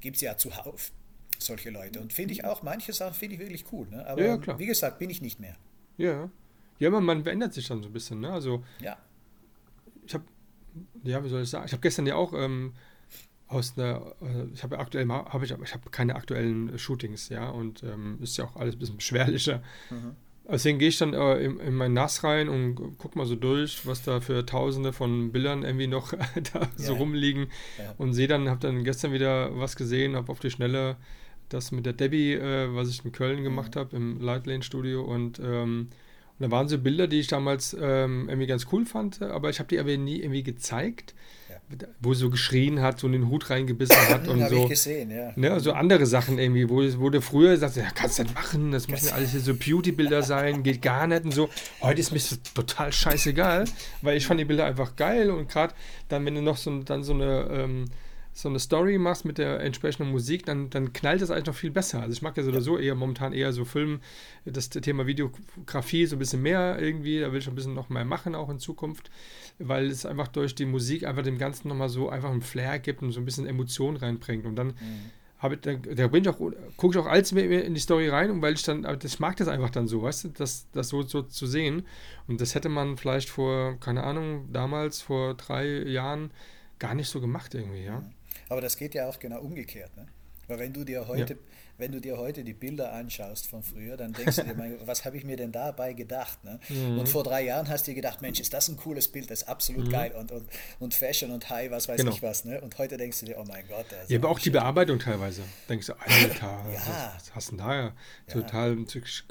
gibt 0.00 0.16
es 0.16 0.22
ja 0.22 0.36
zuhauf 0.36 0.92
solche 1.38 1.70
Leute. 1.70 2.00
Und 2.00 2.12
finde 2.12 2.32
ich 2.32 2.44
auch, 2.44 2.62
manche 2.62 2.92
Sachen 2.92 3.14
finde 3.14 3.34
ich 3.34 3.40
wirklich 3.40 3.64
cool. 3.72 3.86
Ne? 3.90 4.06
Aber 4.06 4.22
Ja, 4.24 4.36
ja, 4.36 4.58
wie 4.58 4.66
gesagt, 4.66 4.98
bin 4.98 5.10
ich 5.10 5.20
nicht 5.20 5.38
mehr. 5.40 5.56
Ja. 5.98 6.30
Ja, 6.78 6.90
man, 6.90 7.04
man 7.04 7.22
verändert 7.22 7.54
sich 7.54 7.66
dann 7.68 7.82
so 7.82 7.88
ein 7.88 7.92
bisschen, 7.92 8.20
ne? 8.20 8.30
Also 8.32 8.62
Ja. 8.80 8.98
ich 10.06 10.12
habe, 10.14 10.24
ja, 11.04 11.22
wie 11.24 11.28
soll 11.28 11.42
ich 11.42 11.48
sagen, 11.50 11.64
ich 11.66 11.72
habe 11.72 11.80
gestern 11.80 12.06
ja 12.06 12.14
auch 12.16 12.32
ähm, 12.34 12.74
aus 13.48 13.74
einer, 13.78 14.14
äh, 14.20 14.44
ich 14.52 14.62
habe 14.62 14.78
aktuell, 14.78 15.08
habe 15.08 15.44
ich, 15.44 15.50
ich 15.52 15.74
habe 15.74 15.90
keine 15.90 16.14
aktuellen 16.16 16.78
Shootings, 16.78 17.28
ja, 17.30 17.48
und 17.48 17.82
ähm, 17.82 18.18
ist 18.22 18.36
ja 18.36 18.44
auch 18.44 18.56
alles 18.56 18.74
ein 18.74 18.78
bisschen 18.78 18.96
beschwerlicher. 18.96 19.62
Mhm. 19.90 20.16
Deswegen 20.48 20.78
gehe 20.78 20.88
ich 20.88 20.98
dann 20.98 21.12
äh, 21.12 21.38
in, 21.40 21.58
in 21.58 21.74
mein 21.74 21.92
NAS 21.92 22.22
rein 22.22 22.48
und 22.48 22.76
guck 22.98 23.16
mal 23.16 23.26
so 23.26 23.34
durch, 23.34 23.84
was 23.86 24.02
da 24.04 24.20
für 24.20 24.46
Tausende 24.46 24.92
von 24.92 25.32
Bildern 25.32 25.64
irgendwie 25.64 25.88
noch 25.88 26.12
da 26.52 26.68
so 26.76 26.92
Ja. 26.92 26.98
rumliegen 26.98 27.48
Ja. 27.78 27.94
und 27.98 28.12
sehe 28.14 28.28
dann, 28.28 28.48
habe 28.48 28.60
dann 28.60 28.84
gestern 28.84 29.12
wieder 29.12 29.58
was 29.58 29.74
gesehen, 29.76 30.14
habe 30.14 30.30
auf 30.30 30.38
die 30.40 30.50
Schnelle 30.50 30.96
das 31.48 31.72
mit 31.72 31.84
der 31.86 31.92
Debbie, 31.94 32.32
äh, 32.34 32.74
was 32.74 32.88
ich 32.90 33.04
in 33.04 33.12
Köln 33.12 33.42
gemacht 33.42 33.74
Mhm. 33.74 33.78
habe, 33.80 33.96
im 33.96 34.20
Lightlane 34.20 34.62
Studio 34.62 35.02
und 35.04 35.40
ähm, 35.40 35.88
und 36.38 36.42
da 36.44 36.50
waren 36.50 36.68
so 36.68 36.76
Bilder, 36.78 37.06
die 37.06 37.18
ich 37.20 37.28
damals 37.28 37.74
ähm, 37.80 38.28
irgendwie 38.28 38.46
ganz 38.46 38.66
cool 38.70 38.84
fand, 38.84 39.22
aber 39.22 39.48
ich 39.48 39.58
habe 39.58 39.68
die 39.70 39.78
aber 39.80 39.96
nie 39.96 40.20
irgendwie 40.20 40.42
gezeigt. 40.42 41.14
Wo 42.00 42.14
sie 42.14 42.20
so 42.20 42.30
geschrien 42.30 42.80
hat, 42.80 43.00
so 43.00 43.06
in 43.06 43.14
den 43.14 43.28
Hut 43.28 43.50
reingebissen 43.50 43.96
hat 44.08 44.28
und 44.28 44.42
Habe 44.42 44.54
so. 44.54 44.62
ich 44.62 44.68
gesehen, 44.70 45.10
ja. 45.10 45.32
Ne, 45.36 45.58
so 45.58 45.72
andere 45.72 46.06
Sachen 46.06 46.38
irgendwie, 46.38 46.68
wo, 46.68 46.76
wo 47.00 47.10
du 47.10 47.20
früher 47.20 47.56
sagst, 47.56 47.76
ja, 47.76 47.88
kannst 47.94 48.18
du 48.18 48.22
nicht 48.22 48.34
machen, 48.34 48.70
das 48.70 48.88
müssen 48.88 49.12
alles 49.12 49.32
hier 49.32 49.40
so 49.40 49.54
Beauty-Bilder 49.54 50.22
sein, 50.22 50.62
geht 50.62 50.82
gar 50.82 51.06
nicht 51.06 51.24
und 51.24 51.32
so. 51.32 51.48
Heute 51.80 52.00
ist 52.00 52.12
mir 52.12 52.18
das 52.18 52.40
total 52.54 52.92
scheißegal, 52.92 53.64
weil 54.02 54.16
ich 54.16 54.26
fand 54.26 54.38
die 54.38 54.44
Bilder 54.44 54.64
einfach 54.64 54.94
geil 54.96 55.30
und 55.30 55.48
gerade 55.48 55.74
dann, 56.08 56.24
wenn 56.24 56.36
du 56.36 56.42
noch 56.42 56.56
so, 56.56 56.82
dann 56.82 57.02
so 57.02 57.14
eine, 57.14 57.48
ähm, 57.50 57.86
so 58.36 58.50
eine 58.50 58.58
Story 58.58 58.98
machst 58.98 59.24
mit 59.24 59.38
der 59.38 59.60
entsprechenden 59.60 60.10
Musik, 60.10 60.44
dann, 60.44 60.68
dann 60.68 60.92
knallt 60.92 61.22
das 61.22 61.30
eigentlich 61.30 61.46
noch 61.46 61.54
viel 61.54 61.70
besser. 61.70 62.02
Also 62.02 62.12
ich 62.12 62.20
mag 62.20 62.36
ja 62.36 62.42
so 62.42 62.50
oder 62.50 62.60
so 62.60 62.76
eher 62.76 62.94
momentan 62.94 63.32
eher 63.32 63.50
so 63.54 63.64
Film, 63.64 64.00
das 64.44 64.68
Thema 64.68 65.06
Videografie 65.06 66.04
so 66.04 66.16
ein 66.16 66.18
bisschen 66.18 66.42
mehr 66.42 66.78
irgendwie, 66.78 67.18
da 67.20 67.32
will 67.32 67.38
ich 67.38 67.48
ein 67.48 67.54
bisschen 67.54 67.72
noch 67.72 67.88
mehr 67.88 68.04
machen 68.04 68.34
auch 68.34 68.50
in 68.50 68.58
Zukunft, 68.58 69.10
weil 69.58 69.86
es 69.86 70.04
einfach 70.04 70.28
durch 70.28 70.54
die 70.54 70.66
Musik 70.66 71.06
einfach 71.06 71.22
dem 71.22 71.38
Ganzen 71.38 71.68
nochmal 71.68 71.88
so 71.88 72.10
einfach 72.10 72.30
einen 72.30 72.42
Flair 72.42 72.78
gibt 72.78 73.00
und 73.00 73.10
so 73.12 73.20
ein 73.20 73.24
bisschen 73.24 73.46
Emotion 73.46 73.96
reinbringt 73.96 74.44
und 74.44 74.54
dann 74.54 74.74
habe 75.38 75.54
ich, 75.54 75.60
da, 75.62 75.72
da 75.74 76.08
bin 76.08 76.22
ich 76.22 76.28
auch, 76.28 76.38
gucke 76.76 76.94
ich 76.94 76.98
auch 76.98 77.06
alles 77.06 77.32
mehr 77.32 77.64
in 77.64 77.72
die 77.72 77.80
Story 77.80 78.10
rein, 78.10 78.30
und 78.30 78.42
weil 78.42 78.52
ich 78.52 78.62
dann, 78.64 78.84
aber 78.84 79.02
ich 79.02 79.18
mag 79.18 79.36
das 79.36 79.48
einfach 79.48 79.70
dann 79.70 79.86
so, 79.86 80.02
weißt 80.02 80.24
du, 80.24 80.28
das, 80.28 80.70
das 80.72 80.88
so, 80.88 81.02
so 81.02 81.22
zu 81.22 81.46
sehen. 81.46 81.86
Und 82.26 82.40
das 82.40 82.54
hätte 82.54 82.68
man 82.68 82.96
vielleicht 82.96 83.28
vor, 83.28 83.78
keine 83.78 84.02
Ahnung, 84.02 84.48
damals, 84.52 85.02
vor 85.02 85.34
drei 85.34 85.66
Jahren 85.66 86.30
gar 86.78 86.94
nicht 86.94 87.08
so 87.08 87.20
gemacht 87.20 87.54
irgendwie, 87.54 87.84
ja. 87.84 88.02
Aber 88.48 88.60
das 88.60 88.76
geht 88.76 88.94
ja 88.94 89.08
auch 89.08 89.18
genau 89.18 89.40
umgekehrt. 89.40 89.96
Ne? 89.96 90.06
Weil 90.48 90.60
wenn 90.60 90.72
du 90.72 90.84
dir 90.84 91.08
heute, 91.08 91.36
wenn 91.76 91.90
du 91.90 92.00
dir 92.00 92.16
heute 92.18 92.44
die 92.44 92.52
Bilder 92.54 92.92
anschaust 92.92 93.48
von 93.48 93.64
früher, 93.64 93.96
dann 93.96 94.12
denkst 94.12 94.36
du 94.36 94.44
dir, 94.44 94.54
mein, 94.56 94.76
was 94.86 95.04
habe 95.04 95.16
ich 95.16 95.24
mir 95.24 95.36
denn 95.36 95.50
dabei 95.50 95.92
gedacht? 95.92 96.44
Ne? 96.44 96.60
Mhm. 96.68 97.00
Und 97.00 97.08
vor 97.08 97.24
drei 97.24 97.42
Jahren 97.44 97.68
hast 97.68 97.84
du 97.86 97.90
dir 97.90 97.96
gedacht, 97.96 98.22
Mensch, 98.22 98.38
ist 98.38 98.54
das 98.54 98.68
ein 98.68 98.76
cooles 98.76 99.08
Bild, 99.08 99.28
das 99.28 99.42
ist 99.42 99.48
absolut 99.48 99.90
geil 99.90 100.12
und, 100.16 100.30
und, 100.30 100.48
und 100.78 100.94
Fashion 100.94 101.32
und 101.32 101.50
High, 101.50 101.72
was 101.72 101.88
weiß 101.88 101.96
Genau. 101.96 102.12
ich 102.12 102.22
was. 102.22 102.44
Ne? 102.44 102.60
Und 102.60 102.78
heute 102.78 102.96
denkst 102.96 103.18
du 103.18 103.26
dir, 103.26 103.38
oh 103.40 103.44
mein 103.44 103.66
Gott. 103.66 103.86
das 103.90 104.04
ist 104.04 104.10
Ja, 104.10 104.18
aber 104.20 104.28
auch 104.28 104.38
die. 104.38 104.50
Bearbeitung 104.50 105.00
teilweise. 105.00 105.42
Denkst 105.68 105.88
du, 105.88 105.94
Alter, 105.98 106.64
Ja. 106.72 107.12
was 107.16 107.34
hast 107.34 107.48
du 107.50 107.56
denn 107.56 107.66
da 107.66 107.74
ja? 107.74 107.92
Total 108.28 108.76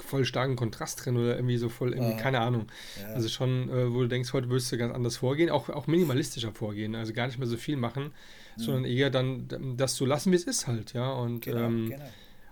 voll 0.06 0.26
starken 0.26 0.54
Kontrast 0.56 1.02
drin 1.06 1.16
oder 1.16 1.34
irgendwie 1.36 1.56
so 1.56 1.70
voll, 1.70 1.94
irgendwie, 1.94 2.16
keine 2.18 2.40
Ahnung. 2.40 2.66
Ja. 3.00 3.14
Also 3.14 3.28
schon, 3.30 3.70
äh, 3.70 3.90
wo 3.90 4.02
du 4.02 4.08
denkst, 4.08 4.34
heute 4.34 4.50
würdest 4.50 4.70
du 4.70 4.76
ganz 4.76 4.94
anders 4.94 5.16
vorgehen, 5.16 5.48
auch, 5.48 5.70
auch 5.70 5.86
minimalistischer 5.86 6.52
vorgehen, 6.52 6.94
also 6.94 7.14
gar 7.14 7.26
nicht 7.26 7.38
mehr 7.38 7.48
so 7.48 7.56
viel 7.56 7.76
machen, 7.76 8.12
sondern 8.56 8.84
eher 8.84 9.10
dann 9.10 9.76
das 9.76 9.96
so 9.96 10.04
lassen, 10.06 10.32
wie 10.32 10.36
es 10.36 10.44
ist 10.44 10.66
halt, 10.66 10.92
ja. 10.92 11.12
Und, 11.12 11.40
Genau, 11.40 11.64
ähm, 11.66 11.90
genau. 11.90 12.04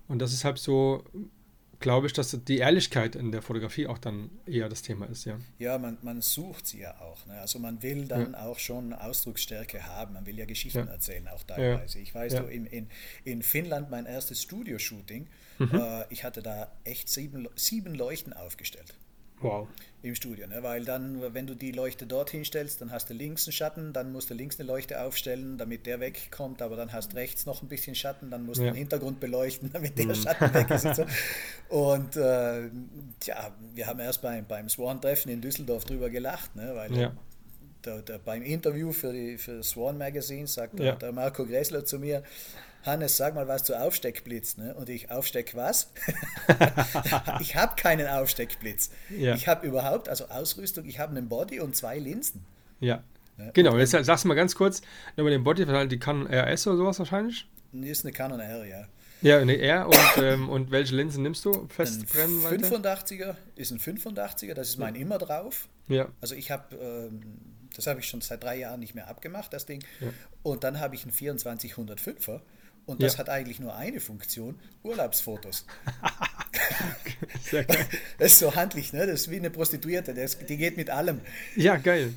und 0.09 0.19
das 0.21 0.33
ist 0.33 0.45
halt 0.45 0.59
so, 0.59 1.05
glaube 1.81 2.07
ich, 2.07 2.13
dass 2.13 2.31
die 2.47 2.59
Ehrlichkeit 2.59 3.15
in 3.17 3.31
der 3.33 3.43
Fotografie 3.43 3.87
auch 3.87 3.99
dann 3.99 4.31
eher 4.47 4.69
das 4.69 4.81
Thema 4.83 5.07
ist, 5.07 5.25
ja. 5.27 5.39
Ja, 5.59 5.77
man, 5.79 5.99
man 6.03 6.23
sucht 6.23 6.67
sie 6.67 6.81
ja 6.81 6.99
auch. 7.01 7.27
Ne? 7.27 7.35
Also 7.41 7.59
man 7.59 7.83
will 7.83 8.07
dann 8.07 8.35
auch 8.35 8.59
schon 8.59 8.93
Ausdrucksstärke 8.95 9.85
haben. 9.87 10.15
Man 10.15 10.25
will 10.25 10.39
ja 10.39 10.47
Geschichten 10.47 10.79
Ja. 10.79 10.85
erzählen, 10.87 11.29
auch 11.29 11.43
teilweise. 11.43 11.99
Ich 11.99 12.15
weiß, 12.15 12.33
Ja. 12.35 12.41
du, 12.41 12.49
in, 12.49 12.65
in, 12.67 12.89
in 13.25 13.43
Finnland 13.43 13.91
mein 13.91 14.07
erstes 14.07 14.41
Studio-Shooting, 14.43 15.27
Mhm. 15.59 15.71
äh, 15.75 16.05
ich 16.11 16.25
hatte 16.25 16.43
da 16.43 16.73
echt 16.85 17.09
sieben, 17.09 17.49
sieben 17.55 17.95
Leuchten 17.95 18.33
aufgestellt. 18.33 18.95
Wow. 19.41 19.69
Im 20.05 20.15
Studio, 20.15 20.47
ne? 20.47 20.63
weil 20.63 20.85
dann, 20.85 21.21
wenn 21.35 21.47
du 21.47 21.55
die 21.55 21.73
Leuchte 21.73 22.07
dorthin 22.07 22.45
stellst, 22.45 22.81
dann 22.81 22.91
hast 22.93 23.09
du 23.11 23.15
links 23.15 23.47
einen 23.47 23.53
Schatten, 23.53 23.93
dann 23.93 24.13
musst 24.13 24.31
du 24.31 24.35
links 24.35 24.59
eine 24.61 24.67
Leuchte 24.67 25.01
aufstellen, 25.01 25.57
damit 25.59 25.87
der 25.87 25.99
wegkommt, 26.01 26.61
aber 26.63 26.77
dann 26.77 26.93
hast 26.93 27.15
rechts 27.15 27.47
noch 27.47 27.63
ein 27.63 27.69
bisschen 27.69 27.95
Schatten, 27.95 28.31
dann 28.31 28.45
musst 28.45 28.61
du 28.61 28.65
Ja. 28.65 28.71
den 28.73 28.77
Hintergrund 28.77 29.21
beleuchten, 29.21 29.71
damit 29.73 29.99
der 29.99 30.15
Schatten 30.15 30.53
weg 30.55 30.71
ist. 30.71 30.85
Und, 30.85 30.97
so. 30.97 31.05
und 31.69 32.17
äh, 32.17 32.71
tja, 33.21 33.53
wir 33.75 33.87
haben 33.87 34.01
erst 34.01 34.21
beim, 34.23 34.45
beim 34.47 34.69
Swan-Treffen 34.69 35.31
in 35.31 35.41
Düsseldorf 35.41 35.85
drüber 35.85 36.11
gelacht, 36.11 36.55
ne? 36.55 36.73
weil 36.75 36.95
Ja. 36.97 37.13
der, 37.85 38.03
der, 38.03 38.19
beim 38.19 38.43
Interview 38.43 38.93
für, 38.93 39.13
die, 39.13 39.39
für 39.39 39.63
Swan 39.63 39.97
Magazine 39.99 40.47
sagt 40.47 40.79
Ja. 40.81 40.97
der 40.97 41.13
Marco 41.13 41.47
Gressler 41.47 41.85
zu 41.85 41.99
mir, 41.99 42.23
Hannes, 42.85 43.17
sag 43.17 43.35
mal 43.35 43.49
was 43.49 43.65
zu 43.65 43.79
Aufsteckblitz. 43.79 44.57
Ne? 44.57 44.75
Und 44.75 44.89
ich, 44.89 45.11
Aufsteck 45.11 45.55
was? 45.55 45.91
ich 47.41 47.57
habe 47.57 47.77
keinen 47.77 48.07
Aufsteckblitz. 48.07 48.91
Ja. 49.17 49.35
Ich 49.35 49.49
habe 49.49 49.67
überhaupt, 49.67 50.09
also 50.09 50.29
Ausrüstung, 50.29 50.85
ich 50.85 50.99
habe 50.99 51.17
einen 51.17 51.29
Body 51.29 51.61
und 51.61 51.75
zwei 51.75 51.99
Linsen. 51.99 52.45
Ja. 52.81 53.03
Ja, 53.39 53.51
Genau, 53.53 53.77
jetzt 53.77 53.91
sagst 53.91 54.25
du 54.25 54.29
mal 54.29 54.35
ganz 54.35 54.55
kurz, 54.55 54.81
über 55.17 55.31
den 55.31 55.43
Body, 55.43 55.67
die 55.89 55.99
Canon 55.99 56.27
RS 56.27 56.67
oder 56.69 56.77
sowas 56.77 56.99
wahrscheinlich. 56.99 57.49
Und 57.73 57.83
hier 57.83 57.93
ist 57.93 58.05
eine 58.05 58.13
Canon 58.13 58.39
R, 58.39 58.65
ja. 58.65 58.87
Ja, 59.23 59.39
eine 59.39 59.59
R 59.59 59.87
und, 59.87 59.99
ähm, 60.23 60.49
und 60.49 60.71
welche 60.71 60.95
Linsen 60.95 61.23
nimmst 61.23 61.45
du? 61.45 61.63
Ein 61.63 61.69
Festbrennweite? 61.69 62.67
85er 62.67 63.35
ist 63.57 63.73
ein 63.73 63.81
85er, 63.81 64.55
das 64.55 64.69
ist 64.69 64.79
mein 64.79 64.95
immer 64.95 65.19
drauf. 65.19 65.69
Ja. 65.89 66.09
Also 66.21 66.35
ich 66.35 66.51
habe, 66.51 66.77
ähm, 66.77 67.23
das 67.75 67.87
habe 67.87 68.01
ich 68.01 68.07
schon 68.07 68.21
seit 68.21 68.45
drei 68.45 68.59
Jahren 68.59 68.81
nicht 68.81 68.95
mehr 68.95 69.09
abgemacht, 69.09 69.53
das 69.53 69.67
Ding. 69.67 69.83
Ja. 70.01 70.09
Und 70.43 70.63
dann 70.63 70.79
habe 70.79 70.95
ich 70.95 71.05
einen 71.05 71.13
2405er 71.13 72.41
und 72.87 73.03
das 73.03 73.15
Ja. 73.15 73.19
hat 73.21 73.29
eigentlich 73.29 73.61
nur 73.61 73.75
eine 73.75 74.01
Funktion, 74.01 74.59
Urlaubsfotos. 74.83 75.67
Sehr 77.43 77.65
geil. 77.65 77.87
Das 78.19 78.33
ist 78.33 78.39
so 78.39 78.55
handlich, 78.55 78.93
ne? 78.93 79.07
Das 79.07 79.23
ist 79.23 79.31
wie 79.31 79.37
eine 79.37 79.51
Prostituierte, 79.51 80.15
das, 80.15 80.39
die 80.39 80.57
geht 80.57 80.77
mit 80.77 80.91
allem. 80.91 81.21
Ja, 81.57 81.77
geil. 81.77 82.13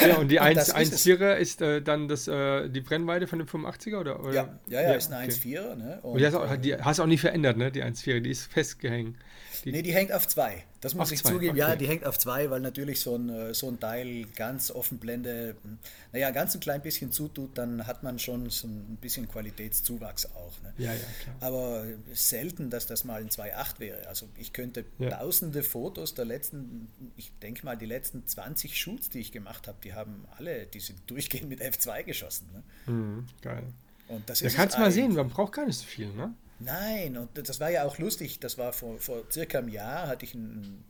Ja, 0.00 0.16
und 0.16 0.28
die 0.28 0.38
Und 0.40 0.54
das 0.56 0.68
ist 0.68 0.92
es. 0.92 1.06
1.4er 1.06 1.34
ist 1.36 1.60
äh, 1.62 1.80
dann 1.80 2.08
das, 2.08 2.26
äh, 2.28 2.68
die 2.68 2.80
Brennweite 2.80 3.26
von 3.26 3.38
dem 3.38 3.46
85er? 3.48 3.98
Oder, 3.98 4.20
oder? 4.20 4.32
Ja, 4.32 4.58
ja, 4.68 4.82
ja, 4.82 4.92
ist 4.94 5.12
eine 5.12 5.24
okay. 5.24 5.32
1,4er. 5.32 5.74
Ne? 5.76 6.00
Und 6.02 6.18
die 6.18 6.26
hast, 6.26 6.34
auch, 6.34 6.50
äh, 6.50 6.58
die 6.58 6.74
hast 6.76 6.98
du 6.98 7.02
auch 7.04 7.06
nie 7.06 7.18
verändert, 7.18 7.56
ne? 7.56 7.70
Die 7.70 7.82
1.4er, 7.82 8.20
die 8.20 8.30
ist 8.30 8.50
festgehängt. 8.52 9.16
Die, 9.64 9.72
Nee, 9.72 9.82
die 9.82 9.92
hängt 9.94 10.12
auf 10.12 10.26
zwei. 10.26 10.64
Das 10.80 10.94
muss 10.94 11.08
Auf 11.08 11.12
ich 11.12 11.22
zwei, 11.22 11.32
zugeben. 11.32 11.56
Ja, 11.58 11.68
okay. 11.68 11.76
die 11.78 11.88
hängt 11.88 12.06
auf 12.06 12.18
zwei, 12.18 12.48
weil 12.48 12.60
natürlich 12.60 13.00
so 13.00 13.14
ein, 13.14 13.28
äh, 13.28 13.52
so 13.52 13.68
ein 13.68 13.78
Teil 13.78 14.24
ganz 14.34 14.70
offen 14.70 14.98
Blende, 14.98 15.54
hm, 15.62 15.78
naja, 16.12 16.30
ganz 16.30 16.54
ein 16.54 16.60
klein 16.60 16.80
bisschen 16.80 17.12
zutut, 17.12 17.58
dann 17.58 17.86
hat 17.86 18.02
man 18.02 18.18
schon 18.18 18.48
so 18.48 18.66
ein 18.66 18.96
bisschen 18.98 19.28
Qualitätszuwachs 19.28 20.26
auch. 20.26 20.52
Ne? 20.62 20.72
Ja, 20.78 20.94
ja, 20.94 21.00
klar. 21.22 21.36
Aber 21.40 21.84
selten, 22.14 22.70
dass 22.70 22.86
das 22.86 23.04
mal 23.04 23.20
ein 23.20 23.28
2.8 23.28 23.78
wäre. 23.78 24.08
Also 24.08 24.26
ich 24.38 24.54
könnte 24.54 24.86
Ja. 24.98 25.10
tausende 25.10 25.62
Fotos 25.62 26.14
der 26.14 26.24
letzten, 26.24 26.88
ich 27.16 27.30
denke 27.42 27.64
mal, 27.66 27.76
die 27.76 27.86
letzten 27.86 28.26
20 28.26 28.80
Shoots, 28.80 29.10
die 29.10 29.18
ich 29.20 29.32
gemacht 29.32 29.68
habe, 29.68 29.76
die 29.84 29.92
haben 29.92 30.24
alle, 30.38 30.64
die 30.66 30.80
sind 30.80 30.98
durchgehend 31.10 31.50
mit 31.50 31.60
F2 31.60 32.04
geschossen. 32.04 32.48
Ne? 32.54 32.92
Mhm, 32.92 33.26
geil. 33.42 33.64
Und 34.08 34.28
das 34.30 34.40
Da 34.40 34.48
kannst 34.48 34.76
du 34.76 34.80
mal 34.80 34.90
sehen, 34.90 35.12
man 35.14 35.28
braucht 35.28 35.52
gar 35.52 35.66
nicht 35.66 35.78
so 35.78 35.84
viel, 35.84 36.08
ne? 36.14 36.32
Nein, 36.60 37.16
und 37.16 37.30
das 37.36 37.58
war 37.58 37.70
ja 37.70 37.84
auch 37.84 37.98
lustig. 37.98 38.38
Das 38.38 38.58
war 38.58 38.72
vor, 38.72 38.98
vor 38.98 39.24
circa 39.30 39.58
einem 39.58 39.68
Jahr, 39.68 40.08
hatte 40.08 40.24
ich 40.24 40.34
ein, 40.34 40.84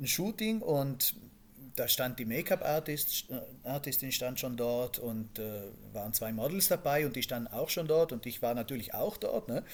ein 0.00 0.06
Shooting 0.06 0.62
und 0.62 1.14
da 1.76 1.88
stand 1.88 2.20
die 2.20 2.24
Make-up-Artist, 2.24 3.26
äh, 3.30 4.12
stand 4.12 4.38
schon 4.38 4.56
dort 4.56 4.98
und 5.00 5.38
äh, 5.40 5.62
waren 5.92 6.12
zwei 6.12 6.32
Models 6.32 6.68
dabei 6.68 7.04
und 7.04 7.16
die 7.16 7.22
standen 7.22 7.52
auch 7.52 7.68
schon 7.68 7.88
dort 7.88 8.12
und 8.12 8.26
ich 8.26 8.42
war 8.42 8.54
natürlich 8.54 8.94
auch 8.94 9.16
dort. 9.16 9.48
Ne? 9.48 9.64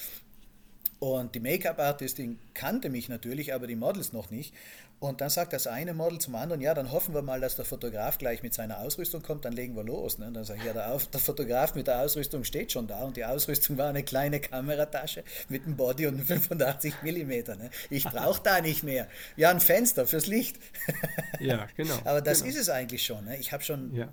Und 0.99 1.35
die 1.35 1.41
Make-up-Artistin 1.41 2.39
kannte 2.55 2.91
mich 2.91 3.09
natürlich, 3.09 3.53
aber 3.53 3.67
die 3.67 3.77
Models 3.77 4.13
noch 4.13 4.31
nicht. 4.31 4.55
Und 5.01 5.23
dann 5.23 5.31
sagt 5.31 5.55
das 5.55 5.67
eine 5.67 5.95
Model 5.95 6.19
zum 6.19 6.35
anderen, 6.35 6.61
ja, 6.61 6.75
dann 6.75 6.93
hoffen 6.93 7.15
wir 7.15 7.23
mal, 7.23 7.41
dass 7.41 7.57
der 7.57 7.65
Fotograf 7.65 8.19
gleich 8.19 8.43
mit 8.43 8.53
seiner 8.53 8.81
Ausrüstung 8.81 9.23
kommt, 9.23 9.47
dann 9.47 9.55
legen 9.55 9.75
wir 9.75 9.83
los. 9.83 10.19
Ne? 10.19 10.31
Dann 10.31 10.45
sage 10.45 10.61
ich, 10.61 10.67
ja, 10.67 10.75
der, 10.75 10.95
der, 10.95 11.21
Fotograf 11.21 11.75
mit 11.75 11.87
der 11.87 12.01
Ausrüstung 12.01 12.45
steht 12.45 12.71
schon 12.71 12.87
da 12.87 13.03
und 13.05 13.17
die 13.17 13.25
Ausrüstung 13.25 13.79
war 13.79 13.89
eine 13.89 14.03
kleine 14.03 14.41
Kameratasche 14.41 15.25
mit 15.49 15.65
einem 15.65 15.79
Body 15.79 16.07
und 16.07 16.21
85 16.23 16.97
mm. 17.03 17.31
Ne? 17.31 17.71
Ich 17.89 18.05
brauche 18.05 18.43
da 18.43 18.61
nicht 18.61 18.83
mehr. 18.83 19.09
Ja, 19.39 19.49
ein 19.49 19.61
Fenster 19.61 20.07
fürs 20.07 20.27
Licht. 20.27 20.59
ja, 21.41 21.67
genau. 21.79 21.99
Aber 22.05 22.21
das 22.21 22.41
genau. 22.43 22.51
ist 22.51 22.61
es 22.61 22.69
eigentlich 22.69 23.03
schon. 23.03 23.25
Ne? 23.25 23.39
Ich 23.39 23.55
habe 23.55 23.63
schon 23.63 23.95
ja. 23.95 24.07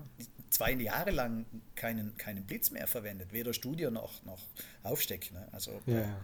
zwei 0.52 0.72
Jahre 0.72 1.12
lang 1.12 1.46
keinen, 1.76 2.16
keinen 2.16 2.46
Blitz 2.46 2.72
mehr 2.72 2.88
verwendet, 2.88 3.34
weder 3.34 3.52
Studio 3.54 3.92
noch, 3.92 4.24
noch 4.24 4.40
Aufsteck. 4.84 5.34
Ne? 5.34 5.50
Also, 5.52 5.82
ja. 5.86 6.18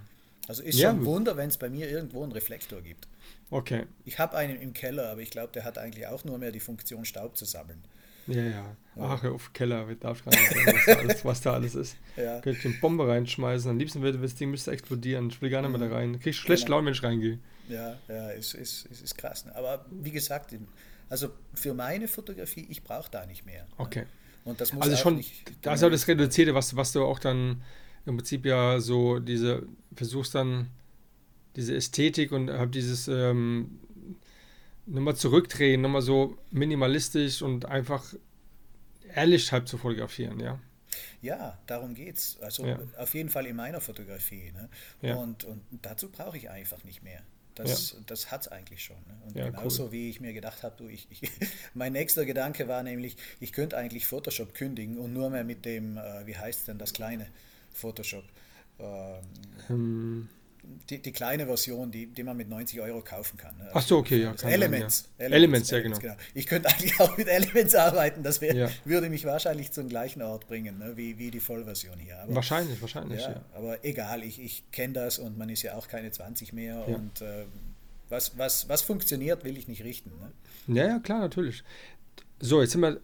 also 0.48 0.64
ist 0.64 0.80
schon 0.80 1.02
ein 1.02 1.06
Wunder, 1.06 1.36
wenn 1.36 1.50
es 1.50 1.58
bei 1.58 1.70
mir 1.70 1.90
irgendwo 1.90 2.24
einen 2.24 2.32
Reflektor 2.32 2.82
gibt. 2.82 3.10
Okay. 3.54 3.86
Ich 4.04 4.18
habe 4.18 4.36
einen 4.36 4.60
im 4.60 4.74
Keller, 4.74 5.12
aber 5.12 5.22
ich 5.22 5.30
glaube, 5.30 5.52
der 5.54 5.64
hat 5.64 5.78
eigentlich 5.78 6.08
auch 6.08 6.24
nur 6.24 6.40
mehr 6.40 6.52
die 6.52 6.60
Funktion, 6.60 7.06
Staub 7.06 7.38
zu 7.38 7.46
sammeln. 7.46 7.84
Ja, 8.26 8.44
ja. 8.44 8.78
Ach, 9.00 9.24
auf 9.26 9.54
Keller, 9.54 9.86
darf 9.96 10.24
gar 10.24 10.32
nicht 10.32 10.56
was, 10.66 10.86
da 10.86 10.94
alles, 10.94 11.26
was 11.26 11.42
da 11.42 11.54
alles 11.54 11.76
ist. 11.76 11.98
Ja. 12.16 12.40
Könnte 12.42 12.60
ich 12.60 12.66
eine 12.66 12.76
Bombe 12.76 13.08
reinschmeißen. 13.08 13.70
Am 13.70 13.78
liebsten 13.78 14.02
würde 14.02 14.18
das 14.20 14.36
Ding 14.36 14.52
müsste 14.52 14.72
explodieren. 14.72 15.30
Ich 15.30 15.42
will 15.42 15.50
gar 15.50 15.62
nicht 15.62 15.72
mehr 15.78 15.88
da 15.88 15.94
rein. 15.94 16.14
Krieg 16.20 16.28
ich 16.28 16.38
schlecht 16.38 16.66
genau. 16.66 16.78
Laune, 16.78 16.88
wenn 16.88 16.94
ich 16.94 17.04
reingehe. 17.04 17.40
Ja, 17.70 17.98
ja, 18.08 18.30
ist, 18.30 18.54
ist, 18.54 18.86
ist, 18.86 19.02
ist 19.02 19.18
krass. 19.18 19.46
Ne? 19.46 19.56
Aber 19.56 19.86
wie 19.90 20.12
gesagt, 20.12 20.56
also 21.10 21.30
für 21.54 21.74
meine 21.74 22.08
Fotografie, 22.08 22.66
ich 22.70 22.84
brauche 22.84 23.10
da 23.12 23.26
nicht 23.26 23.46
mehr. 23.46 23.66
Okay. 23.78 24.06
Und 24.46 24.62
das 24.62 24.74
muss 24.74 24.84
also 24.84 24.98
schon, 24.98 25.18
nicht, 25.18 25.52
das 25.62 25.80
ist 25.80 25.84
auch 25.84 25.92
das 25.92 26.08
Reduzierte, 26.08 26.54
was, 26.54 26.76
was 26.76 26.92
du 26.92 27.04
auch 27.04 27.20
dann 27.20 27.64
im 28.06 28.18
Prinzip 28.18 28.46
ja 28.46 28.80
so 28.80 29.20
diese, 29.20 29.64
versuchst 29.96 30.36
dann 30.36 30.70
diese 31.56 31.76
Ästhetik 31.76 32.32
und 32.32 32.50
hab 32.52 32.72
dieses 32.72 33.08
ähm, 33.08 33.80
nochmal 34.86 35.16
zurückdrehen, 35.16 35.82
nochmal 35.82 36.02
so 36.02 36.38
minimalistisch 36.52 37.42
und 37.42 37.66
einfach 37.66 38.14
ehrlich 39.16 39.52
halb 39.52 39.68
zu 39.68 39.78
fotografieren, 39.78 40.40
ja. 40.40 40.60
Ja, 41.22 41.58
darum 41.68 41.94
geht's. 41.96 42.38
Also 42.42 42.66
Ja. 42.66 42.80
auf 42.98 43.14
jeden 43.14 43.30
Fall 43.30 43.46
in 43.46 43.56
meiner 43.56 43.82
Fotografie. 43.82 44.52
Ne? 44.52 44.70
Ja. 45.02 45.16
Und, 45.16 45.44
und 45.46 45.62
dazu 45.82 46.10
brauche 46.10 46.38
ich 46.38 46.50
einfach 46.50 46.84
nicht 46.84 47.02
mehr. 47.04 47.22
Das, 47.56 47.96
das 48.08 48.32
hat 48.32 48.42
es 48.42 48.48
eigentlich 48.48 48.84
schon. 48.84 48.98
Ne? 49.08 49.16
Und 49.28 49.36
Ja, 49.38 49.46
genauso 49.50 49.92
wie 49.92 50.10
ich 50.10 50.20
mir 50.20 50.34
gedacht 50.34 50.64
habe, 50.64 50.92
ich, 50.92 51.08
ich, 51.12 51.22
mein 51.74 51.94
nächster 51.94 52.26
Gedanke 52.26 52.68
war 52.68 52.84
nämlich, 52.84 53.16
ich 53.40 53.54
könnte 53.54 53.78
eigentlich 53.78 54.08
Photoshop 54.08 54.54
kündigen 54.54 54.98
und 54.98 55.14
nur 55.14 55.30
mehr 55.30 55.44
mit 55.44 55.66
dem, 55.66 55.98
äh, 55.98 56.26
wie 56.26 56.36
heißt 56.36 56.68
denn 56.68 56.78
das 56.80 56.94
kleine 56.94 57.28
Photoshop? 57.72 58.26
Ähm, 58.80 59.20
Ähm, 59.70 60.30
die, 60.90 61.02
die 61.02 61.12
kleine 61.12 61.46
Version, 61.46 61.92
die, 61.92 62.08
die 62.08 62.24
man 62.24 62.36
mit 62.38 62.50
90 62.50 62.80
Euro 62.82 63.02
kaufen 63.02 63.38
kann. 63.38 63.56
ne? 63.58 63.70
Ach 63.74 63.82
so, 63.82 63.98
okay, 63.98 64.22
ja, 64.24 64.32
Das 64.32 64.42
kann 64.42 64.52
sein, 64.52 64.62
Elements. 64.62 65.10
ja. 65.18 65.26
Elements, 65.26 65.70
ja, 65.70 65.80
genau. 65.82 65.98
Ich 66.34 66.48
könnte 66.48 66.70
eigentlich 66.70 67.00
auch 67.00 67.18
mit 67.18 67.28
Elements 67.28 67.76
arbeiten, 67.76 68.24
das 68.24 68.42
wär, 68.42 68.56
Ja. 68.56 68.70
würde 68.86 69.10
mich 69.10 69.26
wahrscheinlich 69.26 69.72
zum 69.72 69.90
gleichen 69.90 70.22
Ort 70.22 70.48
bringen, 70.48 70.78
ne? 70.80 70.96
wie, 70.96 71.18
wie 71.18 71.32
die 71.32 71.40
Vollversion 71.40 71.98
hier. 72.00 72.20
Aber, 72.20 72.36
wahrscheinlich, 72.36 72.82
wahrscheinlich, 72.82 73.22
ja, 73.22 73.32
ja. 73.32 73.42
aber 73.54 73.84
egal, 73.86 74.24
ich, 74.24 74.40
ich 74.42 74.64
kenne 74.72 74.94
das 74.94 75.20
und 75.20 75.38
man 75.38 75.50
ist 75.50 75.62
ja 75.64 75.76
auch 75.76 75.88
keine 75.88 76.12
20 76.12 76.54
mehr 76.54 76.84
Ja. 76.88 76.96
und 76.96 77.22
äh, 77.22 77.46
was, 78.10 78.38
was, 78.38 78.70
was 78.70 78.82
funktioniert, 78.84 79.44
will 79.44 79.58
ich 79.58 79.68
nicht 79.68 79.84
richten. 79.84 80.12
Ne? 80.68 80.76
Ja, 80.80 80.88
ja, 80.88 81.00
klar, 81.00 81.20
natürlich. 81.20 81.64
So, 82.40 82.62
jetzt 82.62 82.72
sind 82.72 82.82
wir 82.82 83.00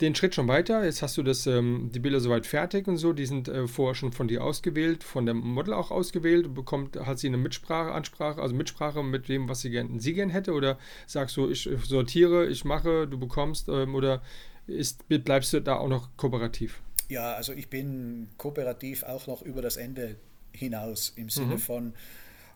den 0.00 0.14
Schritt 0.14 0.34
schon 0.34 0.46
weiter. 0.46 0.84
Jetzt 0.84 1.02
hast 1.02 1.16
du 1.16 1.22
das, 1.22 1.46
ähm, 1.46 1.90
die 1.92 1.98
Bilder 1.98 2.20
soweit 2.20 2.46
fertig 2.46 2.86
und 2.86 2.96
so. 2.96 3.12
Die 3.12 3.26
sind 3.26 3.48
äh, 3.48 3.66
vorher 3.66 3.94
schon 3.94 4.12
von 4.12 4.28
dir 4.28 4.44
ausgewählt, 4.44 5.02
von 5.02 5.26
der 5.26 5.34
Model 5.34 5.74
auch 5.74 5.90
ausgewählt. 5.90 6.54
Bekommt, 6.54 6.96
hat 6.96 7.18
sie 7.18 7.26
eine 7.26 7.36
Mitsprache, 7.36 7.92
Ansprache, 7.92 8.40
also 8.40 8.54
Mitsprache 8.54 9.02
mit 9.02 9.28
dem, 9.28 9.48
was 9.48 9.62
sie 9.62 9.70
gern, 9.70 9.98
sie 9.98 10.14
gern 10.14 10.30
hätte? 10.30 10.52
Oder 10.52 10.78
sagst 11.06 11.36
du, 11.36 11.50
ich 11.50 11.68
sortiere, 11.84 12.46
ich 12.46 12.64
mache, 12.64 13.08
du 13.08 13.18
bekommst? 13.18 13.68
Ähm, 13.68 13.94
oder 13.94 14.22
ist, 14.66 15.08
bleibst 15.08 15.52
du 15.52 15.60
da 15.60 15.76
auch 15.76 15.88
noch 15.88 16.16
kooperativ? 16.16 16.80
Ja, 17.08 17.34
also 17.34 17.52
ich 17.52 17.68
bin 17.68 18.28
kooperativ 18.38 19.02
auch 19.02 19.26
noch 19.26 19.42
über 19.42 19.60
das 19.60 19.76
Ende 19.76 20.16
hinaus 20.52 21.12
im 21.16 21.28
Sinne 21.30 21.54
Mhm. 21.54 21.58
von, 21.58 21.94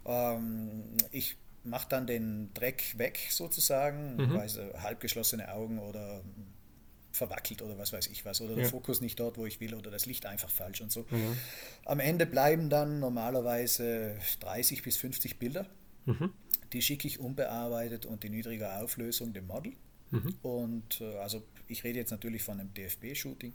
ähm, 0.06 0.84
ich 1.10 1.36
mache 1.68 1.88
dann 1.88 2.06
den 2.06 2.52
Dreck 2.54 2.94
weg 2.98 3.18
sozusagen, 3.30 4.16
Mhm. 4.16 4.34
weil 4.34 4.48
sie 4.48 4.72
halb 4.82 5.00
geschlossene 5.00 5.52
Augen 5.52 5.78
oder 5.78 6.22
verwackelt 7.12 7.62
oder 7.62 7.76
was 7.78 7.92
weiß 7.92 8.06
ich 8.08 8.24
was 8.24 8.40
oder 8.40 8.54
der 8.54 8.64
Ja. 8.64 8.70
Fokus 8.70 9.00
nicht 9.00 9.18
dort, 9.18 9.38
wo 9.38 9.46
ich 9.46 9.60
will 9.60 9.74
oder 9.74 9.90
das 9.90 10.06
Licht 10.06 10.26
einfach 10.26 10.50
falsch 10.50 10.80
und 10.80 10.92
so. 10.92 11.04
Mhm. 11.10 11.36
Am 11.84 11.98
Ende 12.00 12.26
bleiben 12.26 12.70
dann 12.70 13.00
normalerweise 13.00 14.16
30 14.40 14.82
bis 14.82 14.96
50 14.96 15.38
Bilder. 15.38 15.66
Mhm. 16.06 16.32
Die 16.72 16.82
schicke 16.82 17.08
ich 17.08 17.18
unbearbeitet 17.18 18.06
und 18.06 18.24
in 18.24 18.32
niedriger 18.32 18.80
Auflösung 18.82 19.32
dem 19.32 19.46
Model. 19.46 19.72
Mhm. 20.10 20.34
Und 20.42 21.00
äh, 21.00 21.16
also 21.16 21.42
ich 21.66 21.82
rede 21.84 21.98
jetzt 21.98 22.10
natürlich 22.10 22.42
von 22.42 22.60
einem 22.60 22.72
DFB-Shooting 22.74 23.52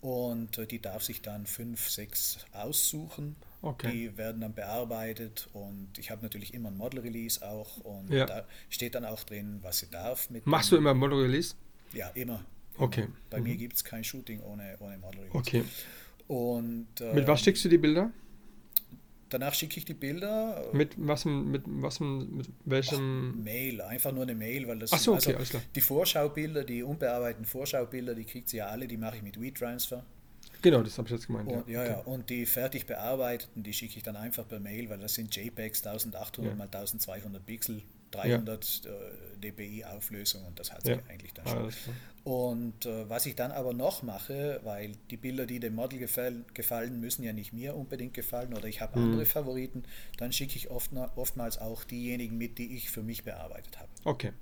und 0.00 0.58
äh, 0.58 0.66
die 0.66 0.80
darf 0.80 1.02
sich 1.04 1.22
dann 1.22 1.46
fünf, 1.46 1.88
sechs 1.88 2.38
aussuchen. 2.52 3.36
Okay. 3.64 3.90
Die 3.90 4.16
werden 4.16 4.40
dann 4.42 4.54
bearbeitet 4.54 5.48
und 5.52 5.88
ich 5.98 6.10
habe 6.10 6.22
natürlich 6.22 6.52
immer 6.54 6.70
ein 6.70 6.76
Model-Release 6.76 7.46
auch 7.46 7.78
und 7.78 8.10
Ja. 8.10 8.26
da 8.26 8.44
steht 8.68 8.94
dann 8.94 9.04
auch 9.04 9.24
drin, 9.24 9.58
was 9.62 9.78
sie 9.78 9.90
darf. 9.90 10.28
Mit 10.30 10.46
Machst 10.46 10.70
du 10.72 10.76
immer 10.76 10.92
Model 10.94 11.20
Release? 11.20 11.54
Ja, 11.92 12.08
immer. 12.14 12.44
Okay. 12.76 13.06
Bei 13.30 13.38
Mhm. 13.38 13.44
mir 13.44 13.56
gibt 13.56 13.74
es 13.76 13.84
kein 13.84 14.04
Shooting 14.04 14.40
ohne, 14.40 14.76
ohne 14.80 14.98
Model-Release. 14.98 15.36
Okay. 15.36 15.64
Und 16.28 16.88
äh, 17.00 17.14
Mit 17.14 17.26
was 17.26 17.40
schickst 17.42 17.64
du 17.64 17.68
die 17.68 17.78
Bilder? 17.78 18.10
danach 19.30 19.54
schicke 19.54 19.78
ich 19.78 19.84
die 19.84 19.94
Bilder. 19.94 20.64
Mit 20.72 20.94
was, 20.96 21.24
mit 21.24 21.62
was, 21.66 21.98
mit 21.98 22.48
welchem? 22.66 23.42
Mail, 23.42 23.80
einfach 23.80 24.12
nur 24.12 24.22
eine 24.22 24.34
Mail, 24.36 24.68
weil 24.68 24.78
das 24.78 24.92
Ach 24.92 24.98
so, 24.98 25.12
sind- 25.18 25.26
okay, 25.30 25.36
alles 25.36 25.50
klar. 25.50 25.62
die 25.74 25.80
Vorschaubilder, 25.80 26.62
die 26.62 26.84
unbearbeiteten 26.84 27.44
Vorschaubilder, 27.44 28.14
die 28.14 28.24
kriegt 28.24 28.48
sie 28.48 28.58
ja 28.58 28.66
alle, 28.68 28.86
die 28.86 28.96
mache 28.96 29.16
ich 29.16 29.22
mit 29.22 29.40
WeTransfer. 29.40 30.04
Genau, 30.64 30.82
das 30.82 30.96
habe 30.96 31.06
ich 31.08 31.12
jetzt 31.12 31.26
gemeint. 31.26 31.46
Und, 31.46 31.68
ja, 31.68 31.82
okay. 31.82 31.90
ja, 31.90 31.98
und 32.00 32.30
die 32.30 32.46
fertig 32.46 32.86
bearbeiteten, 32.86 33.62
die 33.62 33.74
schicke 33.74 33.98
ich 33.98 34.02
dann 34.02 34.16
einfach 34.16 34.48
per 34.48 34.60
Mail, 34.60 34.88
weil 34.88 34.98
das 34.98 35.12
sind 35.12 35.34
JPEGs 35.36 35.86
1800 35.86 36.52
Ja. 36.52 36.56
mal 36.56 36.64
1200 36.64 37.44
Pixel, 37.44 37.82
300 38.12 38.82
äh, 38.86 39.36
dpi 39.40 39.84
Auflösung 39.84 40.42
und 40.46 40.58
das 40.58 40.72
hat 40.72 40.84
sie 40.86 40.92
Ja. 40.92 40.98
eigentlich 41.10 41.34
dann 41.34 41.46
schon. 41.46 41.58
Alles 41.58 41.76
klar. 41.82 41.94
Und 42.24 42.86
äh, 42.86 43.06
was 43.10 43.26
ich 43.26 43.34
dann 43.36 43.52
aber 43.52 43.74
noch 43.74 44.02
mache, 44.02 44.60
weil 44.64 44.92
die 45.10 45.18
Bilder, 45.18 45.44
die 45.44 45.60
dem 45.60 45.74
Model 45.74 45.98
gefallen, 45.98 46.46
gefallen 46.54 46.98
müssen 46.98 47.22
ja 47.24 47.34
nicht 47.34 47.52
mir 47.52 47.76
unbedingt 47.76 48.14
gefallen 48.14 48.54
oder 48.54 48.66
ich 48.66 48.80
habe 48.80 48.98
Mhm. 48.98 49.04
andere 49.04 49.26
Favoriten, 49.26 49.82
dann 50.16 50.32
schicke 50.32 50.56
ich 50.56 50.70
oft, 50.70 50.92
oftmals 51.16 51.58
auch 51.58 51.84
diejenigen 51.84 52.38
mit, 52.38 52.56
die 52.56 52.74
ich 52.74 52.90
für 52.90 53.02
mich 53.02 53.22
bearbeitet 53.24 53.78
habe. 53.78 53.90
Okay, 54.04 54.32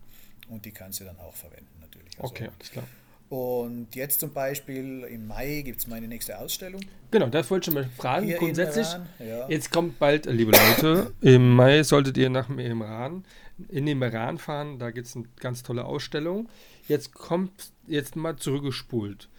Und 0.49 0.65
die 0.67 0.71
kann 0.71 0.93
sie 0.93 1.05
dann 1.05 1.19
auch 1.19 1.35
verwenden 1.35 1.81
natürlich. 1.81 2.15
Also, 2.21 2.33
okay, 2.33 2.49
alles 2.57 2.71
klar. 2.71 2.87
Und 3.33 3.95
jetzt 3.95 4.21
zum 4.21 4.35
Beispiel 4.35 5.05
im 5.11 5.27
Mai 5.27 5.63
gibt 5.65 5.79
es 5.79 5.87
meine 5.87 6.07
nächste 6.07 6.39
Ausstellung. 6.39 6.83
Genau, 7.11 7.29
das 7.29 7.51
wollte 7.51 7.63
ich 7.63 7.65
schon 7.65 7.83
mal 7.83 7.91
fragen. 7.97 8.27
Hier 8.27 8.37
Grundsätzlich, 8.37 8.87
ja. 9.21 9.49
jetzt 9.49 9.73
kommt 9.73 9.99
bald, 9.99 10.27
äh, 10.27 10.33
liebe 10.33 10.53
Leute, 10.53 11.15
im 11.23 11.57
Mai 11.57 11.83
solltet 11.83 12.19
ihr 12.19 12.29
nach 12.29 12.49
dem 12.49 12.59
Iran, 12.59 13.25
in 13.71 13.87
den 13.87 14.03
Iran 14.03 14.37
fahren. 14.37 14.79
Da 14.79 14.91
gibt 14.91 15.07
es 15.07 15.17
eine 15.17 15.25
ganz 15.41 15.63
tolle 15.63 15.87
Ausstellung. 15.87 16.51
Jetzt 16.89 17.15
kommt, 17.15 17.73
jetzt 17.87 18.17
mal 18.17 18.37
zurückgespult. 18.37 19.31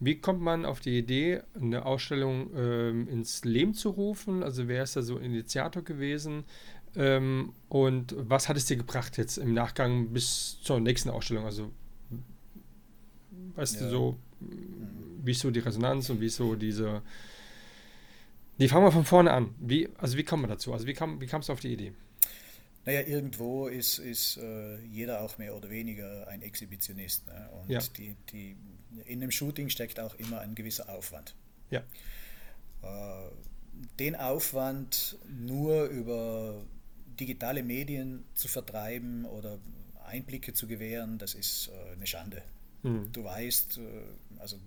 Wie 0.00 0.18
kommt 0.18 0.40
man 0.40 0.64
auf 0.64 0.80
die 0.80 0.96
Idee, 0.96 1.42
eine 1.54 1.84
Ausstellung 1.84 2.48
ähm, 2.56 3.06
ins 3.06 3.44
Leben 3.44 3.74
zu 3.74 3.90
rufen? 3.90 4.42
Also 4.42 4.66
wer 4.66 4.82
ist 4.82 4.96
da 4.96 5.02
so 5.02 5.18
Initiator 5.18 5.82
gewesen? 5.82 6.44
Ähm, 6.96 7.52
und 7.68 8.14
was 8.16 8.48
hat 8.48 8.56
es 8.56 8.64
dir 8.64 8.78
gebracht 8.78 9.18
jetzt 9.18 9.36
im 9.36 9.52
Nachgang 9.52 10.14
bis 10.14 10.58
zur 10.62 10.80
nächsten 10.80 11.10
Ausstellung? 11.10 11.44
Also 11.44 11.70
weißt 13.54 13.80
du 13.80 13.84
Ja. 13.84 13.90
so, 13.90 14.18
wie 15.24 15.30
ist 15.32 15.40
so 15.40 15.50
die 15.50 15.60
Resonanz 15.60 16.10
und 16.10 16.20
wie 16.20 16.26
ist 16.26 16.36
so 16.36 16.54
diese... 16.54 17.02
Die 18.58 18.68
fangen 18.68 18.84
wir 18.84 18.92
von 18.92 19.04
vorne 19.04 19.32
an. 19.32 19.54
Wie, 19.58 19.88
also 19.98 20.16
wie 20.16 20.24
kommt 20.24 20.42
man 20.42 20.50
dazu? 20.50 20.72
Also 20.72 20.86
wie, 20.86 20.92
kam, 20.94 21.20
wie 21.20 21.26
kamst 21.26 21.48
du 21.48 21.52
auf 21.52 21.60
die 21.60 21.72
Idee? 21.72 21.92
Naja, 22.84 23.00
irgendwo 23.02 23.66
ist, 23.68 23.98
ist 23.98 24.36
äh, 24.38 24.78
jeder 24.84 25.22
auch 25.22 25.38
mehr 25.38 25.54
oder 25.56 25.70
weniger 25.70 26.26
ein 26.28 26.42
Exhibitionist. 26.42 27.26
Ne? 27.28 27.48
Und 27.60 27.70
Ja. 27.70 27.80
die, 27.96 28.14
die, 28.32 28.56
in 29.06 29.20
dem 29.20 29.30
Shooting 29.30 29.68
steckt 29.68 29.98
auch 30.00 30.14
immer 30.16 30.40
ein 30.40 30.54
gewisser 30.54 30.88
Aufwand. 30.88 31.34
Ja. 31.70 31.80
Äh, 32.82 33.30
den 33.98 34.14
Aufwand 34.16 35.16
nur 35.28 35.84
über 35.86 36.62
digitale 37.18 37.62
Medien 37.62 38.24
zu 38.34 38.48
vertreiben 38.48 39.24
oder 39.24 39.58
Einblicke 40.06 40.52
zu 40.52 40.66
gewähren, 40.66 41.18
das 41.18 41.34
ist 41.34 41.68
äh, 41.68 41.92
eine 41.92 42.06
Schande. 42.06 42.42
Hm. 42.82 43.10
Du 43.12 43.24
weißt, 43.24 43.78
äh, 43.78 43.82
also 44.38 44.58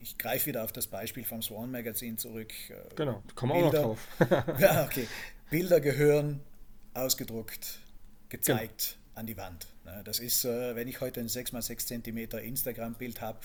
ich 0.00 0.16
greife 0.18 0.46
wieder 0.46 0.64
auf 0.64 0.72
das 0.72 0.86
Beispiel 0.86 1.24
vom 1.24 1.42
Swan 1.42 1.70
Magazin 1.70 2.18
zurück. 2.18 2.52
äh, 2.70 2.74
Genau, 2.94 3.22
kommen 3.34 3.52
wir 3.52 3.66
auch 3.66 3.72
noch 3.72 3.80
drauf. 3.82 4.08
ja, 4.58 4.84
okay. 4.84 5.06
Bilder 5.50 5.80
gehören 5.80 6.40
ausgedruckt, 6.94 7.78
gezeigt 8.28 8.98
an 9.14 9.26
die 9.26 9.36
Wand. 9.36 9.66
Ne, 9.84 10.02
Das 10.04 10.18
ist, 10.20 10.44
äh, 10.44 10.74
wenn 10.76 10.88
ich 10.88 11.00
heute 11.00 11.20
ein 11.20 11.26
6x6 11.28 11.86
cm 11.86 12.18
Instagram-Bild 12.38 13.20
habe 13.20 13.38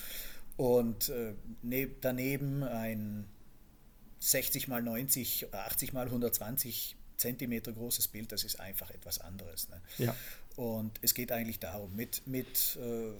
und 0.57 1.11
neb- 1.63 1.95
daneben 2.01 2.63
ein 2.63 3.25
60 4.19 4.63
x 4.63 4.67
90, 4.67 5.53
80 5.53 5.89
x 5.89 5.97
120 5.97 6.95
Zentimeter 7.17 7.71
großes 7.71 8.07
Bild, 8.09 8.31
das 8.31 8.43
ist 8.43 8.59
einfach 8.59 8.89
etwas 8.91 9.19
anderes. 9.19 9.69
Ne? 9.69 9.81
Ja. 9.97 10.15
Und 10.55 10.99
es 11.01 11.13
geht 11.13 11.31
eigentlich 11.31 11.59
darum, 11.59 11.95
mit, 11.95 12.25
mit 12.27 12.77
äh, 12.77 13.11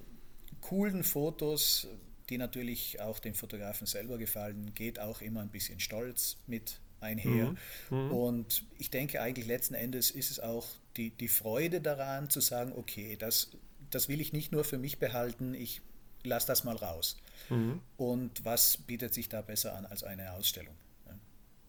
coolen 0.63 1.03
Fotos, 1.03 1.87
die 2.29 2.37
natürlich 2.37 3.01
auch 3.01 3.19
dem 3.19 3.35
Fotografen 3.35 3.85
selber 3.85 4.17
gefallen, 4.17 4.73
geht 4.73 4.99
auch 4.99 5.21
immer 5.21 5.41
ein 5.41 5.49
bisschen 5.49 5.79
Stolz 5.79 6.37
mit 6.47 6.79
einher. 7.01 7.55
Mhm. 7.89 7.97
Mhm. 7.97 8.11
Und 8.11 8.63
ich 8.79 8.89
denke 8.89 9.21
eigentlich 9.21 9.45
letzten 9.45 9.73
Endes 9.73 10.09
ist 10.09 10.31
es 10.31 10.39
auch 10.39 10.65
die, 10.95 11.11
die 11.11 11.27
Freude 11.27 11.81
daran 11.81 12.29
zu 12.29 12.39
sagen, 12.39 12.71
okay, 12.75 13.17
das, 13.17 13.51
das 13.89 14.07
will 14.07 14.21
ich 14.21 14.31
nicht 14.31 14.51
nur 14.51 14.63
für 14.63 14.77
mich 14.77 14.99
behalten, 14.99 15.53
ich 15.53 15.81
lasse 16.23 16.47
das 16.47 16.63
mal 16.63 16.77
raus. 16.77 17.17
Mhm. 17.49 17.81
Und 17.97 18.45
was 18.45 18.77
bietet 18.77 19.13
sich 19.13 19.27
da 19.27 19.41
besser 19.41 19.75
an 19.75 19.85
als 19.85 20.03
eine 20.03 20.31
Ausstellung? 20.33 20.75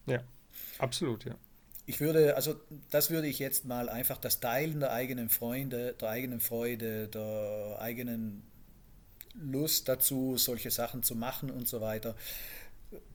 Ja, 0.07 0.23
absolut, 0.77 1.25
ja. 1.25 1.35
Ich 1.87 1.99
würde, 1.99 2.35
also 2.35 2.55
das 2.89 3.09
würde 3.09 3.27
ich 3.27 3.39
jetzt 3.39 3.65
mal 3.65 3.89
einfach 3.89 4.17
das 4.17 4.39
Teilen 4.39 4.79
der 4.79 4.91
eigenen 4.91 5.29
Freunde, 5.29 5.93
der 5.99 6.09
eigenen 6.09 6.39
Freude, 6.39 7.07
der 7.07 7.77
eigenen 7.79 8.43
Lust 9.39 9.89
dazu, 9.89 10.37
solche 10.37 10.71
Sachen 10.71 11.03
zu 11.03 11.15
machen 11.15 11.49
und 11.49 11.67
so 11.67 11.81
weiter, 11.81 12.15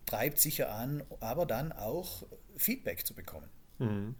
treibt 0.06 0.38
sicher 0.38 0.74
an, 0.74 1.02
aber 1.20 1.47
dann 1.47 1.72
auch 1.72 2.24
Feedback 2.56 3.06
zu 3.06 3.14
bekommen. 3.14 3.48
Mhm. 3.78 4.14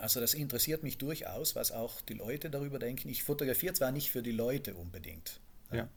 Also 0.00 0.20
das 0.20 0.34
interessiert 0.34 0.82
mich 0.82 0.98
durchaus, 0.98 1.56
was 1.56 1.72
auch 1.72 2.00
die 2.02 2.14
Leute 2.14 2.50
darüber 2.50 2.78
denken. 2.78 3.08
Ich 3.08 3.22
fotografiere 3.22 3.72
zwar 3.72 3.90
nicht 3.90 4.10
für 4.10 4.22
die 4.22 4.32
Leute 4.32 4.74
unbedingt. 4.74 5.40
Ja. 5.72 5.88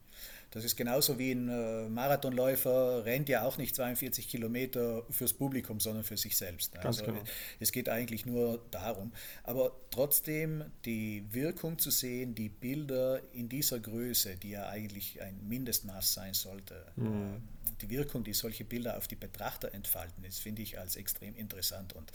Das 0.51 0.65
ist 0.65 0.75
genauso 0.75 1.17
wie 1.17 1.31
ein 1.31 1.47
äh, 1.47 1.87
Marathonläufer 1.87 3.05
rennt 3.05 3.29
ja 3.29 3.43
auch 3.43 3.57
nicht 3.57 3.73
42 3.73 4.27
Kilometer 4.27 5.03
fürs 5.09 5.31
Publikum, 5.31 5.79
sondern 5.79 6.03
für 6.03 6.17
sich 6.17 6.35
selbst. 6.35 6.73
Ganz 6.73 6.85
also 6.99 7.05
genau. 7.05 7.23
es 7.61 7.71
geht 7.71 7.87
eigentlich 7.87 8.25
nur 8.25 8.61
darum. 8.69 9.13
Aber 9.43 9.71
trotzdem 9.91 10.65
die 10.83 11.23
Wirkung 11.31 11.79
zu 11.79 11.89
sehen, 11.89 12.35
die 12.35 12.49
Bilder 12.49 13.21
in 13.31 13.47
dieser 13.47 13.79
Größe, 13.79 14.35
die 14.35 14.51
ja 14.51 14.67
eigentlich 14.67 15.21
ein 15.21 15.39
Mindestmaß 15.47 16.13
sein 16.13 16.33
sollte, 16.33 16.85
mhm. 16.97 17.07
Äh, 17.07 17.61
die 17.81 17.89
Wirkung, 17.89 18.23
die 18.23 18.33
solche 18.33 18.63
Bilder 18.63 18.97
auf 18.97 19.07
die 19.07 19.15
Betrachter 19.15 19.73
entfalten, 19.73 20.23
ist, 20.23 20.39
finde 20.39 20.61
ich 20.61 20.77
als 20.77 20.97
extrem 20.97 21.35
interessant. 21.35 21.93
Und 21.93 22.11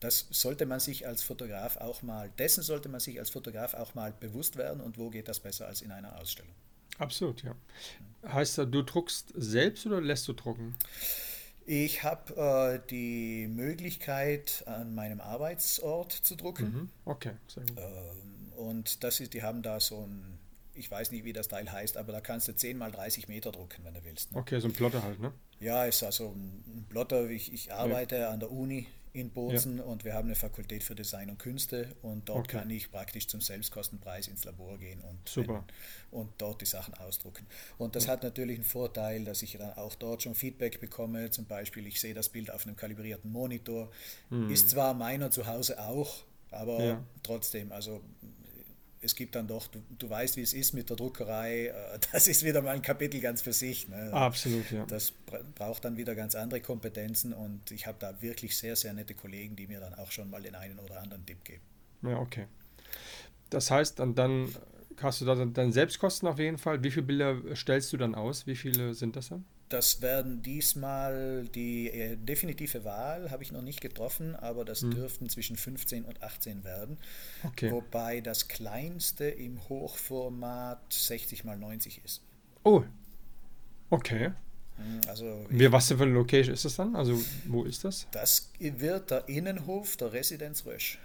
das 0.00 0.26
sollte 0.30 0.66
man 0.66 0.80
sich 0.80 1.06
als 1.06 1.22
Fotograf 1.22 1.76
auch 1.76 2.02
mal, 2.02 2.30
dessen 2.38 2.62
sollte 2.62 2.88
man 2.88 3.00
sich 3.00 3.18
als 3.18 3.30
Fotograf 3.30 3.74
auch 3.74 3.94
mal 3.94 4.12
bewusst 4.12 4.56
werden 4.56 4.80
und 4.80 4.98
wo 4.98 5.10
geht 5.10 5.28
das 5.28 5.40
besser 5.40 5.66
als 5.66 5.82
in 5.82 5.90
einer 5.90 6.18
Ausstellung. 6.18 6.54
Absolut, 7.02 7.42
ja. 7.42 7.54
Heißt 8.26 8.58
das, 8.58 8.70
du 8.70 8.82
druckst 8.82 9.32
selbst 9.34 9.84
oder 9.86 10.00
lässt 10.00 10.28
du 10.28 10.32
drucken? 10.32 10.76
Ich 11.66 12.02
habe 12.02 12.80
äh, 12.80 12.88
die 12.88 13.48
Möglichkeit, 13.48 14.62
an 14.66 14.94
meinem 14.94 15.20
Arbeitsort 15.20 16.12
zu 16.12 16.36
drucken. 16.36 16.64
Mhm. 16.64 16.88
Okay, 17.04 17.32
sehr 17.48 17.64
gut. 17.64 17.78
Ähm, 17.78 18.52
und 18.56 19.02
das 19.02 19.20
ist, 19.20 19.34
die 19.34 19.42
haben 19.42 19.62
da 19.62 19.80
so 19.80 20.02
ein, 20.02 20.38
ich 20.74 20.90
weiß 20.90 21.10
nicht, 21.10 21.24
wie 21.24 21.32
das 21.32 21.48
Teil 21.48 21.70
heißt, 21.70 21.96
aber 21.96 22.12
da 22.12 22.20
kannst 22.20 22.46
du 22.48 22.54
10 22.54 22.78
mal 22.78 22.92
30 22.92 23.28
Meter 23.28 23.50
drucken, 23.50 23.84
wenn 23.84 23.94
du 23.94 24.04
willst. 24.04 24.32
Ne? 24.32 24.38
Okay, 24.38 24.60
so 24.60 24.68
ein 24.68 24.72
Plotter 24.72 25.02
halt, 25.02 25.20
ne? 25.20 25.32
Ja, 25.58 25.84
ist 25.84 26.02
also 26.02 26.30
ein 26.30 26.86
Plotter. 26.88 27.28
Ich, 27.30 27.52
ich 27.52 27.72
arbeite 27.72 28.16
ja. 28.16 28.30
an 28.30 28.40
der 28.40 28.50
Uni 28.50 28.86
in 29.14 29.30
Bozen 29.30 29.78
ja. 29.78 29.84
und 29.84 30.04
wir 30.04 30.14
haben 30.14 30.28
eine 30.28 30.34
Fakultät 30.34 30.82
für 30.82 30.94
Design 30.94 31.28
und 31.28 31.38
Künste 31.38 31.94
und 32.00 32.28
dort 32.28 32.46
okay. 32.46 32.58
kann 32.58 32.70
ich 32.70 32.90
praktisch 32.90 33.28
zum 33.28 33.40
Selbstkostenpreis 33.42 34.28
ins 34.28 34.44
Labor 34.44 34.78
gehen 34.78 35.02
und, 35.02 35.28
Super. 35.28 35.64
und 36.10 36.30
dort 36.38 36.62
die 36.62 36.66
Sachen 36.66 36.94
ausdrucken. 36.94 37.46
Und 37.76 37.94
das 37.94 38.06
ja. 38.06 38.12
hat 38.12 38.22
natürlich 38.22 38.56
einen 38.56 38.64
Vorteil, 38.64 39.24
dass 39.24 39.42
ich 39.42 39.52
dann 39.58 39.72
auch 39.74 39.94
dort 39.96 40.22
schon 40.22 40.34
Feedback 40.34 40.80
bekomme. 40.80 41.30
Zum 41.30 41.44
Beispiel, 41.44 41.86
ich 41.86 42.00
sehe 42.00 42.14
das 42.14 42.30
Bild 42.30 42.50
auf 42.50 42.66
einem 42.66 42.76
kalibrierten 42.76 43.30
Monitor. 43.30 43.90
Mhm. 44.30 44.50
Ist 44.50 44.70
zwar 44.70 44.94
meiner 44.94 45.30
zu 45.30 45.46
Hause 45.46 45.78
auch, 45.80 46.24
aber 46.50 46.82
ja. 46.82 47.04
trotzdem, 47.22 47.70
also 47.70 48.00
es 49.02 49.14
gibt 49.16 49.34
dann 49.34 49.48
doch, 49.48 49.66
du, 49.66 49.82
du, 49.98 50.08
weißt, 50.08 50.36
wie 50.36 50.42
es 50.42 50.54
ist 50.54 50.72
mit 50.72 50.88
der 50.88 50.96
Druckerei, 50.96 51.66
äh, 51.66 51.98
das 52.12 52.28
ist 52.28 52.44
wieder 52.44 52.62
mal 52.62 52.70
ein 52.70 52.82
Kapitel 52.82 53.20
ganz 53.20 53.42
für 53.42 53.52
sich. 53.52 53.88
Ne? 53.88 54.12
Absolut, 54.12 54.70
ja. 54.70 54.86
Das 54.86 55.12
braucht 55.56 55.84
dann 55.84 55.96
wieder 55.96 56.14
ganz 56.14 56.34
andere 56.34 56.60
Kompetenzen 56.60 57.32
und 57.32 57.70
ich 57.70 57.86
habe 57.86 57.98
da 58.00 58.22
wirklich 58.22 58.56
sehr, 58.56 58.76
sehr 58.76 58.92
nette 58.94 59.14
Kollegen, 59.14 59.56
die 59.56 59.66
mir 59.66 59.80
dann 59.80 59.94
auch 59.94 60.10
schon 60.10 60.30
mal 60.30 60.42
den 60.42 60.54
einen 60.54 60.78
oder 60.78 61.00
anderen 61.00 61.26
Tipp 61.26 61.44
geben. 61.44 61.62
Ja, 62.02 62.18
okay. 62.18 62.46
Das 63.50 63.70
heißt, 63.70 63.98
dann, 63.98 64.14
dann 64.14 64.54
hast 65.00 65.20
du 65.20 65.24
da 65.24 65.34
dann 65.34 65.72
Selbstkosten 65.72 66.28
auf 66.28 66.38
jeden 66.38 66.58
Fall. 66.58 66.82
Wie 66.82 66.90
viele 66.90 67.06
Bilder 67.06 67.36
stellst 67.54 67.92
du 67.92 67.96
dann 67.96 68.14
aus? 68.14 68.46
Wie 68.46 68.56
viele 68.56 68.94
sind 68.94 69.16
das 69.16 69.28
dann? 69.28 69.44
Das 69.72 70.02
werden 70.02 70.42
diesmal 70.42 71.48
die 71.54 71.88
äh, 71.88 72.16
definitive 72.16 72.84
Wahl, 72.84 73.30
habe 73.30 73.42
ich 73.42 73.52
noch 73.52 73.62
nicht 73.62 73.80
getroffen, 73.80 74.36
aber 74.36 74.66
das 74.66 74.82
hm. 74.82 74.90
dürften 74.90 75.30
zwischen 75.30 75.56
15 75.56 76.04
und 76.04 76.22
18 76.22 76.62
werden. 76.62 76.98
Okay. 77.42 77.70
Wobei 77.72 78.20
das 78.20 78.48
kleinste 78.48 79.24
im 79.24 79.66
Hochformat 79.70 80.92
60 80.92 81.44
mal 81.44 81.56
90 81.56 82.04
ist. 82.04 82.20
Oh, 82.64 82.82
okay. 83.88 84.32
Hm, 84.76 85.00
also 85.08 85.46
Wie, 85.48 85.72
was 85.72 85.88
für 85.88 86.02
eine 86.02 86.12
Location 86.12 86.52
ist 86.52 86.66
das 86.66 86.76
dann? 86.76 86.94
Also 86.94 87.18
wo 87.46 87.64
ist 87.64 87.82
das? 87.84 88.06
Das 88.10 88.50
wird 88.58 89.10
der 89.10 89.26
Innenhof 89.26 89.96
der 89.96 90.12
Residenz 90.12 90.66
Rösch. 90.66 90.98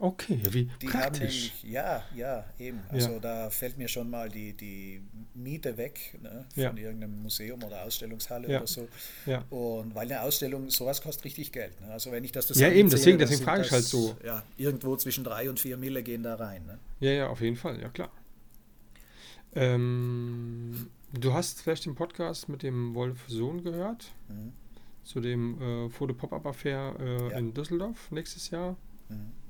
Okay, 0.00 0.40
wie 0.50 0.70
die 0.80 0.86
praktisch. 0.86 0.94
Haben 0.94 1.18
nämlich, 1.18 1.64
ja, 1.64 2.04
ja, 2.14 2.44
eben. 2.60 2.80
Also 2.88 3.14
ja. 3.14 3.18
da 3.18 3.50
fällt 3.50 3.78
mir 3.78 3.88
schon 3.88 4.08
mal 4.08 4.28
die, 4.28 4.52
die 4.52 5.02
Miete 5.34 5.76
weg 5.76 6.16
ne, 6.22 6.44
von 6.54 6.62
ja. 6.62 6.72
irgendeinem 6.72 7.20
Museum 7.20 7.60
oder 7.64 7.82
Ausstellungshalle 7.82 8.48
ja. 8.48 8.58
oder 8.58 8.66
so. 8.68 8.88
Und 9.50 9.96
weil 9.96 10.06
eine 10.06 10.22
Ausstellung, 10.22 10.70
sowas 10.70 11.02
kostet 11.02 11.24
richtig 11.24 11.50
Geld. 11.50 11.80
Ne? 11.80 11.88
Also 11.90 12.12
wenn 12.12 12.22
ich 12.22 12.30
das 12.30 12.48
Ja, 12.50 12.70
eben, 12.70 12.88
deswegen, 12.88 13.18
deswegen 13.18 13.42
frage 13.42 13.62
ich 13.62 13.72
halt 13.72 13.82
so. 13.82 14.16
Ja, 14.24 14.44
irgendwo 14.56 14.94
zwischen 14.96 15.24
drei 15.24 15.50
und 15.50 15.58
vier 15.58 15.76
Mille 15.76 16.04
gehen 16.04 16.22
da 16.22 16.36
rein. 16.36 16.64
Ne? 16.64 16.78
Ja, 17.00 17.10
ja, 17.10 17.28
auf 17.28 17.40
jeden 17.40 17.56
Fall, 17.56 17.80
ja 17.80 17.88
klar. 17.88 18.12
Ähm, 19.56 20.90
du 21.12 21.32
hast 21.32 21.60
vielleicht 21.60 21.86
den 21.86 21.96
Podcast 21.96 22.48
mit 22.48 22.62
dem 22.62 22.94
Wolf 22.94 23.18
Sohn 23.26 23.64
gehört, 23.64 24.12
mhm. 24.28 24.52
zu 25.02 25.20
dem 25.20 25.60
äh, 25.60 25.90
Foto-Pop-Up-Affair 25.90 26.94
äh, 27.00 27.38
in 27.38 27.52
Düsseldorf 27.52 28.12
nächstes 28.12 28.50
Jahr. 28.50 28.76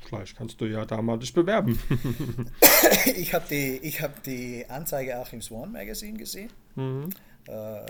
Vielleicht 0.08 0.36
kannst 0.36 0.60
du 0.60 0.64
ja 0.64 0.84
da 0.86 1.02
mal 1.02 1.18
dich 1.18 1.34
bewerben. 1.34 1.78
ich 3.16 3.34
habe 3.34 3.44
die, 3.50 3.78
hab 4.00 4.22
die 4.22 4.64
Anzeige 4.68 5.18
auch 5.18 5.32
im 5.32 5.42
Swan 5.42 5.72
Magazine 5.72 6.16
gesehen, 6.16 6.50
mhm. 6.76 7.10
äh, 7.46 7.80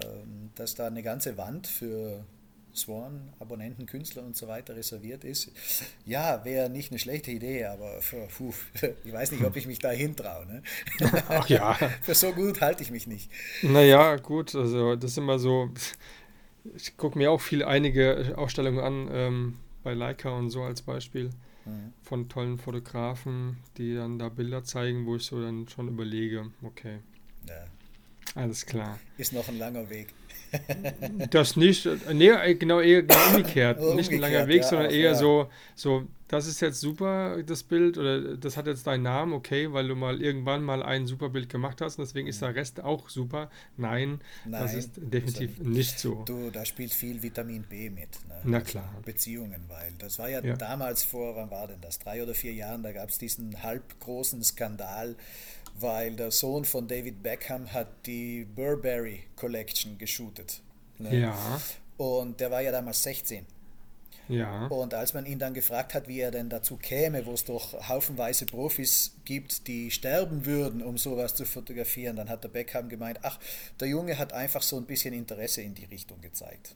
dass 0.57 0.75
da 0.75 0.87
eine 0.87 1.03
ganze 1.03 1.37
Wand 1.37 1.67
für 1.67 2.25
Swan, 2.75 3.33
Abonnenten, 3.39 3.87
Künstler 3.87 4.25
und 4.25 4.37
so 4.37 4.49
weiter 4.49 4.75
reserviert 4.75 5.25
ist. 5.25 5.53
Ja, 6.05 6.45
wäre 6.45 6.71
nicht 6.71 6.91
eine 6.91 6.99
schlechte 6.99 7.31
Idee, 7.31 7.67
aber 7.67 8.01
puh, 8.37 8.53
ich 9.05 9.13
weiß 9.13 9.33
nicht, 9.33 9.45
ob 9.45 9.57
ich 9.57 9.67
mich 9.67 9.79
da 9.79 9.91
hintraue. 9.91 10.47
Ne? 10.47 10.63
Ach 11.29 11.49
ja. 11.49 11.75
für 12.03 12.15
so 12.15 12.33
gut 12.33 12.61
halte 12.61 12.83
ich 12.83 12.91
mich 12.91 13.07
nicht. 13.07 13.31
Naja, 13.63 14.17
gut, 14.17 14.55
also 14.55 14.97
das 14.97 15.13
ist 15.13 15.19
immer 15.19 15.39
so. 15.39 15.71
Ich 16.77 16.97
gucke 16.97 17.17
mir 17.17 17.31
auch 17.31 17.41
viele 17.41 17.67
einige 17.67 18.35
Ausstellungen 18.37 18.81
an, 18.81 19.09
ähm, 19.13 19.59
bei 19.83 19.95
Leica 19.95 20.31
und 20.31 20.51
so 20.51 20.63
als 20.63 20.83
Beispiel 20.83 21.31
von 22.03 22.29
tollen 22.29 22.59
Fotografen, 22.59 23.59
die 23.77 23.95
dann 23.95 24.19
da 24.19 24.29
Bilder 24.29 24.65
zeigen, 24.65 25.07
wo 25.07 25.17
ich 25.17 25.25
so 25.25 25.41
dann 25.41 25.69
schon 25.69 25.89
überlege, 25.89 26.51
okay. 26.63 26.99
Ja. 27.47 27.65
Alles 28.35 28.67
klar. 28.67 28.99
Ist 29.17 29.33
noch 29.33 29.49
ein 29.49 29.59
langer 29.59 29.89
Weg. 29.89 30.15
Das 31.31 31.57
nicht, 31.57 31.87
nee, 32.13 32.55
genau, 32.55 32.81
eher 32.81 33.03
genau 33.03 33.27
umgekehrt. 33.29 33.79
umgekehrt. 33.79 33.95
Nicht 33.97 34.13
ein 34.13 34.19
langer 34.19 34.47
Weg, 34.47 34.63
ja, 34.63 34.69
sondern 34.69 34.91
eher 34.91 35.11
ja. 35.11 35.15
so, 35.15 35.49
so, 35.75 36.07
das 36.29 36.47
ist 36.47 36.61
jetzt 36.61 36.81
super, 36.81 37.43
das 37.43 37.63
Bild, 37.63 37.97
oder 37.97 38.37
das 38.37 38.57
hat 38.57 38.67
jetzt 38.67 38.87
deinen 38.87 39.03
Namen, 39.03 39.33
okay, 39.33 39.73
weil 39.73 39.89
du 39.89 39.95
mal 39.95 40.21
irgendwann 40.21 40.63
mal 40.63 40.83
ein 40.83 41.07
super 41.07 41.31
Bild 41.31 41.49
gemacht 41.49 41.81
hast 41.81 41.99
und 41.99 42.05
deswegen 42.05 42.29
ist 42.29 42.43
der 42.43 42.55
Rest 42.55 42.83
auch 42.85 43.09
super. 43.09 43.51
Nein, 43.79 44.21
Nein 44.45 44.63
das 44.63 44.75
ist 44.75 44.93
definitiv 44.97 45.59
ist 45.59 45.67
nicht 45.67 45.99
so. 45.99 46.25
Du, 46.27 46.51
da 46.51 46.67
spielt 46.67 46.93
viel 46.93 47.23
Vitamin 47.23 47.63
B 47.63 47.89
mit. 47.89 48.11
Ne? 48.29 48.41
Na 48.45 48.61
klar. 48.61 48.95
Beziehungen, 49.05 49.65
weil 49.69 49.93
das 49.99 50.19
war 50.19 50.29
ja, 50.29 50.45
ja, 50.45 50.57
damals 50.57 51.03
vor, 51.03 51.35
wann 51.35 51.51
war 51.51 51.67
denn 51.67 51.81
das? 51.81 51.99
Drei 51.99 52.23
oder 52.23 52.35
vier 52.35 52.53
Jahren, 52.53 52.83
da 52.83 52.93
gab 52.93 53.09
es 53.09 53.17
diesen 53.17 53.63
halbgroßen 53.63 54.43
Skandal, 54.45 55.17
weil 55.81 56.17
der 56.17 56.31
Sohn 56.31 56.65
von 56.65 56.89
David 56.89 57.23
Beckham 57.23 57.73
hat 57.73 58.07
die 58.07 58.45
Burberry 58.45 59.25
Collection 59.37 59.99
geshootet. 59.99 60.61
Ne? 60.99 61.21
Ja. 61.21 61.61
Und 61.97 62.41
der 62.41 62.51
war 62.51 62.61
ja 62.61 62.73
damals 62.73 63.03
16. 63.03 63.47
Ja. 64.29 64.67
Und 64.67 64.93
als 64.93 65.15
man 65.15 65.25
ihn 65.25 65.39
dann 65.39 65.55
gefragt 65.55 65.95
hat, 65.95 66.07
wie 66.07 66.21
er 66.21 66.31
denn 66.31 66.51
dazu 66.51 66.77
käme, 66.77 67.25
wo 67.25 67.33
es 67.33 67.45
doch 67.45 67.89
haufenweise 67.89 68.45
Profis 68.45 69.17
gibt, 69.25 69.67
die 69.67 69.91
sterben 69.91 70.45
würden, 70.45 70.83
um 70.83 70.99
sowas 70.99 71.35
zu 71.35 71.47
fotografieren, 71.47 72.17
dann 72.17 72.29
hat 72.29 72.45
der 72.45 72.49
Beckham 72.49 72.89
gemeint, 72.89 73.21
ach, 73.23 73.39
der 73.81 73.89
Junge 73.89 74.19
hat 74.19 74.33
einfach 74.35 74.63
so 74.63 74.77
ein 74.77 74.85
bisschen 74.85 75.15
Interesse 75.15 75.63
in 75.63 75.75
die 75.75 75.87
Richtung 75.87 76.21
gezeigt. 76.21 76.75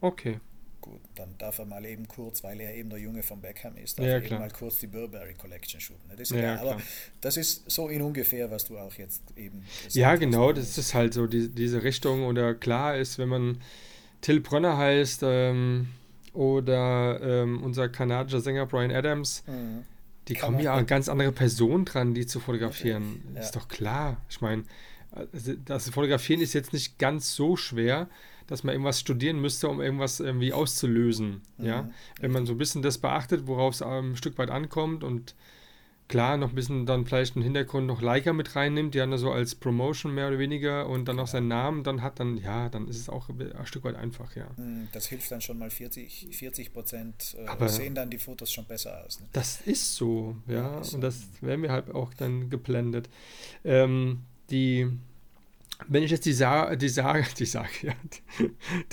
Okay. 0.00 0.40
Gut, 0.84 1.00
dann 1.14 1.34
darf 1.38 1.58
er 1.58 1.64
mal 1.64 1.82
eben 1.86 2.06
kurz, 2.06 2.44
weil 2.44 2.60
er 2.60 2.74
eben 2.74 2.90
der 2.90 2.98
Junge 2.98 3.22
von 3.22 3.40
Beckham 3.40 3.74
ist, 3.78 3.98
darf 3.98 4.06
ja, 4.06 4.12
er 4.16 4.22
eben 4.22 4.38
mal 4.38 4.50
kurz 4.50 4.80
die 4.80 4.86
Burberry 4.86 5.32
Collection 5.32 5.80
shooten. 5.80 6.10
Das 6.10 6.20
ist 6.20 6.32
ja, 6.32 6.60
aber 6.60 6.76
das 7.22 7.38
ist 7.38 7.70
so 7.70 7.88
in 7.88 8.02
ungefähr, 8.02 8.50
was 8.50 8.66
du 8.66 8.76
auch 8.76 8.92
jetzt 8.92 9.22
eben 9.34 9.64
Ja, 9.88 10.14
genau, 10.16 10.52
das 10.52 10.76
ist 10.76 10.92
halt 10.92 11.14
so 11.14 11.26
die, 11.26 11.48
diese 11.48 11.82
Richtung. 11.82 12.26
Oder 12.26 12.54
klar 12.54 12.98
ist, 12.98 13.16
wenn 13.16 13.30
man 13.30 13.62
Till 14.20 14.40
Brönner 14.40 14.76
heißt, 14.76 15.22
ähm, 15.24 15.88
oder 16.34 17.18
ähm, 17.22 17.62
unser 17.62 17.88
kanadischer 17.88 18.42
Sänger 18.42 18.66
Brian 18.66 18.90
Adams. 18.90 19.42
Mhm. 19.46 19.84
Die 20.28 20.34
kommen 20.34 20.60
ja 20.60 20.74
an 20.74 20.84
ganz 20.84 21.08
andere 21.08 21.32
Personen 21.32 21.86
dran, 21.86 22.12
die 22.12 22.26
zu 22.26 22.40
fotografieren. 22.40 23.22
Ja. 23.34 23.40
Ist 23.40 23.56
doch 23.56 23.68
klar. 23.68 24.18
Ich 24.28 24.42
meine, 24.42 24.64
also 25.12 25.54
das 25.64 25.88
Fotografieren 25.88 26.42
ist 26.42 26.52
jetzt 26.52 26.74
nicht 26.74 26.98
ganz 26.98 27.34
so 27.34 27.56
schwer, 27.56 28.10
dass 28.46 28.64
man 28.64 28.72
irgendwas 28.72 29.00
studieren 29.00 29.40
müsste, 29.40 29.68
um 29.68 29.80
irgendwas 29.80 30.20
irgendwie 30.20 30.52
auszulösen. 30.52 31.42
Mhm. 31.58 31.66
Ja? 31.66 31.90
Wenn 32.20 32.32
man 32.32 32.46
so 32.46 32.52
ein 32.52 32.58
bisschen 32.58 32.82
das 32.82 32.98
beachtet, 32.98 33.46
worauf 33.46 33.74
es 33.74 33.82
ein 33.82 34.16
Stück 34.16 34.38
weit 34.38 34.50
ankommt 34.50 35.04
und 35.04 35.34
klar 36.08 36.36
noch 36.36 36.50
ein 36.50 36.54
bisschen 36.54 36.86
dann 36.86 37.06
vielleicht 37.06 37.36
im 37.36 37.42
Hintergrund 37.42 37.86
noch 37.86 38.02
Leica 38.02 38.32
mit 38.32 38.54
reinnimmt, 38.54 38.94
die 38.94 38.98
dann 38.98 39.16
so 39.16 39.32
als 39.32 39.54
Promotion 39.54 40.14
mehr 40.14 40.28
oder 40.28 40.38
weniger 40.38 40.88
und 40.88 41.06
dann 41.06 41.16
noch 41.16 41.26
seinen 41.26 41.48
Namen 41.48 41.82
dann 41.82 42.02
hat, 42.02 42.20
dann 42.20 42.36
ja, 42.36 42.68
dann 42.68 42.88
ist 42.88 42.98
es 42.98 43.08
auch 43.08 43.28
ein 43.28 43.66
Stück 43.66 43.84
weit 43.84 43.96
einfach, 43.96 44.36
ja. 44.36 44.46
Hm, 44.56 44.88
das 44.92 45.06
hilft 45.06 45.30
dann 45.30 45.40
schon 45.40 45.58
mal 45.58 45.70
40, 45.70 46.28
40 46.30 46.72
Prozent, 46.72 47.36
äh, 47.38 47.46
Aber 47.46 47.68
sehen 47.68 47.94
dann 47.94 48.10
die 48.10 48.18
Fotos 48.18 48.52
schon 48.52 48.66
besser 48.66 49.04
aus. 49.04 49.20
Ne? 49.20 49.26
Das 49.32 49.62
ist 49.62 49.96
so, 49.96 50.36
ja, 50.46 50.54
ja 50.54 50.80
ist 50.80 50.94
und 50.94 51.00
das 51.00 51.26
werden 51.40 51.62
wir 51.62 51.72
halt 51.72 51.94
auch 51.94 52.12
dann 52.14 52.50
geblendet. 52.50 53.08
Ähm, 53.64 54.20
die 54.50 54.90
wenn 55.88 56.02
ich 56.02 56.10
jetzt 56.10 56.24
die, 56.24 56.32
Sa 56.32 56.76
die 56.76 56.88
Sage, 56.88 57.26
die 57.38 57.46
Sage, 57.46 57.68
ja, 57.82 57.94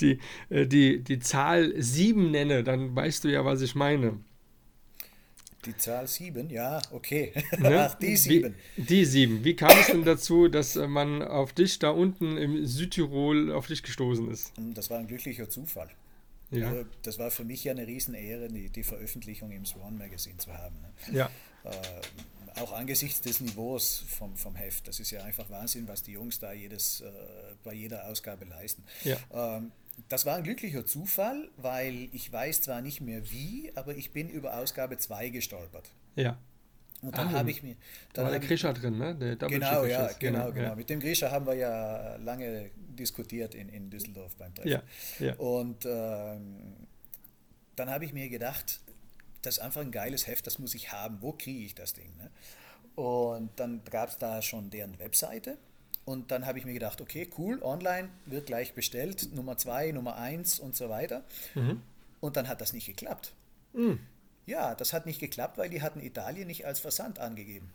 die, 0.00 0.18
die, 0.48 0.54
äh, 0.54 0.66
die, 0.66 1.02
die 1.02 1.18
Zahl 1.18 1.72
7 1.76 2.30
nenne, 2.30 2.64
dann 2.64 2.94
weißt 2.94 3.24
du 3.24 3.28
ja, 3.28 3.44
was 3.44 3.60
ich 3.60 3.74
meine. 3.74 4.20
Die 5.64 5.76
Zahl 5.76 6.08
7, 6.08 6.50
ja, 6.50 6.82
okay. 6.90 7.32
Ne? 7.58 7.88
Ach, 7.88 7.94
die 7.94 8.16
7. 8.16 8.54
Die 8.76 9.04
7. 9.04 9.44
Wie 9.44 9.54
kam 9.54 9.78
es 9.78 9.86
denn 9.86 10.04
dazu, 10.04 10.48
dass 10.48 10.74
äh, 10.74 10.88
man 10.88 11.22
auf 11.22 11.52
dich 11.52 11.78
da 11.78 11.90
unten 11.90 12.36
im 12.36 12.66
Südtirol 12.66 13.52
auf 13.52 13.68
dich 13.68 13.82
gestoßen 13.84 14.28
ist? 14.28 14.56
Hm, 14.56 14.74
das 14.74 14.90
war 14.90 14.98
ein 14.98 15.06
glücklicher 15.06 15.48
Zufall. 15.48 15.88
Ja. 16.50 16.68
Also, 16.68 16.84
das 17.02 17.18
war 17.18 17.30
für 17.30 17.44
mich 17.44 17.62
ja 17.64 17.72
eine 17.72 17.86
Riesenehre, 17.86 18.48
die, 18.48 18.70
die 18.70 18.82
Veröffentlichung 18.82 19.52
im 19.52 19.64
Swan 19.64 19.96
Magazine 19.96 20.36
zu 20.36 20.52
haben. 20.52 20.74
Ne? 20.80 21.18
Ja. 21.18 21.30
Äh, 21.64 21.70
auch 22.60 22.72
angesichts 22.72 23.20
des 23.20 23.40
Niveaus 23.40 24.04
vom, 24.08 24.36
vom 24.36 24.54
Heft. 24.54 24.88
Das 24.88 25.00
ist 25.00 25.10
ja 25.10 25.22
einfach 25.24 25.48
Wahnsinn, 25.50 25.88
was 25.88 26.02
die 26.02 26.12
Jungs 26.12 26.38
da 26.38 26.52
jedes, 26.52 27.00
äh, 27.00 27.10
bei 27.64 27.72
jeder 27.72 28.06
Ausgabe 28.08 28.44
leisten. 28.44 28.84
Ja. 29.04 29.16
Ähm, 29.32 29.72
das 30.08 30.26
war 30.26 30.36
ein 30.36 30.42
glücklicher 30.42 30.86
Zufall, 30.86 31.48
weil 31.56 32.08
ich 32.12 32.32
weiß 32.32 32.62
zwar 32.62 32.80
nicht 32.80 33.00
mehr 33.00 33.30
wie, 33.30 33.72
aber 33.74 33.96
ich 33.96 34.10
bin 34.12 34.28
über 34.28 34.56
Ausgabe 34.56 34.96
2 34.96 35.28
gestolpert. 35.28 35.90
Ja. 36.16 36.38
Und 37.02 37.18
dann 37.18 37.28
ah, 37.28 37.38
habe 37.38 37.50
ich 37.50 37.62
mir. 37.64 37.74
Da 38.12 38.22
war 38.22 38.30
der 38.30 38.38
Grisha 38.38 38.72
drin, 38.72 38.96
ne? 38.96 39.14
Der 39.16 39.34
genau, 39.34 39.84
ja, 39.84 40.06
genau, 40.18 40.50
genau, 40.50 40.52
genau. 40.52 40.76
Mit 40.76 40.88
dem 40.88 41.00
Grisha 41.00 41.32
haben 41.32 41.46
wir 41.46 41.54
ja 41.54 42.16
lange 42.16 42.70
diskutiert 42.76 43.56
in, 43.56 43.68
in 43.68 43.90
Düsseldorf 43.90 44.36
beim 44.36 44.54
Treffen. 44.54 44.68
Ja, 44.68 44.82
ja. 45.18 45.34
Und 45.34 45.84
ähm, 45.84 46.86
dann 47.74 47.90
habe 47.90 48.04
ich 48.04 48.12
mir 48.12 48.28
gedacht, 48.28 48.80
das 49.42 49.58
ist 49.58 49.62
einfach 49.62 49.80
ein 49.80 49.90
geiles 49.90 50.26
Heft, 50.26 50.46
das 50.46 50.58
muss 50.58 50.74
ich 50.74 50.92
haben. 50.92 51.18
Wo 51.20 51.32
kriege 51.32 51.64
ich 51.64 51.74
das 51.74 51.92
Ding? 51.92 52.10
Ne? 52.16 52.30
Und 52.94 53.50
dann 53.56 53.82
gab 53.90 54.08
es 54.10 54.18
da 54.18 54.40
schon 54.42 54.70
deren 54.70 54.98
Webseite. 54.98 55.58
Und 56.04 56.30
dann 56.30 56.46
habe 56.46 56.58
ich 56.58 56.64
mir 56.64 56.72
gedacht, 56.72 57.00
okay, 57.00 57.28
cool, 57.38 57.60
online 57.62 58.08
wird 58.26 58.46
gleich 58.46 58.74
bestellt, 58.74 59.34
Nummer 59.34 59.56
zwei, 59.56 59.92
Nummer 59.92 60.16
eins 60.16 60.58
und 60.58 60.74
so 60.74 60.88
weiter. 60.88 61.22
Mhm. 61.54 61.80
Und 62.20 62.36
dann 62.36 62.48
hat 62.48 62.60
das 62.60 62.72
nicht 62.72 62.86
geklappt. 62.86 63.34
Mhm. 63.72 64.00
Ja, 64.46 64.74
das 64.74 64.92
hat 64.92 65.06
nicht 65.06 65.20
geklappt, 65.20 65.58
weil 65.58 65.70
die 65.70 65.82
hatten 65.82 66.00
Italien 66.00 66.48
nicht 66.48 66.66
als 66.66 66.80
Versand 66.80 67.20
angegeben. 67.20 67.70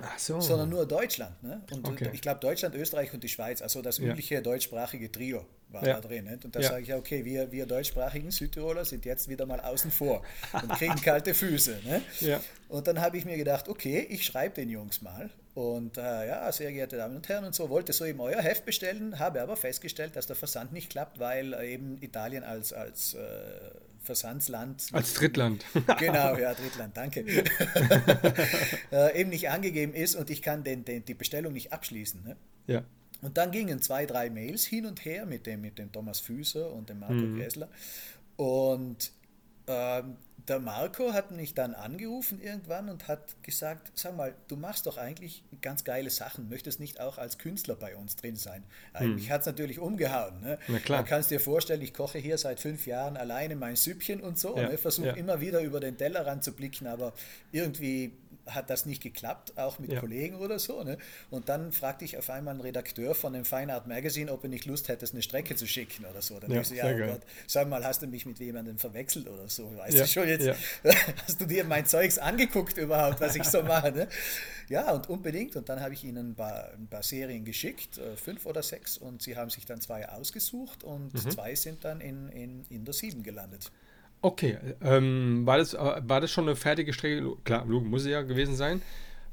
Ach 0.00 0.18
so. 0.18 0.40
Sondern 0.40 0.70
nur 0.70 0.86
Deutschland. 0.86 1.40
Ne? 1.42 1.62
Und 1.70 1.86
okay. 1.86 2.10
ich 2.12 2.20
glaube 2.20 2.40
Deutschland, 2.40 2.74
Österreich 2.74 3.12
und 3.14 3.22
die 3.22 3.28
Schweiz, 3.28 3.62
also 3.62 3.82
das 3.82 3.98
übliche 3.98 4.36
ja. 4.36 4.40
deutschsprachige 4.40 5.12
Trio 5.12 5.46
war 5.72 5.86
ja. 5.86 5.94
da 5.94 6.00
drin. 6.00 6.24
Nicht? 6.24 6.44
Und 6.44 6.54
da 6.54 6.60
ja. 6.60 6.68
sage 6.68 6.82
ich 6.82 6.88
ja, 6.88 6.96
okay, 6.96 7.24
wir, 7.24 7.50
wir 7.50 7.66
deutschsprachigen 7.66 8.30
Südtiroler 8.30 8.84
sind 8.84 9.04
jetzt 9.04 9.28
wieder 9.28 9.46
mal 9.46 9.60
außen 9.60 9.90
vor 9.90 10.22
und 10.52 10.68
kriegen 10.72 10.96
kalte 10.96 11.34
Füße. 11.34 11.78
Ne? 11.84 12.02
Ja. 12.20 12.40
Und 12.68 12.86
dann 12.86 13.00
habe 13.00 13.16
ich 13.16 13.24
mir 13.24 13.36
gedacht, 13.36 13.68
okay, 13.68 14.06
ich 14.08 14.24
schreibe 14.24 14.54
den 14.54 14.68
Jungs 14.68 15.02
mal 15.02 15.30
und 15.54 15.98
äh, 15.98 16.28
ja, 16.28 16.50
sehr 16.52 16.72
geehrte 16.72 16.96
Damen 16.96 17.16
und 17.16 17.28
Herren 17.28 17.44
und 17.44 17.54
so, 17.54 17.68
wollte 17.68 17.92
so 17.92 18.04
eben 18.04 18.20
euer 18.20 18.40
Heft 18.40 18.64
bestellen, 18.64 19.18
habe 19.18 19.42
aber 19.42 19.56
festgestellt, 19.56 20.16
dass 20.16 20.26
der 20.26 20.36
Versand 20.36 20.72
nicht 20.72 20.90
klappt, 20.90 21.18
weil 21.18 21.52
eben 21.64 21.98
Italien 22.00 22.44
als, 22.44 22.72
als 22.72 23.14
äh, 23.14 23.20
Versandsland. 24.02 24.88
Als 24.92 25.14
Drittland. 25.14 25.64
genau, 25.98 26.36
ja, 26.38 26.54
Drittland, 26.54 26.96
danke. 26.96 27.24
äh, 28.92 29.20
eben 29.20 29.30
nicht 29.30 29.50
angegeben 29.50 29.94
ist 29.94 30.14
und 30.14 30.30
ich 30.30 30.42
kann 30.42 30.64
den, 30.64 30.84
den, 30.84 31.04
die 31.04 31.14
Bestellung 31.14 31.52
nicht 31.52 31.72
abschließen. 31.72 32.22
Ne? 32.24 32.36
Ja. 32.66 32.84
Und 33.22 33.38
dann 33.38 33.52
gingen 33.52 33.80
zwei, 33.80 34.04
drei 34.04 34.28
Mails 34.30 34.64
hin 34.64 34.84
und 34.84 35.04
her 35.04 35.24
mit 35.26 35.46
dem, 35.46 35.62
mit 35.62 35.78
dem 35.78 35.90
Thomas 35.90 36.20
Füßer 36.20 36.70
und 36.72 36.90
dem 36.90 36.98
Marco 36.98 37.14
mhm. 37.14 37.38
Gressler. 37.38 37.68
Und 38.36 39.12
ähm, 39.68 40.16
der 40.48 40.58
Marco 40.58 41.12
hat 41.12 41.30
mich 41.30 41.54
dann 41.54 41.74
angerufen 41.74 42.40
irgendwann 42.42 42.88
und 42.88 43.06
hat 43.06 43.42
gesagt, 43.42 43.92
sag 43.94 44.16
mal, 44.16 44.34
du 44.48 44.56
machst 44.56 44.86
doch 44.86 44.98
eigentlich 44.98 45.44
ganz 45.60 45.84
geile 45.84 46.10
Sachen, 46.10 46.48
möchtest 46.48 46.80
nicht 46.80 47.00
auch 47.00 47.18
als 47.18 47.38
Künstler 47.38 47.76
bei 47.76 47.94
uns 47.94 48.16
drin 48.16 48.36
sein? 48.36 48.64
Hm. 48.94 49.14
Mich 49.14 49.30
hat 49.30 49.42
es 49.42 49.46
natürlich 49.46 49.78
umgehauen. 49.78 50.40
Ne? 50.40 50.58
Na 50.68 50.78
klar. 50.80 51.02
Du 51.02 51.08
kannst 51.08 51.30
dir 51.30 51.38
vorstellen, 51.38 51.82
ich 51.82 51.94
koche 51.94 52.18
hier 52.18 52.38
seit 52.38 52.58
fünf 52.58 52.86
Jahren 52.86 53.16
alleine 53.16 53.54
mein 53.54 53.76
Süppchen 53.76 54.20
und 54.20 54.38
so, 54.38 54.56
ja. 54.56 54.68
ne? 54.68 54.78
versuche 54.78 55.08
ja. 55.08 55.14
immer 55.14 55.40
wieder 55.40 55.60
über 55.60 55.78
den 55.78 55.96
Tellerrand 55.96 56.42
zu 56.42 56.52
blicken, 56.52 56.88
aber 56.88 57.12
irgendwie 57.52 58.12
hat 58.46 58.70
das 58.70 58.86
nicht 58.86 59.02
geklappt, 59.02 59.56
auch 59.56 59.78
mit 59.78 59.92
ja. 59.92 60.00
Kollegen 60.00 60.36
oder 60.36 60.58
so. 60.58 60.82
Ne? 60.82 60.98
Und 61.30 61.48
dann 61.48 61.72
fragte 61.72 62.04
ich 62.04 62.18
auf 62.18 62.30
einmal 62.30 62.52
einen 62.52 62.60
Redakteur 62.60 63.14
von 63.14 63.32
dem 63.32 63.44
Fine 63.44 63.74
Art 63.74 63.86
Magazine, 63.86 64.32
ob 64.32 64.42
er 64.44 64.50
nicht 64.50 64.64
Lust 64.64 64.88
hätte, 64.88 65.06
eine 65.10 65.22
Strecke 65.22 65.56
zu 65.56 65.66
schicken 65.66 66.04
oder 66.04 66.22
so. 66.22 66.38
Dann 66.40 66.50
ja, 66.50 66.60
ich 66.60 66.68
so, 66.68 66.74
ja, 66.74 66.86
oh 66.86 66.96
Gott, 66.96 67.22
sag 67.46 67.68
mal, 67.68 67.84
hast 67.84 68.02
du 68.02 68.06
mich 68.06 68.26
mit 68.26 68.38
jemandem 68.38 68.78
verwechselt 68.78 69.28
oder 69.28 69.48
so? 69.48 69.76
Weißt 69.76 69.96
ja, 69.96 70.02
du 70.02 70.08
schon 70.08 70.28
jetzt, 70.28 70.46
ja. 70.46 70.54
hast 71.26 71.40
du 71.40 71.46
dir 71.46 71.64
mein 71.64 71.86
Zeugs 71.86 72.18
angeguckt 72.18 72.76
überhaupt, 72.78 73.20
was 73.20 73.36
ich 73.36 73.44
so 73.44 73.62
mache? 73.62 73.92
Ne? 73.92 74.08
Ja, 74.68 74.92
und 74.92 75.08
unbedingt. 75.08 75.56
Und 75.56 75.68
dann 75.68 75.80
habe 75.80 75.94
ich 75.94 76.04
ihnen 76.04 76.30
ein 76.30 76.34
paar, 76.34 76.72
ein 76.72 76.88
paar, 76.88 77.02
Serien 77.02 77.44
geschickt, 77.44 77.98
äh, 77.98 78.16
fünf 78.16 78.46
oder 78.46 78.62
sechs, 78.62 78.96
und 78.96 79.22
sie 79.22 79.36
haben 79.36 79.50
sich 79.50 79.66
dann 79.66 79.80
zwei 79.80 80.08
ausgesucht 80.08 80.84
und 80.84 81.12
mhm. 81.12 81.30
zwei 81.30 81.54
sind 81.54 81.84
dann 81.84 82.00
in, 82.00 82.28
in, 82.30 82.64
in 82.70 82.84
der 82.84 82.94
sieben 82.94 83.22
gelandet. 83.22 83.70
Okay, 84.22 84.56
ähm, 84.82 85.42
war, 85.44 85.58
das, 85.58 85.74
äh, 85.74 85.78
war 85.78 86.20
das 86.20 86.30
schon 86.30 86.44
eine 86.44 86.56
fertige 86.56 86.92
Strecke? 86.92 87.36
Klar, 87.44 87.64
muss 87.64 88.06
ja 88.06 88.22
gewesen 88.22 88.54
sein. 88.54 88.80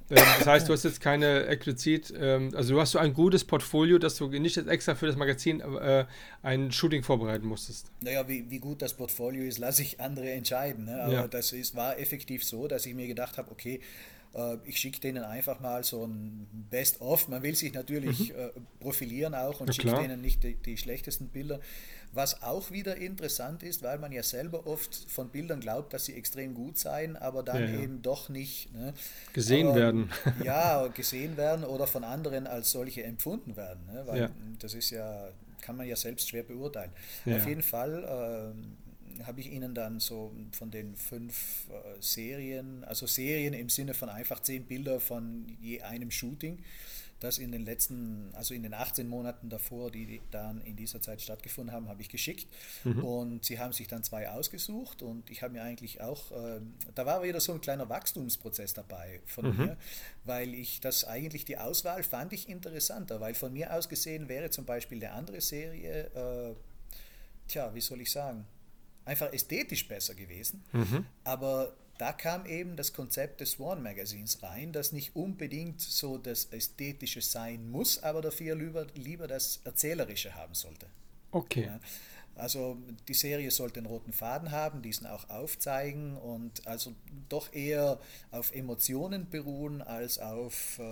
Ähm, 0.09 0.17
das 0.39 0.47
heißt, 0.47 0.67
du 0.67 0.73
hast 0.73 0.83
jetzt 0.83 0.99
keine 0.99 1.45
explizit, 1.45 2.11
ähm, 2.19 2.51
also 2.55 2.73
du 2.73 2.81
hast 2.81 2.91
so 2.91 2.99
ein 2.99 3.13
gutes 3.13 3.43
Portfolio, 3.43 3.99
dass 3.99 4.15
du 4.15 4.27
nicht 4.27 4.55
jetzt 4.55 4.67
extra 4.67 4.95
für 4.95 5.05
das 5.05 5.15
Magazin 5.15 5.61
äh, 5.61 6.05
ein 6.41 6.71
Shooting 6.71 7.03
vorbereiten 7.03 7.45
musstest. 7.45 7.91
Naja, 8.01 8.27
wie, 8.27 8.49
wie 8.49 8.59
gut 8.59 8.81
das 8.81 8.95
Portfolio 8.95 9.43
ist, 9.43 9.59
lasse 9.59 9.83
ich 9.83 9.99
andere 9.99 10.31
entscheiden. 10.31 10.85
Ne? 10.85 11.03
Aber 11.03 11.13
ja. 11.13 11.27
das 11.27 11.53
ist, 11.53 11.75
war 11.75 11.99
effektiv 11.99 12.43
so, 12.43 12.67
dass 12.67 12.85
ich 12.87 12.95
mir 12.95 13.07
gedacht 13.07 13.37
habe, 13.37 13.51
okay, 13.51 13.81
äh, 14.33 14.57
ich 14.65 14.77
schicke 14.77 14.99
denen 14.99 15.23
einfach 15.23 15.59
mal 15.59 15.83
so 15.83 16.05
ein 16.05 16.47
Best-of. 16.71 17.27
Man 17.27 17.43
will 17.43 17.55
sich 17.55 17.73
natürlich 17.73 18.33
mhm. 18.33 18.39
äh, 18.39 18.49
profilieren 18.79 19.35
auch 19.35 19.59
und 19.61 19.73
schickt 19.73 19.95
denen 19.97 20.21
nicht 20.21 20.43
die, 20.43 20.55
die 20.55 20.77
schlechtesten 20.77 21.27
Bilder. 21.27 21.59
Was 22.11 22.41
auch 22.41 22.71
wieder 22.71 22.95
interessant 22.95 23.61
ist, 23.61 23.83
weil 23.83 23.99
man 23.99 24.11
ja 24.11 24.23
selber 24.23 24.65
oft 24.65 24.95
von 25.09 25.29
Bildern 25.29 25.59
glaubt, 25.59 25.93
dass 25.93 26.05
sie 26.05 26.15
extrem 26.15 26.55
gut 26.55 26.77
seien, 26.77 27.15
aber 27.15 27.43
dann 27.43 27.61
ja, 27.61 27.69
ja. 27.69 27.79
eben 27.81 28.01
doch 28.01 28.29
nicht 28.29 28.73
ne? 28.73 28.93
gesehen 29.33 29.67
aber, 29.67 29.75
werden. 29.75 30.11
ja, 30.43 30.87
gesehen 30.87 31.37
werden 31.37 31.63
oder 31.63 31.85
von 31.85 32.03
anderen 32.03 32.47
als 32.47 32.71
solche 32.71 33.03
empfunden 33.03 33.55
werden. 33.55 33.85
Ne? 33.91 34.03
Weil 34.05 34.21
ja. 34.21 34.29
das 34.57 34.73
ist 34.73 34.89
ja, 34.89 35.29
kann 35.61 35.77
man 35.77 35.87
ja 35.87 35.95
selbst 35.95 36.29
schwer 36.29 36.43
beurteilen. 36.43 36.91
Auf 37.25 37.47
jeden 37.47 37.63
Fall. 37.63 38.53
Äh, 38.55 39.25
habe 39.25 39.41
ich 39.41 39.51
Ihnen 39.51 39.75
dann 39.75 39.99
so 39.99 40.31
von 40.51 40.71
den 40.71 40.95
fünf 40.95 41.65
äh, 41.69 42.01
Serien, 42.01 42.83
also 42.85 43.05
Serien 43.05 43.53
im 43.53 43.69
Sinne 43.69 43.93
von 43.93 44.09
einfach 44.09 44.41
zehn 44.41 44.65
Bilder 44.65 44.99
von 44.99 45.45
je 45.61 45.81
einem 45.81 46.11
Shooting, 46.11 46.59
das 47.19 47.37
in 47.37 47.51
den 47.51 47.65
letzten, 47.65 48.29
also 48.33 48.53
in 48.53 48.63
den 48.63 48.73
18 48.73 49.07
Monaten 49.07 49.49
davor, 49.49 49.91
die 49.91 50.21
dann 50.31 50.61
in 50.61 50.75
dieser 50.75 51.01
Zeit 51.01 51.21
stattgefunden 51.21 51.73
haben, 51.73 51.89
habe 51.89 52.01
ich 52.01 52.09
geschickt. 52.09 52.47
Mhm. 52.83 53.03
Und 53.03 53.45
sie 53.45 53.59
haben 53.59 53.73
sich 53.73 53.87
dann 53.87 54.03
zwei 54.03 54.29
ausgesucht 54.29 55.01
und 55.01 55.29
ich 55.29 55.43
habe 55.43 55.53
mir 55.53 55.63
eigentlich 55.63 56.01
auch, 56.01 56.31
äh, 56.31 56.61
da 56.95 57.05
war 57.05 57.23
wieder 57.23 57.39
so 57.39 57.53
ein 57.53 57.61
kleiner 57.61 57.89
Wachstumsprozess 57.89 58.73
dabei 58.73 59.21
von 59.25 59.49
mhm. 59.49 59.57
mir, 59.57 59.77
weil 60.23 60.53
ich 60.53 60.79
das 60.79 61.05
eigentlich, 61.05 61.45
die 61.45 61.57
Auswahl 61.57 62.03
fand 62.03 62.33
ich 62.33 62.49
interessanter, 62.49 63.19
weil 63.19 63.33
von 63.33 63.51
mir 63.51 63.73
aus 63.73 63.89
gesehen 63.89 64.29
wäre 64.29 64.49
zum 64.49 64.65
Beispiel 64.65 65.03
eine 65.03 65.13
andere 65.13 65.41
Serie, 65.41 66.05
äh, 66.15 66.55
tja, 67.47 67.73
wie 67.73 67.81
soll 67.81 68.01
ich 68.01 68.11
sagen, 68.11 68.45
einfach 69.05 69.33
ästhetisch 69.33 69.87
besser 69.87 70.15
gewesen, 70.15 70.63
mhm. 70.71 71.05
aber 71.23 71.73
da 71.99 72.13
kam 72.13 72.45
eben 72.45 72.77
das 72.77 72.93
Konzept 72.93 73.41
des 73.41 73.51
Swan 73.51 73.83
Magazins 73.83 74.41
rein, 74.41 74.71
das 74.71 74.93
nicht 74.93 75.15
unbedingt 75.17 75.81
so 75.81 76.17
das 76.17 76.45
Ästhetische 76.45 77.21
sein 77.21 77.69
muss, 77.69 78.01
aber 78.01 78.21
dafür 78.21 78.55
lieber, 78.55 78.87
lieber 78.95 79.27
das 79.27 79.59
Erzählerische 79.65 80.33
haben 80.33 80.55
sollte. 80.55 80.87
Okay. 81.31 81.65
Ja, 81.65 81.79
also 82.35 82.77
die 83.09 83.13
Serie 83.13 83.51
sollte 83.51 83.81
einen 83.81 83.87
roten 83.87 84.13
Faden 84.13 84.51
haben, 84.51 84.81
diesen 84.81 85.07
auch 85.07 85.29
aufzeigen 85.29 86.15
und 86.15 86.65
also 86.65 86.95
doch 87.27 87.53
eher 87.53 87.99
auf 88.31 88.55
Emotionen 88.55 89.29
beruhen 89.29 89.81
als 89.81 90.19
auf 90.19 90.79
äh, 90.79 90.83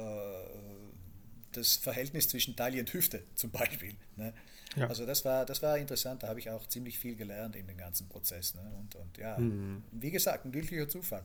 das 1.54 1.78
Verhältnis 1.78 2.28
zwischen 2.28 2.58
Taille 2.58 2.82
und 2.82 2.92
Hüfte 2.94 3.24
zum 3.34 3.50
Beispiel. 3.52 3.96
Ne? 4.18 4.34
Ja. 4.78 4.88
Also 4.88 5.06
das 5.06 5.26
war, 5.26 5.46
das 5.46 5.62
war 5.64 5.78
interessant, 5.78 6.24
da 6.24 6.28
habe 6.28 6.40
ich 6.40 6.50
auch 6.50 6.66
ziemlich 6.68 7.00
viel 7.00 7.16
gelernt 7.16 7.56
in 7.56 7.66
dem 7.68 7.78
ganzen 7.78 8.08
Prozess. 8.08 8.54
Ne? 8.56 8.62
Und, 8.80 8.96
und 8.96 9.18
ja, 9.18 9.38
Mhm. 9.38 9.84
wie 9.92 10.12
gesagt, 10.12 10.46
ein 10.46 10.52
glücklicher 10.52 10.88
Zufall. 10.88 11.24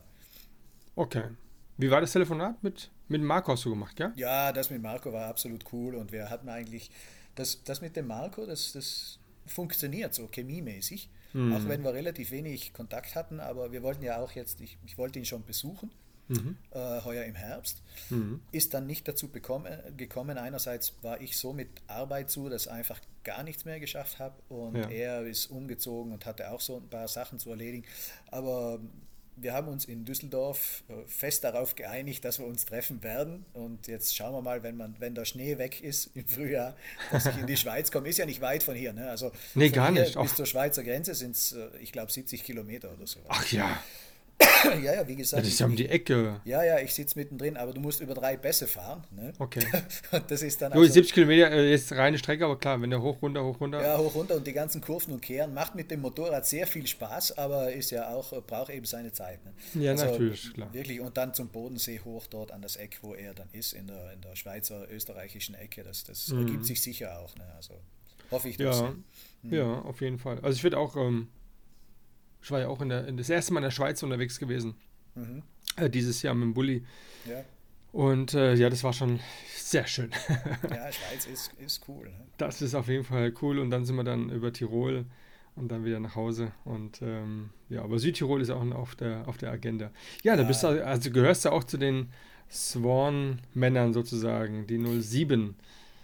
Okay. 0.95 1.23
Wie 1.77 1.89
war 1.89 2.01
das 2.01 2.11
Telefonat 2.11 2.61
mit, 2.63 2.91
mit 3.07 3.21
Marco 3.21 3.51
hast 3.51 3.65
du 3.65 3.71
gemacht, 3.71 3.99
ja? 3.99 4.11
Ja, 4.15 4.51
das 4.51 4.69
mit 4.69 4.81
Marco 4.81 5.11
war 5.11 5.25
absolut 5.27 5.65
cool 5.73 5.95
und 5.95 6.11
wir 6.11 6.29
hatten 6.29 6.49
eigentlich, 6.49 6.91
das, 7.35 7.63
das 7.63 7.81
mit 7.81 7.95
dem 7.95 8.07
Marco, 8.07 8.45
das, 8.45 8.73
das 8.73 9.17
funktioniert 9.47 10.13
so 10.13 10.27
chemiemäßig, 10.33 11.09
Mhm. 11.35 11.55
auch 11.55 11.67
wenn 11.67 11.83
wir 11.83 11.93
relativ 11.95 12.29
wenig 12.29 12.73
Kontakt 12.73 13.15
hatten, 13.15 13.39
aber 13.39 13.71
wir 13.71 13.81
wollten 13.81 14.03
ja 14.03 14.17
auch 14.19 14.31
jetzt, 14.33 14.61
ich, 14.61 14.77
ich 14.85 14.99
wollte 14.99 15.17
ihn 15.17 15.25
schon 15.25 15.43
besuchen, 15.43 15.89
Mhm. 16.27 16.57
äh, 16.71 17.01
heuer 17.03 17.25
im 17.25 17.35
Herbst, 17.35 17.81
Mhm. 18.09 18.39
ist 18.51 18.73
dann 18.73 18.87
nicht 18.87 19.07
dazu 19.07 19.27
bekommen, 19.29 19.71
gekommen. 19.97 20.37
Einerseits 20.37 20.93
war 21.01 21.19
ich 21.21 21.37
so 21.37 21.53
mit 21.53 21.69
Arbeit 21.87 22.29
zu, 22.29 22.49
dass 22.49 22.65
ich 22.67 22.71
einfach 22.71 22.99
gar 23.23 23.43
nichts 23.43 23.65
mehr 23.65 23.79
geschafft 23.79 24.19
habe 24.19 24.35
und 24.49 24.75
Ja. 24.75 24.89
er 24.89 25.21
ist 25.25 25.47
umgezogen 25.47 26.11
und 26.13 26.25
hatte 26.25 26.51
auch 26.51 26.61
so 26.61 26.77
ein 26.77 26.89
paar 26.89 27.07
Sachen 27.07 27.39
zu 27.39 27.49
erledigen, 27.49 27.85
aber 28.31 28.79
wir 29.35 29.53
haben 29.53 29.67
uns 29.67 29.85
in 29.85 30.05
Düsseldorf 30.05 30.83
äh, 30.89 31.07
fest 31.07 31.43
darauf 31.43 31.73
geeinigt, 31.73 32.23
dass 32.23 32.37
wir 32.37 32.45
uns 32.45 32.65
treffen 32.65 33.01
werden. 33.01 33.43
Und 33.53 33.87
jetzt 33.87 34.15
schauen 34.15 34.31
wir 34.31 34.43
mal, 34.43 34.61
wenn, 34.61 34.77
man, 34.77 34.95
wenn 34.99 35.15
der 35.15 35.25
Schnee 35.25 35.57
weg 35.57 35.81
ist 35.81 36.11
im 36.15 36.27
Frühjahr, 36.27 36.75
dass 37.11 37.25
ich 37.25 37.37
in 37.39 37.47
die 37.47 37.57
Schweiz 37.63 37.91
komme. 37.91 38.07
Ist 38.09 38.19
ja 38.19 38.27
nicht 38.27 38.41
weit 38.41 38.61
von 38.61 38.75
hier. 38.75 38.93
Ne? 38.93 39.09
Also 39.09 39.31
Nee, 39.55 39.69
gar 39.71 39.89
nicht. 39.89 40.15
Bis 40.21 40.35
zur 40.35 40.45
Schweizer 40.45 40.83
Grenze 40.83 41.15
sind 41.15 41.35
es, 41.35 41.55
ich 41.81 41.91
glaube, 41.91 42.11
70 42.11 42.43
Kilometer 42.43 42.93
oder 42.93 43.07
so. 43.07 43.21
Ach 43.27 43.51
ja, 43.51 43.81
ja, 44.83 44.95
ja, 44.95 45.07
wie 45.07 45.15
gesagt. 45.15 45.43
das 45.43 45.49
ist 45.53 45.59
ja 45.59 45.65
um 45.65 45.75
die 45.75 45.87
Ecke. 45.87 46.41
ja, 46.45 46.63
ja, 46.63 46.79
ich 46.79 46.93
sitze 46.93 47.17
mittendrin, 47.17 47.57
aber 47.57 47.73
du 47.73 47.81
musst 47.81 48.01
über 48.01 48.13
drei 48.13 48.37
Bässe 48.37 48.67
fahren. 48.67 49.03
Ne? 49.11 49.33
Okay. 49.39 49.65
Und 50.11 50.29
das 50.29 50.41
ist 50.41 50.61
dann 50.61 50.73
Jo, 50.73 50.81
also, 50.81 50.93
70 50.93 51.13
Kilometer 51.13 51.51
äh, 51.51 51.73
ist 51.73 51.91
reine 51.93 52.17
Strecke, 52.17 52.45
aber 52.45 52.57
klar, 52.57 52.81
wenn 52.81 52.89
der 52.89 53.01
hoch, 53.01 53.21
runter, 53.21 53.43
hoch, 53.43 53.59
runter. 53.59 53.81
ja, 53.81 53.97
hoch 53.97 54.15
runter 54.15 54.35
und 54.35 54.47
die 54.47 54.53
ganzen 54.53 54.81
Kurven 54.81 55.13
und 55.13 55.21
Kehren 55.21 55.53
macht 55.53 55.75
mit 55.75 55.91
dem 55.91 56.01
Motorrad 56.01 56.45
sehr 56.45 56.67
viel 56.67 56.87
Spaß, 56.87 57.37
aber 57.37 57.71
ist 57.71 57.91
ja 57.91 58.09
auch, 58.09 58.31
braucht 58.45 58.69
eben 58.69 58.85
seine 58.85 59.11
Zeit. 59.11 59.39
Ne? 59.45 59.53
Ja, 59.81 59.93
natürlich, 59.93 60.53
klar. 60.53 60.73
Wirklich, 60.73 60.99
und 61.01 61.17
dann 61.17 61.33
zum 61.33 61.49
Bodensee 61.49 61.99
hoch 62.03 62.27
dort 62.27 62.51
an 62.51 62.61
das 62.61 62.75
Eck, 62.75 62.99
wo 63.01 63.13
er 63.13 63.33
dann 63.33 63.49
ist, 63.51 63.73
in 63.73 63.87
der, 63.87 64.13
in 64.13 64.21
der 64.21 64.35
Schweizer, 64.35 64.87
österreichischen 64.91 65.55
Ecke. 65.55 65.83
Das, 65.83 66.03
das 66.03 66.29
ergibt 66.31 66.65
sich 66.65 66.81
sicher 66.81 67.19
auch. 67.19 67.35
Ne? 67.35 67.45
Also 67.55 67.73
hoffe 68.31 68.49
ich, 68.49 68.57
dass. 68.57 68.81
Mhm. 68.81 69.03
Ja, 69.43 69.57
ja, 69.57 69.81
auf 69.81 70.01
jeden 70.01 70.19
Fall. 70.19 70.39
Also 70.41 70.57
ich 70.57 70.63
würde 70.63 70.77
auch, 70.77 70.95
ähm, 70.95 71.27
ich 72.43 72.51
war 72.51 72.59
ja 72.59 72.67
auch 72.67 72.81
in 72.81 72.89
der, 72.89 73.03
das 73.11 73.29
erste 73.29 73.53
Mal 73.53 73.59
in 73.61 73.63
der 73.65 73.71
Schweiz 73.71 74.03
unterwegs 74.03 74.37
gewesen. 74.39 74.75
Mhm. 75.15 75.41
Äh, 75.77 75.89
dieses 75.89 76.21
Jahr 76.21 76.35
mit 76.35 76.43
dem 76.43 76.53
Bulli. 76.53 76.83
Ja. 77.27 77.43
Und 77.91 78.33
äh, 78.33 78.55
ja, 78.55 78.69
das 78.69 78.83
war 78.83 78.91
schon 78.93 79.19
sehr 79.55 79.85
schön. 79.87 80.11
ja, 80.69 80.91
Schweiz 80.91 81.25
ist, 81.31 81.51
ist 81.59 81.81
cool. 81.87 82.05
Ne? 82.09 82.25
Das 82.37 82.61
ist 82.61 82.75
auf 82.75 82.87
jeden 82.87 83.03
Fall 83.03 83.33
cool. 83.41 83.59
Und 83.59 83.69
dann 83.69 83.85
sind 83.85 83.95
wir 83.95 84.03
dann 84.03 84.29
über 84.29 84.51
Tirol 84.51 85.05
und 85.55 85.71
dann 85.71 85.85
wieder 85.85 85.99
nach 85.99 86.15
Hause. 86.15 86.51
Und 86.65 87.01
ähm, 87.01 87.51
ja, 87.69 87.83
aber 87.83 87.99
Südtirol 87.99 88.41
ist 88.41 88.49
auch 88.49 88.61
auf 88.71 88.95
der, 88.95 89.27
auf 89.27 89.37
der 89.37 89.51
Agenda. 89.51 89.91
Ja, 90.23 90.35
da 90.35 90.41
Ja. 90.41 90.47
bist 90.47 90.63
du, 90.63 90.85
also 90.85 91.11
gehörst 91.11 91.45
du 91.45 91.49
auch 91.51 91.63
zu 91.63 91.77
den 91.77 92.09
Swan-Männern 92.49 93.93
sozusagen, 93.93 94.67
die 94.67 94.77
07. 95.01 95.55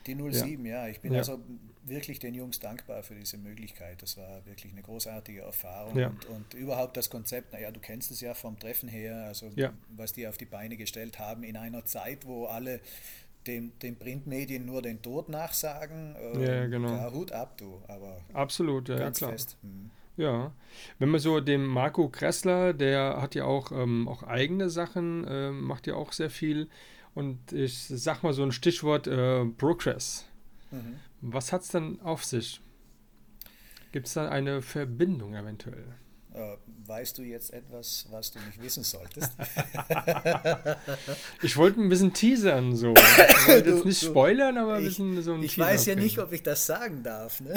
Die 0.07 0.16
07, 0.16 0.66
ja. 0.66 0.88
Ich 0.88 0.99
bin 1.02 1.14
Ja. 1.14 1.20
also 1.20 1.40
wirklich 1.90 2.20
den 2.20 2.34
Jungs 2.34 2.60
dankbar 2.60 3.03
für 3.03 3.16
diese 3.16 3.38
Möglichkeit. 3.38 4.02
Das 4.02 4.18
war 4.18 4.45
wirklich 4.45 4.72
eine 4.72 4.82
großartige 4.82 5.41
Erfahrung. 5.41 5.98
Ja. 5.98 6.07
Und, 6.07 6.26
und 6.28 6.53
überhaupt 6.53 6.95
das 6.98 7.10
Konzept, 7.10 7.53
naja, 7.53 7.72
du 7.72 7.80
kennst 7.80 8.11
es 8.11 8.22
ja 8.22 8.34
vom 8.34 8.57
Treffen 8.60 8.90
her, 8.90 9.26
also 9.28 9.49
Ja. 9.56 9.74
was 9.95 10.14
die 10.14 10.28
auf 10.28 10.38
die 10.38 10.45
Beine 10.45 10.78
gestellt 10.78 11.20
haben 11.20 11.44
in 11.44 11.57
einer 11.57 11.86
Zeit, 11.86 12.26
wo 12.26 12.45
alle 12.45 12.80
den, 13.48 13.72
den 13.80 13.95
Printmedien 13.98 14.66
nur 14.66 14.82
den 14.82 15.02
Tod 15.02 15.30
nachsagen. 15.30 16.16
ähm, 16.22 16.41
Ja, 16.41 16.68
genau. 16.68 16.91
Ja, 16.91 17.11
Hut 17.11 17.32
ab, 17.32 17.57
du, 17.57 17.82
aber 17.88 18.22
Absolut, 18.34 18.90
ja, 18.90 18.95
ja 18.95 19.02
ganz 19.06 19.18
klar. 19.18 19.32
fest. 19.32 19.57
Mhm. 19.61 19.91
Ja, 20.18 20.52
wenn 20.99 21.10
man 21.10 21.22
so 21.22 21.40
dem 21.40 21.66
Marco 21.66 22.10
Kressler, 22.10 22.74
der 22.74 23.22
hat 23.22 23.36
ja 23.36 23.45
auch, 23.45 23.72
ähm, 23.72 24.07
auch 24.10 24.24
eigene 24.24 24.70
Sachen, 24.70 25.26
ähm, 25.30 25.61
macht 25.64 25.88
ja 25.88 25.95
auch 25.95 26.11
sehr 26.11 26.30
viel. 26.30 26.68
Und 27.16 27.53
ich 27.53 27.74
sag 27.88 28.22
mal 28.22 28.34
so 28.34 28.44
ein 28.44 28.52
Stichwort 28.52 29.07
äh, 29.07 29.45
Progress. 29.45 30.26
Mhm. 30.72 30.99
Was 31.22 31.52
hat 31.52 31.62
es 31.62 31.70
dann 31.70 32.00
auf 32.02 32.24
sich? 32.24 32.62
Gibt 33.91 34.08
es 34.08 34.14
da 34.14 34.30
eine 34.30 34.62
Verbindung 34.62 35.36
eventuell? 35.36 35.96
Äh, 36.34 36.58
weißt 36.86 37.18
du 37.18 37.24
jetzt 37.24 37.52
etwas, 37.52 38.06
was 38.12 38.32
du 38.32 38.40
nicht 38.40 38.62
wissen 38.62 38.84
solltest? 38.84 39.32
Ich 41.41 41.58
wollte 41.58 41.82
ein 41.82 41.90
bisschen 41.90 42.14
teasern, 42.14 42.76
so. 42.76 42.94
Ich 42.94 43.48
wollte 43.48 43.70
jetzt 43.72 43.86
nicht 43.86 44.02
spoilern, 44.02 44.58
aber 44.58 44.76
ein 44.76 44.82
ich 44.82 44.90
bisschen 44.90 45.22
so 45.22 45.34
ein 45.34 45.44
ich 45.44 45.56
Teaser 45.56 45.68
weiß 45.68 45.86
ja 45.88 45.96
nicht, 45.96 46.20
ob 46.20 46.32
ich 46.32 46.44
das 46.44 46.66
sagen 46.66 47.02
darf. 47.02 47.40
Ne? 47.41 47.56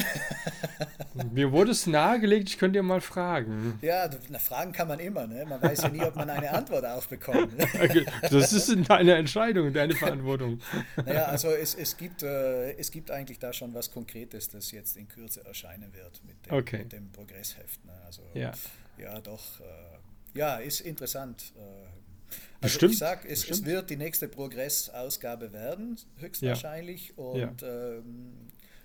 Mir 1.33 1.53
wurde 1.53 1.71
es 1.73 1.87
nahegelegt, 1.87 2.49
ich 2.49 2.59
könnte 2.59 2.79
ja 2.79 2.83
mal 2.83 3.01
fragen. 3.01 3.79
Ja, 3.83 4.09
na, 4.31 4.39
fragen 4.39 4.73
kann 4.73 4.89
man 4.89 4.99
immer. 4.99 5.27
Ne? 5.27 5.45
Man 5.45 5.61
weiß 5.63 5.83
ja 5.83 5.89
nie, 5.89 6.01
ob 6.03 6.17
man 6.17 6.29
eine 6.31 6.51
Antwort 6.51 6.85
aufbekommt. 6.85 7.57
Ne? 7.57 7.67
Das 8.31 8.53
ist 8.53 8.75
deine 8.89 9.15
Entscheidung, 9.17 9.73
deine 9.73 9.95
Verantwortung. 9.95 10.61
Naja, 11.05 11.25
also 11.27 11.49
es, 11.51 11.75
es, 11.75 11.97
gibt, 11.97 12.23
äh, 12.23 12.73
es 12.73 12.91
gibt 12.91 13.11
eigentlich 13.11 13.39
da 13.39 13.53
schon 13.53 13.75
was 13.75 13.91
Konkretes, 13.91 14.49
das 14.49 14.71
jetzt 14.71 14.97
in 14.97 15.09
Kürze 15.09 15.45
erscheinen 15.45 15.93
wird 15.95 16.23
mit 16.25 16.47
dem, 16.47 16.53
Okay. 16.55 16.79
mit 16.79 16.93
dem 16.93 17.11
Progressheft. 17.13 17.85
Ne? 17.85 17.93
Also 18.07 18.23
Ja. 18.35 18.53
ja, 18.99 19.21
doch. 19.21 19.61
Äh, 19.61 20.39
ja, 20.39 20.57
ist 20.57 20.81
interessant. 20.81 21.53
Äh, 21.57 21.61
also 21.61 22.75
Bestimmt, 22.79 22.93
ich 22.93 22.99
sag, 22.99 23.25
es, 23.27 23.49
es 23.51 23.65
wird 23.65 23.91
die 23.91 23.97
nächste 23.97 24.29
Progress-Ausgabe 24.29 25.53
werden, 25.53 25.99
höchstwahrscheinlich. 26.19 27.19
Und 27.19 27.63
ähm, 27.63 28.33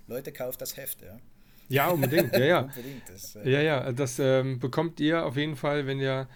Leute, 0.08 0.32
kauft 0.34 0.62
das 0.62 0.76
Heft, 0.78 1.02
ja. 1.02 1.18
Ja, 1.70 1.90
unbedingt, 1.90 2.34
ja, 2.34 2.46
ja. 2.46 2.60
Unbedingt. 2.62 3.10
Das, 3.10 3.36
äh, 3.36 3.52
Ja, 3.52 3.62
ja, 3.62 3.92
das 3.92 4.20
ähm, 4.20 4.60
bekommt 4.60 5.00
ihr 5.00 5.26
auf 5.26 5.36
jeden 5.36 5.56
Fall, 5.56 5.86
wenn 5.86 6.00
ihr 6.00 6.28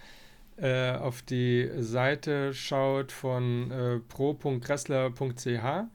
äh, 0.56 0.92
auf 0.92 1.22
die 1.22 1.70
Seite 1.78 2.52
schaut 2.54 3.12
von 3.12 3.70
äh, 3.70 3.98
pro.kressler.ch. 4.00 5.86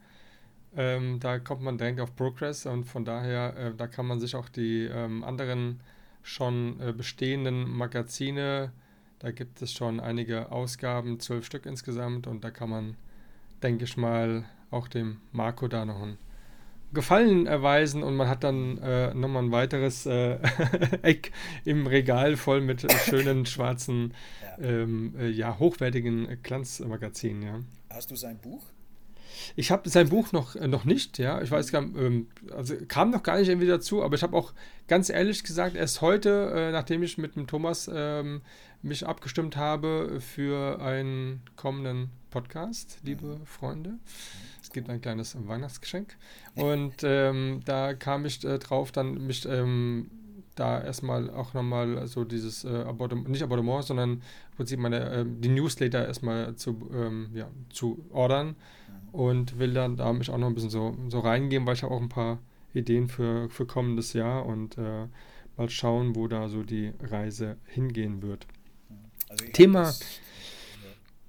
Ähm, 0.76 1.20
da 1.20 1.38
kommt 1.38 1.62
man 1.62 1.78
direkt 1.78 2.00
auf 2.00 2.14
Progress 2.14 2.66
und 2.66 2.84
von 2.84 3.04
daher, 3.04 3.56
äh, 3.56 3.74
da 3.74 3.86
kann 3.86 4.06
man 4.06 4.20
sich 4.20 4.36
auch 4.36 4.48
die 4.48 4.84
ähm, 4.84 5.24
anderen 5.24 5.80
schon 6.22 6.78
äh, 6.80 6.92
bestehenden 6.92 7.68
Magazine, 7.70 8.72
da 9.18 9.30
gibt 9.30 9.62
es 9.62 9.72
schon 9.72 9.98
einige 9.98 10.52
Ausgaben, 10.52 11.18
zwölf 11.20 11.46
Stück 11.46 11.64
insgesamt 11.66 12.26
und 12.26 12.44
da 12.44 12.50
kann 12.50 12.70
man, 12.70 12.96
denke 13.62 13.84
ich 13.84 13.96
mal, 13.96 14.44
auch 14.70 14.88
dem 14.88 15.20
Marco 15.32 15.68
da 15.68 15.84
noch 15.84 16.02
einen 16.02 16.18
Gefallen 16.92 17.46
erweisen 17.46 18.02
und 18.02 18.16
man 18.16 18.28
hat 18.28 18.44
dann 18.44 18.78
äh, 18.78 19.12
nochmal 19.12 19.42
ein 19.44 19.52
weiteres 19.52 20.06
äh, 20.06 20.38
Eck 21.02 21.32
im 21.64 21.86
Regal 21.86 22.36
voll 22.36 22.60
mit 22.62 22.84
äh, 22.84 22.88
schönen 22.90 23.44
schwarzen, 23.46 24.14
Ja. 24.58 24.64
ähm, 24.64 25.14
äh, 25.18 25.28
ja, 25.28 25.58
hochwertigen 25.58 26.38
Glanzmagazinen, 26.42 27.42
ja. 27.42 27.60
Hast 27.90 28.10
du 28.10 28.16
sein 28.16 28.38
Buch? 28.38 28.62
Ich 29.54 29.70
habe 29.70 29.88
sein 29.88 30.08
Buch 30.08 30.32
noch, 30.32 30.56
äh, 30.56 30.66
noch 30.66 30.84
nicht, 30.84 31.18
ja. 31.18 31.42
Ich 31.42 31.50
weiß 31.50 31.70
gar 31.72 31.82
nicht, 31.82 31.96
ähm, 31.98 32.28
also 32.56 32.74
kam 32.88 33.10
noch 33.10 33.22
gar 33.22 33.38
nicht 33.38 33.48
irgendwie 33.48 33.66
dazu, 33.68 34.02
aber 34.02 34.14
ich 34.14 34.22
habe 34.22 34.36
auch 34.36 34.54
ganz 34.88 35.10
ehrlich 35.10 35.44
gesagt, 35.44 35.76
erst 35.76 36.00
heute, 36.00 36.52
äh, 36.54 36.72
nachdem 36.72 37.02
ich 37.02 37.18
mit 37.18 37.36
dem 37.36 37.46
Thomas 37.46 37.90
ähm, 37.92 38.40
mich 38.82 39.06
abgestimmt 39.06 39.56
habe 39.56 40.20
für 40.20 40.80
einen 40.80 41.42
kommenden 41.56 42.10
Podcast, 42.30 42.98
liebe 43.02 43.40
Freunde. 43.44 43.94
Es 44.68 44.72
gibt 44.74 44.90
ein 44.90 45.00
kleines 45.00 45.34
Weihnachtsgeschenk. 45.48 46.14
Und 46.56 46.96
ähm, 47.02 47.62
da 47.64 47.94
kam 47.94 48.26
ich 48.26 48.44
äh, 48.44 48.58
drauf, 48.58 48.92
dann 48.92 49.26
mich 49.26 49.46
ähm, 49.46 50.10
da 50.56 50.78
erstmal 50.82 51.30
auch 51.30 51.54
nochmal 51.54 52.06
so 52.06 52.24
dieses 52.24 52.64
äh, 52.64 52.68
Abonnement, 52.68 53.30
nicht 53.30 53.42
Abonnement, 53.42 53.82
sondern 53.82 54.10
im 54.10 54.56
Prinzip 54.56 54.78
meine, 54.78 55.10
ähm, 55.10 55.40
die 55.40 55.48
Newsletter 55.48 56.06
erstmal 56.06 56.54
zu, 56.56 56.90
ähm, 56.92 57.30
ja, 57.32 57.48
zu 57.70 58.04
ordern 58.10 58.56
und 59.10 59.58
will 59.58 59.72
dann 59.72 59.96
da 59.96 60.12
mich 60.12 60.28
auch 60.28 60.36
noch 60.36 60.48
ein 60.48 60.54
bisschen 60.54 60.68
so, 60.68 60.94
so 61.08 61.20
reingehen, 61.20 61.64
weil 61.64 61.72
ich 61.74 61.82
habe 61.82 61.94
auch 61.94 62.02
ein 62.02 62.10
paar 62.10 62.38
Ideen 62.74 63.08
für, 63.08 63.48
für 63.48 63.64
kommendes 63.64 64.12
Jahr 64.12 64.44
und 64.44 64.76
äh, 64.76 65.06
mal 65.56 65.70
schauen, 65.70 66.14
wo 66.14 66.28
da 66.28 66.48
so 66.50 66.62
die 66.62 66.92
Reise 67.00 67.56
hingehen 67.64 68.20
wird. 68.20 68.46
Also 69.30 69.46
Thema- 69.46 69.84
das- 69.84 70.20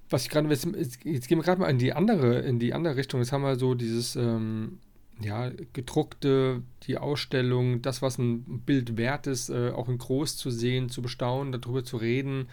Was 0.10 0.24
ich 0.24 0.30
gerade, 0.30 0.50
jetzt, 0.50 1.00
gehen 1.00 1.22
wir 1.28 1.44
gerade 1.44 1.62
mal 1.62 1.70
in 1.70 1.78
die 1.78 1.94
andere, 1.94 2.40
in 2.40 2.60
die 2.60 2.74
andere 2.74 2.96
Richtung. 2.96 3.20
Jetzt 3.20 3.32
haben 3.32 3.44
wir 3.44 3.58
so 3.58 3.76
dieses, 3.76 4.16
ähm, 4.16 4.80
ja, 5.22 5.52
gedruckte, 5.74 6.64
die 6.84 6.98
Ausstellung, 6.98 7.82
das, 7.82 8.02
was 8.02 8.18
ein 8.18 8.62
Bild 8.66 8.98
wert 8.98 9.28
ist, 9.28 9.50
äh, 9.50 9.72
auch 9.72 9.90
in 9.90 9.98
groß 9.98 10.38
zu 10.38 10.50
sehen, 10.50 10.90
zu 10.90 11.02
bestaunen, 11.02 11.52
darüber 11.52 11.84
zu 11.84 11.98
reden. 11.98 12.48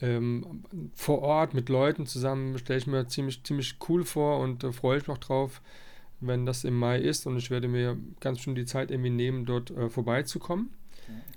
Ähm, 0.00 0.64
vor 0.94 1.22
Ort 1.22 1.54
mit 1.54 1.68
Leuten 1.68 2.06
zusammen 2.06 2.56
stelle 2.58 2.78
ich 2.78 2.86
mir 2.86 3.06
ziemlich, 3.06 3.42
ziemlich 3.44 3.76
cool 3.88 4.04
vor 4.04 4.40
und 4.40 4.64
äh, 4.64 4.72
freue 4.72 4.98
ich 4.98 5.06
mich 5.06 5.16
auch 5.16 5.20
drauf, 5.20 5.60
wenn 6.20 6.46
das 6.46 6.64
im 6.64 6.78
Mai 6.78 6.98
ist. 6.98 7.26
Und 7.26 7.36
ich 7.36 7.50
werde 7.50 7.68
mir 7.68 7.98
ganz 8.20 8.40
schön 8.40 8.54
die 8.54 8.66
Zeit 8.66 8.90
irgendwie 8.90 9.10
nehmen, 9.10 9.44
dort 9.44 9.70
äh, 9.70 9.90
vorbeizukommen 9.90 10.70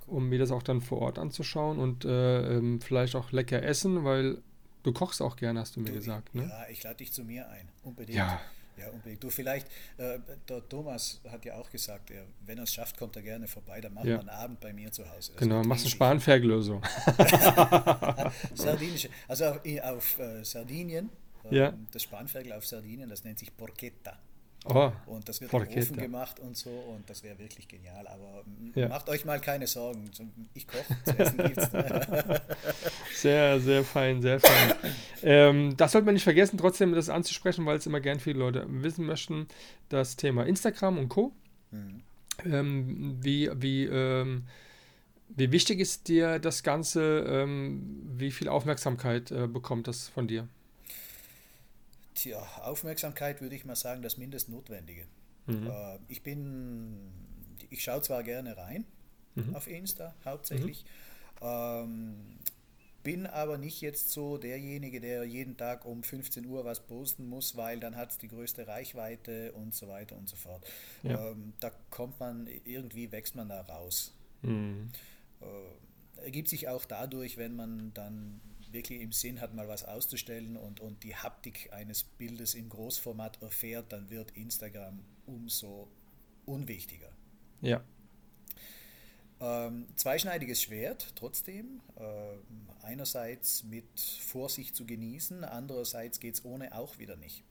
um 0.07 0.29
mir 0.29 0.39
das 0.39 0.51
auch 0.51 0.63
dann 0.63 0.81
vor 0.81 0.99
Ort 0.99 1.19
anzuschauen 1.19 1.79
und 1.79 2.05
äh, 2.05 2.57
ähm, 2.57 2.79
vielleicht 2.79 3.15
auch 3.15 3.31
lecker 3.31 3.61
essen, 3.61 4.03
weil 4.05 4.37
du 4.87 4.93
kochst 4.93 5.21
auch 5.21 5.35
gerne, 5.35 5.59
hast 5.59 5.75
du 5.75 5.79
mir 5.81 5.89
Du, 5.89 5.95
gesagt. 5.95 6.33
Ne? 6.33 6.43
Ja, 6.49 6.65
ich 6.69 6.81
lade 6.83 6.95
dich 6.97 7.11
zu 7.11 7.23
mir 7.23 7.47
ein. 7.49 7.67
Unbedingt. 7.83 8.17
Ja, 8.17 8.39
Ja, 8.77 8.89
unbedingt. 8.91 9.23
Du 9.23 9.29
vielleicht, 9.31 9.67
äh, 9.97 10.19
der 10.47 10.67
Thomas 10.69 11.19
hat 11.29 11.43
ja 11.45 11.55
auch 11.55 11.69
gesagt, 11.71 12.11
er, 12.11 12.23
wenn 12.45 12.57
er 12.59 12.63
es 12.65 12.73
schafft, 12.73 12.95
kommt 12.97 13.15
er 13.15 13.23
gerne 13.23 13.47
vorbei, 13.47 13.81
dann 13.81 13.93
machen 13.95 14.07
Ja. 14.07 14.15
wir 14.17 14.19
einen 14.19 14.29
Abend 14.29 14.59
bei 14.59 14.71
mir 14.71 14.91
zu 14.91 15.03
Hause. 15.09 15.31
Das 15.31 15.39
Genau, 15.41 15.55
machst 15.57 15.69
eine 15.69 15.73
riesig. 15.85 15.91
Spanferkel-Lösung. 15.93 16.81
Sardinische, 18.53 19.09
also 19.27 19.45
auf, 19.45 19.59
auf 19.83 20.19
äh, 20.19 20.43
Sardinien, 20.43 21.09
äh, 21.51 21.55
Ja. 21.57 21.73
das 21.91 22.03
Spanferkel 22.03 22.53
auf 22.53 22.65
Sardinien, 22.67 23.09
das 23.09 23.23
nennt 23.23 23.39
sich 23.39 23.55
Porchetta. 23.57 24.17
Oh, 24.65 24.91
Und 25.05 25.29
das 25.29 25.39
wird 25.39 25.49
im. 25.53 25.61
Ofen 25.61 25.97
gemacht 25.97 26.39
und 26.41 26.57
so 26.57 26.69
und 26.69 27.09
das 27.09 27.23
wäre 27.23 27.39
wirklich 27.39 27.67
genial. 27.67 28.05
Aber 28.07 28.43
Ja. 28.75 28.89
macht 28.89 29.07
euch 29.09 29.23
mal 29.23 29.39
keine 29.39 29.65
Sorgen. 29.65 30.09
Ich 30.53 30.67
koche, 30.67 30.83
zu 31.05 31.17
essen 31.17 31.37
gibt's. 31.37 31.69
sehr, 33.13 33.59
sehr 33.59 33.83
fein, 33.83 34.21
sehr 34.21 34.39
fein. 34.39 34.73
ähm, 35.23 35.77
das 35.77 35.93
sollte 35.93 36.05
man 36.05 36.15
nicht 36.15 36.23
vergessen, 36.23 36.57
trotzdem 36.57 36.93
das 36.93 37.09
anzusprechen, 37.09 37.65
weil 37.65 37.77
es 37.77 37.85
immer 37.85 38.01
gern 38.01 38.19
viele 38.19 38.39
Leute 38.39 38.65
wissen 38.67 39.05
möchten. 39.05 39.47
Das 39.89 40.15
Thema 40.17 40.45
Instagram 40.45 40.97
und 40.97 41.09
Co. 41.09 41.31
Mhm. 41.71 42.01
Ähm, 42.45 43.17
wie, 43.21 43.49
wie, 43.55 43.85
ähm, 43.85 44.43
wie 45.29 45.51
wichtig 45.51 45.79
ist 45.79 46.07
dir 46.07 46.39
das 46.39 46.63
Ganze? 46.63 47.25
Ähm, 47.27 48.01
wie 48.17 48.31
viel 48.31 48.47
Aufmerksamkeit 48.49 49.31
äh, 49.31 49.47
bekommt 49.47 49.87
das 49.87 50.09
von 50.09 50.27
dir? 50.27 50.47
Tja, 52.17 52.41
Aufmerksamkeit 52.63 53.41
würde 53.41 53.55
ich 53.55 53.63
mal 53.63 53.75
sagen, 53.75 54.01
das 54.01 54.17
Mindestnotwendige. 54.17 55.05
Mhm. 55.45 55.67
Äh, 55.67 55.99
ich 56.07 56.23
bin, 56.23 57.11
ich 57.69 57.83
schaue 57.83 58.01
zwar 58.01 58.23
gerne 58.23 58.57
rein 58.57 58.85
Mhm. 59.35 59.55
auf 59.55 59.67
Insta 59.67 60.15
hauptsächlich, 60.25 60.83
ähm, 61.41 62.39
bin 63.03 63.27
aber 63.27 63.59
nicht 63.59 63.81
jetzt 63.81 64.09
so 64.09 64.39
derjenige, 64.39 64.99
der 64.99 65.25
jeden 65.25 65.57
Tag 65.57 65.85
um 65.85 66.01
15 66.01 66.43
Uhr 66.47 66.65
was 66.65 66.79
posten 66.79 67.29
muss, 67.29 67.55
weil 67.55 67.79
dann 67.79 67.95
hat 67.95 68.09
es 68.09 68.17
die 68.17 68.29
größte 68.29 68.67
Reichweite 68.67 69.51
und 69.53 69.75
so 69.75 69.87
weiter 69.87 70.17
und 70.17 70.27
so 70.27 70.35
fort. 70.35 70.65
Ja. 71.03 71.29
Ähm, 71.29 71.53
da 71.59 71.71
kommt 71.91 72.19
man, 72.19 72.47
irgendwie 72.65 73.11
wächst 73.11 73.35
man 73.35 73.49
da 73.49 73.61
raus. 73.61 74.11
Mhm. 74.41 74.89
Äh, 75.41 76.23
ergibt 76.25 76.49
sich 76.49 76.67
auch 76.67 76.85
dadurch, 76.85 77.37
wenn 77.37 77.55
man 77.55 77.93
dann 77.93 78.41
wirklich 78.77 79.01
im 79.01 79.11
Sinn 79.11 79.41
hat, 79.41 79.53
mal 79.53 79.67
was 79.67 79.83
auszustellen 79.83 80.55
und, 80.55 80.79
und 80.79 81.03
die 81.03 81.15
Haptik 81.15 81.73
eines 81.73 82.03
Bildes 82.03 82.55
im 82.55 82.69
Großformat 82.69 83.41
erfährt, 83.41 83.91
dann 83.91 84.09
wird 84.09 84.31
Instagram 84.31 85.03
umso 85.25 85.87
unwichtiger. 86.45 87.09
Ja, 87.61 87.81
Ähm, 89.39 89.87
zweischneidiges 89.95 90.61
Schwert 90.63 91.13
trotzdem. 91.15 91.81
Ähm, 91.97 92.67
einerseits 92.81 93.63
mit 93.63 93.99
Vorsicht 93.99 94.75
zu 94.75 94.85
genießen, 94.85 95.43
andererseits 95.43 96.19
geht 96.19 96.35
es 96.35 96.45
ohne 96.45 96.75
auch 96.75 96.97
wieder 96.97 97.15
nicht. 97.17 97.43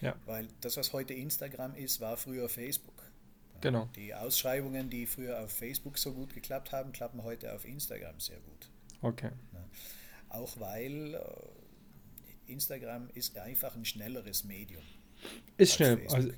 Ja. 0.00 0.16
Weil 0.26 0.48
das, 0.60 0.76
was 0.76 0.92
heute 0.92 1.14
Instagram 1.14 1.74
ist, 1.76 2.00
war 2.00 2.16
früher 2.16 2.48
Facebook. 2.48 3.00
genau. 3.60 3.88
Die 3.94 4.12
Ausschreibungen, 4.14 4.90
die 4.90 5.06
früher 5.06 5.38
auf 5.40 5.52
Facebook 5.52 5.96
so 5.96 6.12
gut 6.12 6.34
geklappt 6.34 6.72
haben, 6.72 6.90
klappen 6.92 7.22
heute 7.22 7.54
auf 7.54 7.64
Instagram 7.64 8.18
sehr 8.18 8.40
gut. 8.40 8.68
Okay. 9.00 9.30
Auch 10.32 10.58
weil 10.60 11.14
äh, 11.14 12.52
Instagram 12.52 13.08
ist 13.14 13.36
einfach 13.38 13.74
ein 13.76 13.84
schnelleres 13.84 14.44
Medium. 14.44 14.82
Ist 15.56 15.74
schnell, 15.74 16.00
also 16.08 16.30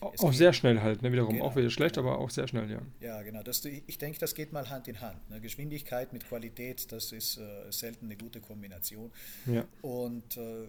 auch 0.00 0.32
sehr 0.32 0.52
schnell 0.52 0.80
halt, 0.80 1.00
ne? 1.02 1.12
Wiederum 1.12 1.34
Genau, 1.34 1.44
auch 1.46 1.54
wieder 1.54 1.70
schlecht, 1.70 1.94
genau. 1.94 2.08
aber 2.08 2.18
auch 2.18 2.30
sehr 2.30 2.48
schnell, 2.48 2.68
ja. 2.68 2.82
Ja, 3.00 3.22
genau. 3.22 3.42
Das, 3.44 3.64
ich 3.64 3.98
denke, 3.98 4.18
das 4.18 4.34
geht 4.34 4.52
mal 4.52 4.68
Hand 4.68 4.88
in 4.88 5.00
Hand. 5.00 5.30
Ne? 5.30 5.40
Geschwindigkeit 5.40 6.12
mit 6.12 6.26
Qualität, 6.26 6.90
das 6.90 7.12
ist 7.12 7.36
äh, 7.38 7.70
selten 7.70 8.06
eine 8.06 8.16
gute 8.16 8.40
Kombination. 8.40 9.12
Ja, 9.46 9.64
Und 9.80 10.36
äh, 10.36 10.66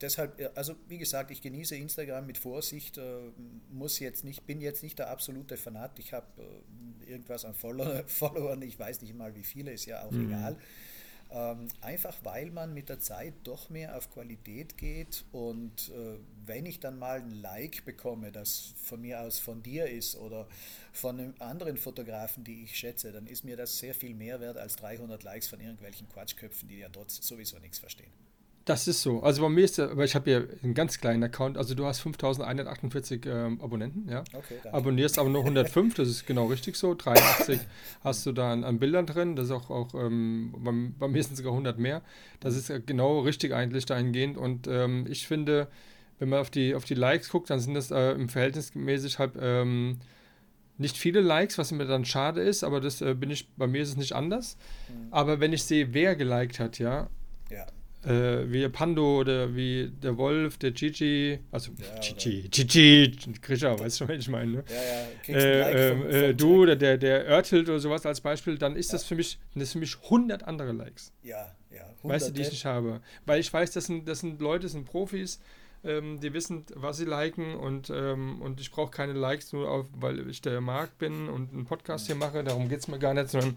deshalb, 0.00 0.40
ja, 0.40 0.48
also 0.54 0.74
wie 0.88 0.96
gesagt, 0.96 1.30
ich 1.30 1.42
genieße 1.42 1.76
Instagram 1.76 2.26
mit 2.26 2.38
Vorsicht, 2.38 2.96
äh, 2.96 3.02
muss 3.70 3.98
jetzt 3.98 4.24
nicht, 4.24 4.46
bin 4.46 4.62
jetzt 4.62 4.82
nicht 4.82 4.98
der 4.98 5.10
absolute 5.10 5.58
Fanat. 5.58 5.98
Ich 5.98 6.14
habe 6.14 6.26
äh, 7.06 7.10
irgendwas 7.10 7.44
an 7.44 7.52
Follow 7.54 8.02
Followern, 8.06 8.62
ich 8.62 8.78
weiß 8.78 9.02
nicht 9.02 9.14
mal 9.14 9.34
wie 9.34 9.44
viele, 9.44 9.72
ist 9.72 9.84
ja 9.84 10.02
auch 10.04 10.10
Mhm. 10.10 10.28
egal. 10.28 10.56
Ähm, 11.28 11.68
einfach 11.80 12.16
weil 12.22 12.50
man 12.52 12.72
mit 12.72 12.88
der 12.88 13.00
Zeit 13.00 13.34
doch 13.42 13.68
mehr 13.68 13.96
auf 13.96 14.12
Qualität 14.12 14.78
geht 14.78 15.24
und 15.32 15.88
äh, 15.88 16.18
wenn 16.46 16.66
ich 16.66 16.78
dann 16.78 17.00
mal 17.00 17.20
ein 17.20 17.32
Like 17.42 17.84
bekomme, 17.84 18.30
das 18.30 18.74
von 18.80 19.00
mir 19.00 19.20
aus 19.20 19.40
von 19.40 19.60
dir 19.60 19.88
ist 19.90 20.16
oder 20.16 20.46
von 20.92 21.18
einem 21.18 21.34
anderen 21.40 21.76
Fotografen, 21.76 22.44
die 22.44 22.62
ich 22.62 22.76
schätze, 22.76 23.10
dann 23.10 23.26
ist 23.26 23.44
mir 23.44 23.56
das 23.56 23.78
sehr 23.78 23.94
viel 23.94 24.14
mehr 24.14 24.40
wert 24.40 24.56
als 24.56 24.76
300 24.76 25.24
Likes 25.24 25.48
von 25.48 25.58
irgendwelchen 25.60 26.08
Quatschköpfen, 26.08 26.68
die 26.68 26.78
ja 26.78 26.88
trotzdem 26.88 27.24
sowieso 27.24 27.58
nichts 27.58 27.80
verstehen. 27.80 28.25
Das 28.66 28.88
ist 28.88 29.00
so. 29.00 29.22
Also 29.22 29.42
bei 29.42 29.48
mir 29.48 29.64
ist, 29.64 29.78
aber 29.78 30.04
ich 30.04 30.16
habe 30.16 30.28
hier 30.28 30.48
einen 30.62 30.74
ganz 30.74 30.98
kleinen 30.98 31.22
Account, 31.22 31.56
also 31.56 31.76
du 31.76 31.86
hast 31.86 32.00
5148 32.00 33.24
ähm, 33.24 33.60
Abonnenten, 33.60 34.08
ja. 34.10 34.24
Okay, 34.32 34.56
danke. 34.62 34.74
Abonnierst 34.76 35.20
aber 35.20 35.30
nur 35.30 35.42
105, 35.42 35.94
das 35.94 36.08
ist 36.08 36.26
genau 36.26 36.46
richtig 36.46 36.74
so. 36.74 36.94
83 36.94 37.60
hast 38.02 38.26
du 38.26 38.32
da 38.32 38.52
an, 38.52 38.64
an 38.64 38.80
Bildern 38.80 39.06
drin, 39.06 39.36
das 39.36 39.46
ist 39.46 39.50
auch, 39.52 39.70
auch 39.70 39.94
ähm, 39.94 40.52
beim, 40.58 40.94
bei 40.98 41.06
mir 41.06 41.22
sind 41.22 41.34
es 41.34 41.38
sogar 41.38 41.52
100 41.52 41.78
mehr. 41.78 42.02
Das 42.40 42.56
ist 42.56 42.72
genau 42.86 43.20
richtig 43.20 43.54
eigentlich 43.54 43.86
dahingehend 43.86 44.36
und 44.36 44.66
ähm, 44.66 45.06
ich 45.08 45.28
finde, 45.28 45.68
wenn 46.18 46.28
man 46.28 46.40
auf 46.40 46.50
die, 46.50 46.74
auf 46.74 46.84
die 46.84 46.94
Likes 46.94 47.30
guckt, 47.30 47.50
dann 47.50 47.60
sind 47.60 47.74
das 47.74 47.92
äh, 47.92 48.12
im 48.12 48.28
Verhältnis 48.28 48.74
mäßig 48.74 49.20
halt 49.20 49.34
ähm, 49.40 50.00
nicht 50.76 50.96
viele 50.96 51.20
Likes, 51.20 51.56
was 51.56 51.70
mir 51.70 51.86
dann 51.86 52.04
schade 52.04 52.42
ist, 52.42 52.64
aber 52.64 52.80
das 52.80 53.00
äh, 53.00 53.14
bin 53.14 53.30
ich, 53.30 53.48
bei 53.54 53.68
mir 53.68 53.82
ist 53.82 53.90
es 53.90 53.96
nicht 53.96 54.14
anders. 54.14 54.56
Mhm. 54.88 55.06
Aber 55.12 55.38
wenn 55.38 55.52
ich 55.52 55.62
sehe, 55.62 55.94
wer 55.94 56.16
geliked 56.16 56.58
hat, 56.58 56.80
ja, 56.80 57.08
Ja, 57.48 57.64
äh, 58.06 58.50
wie 58.52 58.68
Pando 58.68 59.18
oder 59.20 59.54
wie 59.56 59.90
der 60.02 60.16
Wolf, 60.16 60.58
der 60.58 60.70
Gigi, 60.70 61.38
also 61.50 61.72
Ja, 61.78 61.98
Gigi, 62.00 62.48
Gigi, 62.48 63.16
Grisha, 63.42 63.78
weißt 63.78 64.00
du, 64.00 64.08
was 64.08 64.16
ich 64.18 64.28
meine, 64.28 64.52
ne? 64.52 64.64
ja, 64.68 65.34
ja. 65.34 65.60
Like 65.60 65.74
Äh, 65.74 65.90
vom- 65.90 66.02
ähm, 66.02 66.10
äh, 66.10 66.28
vom 66.28 66.36
du 66.36 66.50
Jack. 66.52 66.58
oder 66.62 66.76
der, 66.76 66.98
der 66.98 67.26
Örtilt 67.28 67.68
oder 67.68 67.80
sowas 67.80 68.06
als 68.06 68.20
Beispiel, 68.20 68.56
dann 68.58 68.76
ist 68.76 68.92
das 68.92 69.04
für 69.04 69.14
mich, 69.16 69.38
das 69.54 69.72
für 69.72 69.78
mich 69.78 69.96
100 70.04 70.44
andere 70.44 70.72
Likes. 70.72 71.12
Ja, 71.22 71.54
ja. 71.70 71.82
Weißt 72.02 72.28
du, 72.28 72.32
die 72.32 72.42
ich 72.42 72.50
nicht 72.50 72.64
habe. 72.64 73.00
Weil 73.26 73.40
ich 73.40 73.52
weiß, 73.52 73.72
das 73.72 73.86
sind, 73.86 74.08
das 74.08 74.20
sind 74.20 74.40
Leute, 74.40 74.62
das 74.64 74.72
sind 74.72 74.84
Profis, 74.84 75.40
ähm, 75.84 76.20
die 76.20 76.32
wissen, 76.32 76.64
was 76.74 76.96
sie 76.98 77.04
liken 77.04 77.54
und, 77.54 77.90
ähm, 77.94 78.40
und 78.40 78.60
ich 78.60 78.70
brauche 78.70 78.90
keine 78.90 79.12
Likes, 79.12 79.52
nur 79.52 79.68
auf, 79.70 79.86
weil 79.94 80.28
ich 80.30 80.40
der 80.40 80.60
Marc 80.60 80.96
bin 80.98 81.28
und 81.28 81.52
einen 81.52 81.64
Podcast 81.64 82.06
hier 82.06 82.14
mache, 82.16 82.42
darum 82.44 82.68
geht 82.68 82.78
es 82.80 82.88
mir 82.88 82.98
gar 82.98 83.14
nicht, 83.14 83.28
sondern 83.30 83.56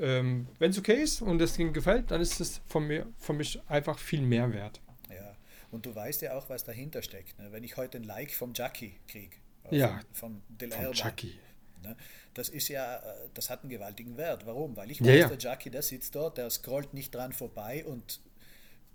ähm, 0.00 0.46
wenn 0.58 0.70
es 0.70 0.78
okay 0.78 1.02
ist 1.02 1.22
und 1.22 1.40
es 1.42 1.58
ihnen 1.58 1.72
gefällt, 1.72 2.10
dann 2.10 2.20
ist 2.20 2.40
es 2.40 2.60
von 2.66 2.86
mir, 2.86 3.06
von 3.18 3.36
mich 3.36 3.60
einfach 3.68 3.98
viel 3.98 4.22
mehr 4.22 4.52
wert. 4.52 4.80
Ja, 5.08 5.36
und 5.70 5.86
du 5.86 5.94
weißt 5.94 6.22
ja 6.22 6.36
auch, 6.36 6.48
was 6.48 6.64
dahinter 6.64 7.02
steckt. 7.02 7.38
Ne? 7.38 7.52
Wenn 7.52 7.62
ich 7.64 7.76
heute 7.76 7.98
ein 7.98 8.04
Like 8.04 8.32
vom 8.32 8.52
Jackie 8.54 8.94
kriege, 9.08 9.36
Ja, 9.70 10.00
vom, 10.12 10.42
Del 10.48 10.70
Von 10.72 10.80
Erba, 10.82 10.94
Chucky. 10.94 11.38
Ne? 11.82 11.96
Das 12.34 12.48
ist 12.48 12.68
ja, 12.68 12.96
äh, 12.96 13.28
das 13.34 13.48
hat 13.50 13.62
einen 13.62 13.70
gewaltigen 13.70 14.16
Wert. 14.16 14.44
Warum? 14.46 14.76
Weil 14.76 14.90
ich 14.90 15.00
Ja, 15.00 15.06
weiß, 15.06 15.20
ja. 15.20 15.28
der 15.28 15.38
Jackie, 15.38 15.70
der 15.70 15.82
sitzt 15.82 16.14
dort, 16.14 16.38
der 16.38 16.50
scrollt 16.50 16.92
nicht 16.94 17.14
dran 17.14 17.32
vorbei 17.32 17.84
und 17.86 18.20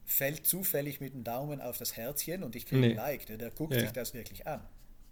fällt 0.06 0.45
zufällig 0.45 1.02
mit 1.02 1.14
dem 1.14 1.23
Daumen 1.23 1.61
auf 1.61 1.77
das 1.77 1.98
Herzchen 1.98 2.44
und 2.44 2.56
ich 2.56 2.65
kriege 2.68 2.82
Nee. 2.82 2.90
ein 2.91 2.95
Like. 2.98 3.27
Ne? 3.30 3.38
Der 3.38 3.49
guckt 3.52 3.73
Ja, 3.73 3.80
sich 3.80 3.90
ja. 3.90 3.94
das 3.94 4.14
wirklich 4.14 4.45
an. 4.45 4.61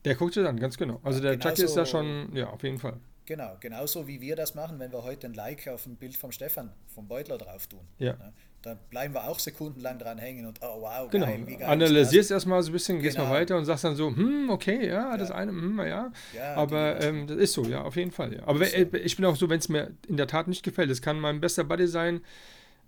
Der 0.06 0.15
guckt 0.15 0.36
es 0.38 0.45
an, 0.45 0.60
ganz 0.60 0.78
genau. 0.78 0.99
Also 1.03 1.20
Ja, 1.24 1.36
der 1.36 1.40
Chucky 1.40 1.64
ist 1.64 1.76
da 1.76 1.86
schon, 1.86 2.36
ja, 2.36 2.49
auf 2.49 2.61
jeden 2.61 2.78
Fall. 2.78 2.99
Genau, 3.26 3.56
genauso 3.60 4.08
wie 4.08 4.20
wir 4.20 4.36
das 4.36 4.54
machen, 4.54 4.80
wenn 4.80 4.91
wir 4.91 5.04
heute 5.04 5.28
ein 5.28 5.34
Like 5.34 5.68
auf 5.70 5.86
ein 5.86 5.95
Bild 5.95 6.18
vom 6.18 6.32
Stefan, 6.34 6.72
vom 6.94 7.08
Beutler 7.08 7.38
drauf 7.38 7.68
tun. 7.68 7.80
Ja. 7.98 8.14
Ne? 8.14 8.34
Da 8.62 8.76
bleiben 8.90 9.14
wir 9.14 9.28
auch 9.28 9.40
sekundenlang 9.40 9.98
dran 10.00 10.18
hängen 10.18 10.45
und 10.45 10.60
oh 10.62 10.82
wow, 10.82 11.10
Genau. 11.10 11.26
geil, 11.26 11.44
wie 11.45 11.56
geil 11.58 11.70
Analysierst 11.70 12.32
erstmal 12.32 12.62
so 12.64 12.70
ein 12.70 12.74
bisschen, 12.74 13.00
gehst 13.02 13.18
mal 13.18 13.24
Genau. 13.26 13.36
weiter 13.36 13.58
und 13.58 13.66
sagst 13.66 13.84
dann 13.84 13.95
so, 13.95 14.08
hm, 14.08 14.50
okay, 14.50 14.88
ja, 14.88 15.16
das 15.18 15.30
Ja. 15.30 15.36
eine, 15.36 15.52
hm, 15.52 15.80
ja. 15.80 16.12
Ja, 16.34 16.56
Aber 16.56 16.95
genau. 16.95 17.06
ähm, 17.06 17.28
das 17.28 17.38
ist 17.38 17.54
so, 17.54 17.64
ja, 17.66 17.82
auf 17.82 17.95
jeden 17.98 18.12
Fall. 18.12 18.34
Ja. 18.36 18.44
Aber 18.45 18.66
Ist 18.66 18.74
wenn, 18.74 19.04
ich 19.06 19.16
bin 19.18 19.26
auch 19.26 19.36
so, 19.36 19.50
wenn 19.50 19.60
es 19.60 19.68
mir 19.70 19.91
in 20.08 20.16
der 20.18 20.28
Tat 20.28 20.48
nicht 20.48 20.64
gefällt, 20.64 20.90
es 20.91 21.02
kann 21.02 21.20
mein 21.20 21.41
bester 21.41 21.64
Buddy 21.66 21.88
sein, 21.88 22.22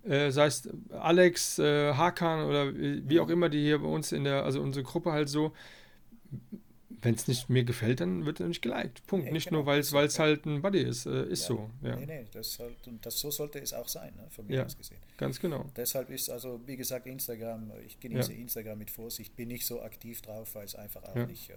äh, 0.04 0.30
sei 0.30 0.46
es 0.46 0.68
Alex, 0.92 1.58
äh, 1.58 1.92
Hakan 1.94 2.44
oder 2.46 2.74
wie 2.74 3.06
wie 3.08 3.14
Mhm. 3.16 3.20
auch 3.20 3.28
immer, 3.28 3.48
die 3.50 3.60
hier 3.62 3.78
bei 3.78 3.88
uns 3.88 4.12
in 4.12 4.24
der, 4.24 4.44
also 4.44 4.60
unsere 4.62 4.84
Gruppe 4.84 5.12
halt 5.12 5.28
so, 5.28 5.52
wenn 6.88 7.14
es 7.14 7.26
nicht 7.26 7.48
mir 7.50 7.64
gefällt, 7.64 8.00
dann 8.00 8.26
wird 8.26 8.40
er 8.40 8.48
nicht 8.48 8.62
geliked. 8.62 9.06
Punkt. 9.06 9.26
Nee, 9.26 9.32
nicht 9.32 9.48
genau. 9.48 9.58
nur, 9.58 9.66
weil 9.66 9.80
es 9.80 9.90
So, 9.90 9.96
weil 9.96 10.06
es 10.06 10.16
ja. 10.16 10.24
halt 10.24 10.46
ein 10.46 10.62
Buddy 10.62 10.80
ist. 10.82 11.06
Äh, 11.06 11.24
ist 11.28 11.42
Ja. 11.42 11.46
so, 11.48 11.70
ja. 11.82 11.96
Nee, 11.96 12.06
nee, 12.06 12.24
das, 12.32 12.52
soll, 12.54 12.74
und 12.86 13.04
das, 13.04 13.18
so 13.18 13.30
sollte 13.30 13.58
es 13.58 13.72
auch 13.72 13.88
sein, 13.88 14.14
ne, 14.16 14.26
von 14.30 14.46
mir 14.46 14.56
Ja. 14.58 14.64
aus 14.64 14.76
gesehen. 14.76 14.98
Ganz 15.16 15.40
genau. 15.40 15.64
Deshalb 15.76 16.10
ist 16.10 16.30
also, 16.30 16.60
wie 16.66 16.76
gesagt, 16.76 17.06
Instagram, 17.06 17.72
ich 17.86 17.98
genieße 17.98 18.32
Instagram 18.32 18.78
mit 18.78 18.90
Vorsicht, 18.90 19.34
bin 19.36 19.48
nicht 19.48 19.66
so 19.66 19.82
aktiv 19.82 20.22
drauf, 20.22 20.54
weil 20.54 20.64
es 20.64 20.74
einfach 20.74 21.02
auch 21.02 21.16
Ja. 21.16 21.26
nicht, 21.26 21.50
äh, 21.50 21.54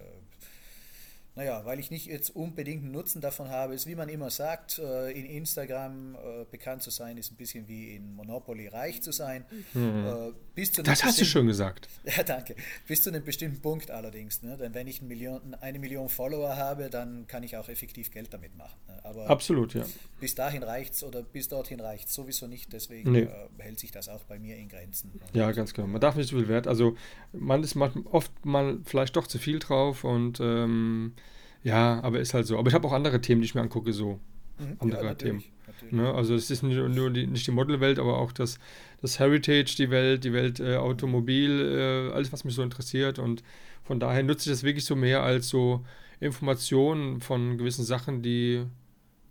Naja, 1.36 1.64
weil 1.64 1.78
ich 1.78 1.90
nicht 1.90 2.06
jetzt 2.06 2.34
unbedingt 2.34 2.82
einen 2.82 2.92
Nutzen 2.92 3.20
davon 3.20 3.48
habe, 3.48 3.74
ist 3.74 3.86
wie 3.86 3.94
man 3.94 4.08
immer 4.08 4.30
sagt, 4.30 4.78
äh, 4.78 5.12
in 5.12 5.26
Instagram 5.26 6.16
äh, 6.16 6.44
bekannt 6.50 6.82
zu 6.82 6.90
sein, 6.90 7.16
ist 7.16 7.30
ein 7.32 7.36
bisschen 7.36 7.68
wie 7.68 7.94
in 7.94 8.14
Monopoly 8.14 8.66
reich 8.68 9.00
zu 9.00 9.12
sein. 9.12 9.44
Mhm. 9.72 10.34
Bis 10.54 10.72
zu 10.72 10.82
das 10.82 11.04
hast 11.04 11.20
du 11.20 11.24
schon 11.24 11.46
gesagt. 11.46 11.88
Ja, 12.04 12.22
danke. 12.24 12.56
Bis 12.88 13.04
zu 13.04 13.10
einem 13.10 13.24
bestimmten 13.24 13.60
Punkt 13.60 13.90
allerdings. 13.90 14.42
Ne? 14.42 14.56
Denn 14.56 14.74
wenn 14.74 14.88
ich 14.88 15.00
eine 15.00 15.08
Million, 15.08 15.54
eine 15.60 15.78
Million 15.78 16.08
Follower 16.08 16.56
habe, 16.56 16.90
dann 16.90 17.26
kann 17.28 17.42
ich 17.42 17.56
auch 17.56 17.68
effektiv 17.68 18.10
Geld 18.10 18.34
damit 18.34 18.56
machen. 18.56 18.76
Ne? 18.88 19.04
Aber 19.04 19.30
Absolut, 19.30 19.74
ja. 19.74 19.84
Bis 20.18 20.34
dahin 20.34 20.62
reicht 20.62 20.94
es 20.94 21.04
oder 21.04 21.22
bis 21.22 21.48
dorthin 21.48 21.80
reicht 21.80 22.08
es 22.08 22.14
sowieso 22.14 22.46
nicht. 22.46 22.72
Deswegen 22.72 23.12
nee. 23.12 23.28
hält 23.58 23.78
sich 23.78 23.92
das 23.92 24.08
auch 24.08 24.24
bei 24.24 24.38
mir 24.38 24.56
in 24.56 24.68
Grenzen. 24.68 25.12
Ja, 25.32 25.52
ganz 25.52 25.72
genau. 25.72 25.86
Man 25.86 26.00
darf 26.00 26.16
nicht 26.16 26.28
zu 26.28 26.36
viel 26.36 26.48
Wert. 26.48 26.66
Also 26.66 26.96
man 27.32 27.62
ist 27.62 27.76
oft 27.76 28.44
mal 28.44 28.78
vielleicht 28.84 29.16
doch 29.16 29.26
zu 29.26 29.38
viel 29.38 29.60
drauf 29.60 30.04
und 30.04 30.40
ähm, 30.40 31.14
ja, 31.62 32.00
aber 32.02 32.20
ist 32.20 32.34
halt 32.34 32.46
so. 32.46 32.58
Aber 32.58 32.68
ich 32.68 32.74
habe 32.74 32.86
auch 32.86 32.92
andere 32.92 33.20
Themen, 33.20 33.40
die 33.40 33.46
ich 33.46 33.54
mir 33.54 33.60
angucke, 33.60 33.92
so. 33.92 34.18
Mhm. 34.58 34.76
Andere 34.78 35.04
ja, 35.04 35.14
Themen. 35.14 35.44
Ne? 35.90 36.12
Also 36.12 36.34
es 36.34 36.50
ist 36.50 36.62
nicht 36.62 36.76
nur 36.76 37.10
die, 37.10 37.26
nicht 37.26 37.46
die 37.46 37.50
Modelwelt, 37.50 37.98
aber 37.98 38.18
auch 38.18 38.32
das, 38.32 38.58
das 39.00 39.18
Heritage, 39.18 39.74
die 39.76 39.90
Welt, 39.90 40.24
die 40.24 40.32
Welt 40.32 40.60
äh, 40.60 40.76
Automobil, 40.76 42.10
äh, 42.10 42.14
alles, 42.14 42.32
was 42.32 42.44
mich 42.44 42.54
so 42.54 42.62
interessiert. 42.62 43.18
Und 43.18 43.42
von 43.82 43.98
daher 44.00 44.22
nutze 44.22 44.50
ich 44.50 44.56
das 44.56 44.62
wirklich 44.62 44.84
so 44.84 44.96
mehr 44.96 45.22
als 45.22 45.48
so 45.48 45.84
Informationen 46.20 47.20
von 47.20 47.56
gewissen 47.56 47.84
Sachen, 47.84 48.22
die 48.22 48.64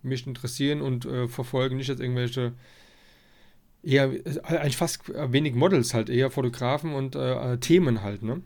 mich 0.02 0.26
interessieren 0.26 0.80
und 0.80 1.04
äh, 1.04 1.28
verfolgen 1.28 1.76
nicht 1.76 1.90
als 1.90 2.00
irgendwelche 2.00 2.52
eher 3.82 4.10
eigentlich 4.44 4.76
fast 4.76 5.08
wenig 5.08 5.54
Models 5.54 5.94
halt, 5.94 6.10
eher 6.10 6.30
Fotografen 6.30 6.92
und 6.94 7.14
äh, 7.16 7.56
Themen 7.58 8.02
halt, 8.02 8.22
ne? 8.22 8.42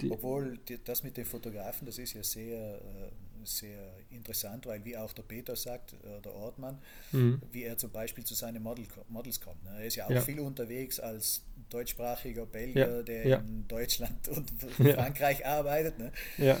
Die 0.00 0.10
Obwohl 0.10 0.58
die, 0.68 0.82
das 0.82 1.02
mit 1.02 1.16
den 1.16 1.24
Fotografen, 1.24 1.86
das 1.86 1.98
ist 1.98 2.12
ja 2.12 2.22
sehr, 2.22 2.76
äh, 2.76 3.10
sehr 3.44 3.94
interessant, 4.10 4.66
weil 4.66 4.84
wie 4.84 4.96
auch 4.96 5.12
der 5.12 5.22
Peter 5.22 5.56
sagt, 5.56 5.94
äh, 5.94 6.20
der 6.22 6.34
Ortmann, 6.34 6.78
mhm. 7.12 7.40
wie 7.52 7.62
er 7.62 7.78
zum 7.78 7.90
Beispiel 7.90 8.24
zu 8.24 8.34
seinen 8.34 8.62
Model, 8.62 8.86
Models 9.08 9.40
kommt. 9.40 9.62
Ne? 9.64 9.70
Er 9.78 9.86
ist 9.86 9.96
ja 9.96 10.06
auch 10.06 10.10
ja. 10.10 10.20
viel 10.20 10.40
unterwegs 10.40 11.00
als 11.00 11.42
deutschsprachiger 11.70 12.44
Belgier, 12.46 12.96
ja. 12.96 13.02
der 13.02 13.26
ja. 13.26 13.36
in 13.38 13.66
Deutschland 13.68 14.28
und 14.28 14.50
Frankreich 14.94 15.46
arbeitet. 15.46 15.98
Ne? 15.98 16.12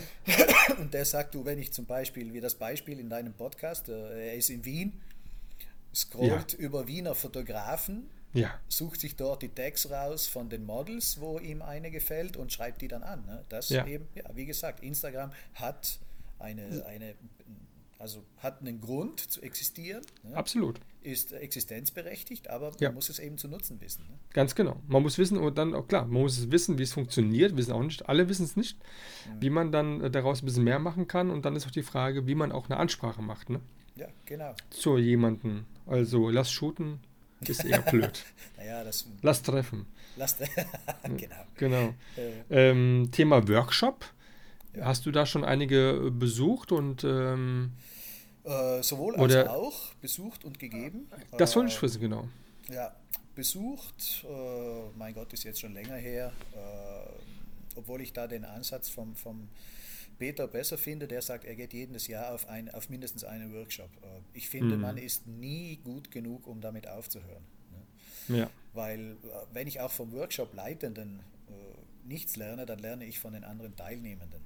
Und 0.78 0.92
der 0.92 1.04
sagt, 1.04 1.34
du, 1.34 1.44
wenn 1.44 1.58
ich 1.58 1.72
zum 1.72 1.86
Beispiel, 1.86 2.32
wie 2.32 2.40
das 2.40 2.54
Beispiel 2.54 2.98
in 2.98 3.08
deinem 3.08 3.32
Podcast, 3.32 3.88
äh, 3.88 4.30
er 4.30 4.34
ist 4.34 4.50
in 4.50 4.64
Wien, 4.64 5.00
scrollt 5.94 6.54
über 6.54 6.86
Wiener 6.86 7.14
Fotografen 7.14 8.10
ja. 8.36 8.60
sucht 8.68 9.00
sich 9.00 9.16
dort 9.16 9.42
die 9.42 9.48
Tags 9.48 9.90
raus 9.90 10.26
von 10.26 10.48
den 10.48 10.64
Models, 10.64 11.20
wo 11.20 11.38
ihm 11.38 11.62
eine 11.62 11.90
gefällt 11.90 12.36
und 12.36 12.52
schreibt 12.52 12.82
die 12.82 12.88
dann 12.88 13.02
an. 13.02 13.24
Ne? 13.26 13.44
Das 13.48 13.68
ja. 13.68 13.86
eben, 13.86 14.06
ja, 14.14 14.24
wie 14.34 14.46
gesagt, 14.46 14.82
Instagram 14.82 15.32
hat 15.54 15.98
eine, 16.38 16.84
eine 16.86 17.14
also 17.98 18.22
hat 18.38 18.60
einen 18.60 18.80
Grund 18.80 19.20
zu 19.20 19.40
existieren. 19.42 20.02
Ne? 20.22 20.36
Absolut. 20.36 20.80
Ist 21.02 21.32
existenzberechtigt, 21.32 22.50
aber 22.50 22.72
ja. 22.78 22.88
man 22.88 22.96
muss 22.96 23.08
es 23.08 23.18
eben 23.18 23.38
zu 23.38 23.48
nutzen 23.48 23.80
wissen. 23.80 24.04
Ne? 24.08 24.18
Ganz 24.32 24.54
genau. 24.54 24.80
Man 24.86 25.02
muss 25.02 25.18
wissen 25.18 25.38
und 25.38 25.56
dann 25.56 25.74
auch 25.74 25.88
klar, 25.88 26.04
man 26.04 26.22
muss 26.22 26.38
es 26.38 26.50
wissen, 26.50 26.78
wie 26.78 26.82
es 26.82 26.92
funktioniert, 26.92 27.56
wissen 27.56 27.72
auch 27.72 27.82
nicht, 27.82 28.08
alle 28.08 28.28
wissen 28.28 28.44
es 28.44 28.56
nicht, 28.56 28.78
mhm. 28.78 29.42
wie 29.42 29.50
man 29.50 29.72
dann 29.72 30.00
äh, 30.02 30.10
daraus 30.10 30.42
ein 30.42 30.46
bisschen 30.46 30.64
mehr 30.64 30.78
machen 30.78 31.06
kann 31.06 31.30
und 31.30 31.44
dann 31.44 31.56
ist 31.56 31.66
auch 31.66 31.70
die 31.70 31.82
Frage, 31.82 32.26
wie 32.26 32.34
man 32.34 32.52
auch 32.52 32.68
eine 32.68 32.78
Ansprache 32.78 33.22
macht. 33.22 33.50
Ne? 33.50 33.60
Ja, 33.96 34.08
genau. 34.26 34.54
Zu 34.70 34.98
jemandem. 34.98 35.64
Also 35.86 36.28
lass 36.28 36.50
shooten, 36.50 37.00
ist 37.48 37.64
eher 37.64 37.80
blöd. 37.82 38.24
naja, 38.56 38.84
das, 38.84 39.06
Lass 39.22 39.42
treffen. 39.42 39.86
Lass 40.16 40.36
genau. 41.16 41.36
genau. 41.56 41.94
Äh. 42.16 42.70
Ähm, 42.70 43.08
Thema 43.12 43.46
Workshop. 43.48 44.04
Ja. 44.74 44.86
Hast 44.86 45.06
du 45.06 45.10
da 45.10 45.26
schon 45.26 45.44
einige 45.44 46.10
besucht 46.10 46.72
und 46.72 47.04
ähm, 47.04 47.72
äh, 48.44 48.82
sowohl 48.82 49.16
als 49.16 49.48
auch 49.48 49.94
besucht 50.00 50.44
und 50.44 50.58
gegeben. 50.58 51.08
Das 51.36 51.56
wollte 51.56 51.72
ich 51.72 51.78
äh, 51.78 51.82
wissen, 51.82 52.00
genau. 52.00 52.28
Ja, 52.68 52.94
besucht, 53.34 54.24
äh, 54.24 54.98
mein 54.98 55.14
Gott, 55.14 55.32
ist 55.32 55.44
jetzt 55.44 55.60
schon 55.60 55.74
länger 55.74 55.96
her, 55.96 56.32
äh, 56.54 57.76
obwohl 57.76 58.00
ich 58.00 58.12
da 58.12 58.26
den 58.26 58.44
Ansatz 58.44 58.88
vom, 58.88 59.14
vom 59.14 59.48
Peter 60.18 60.46
besser 60.46 60.78
finde, 60.78 61.06
der 61.06 61.22
sagt, 61.22 61.44
er 61.44 61.54
geht 61.54 61.72
jedes 61.72 62.06
Jahr 62.06 62.32
auf, 62.34 62.48
ein, 62.48 62.70
auf 62.72 62.88
mindestens 62.88 63.24
einen 63.24 63.52
Workshop. 63.54 63.90
Äh, 64.02 64.20
ich 64.32 64.48
finde, 64.48 64.76
mhm. 64.76 64.82
man 64.82 64.96
ist 64.98 65.26
nie 65.26 65.76
gut 65.76 66.10
genug, 66.10 66.46
um 66.46 66.60
damit 66.60 66.88
aufzuhören. 66.88 67.44
Ne? 68.28 68.38
Ja. 68.38 68.50
Weil 68.72 69.12
äh, 69.12 69.16
wenn 69.52 69.66
ich 69.66 69.80
auch 69.80 69.92
vom 69.92 70.12
Workshop-Leitenden 70.12 71.20
äh, 71.48 72.08
nichts 72.08 72.36
lerne, 72.36 72.66
dann 72.66 72.78
lerne 72.78 73.04
ich 73.04 73.18
von 73.18 73.32
den 73.32 73.44
anderen 73.44 73.76
Teilnehmenden. 73.76 74.40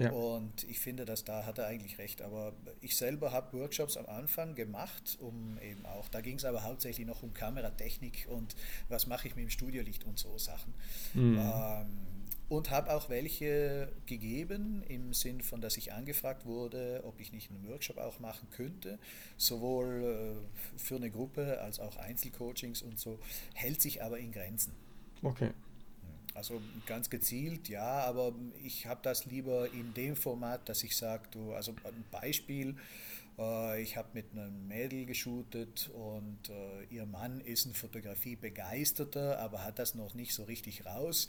Ja. 0.00 0.12
Und 0.12 0.64
ich 0.64 0.80
finde, 0.80 1.04
dass 1.04 1.24
da 1.24 1.44
hat 1.44 1.58
er 1.58 1.66
eigentlich 1.66 1.98
recht. 1.98 2.22
Aber 2.22 2.54
ich 2.80 2.96
selber 2.96 3.32
habe 3.32 3.58
Workshops 3.58 3.96
am 3.96 4.06
Anfang 4.06 4.54
gemacht, 4.54 5.18
um 5.20 5.58
eben 5.60 5.84
auch, 5.84 6.08
da 6.08 6.22
ging 6.22 6.36
es 6.36 6.44
aber 6.44 6.62
hauptsächlich 6.62 7.06
noch 7.06 7.22
um 7.22 7.34
Kameratechnik 7.34 8.26
und 8.30 8.56
was 8.88 9.06
mache 9.06 9.28
ich 9.28 9.36
mit 9.36 9.44
dem 9.44 9.50
Studiolicht 9.50 10.04
und 10.04 10.18
so 10.18 10.38
Sachen. 10.38 10.72
Mhm. 11.12 11.38
Ähm, 11.38 12.19
und 12.50 12.70
habe 12.70 12.92
auch 12.92 13.08
welche 13.08 13.92
gegeben 14.06 14.82
im 14.88 15.14
Sinn 15.14 15.40
von, 15.40 15.60
dass 15.60 15.76
ich 15.76 15.92
angefragt 15.92 16.44
wurde, 16.44 17.00
ob 17.04 17.20
ich 17.20 17.32
nicht 17.32 17.48
einen 17.48 17.66
Workshop 17.68 17.96
auch 17.96 18.18
machen 18.18 18.48
könnte, 18.50 18.98
sowohl 19.36 20.36
äh, 20.36 20.78
für 20.78 20.96
eine 20.96 21.10
Gruppe 21.10 21.60
als 21.60 21.78
auch 21.78 21.96
Einzelcoachings 21.96 22.82
und 22.82 22.98
so, 22.98 23.20
hält 23.54 23.80
sich 23.80 24.02
aber 24.02 24.18
in 24.18 24.32
Grenzen. 24.32 24.72
Okay. 25.22 25.52
Also 26.34 26.60
ganz 26.86 27.08
gezielt, 27.08 27.68
ja, 27.68 28.00
aber 28.00 28.34
ich 28.64 28.86
habe 28.86 29.00
das 29.02 29.26
lieber 29.26 29.72
in 29.72 29.94
dem 29.94 30.16
Format, 30.16 30.68
dass 30.68 30.82
ich 30.82 30.96
sage, 30.96 31.28
du, 31.30 31.52
also 31.52 31.72
ein 31.84 32.04
Beispiel, 32.10 32.74
äh, 33.38 33.80
ich 33.80 33.96
habe 33.96 34.08
mit 34.12 34.32
einem 34.32 34.66
Mädel 34.66 35.06
geshootet 35.06 35.88
und 35.94 36.48
äh, 36.48 36.84
ihr 36.92 37.06
Mann 37.06 37.40
ist 37.40 37.66
ein 37.66 37.74
Fotografie-Begeisterter, 37.74 39.38
aber 39.38 39.62
hat 39.62 39.78
das 39.78 39.94
noch 39.94 40.14
nicht 40.14 40.34
so 40.34 40.42
richtig 40.42 40.84
raus 40.84 41.28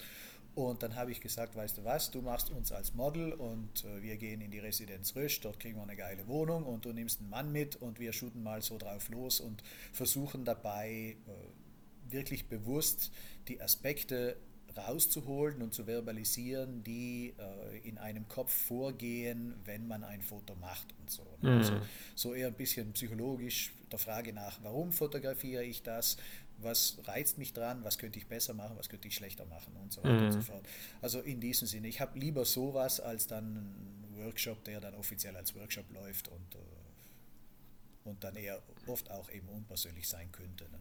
und 0.53 0.83
dann 0.83 0.95
habe 0.95 1.11
ich 1.11 1.21
gesagt, 1.21 1.55
weißt 1.55 1.77
du 1.77 1.83
was, 1.83 2.11
du 2.11 2.21
machst 2.21 2.49
uns 2.49 2.71
als 2.71 2.93
Model 2.93 3.33
und 3.33 3.85
äh, 3.85 4.01
wir 4.01 4.17
gehen 4.17 4.41
in 4.41 4.51
die 4.51 4.59
Residenz 4.59 5.15
Rösch, 5.15 5.39
dort 5.39 5.59
kriegen 5.59 5.77
wir 5.77 5.83
eine 5.83 5.95
geile 5.95 6.27
Wohnung 6.27 6.63
und 6.63 6.85
du 6.85 6.91
nimmst 6.91 7.21
einen 7.21 7.29
Mann 7.29 7.51
mit 7.51 7.77
und 7.77 7.99
wir 7.99 8.11
shooten 8.11 8.43
mal 8.43 8.61
so 8.61 8.77
drauf 8.77 9.09
los 9.09 9.39
und 9.39 9.63
versuchen 9.93 10.43
dabei 10.43 11.15
äh, 11.27 12.11
wirklich 12.11 12.47
bewusst 12.47 13.11
die 13.47 13.61
Aspekte 13.61 14.35
rauszuholen 14.77 15.61
und 15.61 15.73
zu 15.73 15.85
verbalisieren, 15.85 16.83
die 16.83 17.33
äh, 17.37 17.87
in 17.87 17.97
einem 17.97 18.27
Kopf 18.27 18.53
vorgehen, 18.53 19.55
wenn 19.65 19.87
man 19.87 20.03
ein 20.03 20.21
Foto 20.21 20.55
macht 20.55 20.87
und 20.99 21.09
so. 21.09 21.25
Mhm. 21.41 21.49
Also, 21.49 21.73
so 22.15 22.33
eher 22.33 22.47
ein 22.47 22.53
bisschen 22.53 22.93
psychologisch 22.93 23.73
der 23.91 23.99
Frage 23.99 24.33
nach, 24.33 24.59
warum 24.63 24.91
fotografiere 24.91 25.63
ich 25.63 25.83
das, 25.83 26.17
was 26.63 26.97
reizt 27.05 27.37
mich 27.37 27.53
dran, 27.53 27.83
was 27.83 27.97
könnte 27.97 28.19
ich 28.19 28.27
besser 28.27 28.53
machen, 28.53 28.75
was 28.77 28.89
könnte 28.89 29.07
ich 29.07 29.15
schlechter 29.15 29.45
machen 29.45 29.75
und 29.81 29.91
so 29.91 30.03
weiter 30.03 30.13
mhm. 30.13 30.25
und 30.25 30.31
so 30.31 30.41
fort. 30.41 30.65
Also 31.01 31.19
in 31.19 31.39
diesem 31.39 31.67
Sinne, 31.67 31.87
ich 31.87 32.01
habe 32.01 32.17
lieber 32.17 32.45
sowas 32.45 32.99
als 32.99 33.27
dann 33.27 33.45
einen 33.45 34.15
Workshop, 34.17 34.63
der 34.63 34.79
dann 34.79 34.95
offiziell 34.95 35.35
als 35.35 35.55
Workshop 35.55 35.91
läuft 35.93 36.27
und, 36.27 36.55
äh, 36.55 38.09
und 38.09 38.23
dann 38.23 38.35
eher 38.35 38.61
oft 38.87 39.09
auch 39.11 39.29
eben 39.31 39.47
unpersönlich 39.49 40.07
sein 40.07 40.31
könnte. 40.31 40.65
Ne? 40.65 40.79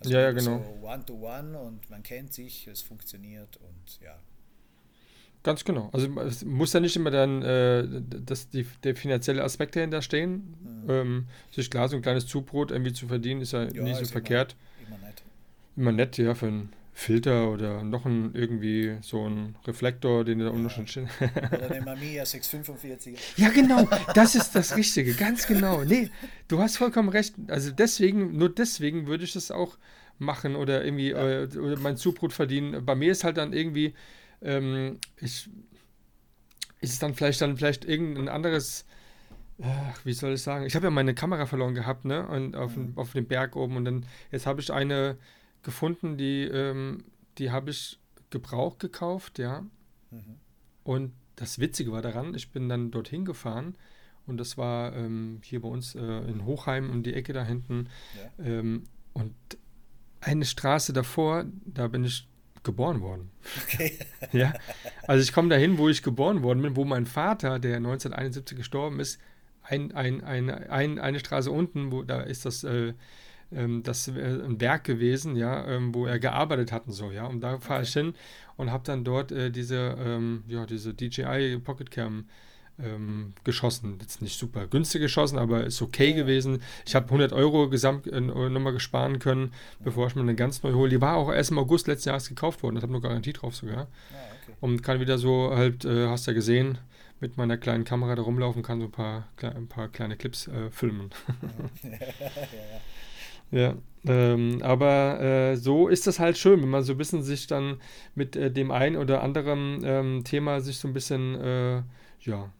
Also 0.00 0.12
ja, 0.12 0.20
ja, 0.20 0.32
genau. 0.32 0.58
So 0.80 0.86
One-to-one 0.86 1.56
-one 1.56 1.56
und 1.56 1.90
man 1.90 2.02
kennt 2.02 2.32
sich, 2.32 2.66
es 2.66 2.82
funktioniert 2.82 3.56
und 3.56 4.00
ja. 4.00 4.18
Ganz 5.44 5.64
genau. 5.64 5.88
Also 5.92 6.08
es 6.20 6.44
muss 6.44 6.72
ja 6.72 6.80
nicht 6.80 6.96
immer 6.96 7.10
dann 7.10 7.42
äh, 7.42 7.86
das, 8.02 8.50
die, 8.50 8.66
der 8.82 8.96
finanzielle 8.96 9.42
Aspekt 9.42 9.76
dahinter 9.76 10.02
stehen. 10.02 10.56
Mhm. 10.84 10.90
Ähm, 10.90 11.26
sich 11.50 11.70
klar, 11.70 11.88
so 11.88 11.96
ein 11.96 12.02
kleines 12.02 12.26
Zubrot 12.26 12.70
irgendwie 12.70 12.92
zu 12.92 13.06
verdienen, 13.06 13.40
ist 13.40 13.52
ja, 13.52 13.64
ja 13.64 13.82
nicht 13.82 13.96
so 13.96 14.04
verkehrt. 14.04 14.52
Immer 14.52 14.67
immer 15.78 15.92
nett, 15.92 16.18
ja, 16.18 16.34
für 16.34 16.48
einen 16.48 16.72
Filter 16.92 17.50
oder 17.50 17.84
noch 17.84 18.04
ein 18.06 18.34
irgendwie 18.34 18.96
so 19.02 19.24
ein 19.24 19.54
Reflektor, 19.64 20.24
den 20.24 20.40
du 20.40 20.46
da 20.46 20.50
unten 20.50 20.68
schon 20.68 20.88
steht. 20.88 21.06
Oder 21.20 21.70
eine 21.70 21.84
Mamiya 21.84 22.26
645. 22.26 23.16
Ja, 23.36 23.50
genau, 23.50 23.88
das 24.14 24.34
ist 24.34 24.56
das 24.56 24.76
Richtige, 24.76 25.14
ganz 25.14 25.46
genau. 25.46 25.84
Nee, 25.84 26.10
du 26.48 26.58
hast 26.58 26.76
vollkommen 26.76 27.08
recht. 27.08 27.34
Also 27.46 27.70
deswegen, 27.70 28.36
nur 28.36 28.52
deswegen 28.52 29.06
würde 29.06 29.22
ich 29.22 29.32
das 29.32 29.52
auch 29.52 29.78
machen 30.18 30.56
oder 30.56 30.84
irgendwie 30.84 31.10
ja. 31.10 31.42
äh, 31.44 31.58
oder 31.58 31.78
mein 31.78 31.96
Zubrot 31.96 32.32
verdienen. 32.32 32.84
Bei 32.84 32.96
mir 32.96 33.12
ist 33.12 33.22
halt 33.22 33.36
dann 33.36 33.52
irgendwie, 33.52 33.94
ähm, 34.42 34.98
ich, 35.20 35.48
ist 36.80 36.92
es 36.94 36.98
dann 36.98 37.14
vielleicht 37.14 37.40
dann 37.40 37.56
vielleicht 37.56 37.84
irgendein 37.84 38.28
anderes 38.28 38.84
ach, 39.62 40.04
wie 40.04 40.12
soll 40.12 40.34
ich 40.34 40.42
sagen? 40.42 40.66
Ich 40.66 40.74
habe 40.74 40.86
ja 40.86 40.90
meine 40.90 41.14
Kamera 41.14 41.46
verloren 41.46 41.74
gehabt, 41.74 42.04
ne? 42.04 42.26
Und 42.26 42.56
auf, 42.56 42.76
mhm. 42.76 42.92
auf 42.96 43.12
dem 43.12 43.26
Berg 43.26 43.56
oben 43.56 43.76
und 43.76 43.84
dann 43.84 44.06
jetzt 44.30 44.46
habe 44.46 44.60
ich 44.60 44.72
eine 44.72 45.16
gefunden, 45.62 46.16
die, 46.16 46.44
ähm, 46.44 47.04
die 47.38 47.50
habe 47.50 47.70
ich 47.70 47.98
gebraucht 48.30 48.78
gekauft, 48.78 49.38
ja. 49.38 49.62
Mhm. 50.10 50.36
Und 50.84 51.12
das 51.36 51.58
Witzige 51.58 51.92
war 51.92 52.02
daran, 52.02 52.34
ich 52.34 52.50
bin 52.50 52.68
dann 52.68 52.90
dorthin 52.90 53.24
gefahren 53.24 53.76
und 54.26 54.38
das 54.38 54.58
war 54.58 54.94
ähm, 54.94 55.40
hier 55.42 55.62
bei 55.62 55.68
uns 55.68 55.94
äh, 55.94 56.00
in 56.00 56.44
Hochheim 56.44 56.90
um 56.90 57.02
die 57.02 57.14
Ecke 57.14 57.32
da 57.32 57.44
hinten. 57.44 57.88
Ja. 58.38 58.44
Ähm, 58.44 58.84
und 59.12 59.34
eine 60.20 60.44
Straße 60.44 60.92
davor, 60.92 61.44
da 61.64 61.88
bin 61.88 62.04
ich 62.04 62.28
geboren 62.62 63.00
worden. 63.00 63.30
Okay. 63.64 63.98
ja, 64.32 64.52
also 65.06 65.22
ich 65.22 65.32
komme 65.32 65.48
dahin, 65.48 65.78
wo 65.78 65.88
ich 65.88 66.02
geboren 66.02 66.42
worden 66.42 66.60
bin, 66.62 66.76
wo 66.76 66.84
mein 66.84 67.06
Vater, 67.06 67.58
der 67.58 67.76
1971 67.76 68.56
gestorben 68.56 69.00
ist, 69.00 69.20
ein, 69.62 69.92
ein, 69.92 70.22
ein, 70.22 70.50
ein, 70.50 70.98
eine 70.98 71.20
Straße 71.20 71.50
unten, 71.50 71.92
wo 71.92 72.02
da 72.02 72.20
ist 72.20 72.44
das, 72.44 72.64
äh, 72.64 72.94
ähm, 73.52 73.82
das 73.82 74.08
äh, 74.08 74.12
ein 74.12 74.60
Werk 74.60 74.84
gewesen, 74.84 75.36
ja, 75.36 75.66
ähm, 75.66 75.94
wo 75.94 76.06
er 76.06 76.18
gearbeitet 76.18 76.72
hat 76.72 76.86
und 76.86 76.92
so, 76.92 77.10
ja. 77.10 77.26
Und 77.26 77.40
da 77.40 77.58
fahre 77.58 77.80
okay. 77.80 77.88
ich 77.88 77.92
hin 77.92 78.14
und 78.56 78.70
habe 78.70 78.84
dann 78.84 79.04
dort 79.04 79.32
äh, 79.32 79.50
diese, 79.50 79.96
ähm, 79.98 80.44
ja, 80.48 80.66
diese 80.66 80.94
DJI 80.94 81.58
Pocket 81.58 81.90
Cam 81.90 82.26
ähm, 82.78 83.32
geschossen. 83.44 83.98
Jetzt 84.00 84.22
nicht 84.22 84.38
super 84.38 84.66
günstig 84.66 85.00
geschossen, 85.00 85.38
aber 85.38 85.64
ist 85.64 85.82
okay 85.82 86.12
gewesen. 86.12 86.62
Ich 86.86 86.94
habe 86.94 87.06
100 87.06 87.32
Euro 87.32 87.68
gesamt 87.68 88.06
äh, 88.06 88.20
nochmal 88.20 88.72
gesparen 88.72 89.18
können, 89.18 89.52
bevor 89.80 90.06
ich 90.06 90.14
mir 90.14 90.22
eine 90.22 90.34
ganz 90.34 90.62
neue 90.62 90.74
hole. 90.74 90.90
Die 90.90 91.00
war 91.00 91.16
auch 91.16 91.32
erst 91.32 91.50
im 91.50 91.58
August 91.58 91.86
letzten 91.86 92.10
Jahres 92.10 92.28
gekauft 92.28 92.62
worden. 92.62 92.76
Ich 92.76 92.82
habe 92.82 92.92
nur 92.92 93.02
Garantie 93.02 93.32
drauf 93.32 93.56
sogar. 93.56 93.88
Ah, 94.12 94.16
okay. 94.42 94.56
Und 94.60 94.82
kann 94.82 95.00
wieder 95.00 95.18
so 95.18 95.52
halt, 95.54 95.84
äh, 95.84 96.06
hast 96.06 96.26
du 96.26 96.30
ja 96.30 96.34
gesehen, 96.34 96.78
mit 97.20 97.36
meiner 97.36 97.56
kleinen 97.56 97.84
Kamera 97.84 98.14
da 98.14 98.22
rumlaufen, 98.22 98.62
kann 98.62 98.78
so 98.78 98.86
ein 98.86 98.92
paar, 98.92 99.26
ein 99.42 99.66
paar 99.66 99.88
kleine 99.88 100.16
Clips 100.16 100.46
äh, 100.46 100.70
filmen. 100.70 101.10
ja, 101.82 101.90
ja, 101.90 101.98
ja. 102.20 102.80
Ähm, 103.50 104.62
aber 104.62 105.20
äh, 105.20 105.56
so 105.56 105.88
ist 105.88 106.06
das 106.06 106.18
halt 106.18 106.38
schön, 106.38 106.62
wenn 106.62 106.68
man 106.68 106.82
so 106.82 106.92
ein 106.92 106.98
bisschen 106.98 107.22
sich 107.22 107.46
dann 107.46 107.80
mit 108.14 108.36
äh, 108.36 108.50
dem 108.50 108.70
einen 108.70 108.96
oder 108.96 109.22
anderen 109.22 109.82
ähm, 109.84 110.24
Thema 110.24 110.60
sich 110.60 110.78
so 110.78 110.88
ein 110.88 110.94
bisschen, 110.94 111.34
äh, 111.34 111.82
ja, 112.20 112.52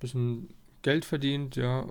bisschen 0.00 0.48
Geld 0.82 1.04
verdient, 1.04 1.56
ja, 1.56 1.86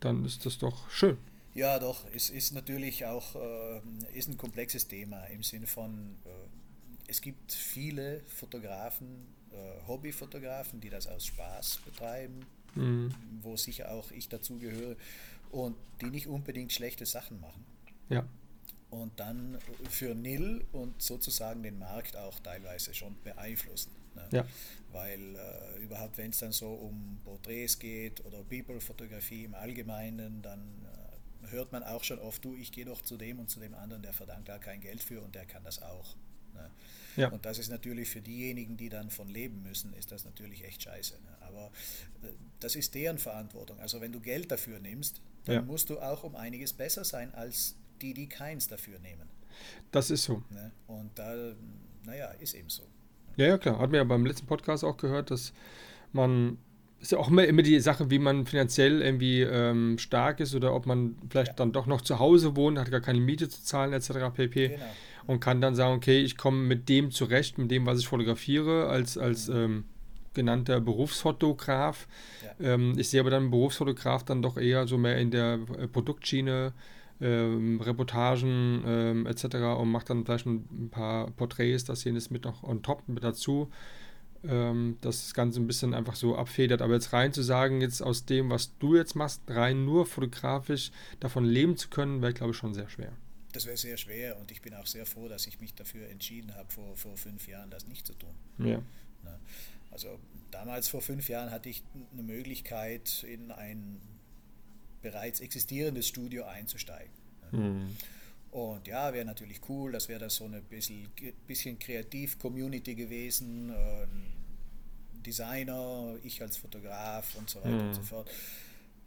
dann 0.00 0.24
ist 0.24 0.44
das 0.46 0.58
doch 0.58 0.90
schön. 0.90 1.16
Ja, 1.54 1.78
doch, 1.78 2.04
es 2.14 2.30
ist 2.30 2.52
natürlich 2.52 3.04
auch 3.06 3.34
äh, 3.34 3.80
ist 4.14 4.28
ein 4.28 4.36
komplexes 4.36 4.86
Thema 4.86 5.24
im 5.24 5.42
Sinne 5.42 5.66
von, 5.66 6.16
äh, 6.24 6.28
es 7.08 7.20
gibt 7.20 7.52
viele 7.52 8.20
Fotografen, 8.26 9.26
äh, 9.50 9.86
Hobbyfotografen, 9.88 10.80
die 10.80 10.90
das 10.90 11.06
aus 11.06 11.26
Spaß 11.26 11.80
betreiben, 11.84 12.46
mhm. 12.74 13.12
wo 13.42 13.56
sicher 13.56 13.90
auch 13.90 14.10
ich 14.12 14.28
dazugehöre 14.28 14.96
und 15.50 15.76
die 16.00 16.10
nicht 16.10 16.26
unbedingt 16.26 16.72
schlechte 16.72 17.06
Sachen 17.06 17.40
machen. 17.40 17.64
Ja. 18.08 18.26
Und 18.90 19.20
dann 19.20 19.58
für 19.90 20.14
Nil 20.14 20.64
und 20.72 21.00
sozusagen 21.02 21.62
den 21.62 21.78
Markt 21.78 22.16
auch 22.16 22.38
teilweise 22.40 22.94
schon 22.94 23.16
beeinflussen. 23.22 23.90
Ne? 24.14 24.28
Ja. 24.32 24.46
Weil 24.92 25.36
äh, 25.36 25.82
überhaupt, 25.82 26.16
wenn 26.16 26.30
es 26.30 26.38
dann 26.38 26.52
so 26.52 26.72
um 26.72 27.20
Porträts 27.24 27.78
geht 27.78 28.24
oder 28.24 28.42
People-Fotografie 28.44 29.44
im 29.44 29.54
Allgemeinen, 29.54 30.40
dann 30.40 30.60
äh, 31.42 31.50
hört 31.50 31.72
man 31.72 31.82
auch 31.82 32.02
schon 32.02 32.18
oft, 32.18 32.44
du, 32.44 32.54
ich 32.54 32.72
gehe 32.72 32.86
doch 32.86 33.02
zu 33.02 33.16
dem 33.16 33.38
und 33.38 33.50
zu 33.50 33.60
dem 33.60 33.74
anderen, 33.74 34.02
der 34.02 34.14
verdankt 34.14 34.48
da 34.48 34.58
kein 34.58 34.80
Geld 34.80 35.02
für 35.02 35.22
und 35.22 35.34
der 35.34 35.44
kann 35.44 35.64
das 35.64 35.82
auch. 35.82 36.16
Ne? 36.54 36.70
Ja. 37.16 37.28
Und 37.28 37.44
das 37.44 37.58
ist 37.58 37.68
natürlich 37.68 38.08
für 38.08 38.20
diejenigen, 38.20 38.76
die 38.76 38.88
dann 38.88 39.10
von 39.10 39.28
leben 39.28 39.62
müssen, 39.62 39.92
ist 39.92 40.12
das 40.12 40.24
natürlich 40.24 40.64
echt 40.64 40.82
scheiße. 40.82 41.14
Ne? 41.14 41.36
Aber 41.40 41.66
äh, 42.22 42.32
das 42.60 42.74
ist 42.76 42.94
deren 42.94 43.18
Verantwortung. 43.18 43.78
Also 43.80 44.00
wenn 44.00 44.12
du 44.12 44.20
Geld 44.20 44.50
dafür 44.50 44.78
nimmst, 44.78 45.20
dann 45.48 45.56
ja. 45.56 45.62
musst 45.62 45.90
du 45.90 45.98
auch 45.98 46.24
um 46.24 46.36
einiges 46.36 46.72
besser 46.72 47.04
sein 47.04 47.34
als 47.34 47.76
die, 48.02 48.14
die 48.14 48.28
keins 48.28 48.68
dafür 48.68 48.98
nehmen. 48.98 49.28
Das 49.90 50.10
ist 50.10 50.24
so. 50.24 50.42
Ne? 50.50 50.70
Und 50.86 51.10
da, 51.18 51.34
naja, 52.04 52.28
ist 52.32 52.54
eben 52.54 52.68
so. 52.68 52.84
Ja, 53.36 53.46
ja, 53.46 53.58
klar. 53.58 53.78
Hat 53.78 53.90
mir 53.90 53.98
ja 53.98 54.04
beim 54.04 54.26
letzten 54.26 54.46
Podcast 54.46 54.84
auch 54.84 54.96
gehört, 54.96 55.30
dass 55.30 55.52
man 56.12 56.58
ist 57.00 57.12
ja 57.12 57.18
auch 57.18 57.28
immer, 57.28 57.44
immer 57.44 57.62
die 57.62 57.78
Sache, 57.80 58.10
wie 58.10 58.18
man 58.18 58.44
finanziell 58.46 59.02
irgendwie 59.02 59.42
ähm, 59.42 59.98
stark 59.98 60.40
ist 60.40 60.54
oder 60.54 60.74
ob 60.74 60.86
man 60.86 61.16
vielleicht 61.30 61.52
ja. 61.52 61.54
dann 61.54 61.72
doch 61.72 61.86
noch 61.86 62.00
zu 62.00 62.18
Hause 62.18 62.56
wohnt, 62.56 62.78
hat 62.78 62.90
gar 62.90 63.00
keine 63.00 63.20
Miete 63.20 63.48
zu 63.48 63.62
zahlen 63.62 63.92
etc. 63.92 64.34
pp. 64.34 64.68
Genau. 64.68 64.84
Und 65.26 65.40
kann 65.40 65.60
dann 65.60 65.74
sagen, 65.74 65.94
okay, 65.94 66.20
ich 66.20 66.36
komme 66.36 66.58
mit 66.58 66.88
dem 66.88 67.10
zurecht, 67.10 67.58
mit 67.58 67.70
dem, 67.70 67.86
was 67.86 68.00
ich 68.00 68.08
fotografiere, 68.08 68.88
als, 68.88 69.16
als 69.16 69.48
mhm. 69.48 69.56
ähm, 69.56 69.84
genannter 70.34 70.80
Berufsfotograf. 70.80 72.06
Ja. 72.44 72.74
Ähm, 72.74 72.94
ich 72.96 73.10
sehe 73.10 73.20
aber 73.20 73.30
dann 73.30 73.50
Berufsfotograf 73.50 74.24
dann 74.24 74.42
doch 74.42 74.56
eher 74.56 74.86
so 74.86 74.98
mehr 74.98 75.18
in 75.18 75.30
der 75.30 75.58
äh, 75.78 75.88
Produktschiene 75.88 76.72
ähm, 77.20 77.80
Reportagen 77.80 78.82
ähm, 78.86 79.26
etc. 79.26 79.44
und 79.78 79.90
macht 79.90 80.10
dann 80.10 80.24
vielleicht 80.24 80.46
ein 80.46 80.88
paar 80.90 81.30
Porträts, 81.32 81.84
das 81.84 82.04
jenes 82.04 82.30
mit 82.30 82.44
noch 82.44 82.62
on 82.62 82.82
top 82.82 83.08
mit 83.08 83.24
dazu. 83.24 83.70
Ähm, 84.44 84.98
dass 85.00 85.22
das 85.22 85.34
Ganze 85.34 85.58
ein 85.58 85.66
bisschen 85.66 85.94
einfach 85.94 86.14
so 86.14 86.36
abfedert. 86.36 86.80
Aber 86.80 86.94
jetzt 86.94 87.12
rein 87.12 87.32
zu 87.32 87.42
sagen, 87.42 87.80
jetzt 87.80 88.00
aus 88.00 88.24
dem, 88.24 88.50
was 88.50 88.78
du 88.78 88.94
jetzt 88.94 89.16
machst, 89.16 89.42
rein 89.48 89.84
nur 89.84 90.06
fotografisch 90.06 90.92
davon 91.18 91.44
leben 91.44 91.76
zu 91.76 91.88
können, 91.88 92.22
wäre, 92.22 92.32
glaube 92.32 92.52
ich, 92.52 92.56
schon 92.56 92.72
sehr 92.72 92.88
schwer. 92.88 93.10
Das 93.52 93.66
wäre 93.66 93.76
sehr 93.76 93.96
schwer 93.96 94.38
und 94.38 94.52
ich 94.52 94.62
bin 94.62 94.74
auch 94.74 94.86
sehr 94.86 95.06
froh, 95.06 95.26
dass 95.26 95.48
ich 95.48 95.60
mich 95.60 95.74
dafür 95.74 96.08
entschieden 96.08 96.54
habe, 96.54 96.70
vor, 96.70 96.96
vor 96.96 97.16
fünf 97.16 97.48
Jahren 97.48 97.68
das 97.70 97.88
nicht 97.88 98.06
zu 98.06 98.14
tun. 98.14 98.30
Ja. 98.58 98.80
Also 99.90 100.18
damals 100.50 100.88
vor 100.88 101.00
fünf 101.00 101.28
Jahren 101.28 101.50
hatte 101.50 101.68
ich 101.68 101.82
eine 102.12 102.22
Möglichkeit, 102.22 103.24
in 103.24 103.50
ein 103.50 104.00
bereits 105.02 105.40
existierendes 105.40 106.08
Studio 106.08 106.44
einzusteigen. 106.44 107.12
Mhm. 107.52 107.96
Und 108.50 108.86
ja, 108.88 109.12
wäre 109.12 109.24
natürlich 109.24 109.60
cool, 109.68 109.92
das 109.92 110.08
wäre 110.08 110.20
das 110.20 110.36
so 110.36 110.44
eine 110.44 110.60
bisschen, 110.60 111.08
bisschen 111.46 111.78
Kreativ-Community 111.78 112.94
gewesen, 112.94 113.70
äh, 113.70 114.06
Designer, 115.22 116.16
ich 116.22 116.40
als 116.40 116.56
Fotograf 116.56 117.34
und 117.36 117.50
so 117.50 117.60
weiter 117.60 117.70
mhm. 117.70 117.88
und 117.88 117.94
so 117.94 118.02
fort. 118.02 118.30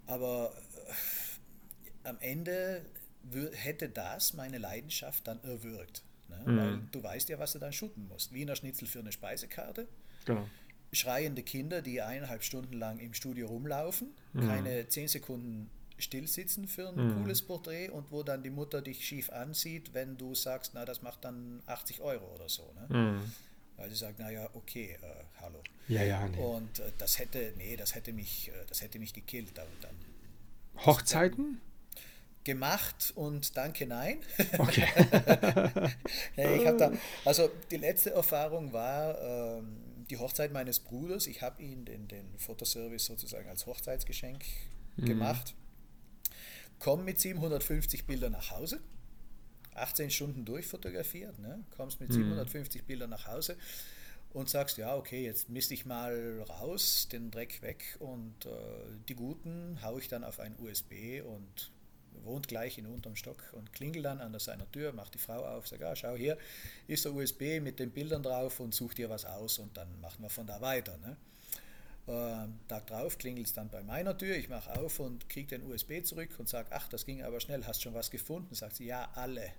Aber 0.05 0.53
äh, 0.87 2.07
am 2.07 2.17
Ende 2.19 2.85
hätte 3.53 3.89
das 3.89 4.33
meine 4.33 4.57
Leidenschaft 4.57 5.27
dann 5.27 5.43
erwürgt. 5.43 6.03
Ne? 6.29 6.43
Mhm. 6.45 6.57
Weil 6.57 6.79
du 6.91 7.03
weißt 7.03 7.29
ja, 7.29 7.39
was 7.39 7.53
du 7.53 7.59
dann 7.59 7.73
shooten 7.73 8.07
musst. 8.07 8.33
Wiener 8.33 8.55
Schnitzel 8.55 8.87
für 8.87 8.99
eine 8.99 9.11
Speisekarte. 9.11 9.87
Genau. 10.25 10.47
Schreiende 10.93 11.43
Kinder, 11.43 11.81
die 11.81 12.01
eineinhalb 12.01 12.43
Stunden 12.43 12.73
lang 12.73 12.99
im 12.99 13.13
Studio 13.13 13.47
rumlaufen, 13.47 14.09
mhm. 14.33 14.47
keine 14.47 14.87
zehn 14.89 15.07
Sekunden 15.07 15.69
stillsitzen 15.97 16.67
für 16.67 16.89
ein 16.89 16.95
mhm. 16.95 17.21
cooles 17.21 17.41
Porträt 17.41 17.89
und 17.89 18.11
wo 18.11 18.23
dann 18.23 18.43
die 18.43 18.49
Mutter 18.49 18.81
dich 18.81 19.05
schief 19.05 19.29
ansieht, 19.29 19.93
wenn 19.93 20.17
du 20.17 20.35
sagst, 20.35 20.71
na, 20.73 20.83
das 20.83 21.01
macht 21.01 21.23
dann 21.23 21.61
80 21.67 22.01
Euro 22.01 22.33
oder 22.35 22.49
so. 22.49 22.73
Ne? 22.73 22.97
Mhm. 22.97 23.31
Weil 23.77 23.89
sie 23.89 23.95
sagt, 23.95 24.19
naja, 24.19 24.49
okay, 24.53 24.97
äh, 25.01 25.41
hallo. 25.41 25.61
Ja, 25.87 26.03
ja, 26.03 26.27
nee. 26.27 26.37
Und 26.37 26.79
äh, 26.79 26.91
das 26.97 27.19
hätte, 27.19 27.53
nee, 27.57 27.75
das 27.77 27.95
hätte 27.95 28.13
mich, 28.13 28.49
äh, 28.49 28.65
das 28.67 28.81
hätte 28.81 28.99
mich 28.99 29.13
gekillt. 29.13 29.57
Dann, 29.57 29.67
dann 29.81 30.85
Hochzeiten? 30.85 31.61
gemacht 32.43 33.13
und 33.15 33.55
danke 33.55 33.85
nein. 33.85 34.17
Okay. 34.57 34.87
ich 36.35 36.65
habe 36.65 36.77
da, 36.77 36.91
also 37.25 37.49
die 37.69 37.77
letzte 37.77 38.11
Erfahrung 38.11 38.73
war 38.73 39.19
ähm, 39.21 39.77
die 40.11 40.17
Hochzeit 40.17 40.51
meines 40.51 40.79
Bruders. 40.79 41.25
Ich 41.25 41.41
habe 41.41 41.61
ihn 41.63 41.85
den, 41.85 42.07
den 42.07 42.37
Fotoservice 42.37 43.05
sozusagen 43.05 43.49
als 43.49 43.65
Hochzeitsgeschenk 43.65 44.43
mhm. 44.97 45.05
gemacht 45.05 45.55
komm 46.81 47.05
mit 47.05 47.19
750 47.19 48.05
Bildern 48.05 48.33
nach 48.33 48.51
Hause, 48.51 48.81
18 49.75 50.11
Stunden 50.11 50.43
durchfotografiert, 50.43 51.39
ne? 51.39 51.63
kommst 51.77 52.01
mit 52.01 52.09
mhm. 52.09 52.15
750 52.15 52.83
Bildern 52.83 53.11
nach 53.11 53.27
Hause 53.27 53.55
und 54.33 54.49
sagst, 54.49 54.77
ja, 54.77 54.95
okay, 54.95 55.23
jetzt 55.23 55.49
misst 55.49 55.71
ich 55.71 55.85
mal 55.85 56.41
raus, 56.49 57.07
den 57.11 57.31
Dreck 57.31 57.61
weg 57.61 57.97
und 57.99 58.45
äh, 58.45 58.49
die 59.07 59.15
guten 59.15 59.79
haue 59.81 59.99
ich 59.99 60.07
dann 60.07 60.23
auf 60.23 60.39
ein 60.39 60.55
USB 60.59 61.21
und 61.23 61.71
wohnt 62.23 62.47
gleich 62.47 62.77
in 62.77 62.85
unterm 62.85 63.15
Stock 63.15 63.43
und 63.53 63.73
klingel 63.73 64.03
dann 64.03 64.19
an 64.19 64.37
seiner 64.39 64.69
Tür, 64.71 64.93
macht 64.93 65.13
die 65.13 65.19
Frau 65.19 65.45
auf, 65.45 65.67
sagt, 65.67 65.83
ah, 65.83 65.95
schau 65.95 66.15
hier, 66.15 66.37
ist 66.87 67.05
der 67.05 67.13
USB 67.13 67.59
mit 67.61 67.79
den 67.79 67.91
Bildern 67.91 68.23
drauf 68.23 68.59
und 68.59 68.73
such 68.73 68.93
dir 68.93 69.09
was 69.09 69.25
aus 69.25 69.59
und 69.59 69.75
dann 69.77 69.99
machen 70.01 70.21
wir 70.21 70.29
von 70.29 70.47
da 70.47 70.61
weiter. 70.61 70.97
Ne? 70.97 71.17
Äh, 72.07 72.47
Tag 72.67 72.87
drauf 72.87 73.17
klingelt 73.17 73.47
es 73.47 73.53
dann 73.53 73.69
bei 73.69 73.83
meiner 73.83 74.17
Tür, 74.17 74.35
ich 74.35 74.49
mache 74.49 74.77
auf 74.79 74.99
und 74.99 75.29
kriege 75.29 75.57
den 75.57 75.69
USB 75.69 76.03
zurück 76.03 76.29
und 76.37 76.49
sage, 76.49 76.69
ach, 76.71 76.87
das 76.87 77.05
ging 77.05 77.23
aber 77.23 77.39
schnell, 77.39 77.65
hast 77.65 77.81
schon 77.81 77.93
was 77.93 78.09
gefunden? 78.09 78.55
Sagt 78.55 78.75
sie, 78.75 78.85
ja, 78.85 79.09
alle. 79.15 79.51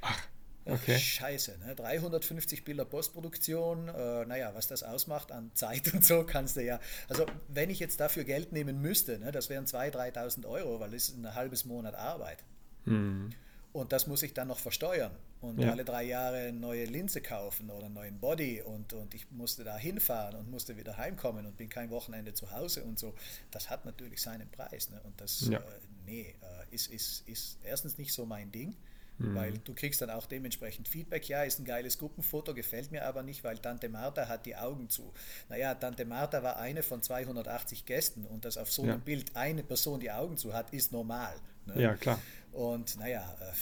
Ach, 0.00 0.28
okay. 0.66 0.98
Scheiße, 0.98 1.58
ne? 1.66 1.74
350 1.74 2.64
Bilder 2.64 2.84
Postproduktion, 2.84 3.88
äh, 3.88 4.24
naja, 4.26 4.52
was 4.54 4.68
das 4.68 4.82
ausmacht 4.82 5.32
an 5.32 5.50
Zeit 5.54 5.92
und 5.94 6.04
so, 6.04 6.24
kannst 6.24 6.56
du 6.56 6.62
ja, 6.62 6.80
also 7.08 7.26
wenn 7.48 7.70
ich 7.70 7.78
jetzt 7.78 8.00
dafür 8.00 8.24
Geld 8.24 8.52
nehmen 8.52 8.80
müsste, 8.80 9.18
ne, 9.18 9.32
das 9.32 9.48
wären 9.50 9.66
2.000, 9.66 10.14
3.000 10.14 10.46
Euro, 10.46 10.80
weil 10.80 10.90
das 10.90 11.08
ist 11.08 11.16
ein 11.16 11.34
halbes 11.34 11.64
Monat 11.64 11.94
Arbeit. 11.94 12.38
Mhm. 12.84 13.30
Und 13.72 13.92
das 13.92 14.06
muss 14.06 14.22
ich 14.22 14.34
dann 14.34 14.48
noch 14.48 14.58
versteuern 14.58 15.12
und 15.40 15.58
ja. 15.58 15.70
alle 15.70 15.84
drei 15.84 16.04
Jahre 16.04 16.36
eine 16.36 16.52
neue 16.58 16.84
Linse 16.84 17.22
kaufen 17.22 17.70
oder 17.70 17.86
einen 17.86 17.94
neuen 17.94 18.20
Body 18.20 18.60
und, 18.60 18.92
und 18.92 19.14
ich 19.14 19.30
musste 19.30 19.64
da 19.64 19.76
hinfahren 19.76 20.36
und 20.36 20.50
musste 20.50 20.76
wieder 20.76 20.98
heimkommen 20.98 21.46
und 21.46 21.56
bin 21.56 21.68
kein 21.70 21.90
Wochenende 21.90 22.34
zu 22.34 22.50
Hause 22.52 22.84
und 22.84 22.98
so. 22.98 23.14
Das 23.50 23.70
hat 23.70 23.86
natürlich 23.86 24.20
seinen 24.20 24.50
Preis. 24.50 24.90
Ne? 24.90 25.00
Und 25.04 25.20
das, 25.20 25.48
ja. 25.48 25.58
äh, 25.58 25.62
nee, 26.04 26.34
äh, 26.42 26.74
ist, 26.74 26.88
ist, 26.88 27.26
ist 27.26 27.58
erstens 27.64 27.96
nicht 27.96 28.12
so 28.12 28.26
mein 28.26 28.52
Ding. 28.52 28.76
Mhm. 29.22 29.34
Weil 29.34 29.58
du 29.58 29.74
kriegst 29.74 30.00
dann 30.00 30.10
auch 30.10 30.26
dementsprechend 30.26 30.88
Feedback, 30.88 31.28
ja, 31.28 31.42
ist 31.42 31.58
ein 31.58 31.64
geiles 31.64 31.98
Gruppenfoto, 31.98 32.54
gefällt 32.54 32.90
mir 32.90 33.04
aber 33.06 33.22
nicht, 33.22 33.44
weil 33.44 33.58
Tante 33.58 33.88
Martha 33.88 34.28
hat 34.28 34.46
die 34.46 34.56
Augen 34.56 34.88
zu. 34.88 35.12
Naja, 35.48 35.74
Tante 35.74 36.04
Martha 36.04 36.42
war 36.42 36.58
eine 36.58 36.82
von 36.82 37.02
280 37.02 37.84
Gästen 37.86 38.24
und 38.26 38.44
dass 38.44 38.56
auf 38.56 38.70
so 38.72 38.82
einem 38.82 38.90
ja. 38.92 38.96
Bild 38.98 39.36
eine 39.36 39.62
Person 39.62 40.00
die 40.00 40.10
Augen 40.10 40.36
zu 40.36 40.52
hat, 40.52 40.72
ist 40.72 40.92
normal. 40.92 41.34
Ne? 41.66 41.80
Ja, 41.82 41.94
klar. 41.94 42.18
Und 42.52 42.98
naja, 42.98 43.36
äh, 43.40 43.52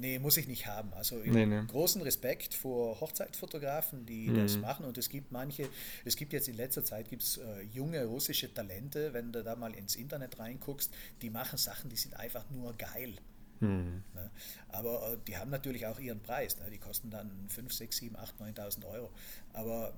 Nee, 0.00 0.20
muss 0.20 0.36
ich 0.36 0.46
nicht 0.46 0.64
haben. 0.66 0.92
Also 0.94 1.16
Nee, 1.16 1.44
nee. 1.44 1.60
großen 1.66 2.00
Respekt 2.02 2.54
vor 2.54 3.00
Hochzeitfotografen, 3.00 4.06
die 4.06 4.28
Mhm. 4.28 4.36
das 4.36 4.56
machen. 4.56 4.86
Und 4.86 4.96
es 4.96 5.08
gibt 5.08 5.32
manche, 5.32 5.68
es 6.04 6.14
gibt 6.14 6.32
jetzt 6.32 6.46
in 6.46 6.56
letzter 6.56 6.84
Zeit 6.84 7.08
gibt's, 7.10 7.38
äh, 7.38 7.62
junge 7.72 8.04
russische 8.04 8.52
Talente, 8.54 9.12
wenn 9.12 9.32
du 9.32 9.42
da 9.42 9.56
mal 9.56 9.74
ins 9.74 9.96
Internet 9.96 10.38
reinguckst, 10.38 10.92
die 11.20 11.30
machen 11.30 11.58
Sachen, 11.58 11.90
die 11.90 11.96
sind 11.96 12.14
einfach 12.16 12.44
nur 12.50 12.74
geil. 12.76 13.16
Hm. 13.60 14.02
Ne? 14.14 14.30
Aber 14.68 15.12
äh, 15.12 15.18
die 15.26 15.36
haben 15.36 15.50
natürlich 15.50 15.86
auch 15.86 15.98
ihren 15.98 16.20
Preis. 16.20 16.58
Ne? 16.58 16.70
Die 16.70 16.78
kosten 16.78 17.10
dann 17.10 17.30
5, 17.48 17.72
6, 17.72 17.96
7, 17.96 18.16
8, 18.16 18.40
9.000 18.40 18.86
Euro. 18.86 19.10
Aber 19.52 19.94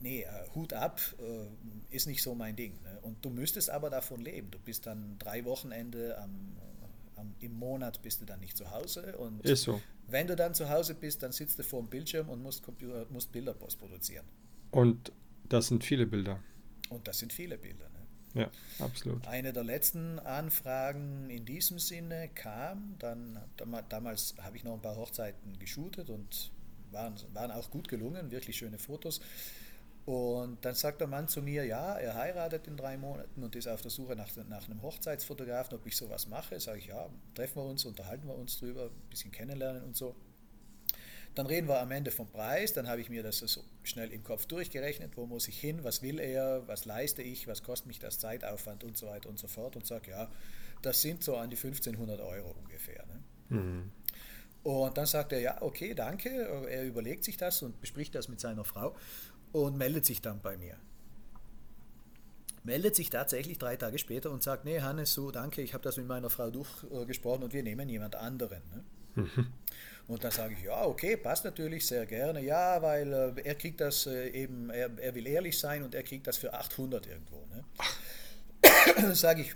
nee, 0.00 0.22
äh, 0.22 0.26
Hut 0.54 0.72
ab 0.72 1.00
äh, 1.18 1.94
ist 1.94 2.06
nicht 2.06 2.22
so 2.22 2.34
mein 2.34 2.56
Ding. 2.56 2.72
Ne? 2.82 2.98
Und 3.02 3.24
du 3.24 3.30
müsstest 3.30 3.70
aber 3.70 3.90
davon 3.90 4.20
leben. 4.20 4.50
Du 4.50 4.58
bist 4.58 4.86
dann 4.86 5.18
drei 5.18 5.44
Wochenende 5.44 6.18
am, 6.18 6.56
am, 7.16 7.34
im 7.40 7.52
Monat 7.52 8.02
bist 8.02 8.20
du 8.20 8.24
dann 8.24 8.40
nicht 8.40 8.56
zu 8.56 8.70
Hause. 8.70 9.16
Und 9.16 9.44
Ist 9.44 9.62
so. 9.62 9.80
wenn 10.06 10.26
du 10.26 10.36
dann 10.36 10.54
zu 10.54 10.68
Hause 10.68 10.94
bist, 10.94 11.22
dann 11.22 11.32
sitzt 11.32 11.58
du 11.58 11.62
vor 11.62 11.80
dem 11.80 11.88
Bildschirm 11.88 12.28
und 12.28 12.42
musst, 12.42 12.62
Computer, 12.62 13.06
musst 13.10 13.32
Bilder 13.32 13.54
postproduzieren. 13.54 14.26
Und 14.70 15.12
das 15.48 15.68
sind 15.68 15.84
viele 15.84 16.06
Bilder. 16.06 16.40
Und 16.90 17.06
das 17.06 17.18
sind 17.18 17.32
viele 17.32 17.58
Bilder. 17.58 17.89
Ja, 18.34 18.48
absolut. 18.78 19.26
Eine 19.26 19.52
der 19.52 19.64
letzten 19.64 20.18
Anfragen 20.20 21.28
in 21.30 21.44
diesem 21.44 21.78
Sinne 21.78 22.28
kam, 22.34 22.94
dann 22.98 23.40
dam- 23.56 23.82
damals 23.88 24.34
habe 24.40 24.56
ich 24.56 24.64
noch 24.64 24.74
ein 24.74 24.82
paar 24.82 24.96
Hochzeiten 24.96 25.58
geshootet 25.58 26.10
und 26.10 26.52
waren, 26.92 27.14
waren 27.34 27.50
auch 27.50 27.70
gut 27.70 27.88
gelungen, 27.88 28.30
wirklich 28.30 28.56
schöne 28.56 28.78
Fotos. 28.78 29.20
Und 30.06 30.64
dann 30.64 30.74
sagt 30.74 31.00
der 31.00 31.08
Mann 31.08 31.28
zu 31.28 31.42
mir, 31.42 31.64
ja, 31.66 31.94
er 31.96 32.14
heiratet 32.14 32.66
in 32.66 32.76
drei 32.76 32.96
Monaten 32.96 33.42
und 33.44 33.54
ist 33.54 33.68
auf 33.68 33.82
der 33.82 33.90
Suche 33.90 34.16
nach, 34.16 34.28
nach 34.48 34.64
einem 34.68 34.80
Hochzeitsfotografen, 34.82 35.76
ob 35.76 35.86
ich 35.86 35.96
sowas 35.96 36.26
mache. 36.26 36.58
Sage 36.58 36.78
ich, 36.78 36.86
ja, 36.86 37.08
treffen 37.34 37.56
wir 37.56 37.64
uns, 37.64 37.84
unterhalten 37.84 38.26
wir 38.26 38.34
uns 38.34 38.58
drüber, 38.58 38.84
ein 38.86 39.10
bisschen 39.10 39.30
kennenlernen 39.30 39.84
und 39.84 39.96
so. 39.96 40.16
Dann 41.34 41.46
reden 41.46 41.68
wir 41.68 41.80
am 41.80 41.90
Ende 41.92 42.10
vom 42.10 42.28
Preis, 42.28 42.72
dann 42.72 42.88
habe 42.88 43.00
ich 43.00 43.08
mir 43.08 43.22
das 43.22 43.38
so 43.38 43.62
schnell 43.84 44.12
im 44.12 44.24
Kopf 44.24 44.46
durchgerechnet, 44.46 45.16
wo 45.16 45.26
muss 45.26 45.46
ich 45.46 45.58
hin, 45.58 45.84
was 45.84 46.02
will 46.02 46.18
er, 46.18 46.66
was 46.66 46.84
leiste 46.84 47.22
ich, 47.22 47.46
was 47.46 47.62
kostet 47.62 47.86
mich 47.86 48.00
das 48.00 48.18
Zeitaufwand 48.18 48.82
und 48.82 48.96
so 48.96 49.06
weiter 49.06 49.28
und 49.28 49.38
so 49.38 49.46
fort 49.46 49.76
und 49.76 49.86
sage, 49.86 50.10
ja, 50.10 50.28
das 50.82 51.02
sind 51.02 51.22
so 51.22 51.36
an 51.36 51.50
die 51.50 51.56
1500 51.56 52.20
Euro 52.20 52.56
ungefähr. 52.58 53.04
Ne? 53.06 53.56
Mhm. 53.56 53.92
Und 54.62 54.98
dann 54.98 55.06
sagt 55.06 55.32
er, 55.32 55.40
ja, 55.40 55.62
okay, 55.62 55.94
danke, 55.94 56.28
er 56.68 56.84
überlegt 56.84 57.24
sich 57.24 57.36
das 57.36 57.62
und 57.62 57.80
bespricht 57.80 58.14
das 58.14 58.28
mit 58.28 58.40
seiner 58.40 58.64
Frau 58.64 58.94
und 59.52 59.76
meldet 59.76 60.04
sich 60.04 60.20
dann 60.20 60.40
bei 60.40 60.56
mir. 60.56 60.76
Meldet 62.62 62.94
sich 62.94 63.08
tatsächlich 63.08 63.58
drei 63.58 63.76
Tage 63.76 63.98
später 63.98 64.30
und 64.30 64.42
sagt, 64.42 64.66
nee, 64.66 64.80
Hannes, 64.80 65.14
so, 65.14 65.30
danke, 65.30 65.62
ich 65.62 65.72
habe 65.72 65.82
das 65.82 65.96
mit 65.96 66.06
meiner 66.06 66.28
Frau 66.28 66.50
durchgesprochen 66.50 67.44
und 67.44 67.54
wir 67.54 67.62
nehmen 67.62 67.88
jemand 67.88 68.16
anderen. 68.16 68.62
Ne? 68.70 68.84
Und 70.10 70.24
dann 70.24 70.32
sage 70.32 70.54
ich, 70.58 70.64
ja, 70.64 70.84
okay, 70.84 71.16
passt 71.16 71.44
natürlich 71.44 71.86
sehr 71.86 72.04
gerne. 72.04 72.42
Ja, 72.42 72.82
weil 72.82 73.12
äh, 73.12 73.42
er 73.44 73.54
kriegt 73.54 73.80
das 73.80 74.06
äh, 74.06 74.28
eben, 74.30 74.68
er, 74.70 74.90
er 74.98 75.14
will 75.14 75.24
ehrlich 75.26 75.56
sein 75.56 75.84
und 75.84 75.94
er 75.94 76.02
kriegt 76.02 76.26
das 76.26 76.36
für 76.36 76.52
800 76.52 77.06
irgendwo. 77.06 77.46
Ne? 77.54 79.14
sage 79.14 79.42
ich, 79.42 79.54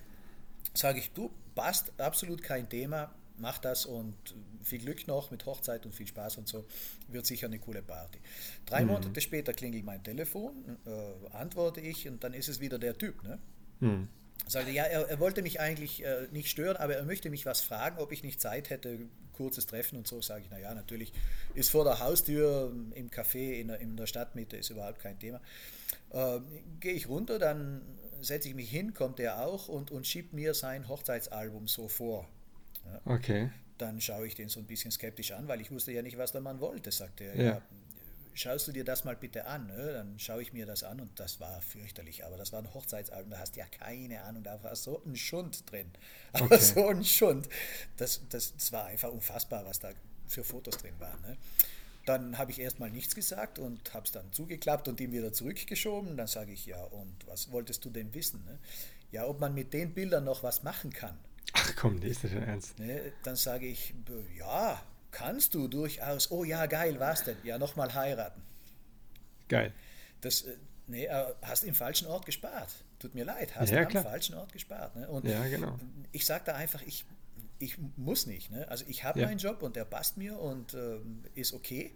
sage 0.72 1.01
ich, 1.01 1.10
du, 1.10 1.32
passt, 1.56 1.93
absolut 1.98 2.40
kein 2.40 2.68
Thema, 2.68 3.12
mach 3.36 3.59
das 3.59 3.85
und 3.85 4.14
viel 4.62 4.78
Glück 4.78 5.09
noch 5.09 5.32
mit 5.32 5.44
Hochzeit 5.44 5.85
und 5.86 5.93
viel 5.93 6.06
Spaß 6.06 6.39
und 6.39 6.47
so. 6.47 6.64
Wird 7.09 7.26
sicher 7.26 7.48
eine 7.48 7.59
coole 7.59 7.82
Party. 7.82 8.20
Drei 8.64 8.82
Mhm. 8.82 8.93
Monate 8.93 9.20
später 9.20 9.52
klingelt 9.52 9.85
mein 9.85 10.05
Telefon, 10.05 10.78
äh, 10.86 11.35
antworte 11.35 11.81
ich 11.81 12.09
und 12.09 12.22
dann 12.22 12.32
ist 12.32 12.48
es 12.48 12.60
wieder 12.60 12.78
der 12.78 12.97
Typ. 12.97 13.24
Ne? 13.24 13.39
Mhm. 13.81 14.09
Sagte, 14.47 14.70
ja, 14.70 14.85
er, 14.85 15.09
er 15.09 15.18
wollte 15.18 15.43
mich 15.43 15.59
eigentlich 15.59 16.05
äh, 16.05 16.28
nicht 16.31 16.48
stören, 16.48 16.76
aber 16.76 16.94
er 16.94 17.05
möchte 17.05 17.28
mich 17.28 17.44
was 17.44 17.60
fragen, 17.60 17.98
ob 17.98 18.12
ich 18.12 18.22
nicht 18.22 18.40
Zeit 18.40 18.70
hätte, 18.70 19.01
kurzes 19.35 19.66
Treffen 19.66 19.98
und 19.98 20.06
so. 20.06 20.23
Sage 20.23 20.44
ich, 20.44 20.51
naja, 20.51 20.74
natürlich 20.74 21.12
ist 21.55 21.70
vor 21.70 21.85
der 21.85 22.01
Haustür 22.01 22.73
im 22.94 23.11
Café 23.11 23.61
in 23.61 23.69
der, 23.69 23.81
in 23.81 23.97
der 23.97 24.06
Stadtmitte, 24.06 24.56
ist 24.56 24.70
überhaupt 24.70 25.01
kein 25.01 25.19
Thema. 25.19 25.40
Äh, 26.11 26.40
Gehe 26.81 26.94
ich 26.94 27.09
runter, 27.09 27.39
dann 27.39 27.82
setze 28.20 28.48
ich 28.48 28.55
mich 28.55 28.70
hin, 28.70 28.94
kommt 28.94 29.20
er 29.20 29.44
auch 29.44 29.69
und, 29.69 29.90
und 29.90 30.06
schiebt 30.06 30.32
mir 30.32 30.55
sein 30.55 30.89
Hochzeitsalbum 30.89 31.69
so 31.69 31.89
vor. 31.89 32.27
Okay. 33.05 33.51
Dann 33.78 34.01
schaue 34.01 34.27
ich 34.27 34.35
den 34.35 34.48
so 34.48 34.61
ein 34.61 34.66
bisschen 34.66 34.90
skeptisch 34.90 35.32
an, 35.32 35.48
weil 35.48 35.61
ich 35.61 35.70
wusste 35.70 35.93
ja 35.93 36.02
nicht, 36.02 36.16
was 36.16 36.32
der 36.32 36.40
Mann 36.40 36.61
wollte, 36.61 36.90
sagte 36.93 37.24
er. 37.24 37.36
Ja. 37.36 37.44
Ja. 37.44 37.62
Schaust 38.35 38.66
du 38.69 38.73
dir 38.73 38.85
das 38.85 39.05
mal 39.05 39.16
bitte 39.16 39.47
an? 39.47 39.66
Ne? 39.69 39.93
Dann 39.93 40.19
schaue 40.19 40.43
ich 40.43 40.52
mir 40.52 40.66
das 40.66 40.82
an 40.82 41.01
und 41.01 41.19
das 41.20 41.40
war 41.40 41.61
fürchterlich. 41.62 42.24
Aber 42.24 42.36
das 42.36 42.52
war 42.52 42.61
ein 42.61 42.74
Hochzeitsalbum, 42.74 43.31
da 43.31 43.39
hast 43.39 43.55
du 43.56 43.61
ja 43.61 43.66
keine 43.66 44.23
Ahnung, 44.23 44.43
da 44.43 44.62
war 44.62 44.74
so 44.77 45.01
ein 45.06 45.16
Schund 45.16 45.70
drin. 45.70 45.90
Aber 46.32 46.47
Okay. 46.47 46.59
so 46.59 46.89
ein 46.89 47.05
Schund. 47.05 47.48
Das, 47.97 48.20
das, 48.31 48.55
das 48.56 48.73
war 48.73 48.86
einfach 48.86 49.11
unfassbar, 49.11 49.65
was 49.66 49.78
da 49.78 49.90
für 50.27 50.43
Fotos 50.44 50.78
drin 50.78 50.94
waren. 50.98 51.20
Ne? 51.23 51.36
Dann 52.06 52.36
habe 52.36 52.51
ich 52.51 52.61
erstmal 52.61 52.90
nichts 52.90 53.15
gesagt 53.15 53.59
und 53.59 53.94
habe 53.94 54.05
es 54.05 54.12
dann 54.12 54.31
zugeklappt 54.32 54.89
und 54.89 55.01
ihm 55.01 55.12
wieder 55.12 55.32
zurückgeschoben. 55.32 56.16
Dann 56.16 56.27
sage 56.27 56.52
ich, 56.52 56.66
ja, 56.66 56.82
und 56.82 57.15
was 57.27 57.51
wolltest 57.51 57.85
du 57.85 57.90
denn 57.90 58.12
wissen? 58.15 58.44
Ne? 58.44 58.59
Ja, 59.12 59.27
ob 59.27 59.40
man 59.40 59.55
mit 59.55 59.73
den 59.73 59.94
Bildern 59.94 60.24
noch 60.24 60.43
was 60.43 60.62
machen 60.65 60.93
kann. 60.93 61.16
Ach 61.52 61.73
komm, 61.77 62.01
die 62.01 62.09
ist 62.09 62.24
nicht 62.24 62.35
Ernst. 62.35 62.78
Ne, 62.81 63.12
dann 63.23 63.36
sage 63.36 63.66
ich, 63.66 63.94
ja, 64.36 64.82
kannst 65.15 65.55
du 65.55 65.69
durchaus. 65.69 66.31
Oh 66.31 66.45
ja, 66.45 66.66
geil, 66.66 66.99
was 66.99 67.24
denn? 67.24 67.36
Ja, 67.45 67.57
nochmal 67.59 67.95
heiraten. 67.95 68.43
Geil. 69.49 69.73
Das, 70.20 70.43
äh, 70.43 70.57
nee, 70.86 71.05
äh, 71.07 71.35
hast 71.43 71.65
im 71.65 71.74
falschen 71.74 72.09
Ort 72.09 72.27
gespart. 72.27 72.70
Tut 72.99 73.15
mir 73.15 73.24
leid, 73.24 73.55
hast 73.55 73.70
Ja, 73.70 73.82
am 73.82 73.89
klar. 73.89 74.03
falschen 74.05 74.35
Ort 74.35 74.53
gespart. 74.53 74.97
Ne? 74.97 75.09
Und 75.09 75.27
Ja, 75.27 75.47
genau. 75.49 75.78
ich 76.12 76.27
sage 76.27 76.45
da 76.47 76.55
einfach, 76.55 76.82
ich, 76.82 77.05
ich 77.59 77.77
muss 77.97 78.27
nicht. 78.27 78.51
Ne? 78.51 78.66
Also 78.69 78.85
ich 78.89 79.05
habe 79.05 79.20
Ja. 79.20 79.27
meinen 79.27 79.39
Job 79.39 79.62
und 79.62 79.77
der 79.77 79.85
passt 79.85 80.16
mir 80.16 80.39
und 80.39 80.74
ähm, 80.74 81.24
ist 81.35 81.53
okay. 81.53 81.95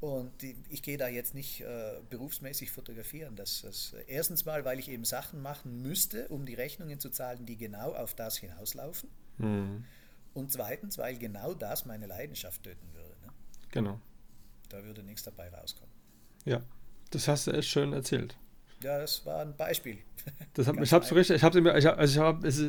Und 0.00 0.42
die, 0.42 0.56
ich 0.68 0.82
gehe 0.82 0.96
da 0.98 1.06
jetzt 1.08 1.32
nicht 1.34 1.60
äh, 1.60 2.00
berufsmäßig 2.10 2.70
fotografieren. 2.72 3.36
Das, 3.36 3.62
das, 3.62 3.94
erstens 4.08 4.44
mal, 4.44 4.64
weil 4.64 4.78
ich 4.80 4.88
eben 4.90 5.04
Sachen 5.04 5.40
machen 5.40 5.80
müsste, 5.80 6.28
um 6.28 6.44
die 6.44 6.54
Rechnungen 6.54 6.98
zu 7.00 7.08
zahlen, 7.10 7.46
die 7.46 7.56
genau 7.56 7.92
auf 7.94 8.14
das 8.14 8.36
hinauslaufen. 8.36 9.08
Mhm. 9.38 9.84
Und 10.34 10.50
zweitens, 10.50 10.98
weil 10.98 11.18
genau 11.18 11.54
das 11.54 11.84
meine 11.84 12.06
Leidenschaft 12.06 12.62
töten 12.62 12.86
würde. 12.94 13.14
Ne? 13.22 13.32
Genau. 13.70 14.00
Da 14.68 14.82
würde 14.84 15.02
nichts 15.02 15.22
dabei 15.22 15.48
rauskommen. 15.50 15.92
Ja. 16.44 16.62
Das 17.10 17.28
hast 17.28 17.46
du 17.46 17.50
echt 17.52 17.68
schön 17.68 17.92
erzählt. 17.92 18.36
Ja, 18.82 18.98
das 18.98 19.24
war 19.26 19.42
ein 19.42 19.56
Beispiel. 19.56 19.98
Das 20.54 20.66
hab, 20.66 20.78
ich 20.80 20.92
hab's 20.92 21.08
so 21.08 21.14
einfach. 21.14 21.32
richtig, 21.32 21.42
ich 21.42 21.54
immer, 21.56 21.76
ich 21.76 21.86
hab, 21.86 21.98
also 21.98 22.12
ich 22.12 22.18
hab, 22.18 22.44
es 22.44 22.62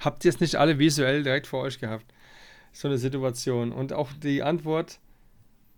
habt 0.00 0.24
ihr 0.24 0.28
es 0.30 0.40
nicht 0.40 0.56
alle 0.56 0.78
visuell 0.78 1.22
direkt 1.22 1.46
vor 1.46 1.62
euch 1.62 1.78
gehabt? 1.78 2.06
So 2.72 2.88
eine 2.88 2.96
Situation. 2.98 3.72
Und 3.72 3.92
auch 3.92 4.10
die 4.14 4.42
Antwort 4.42 4.98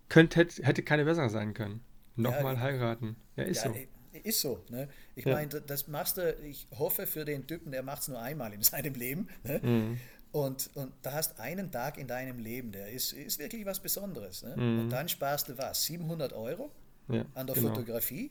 könnte, 0.08 0.38
hätte, 0.40 0.62
hätte 0.64 0.82
keine 0.82 1.04
bessere 1.04 1.28
sein 1.30 1.54
können. 1.54 1.80
Nochmal 2.16 2.54
Ja, 2.54 2.60
heiraten. 2.60 3.16
Ja, 3.36 3.44
ist 3.44 3.64
ja, 3.64 3.70
so. 3.72 3.76
äh, 3.76 3.88
Ist 4.22 4.40
so. 4.40 4.64
Ne? 4.70 4.88
Ich 5.16 5.24
Ja. 5.24 5.34
meine, 5.34 5.48
das 5.48 5.86
machst 5.88 6.16
du, 6.16 6.32
ich 6.44 6.66
hoffe 6.78 7.06
für 7.06 7.24
den 7.24 7.46
Typen, 7.46 7.72
der 7.72 7.82
macht 7.82 8.02
es 8.02 8.08
nur 8.08 8.20
einmal 8.20 8.52
in 8.52 8.62
seinem 8.62 8.94
Leben. 8.94 9.28
Ne? 9.44 9.60
Mhm. 9.62 10.00
Und, 10.30 10.70
und 10.74 10.92
da 11.02 11.12
hast 11.12 11.40
einen 11.40 11.70
Tag 11.70 11.96
in 11.98 12.06
deinem 12.06 12.38
Leben, 12.38 12.70
der 12.70 12.90
ist, 12.90 13.12
ist 13.12 13.38
wirklich 13.38 13.64
was 13.64 13.80
Besonderes. 13.80 14.42
Ne? 14.42 14.56
Mhm. 14.56 14.80
Und 14.80 14.88
dann 14.90 15.08
sparst 15.08 15.48
du 15.48 15.56
was? 15.56 15.84
700 15.84 16.32
Euro 16.32 16.70
Ja, 17.08 17.24
an 17.34 17.46
der 17.46 17.56
genau. 17.56 17.68
Fotografie? 17.68 18.30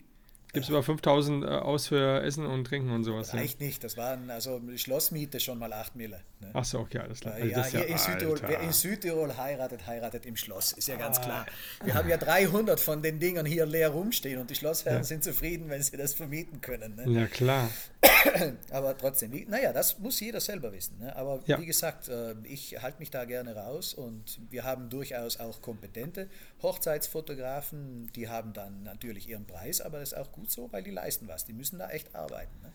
Gibt 0.53 0.64
es 0.64 0.69
über 0.69 0.82
5000 0.82 1.44
äh, 1.44 1.48
aus 1.48 1.88
für 1.88 2.22
Essen 2.24 2.45
und 2.45 2.65
Trinken 2.65 2.90
und 2.91 3.03
sowas. 3.03 3.32
Ja. 3.34 3.40
Reicht 3.40 3.60
nicht. 3.60 3.84
Das 3.84 3.98
waren 3.98 4.30
also 4.32 4.61
Schlossmiete 4.76 5.40
schon 5.40 5.60
mal 5.60 5.72
8 5.74 5.95
Mille. 5.95 6.22
Ne? 6.40 6.49
Ach 6.53 6.64
so, 6.64 6.80
okay, 6.80 6.99
alles 6.99 7.19
klar. 7.19 7.36
Also 7.36 7.48
Ja, 7.48 7.57
das 7.57 7.68
ist 7.68 7.72
hier 7.76 7.86
in 7.88 7.98
Südtirol, 7.98 8.40
wer 8.48 8.60
in 8.61 8.72
Südtirol 8.72 9.38
heiratet, 9.38 9.86
heiratet 9.86 10.26
im 10.26 10.36
Schloss, 10.38 10.72
ist 10.72 10.88
ja 10.88 10.95
ganz 10.95 11.18
Ah. 11.19 11.22
klar. 11.22 11.45
Wir 11.84 11.94
haben 11.95 12.07
ja 12.10 12.18
300 12.18 12.80
von 12.80 13.02
den 13.02 13.19
Dingern 13.19 13.45
hier 13.45 13.65
leer 13.65 13.90
rumstehen 13.90 14.40
und 14.40 14.49
die 14.49 14.56
Schlossherren 14.56 14.99
Ja. 14.99 15.03
sind 15.03 15.24
zufrieden, 15.24 15.69
wenn 15.69 15.82
sie 15.84 15.98
das 15.98 16.14
vermieten 16.14 16.61
können. 16.61 16.95
Ne? 16.95 17.19
Ja, 17.22 17.28
klar. 17.28 17.69
Aber 18.72 18.98
trotzdem, 18.98 19.32
wie, 19.34 19.45
naja, 19.45 19.74
das 19.74 19.99
muss 19.99 20.19
jeder 20.19 20.40
selber 20.40 20.72
wissen. 20.72 20.98
Ne? 20.99 21.15
Aber 21.15 21.41
Ja. 21.45 21.60
wie 21.60 21.65
gesagt, 21.65 22.07
äh, 22.10 22.36
ich 22.44 22.82
halte 22.82 22.99
mich 22.99 23.10
da 23.10 23.26
gerne 23.26 23.56
raus 23.56 23.94
und 23.94 24.40
wir 24.49 24.64
haben 24.64 24.90
durchaus 24.90 25.40
auch 25.40 25.61
kompetente 25.61 26.30
Hochzeitsfotografen, 26.61 28.10
die 28.15 28.30
haben 28.30 28.53
dann 28.53 28.84
natürlich 28.84 29.30
ihren 29.30 29.45
Preis, 29.45 29.82
aber 29.82 29.99
das 29.99 30.14
ist 30.14 30.18
auch 30.18 30.32
gut 30.39 30.49
so, 30.51 30.69
weil 30.72 30.84
die 30.84 30.91
leisten 30.91 31.27
was. 31.27 31.45
Die 31.45 31.53
müssen 31.53 31.80
da 31.80 31.89
echt 31.89 32.15
arbeiten. 32.15 32.53
Ne? 32.64 32.69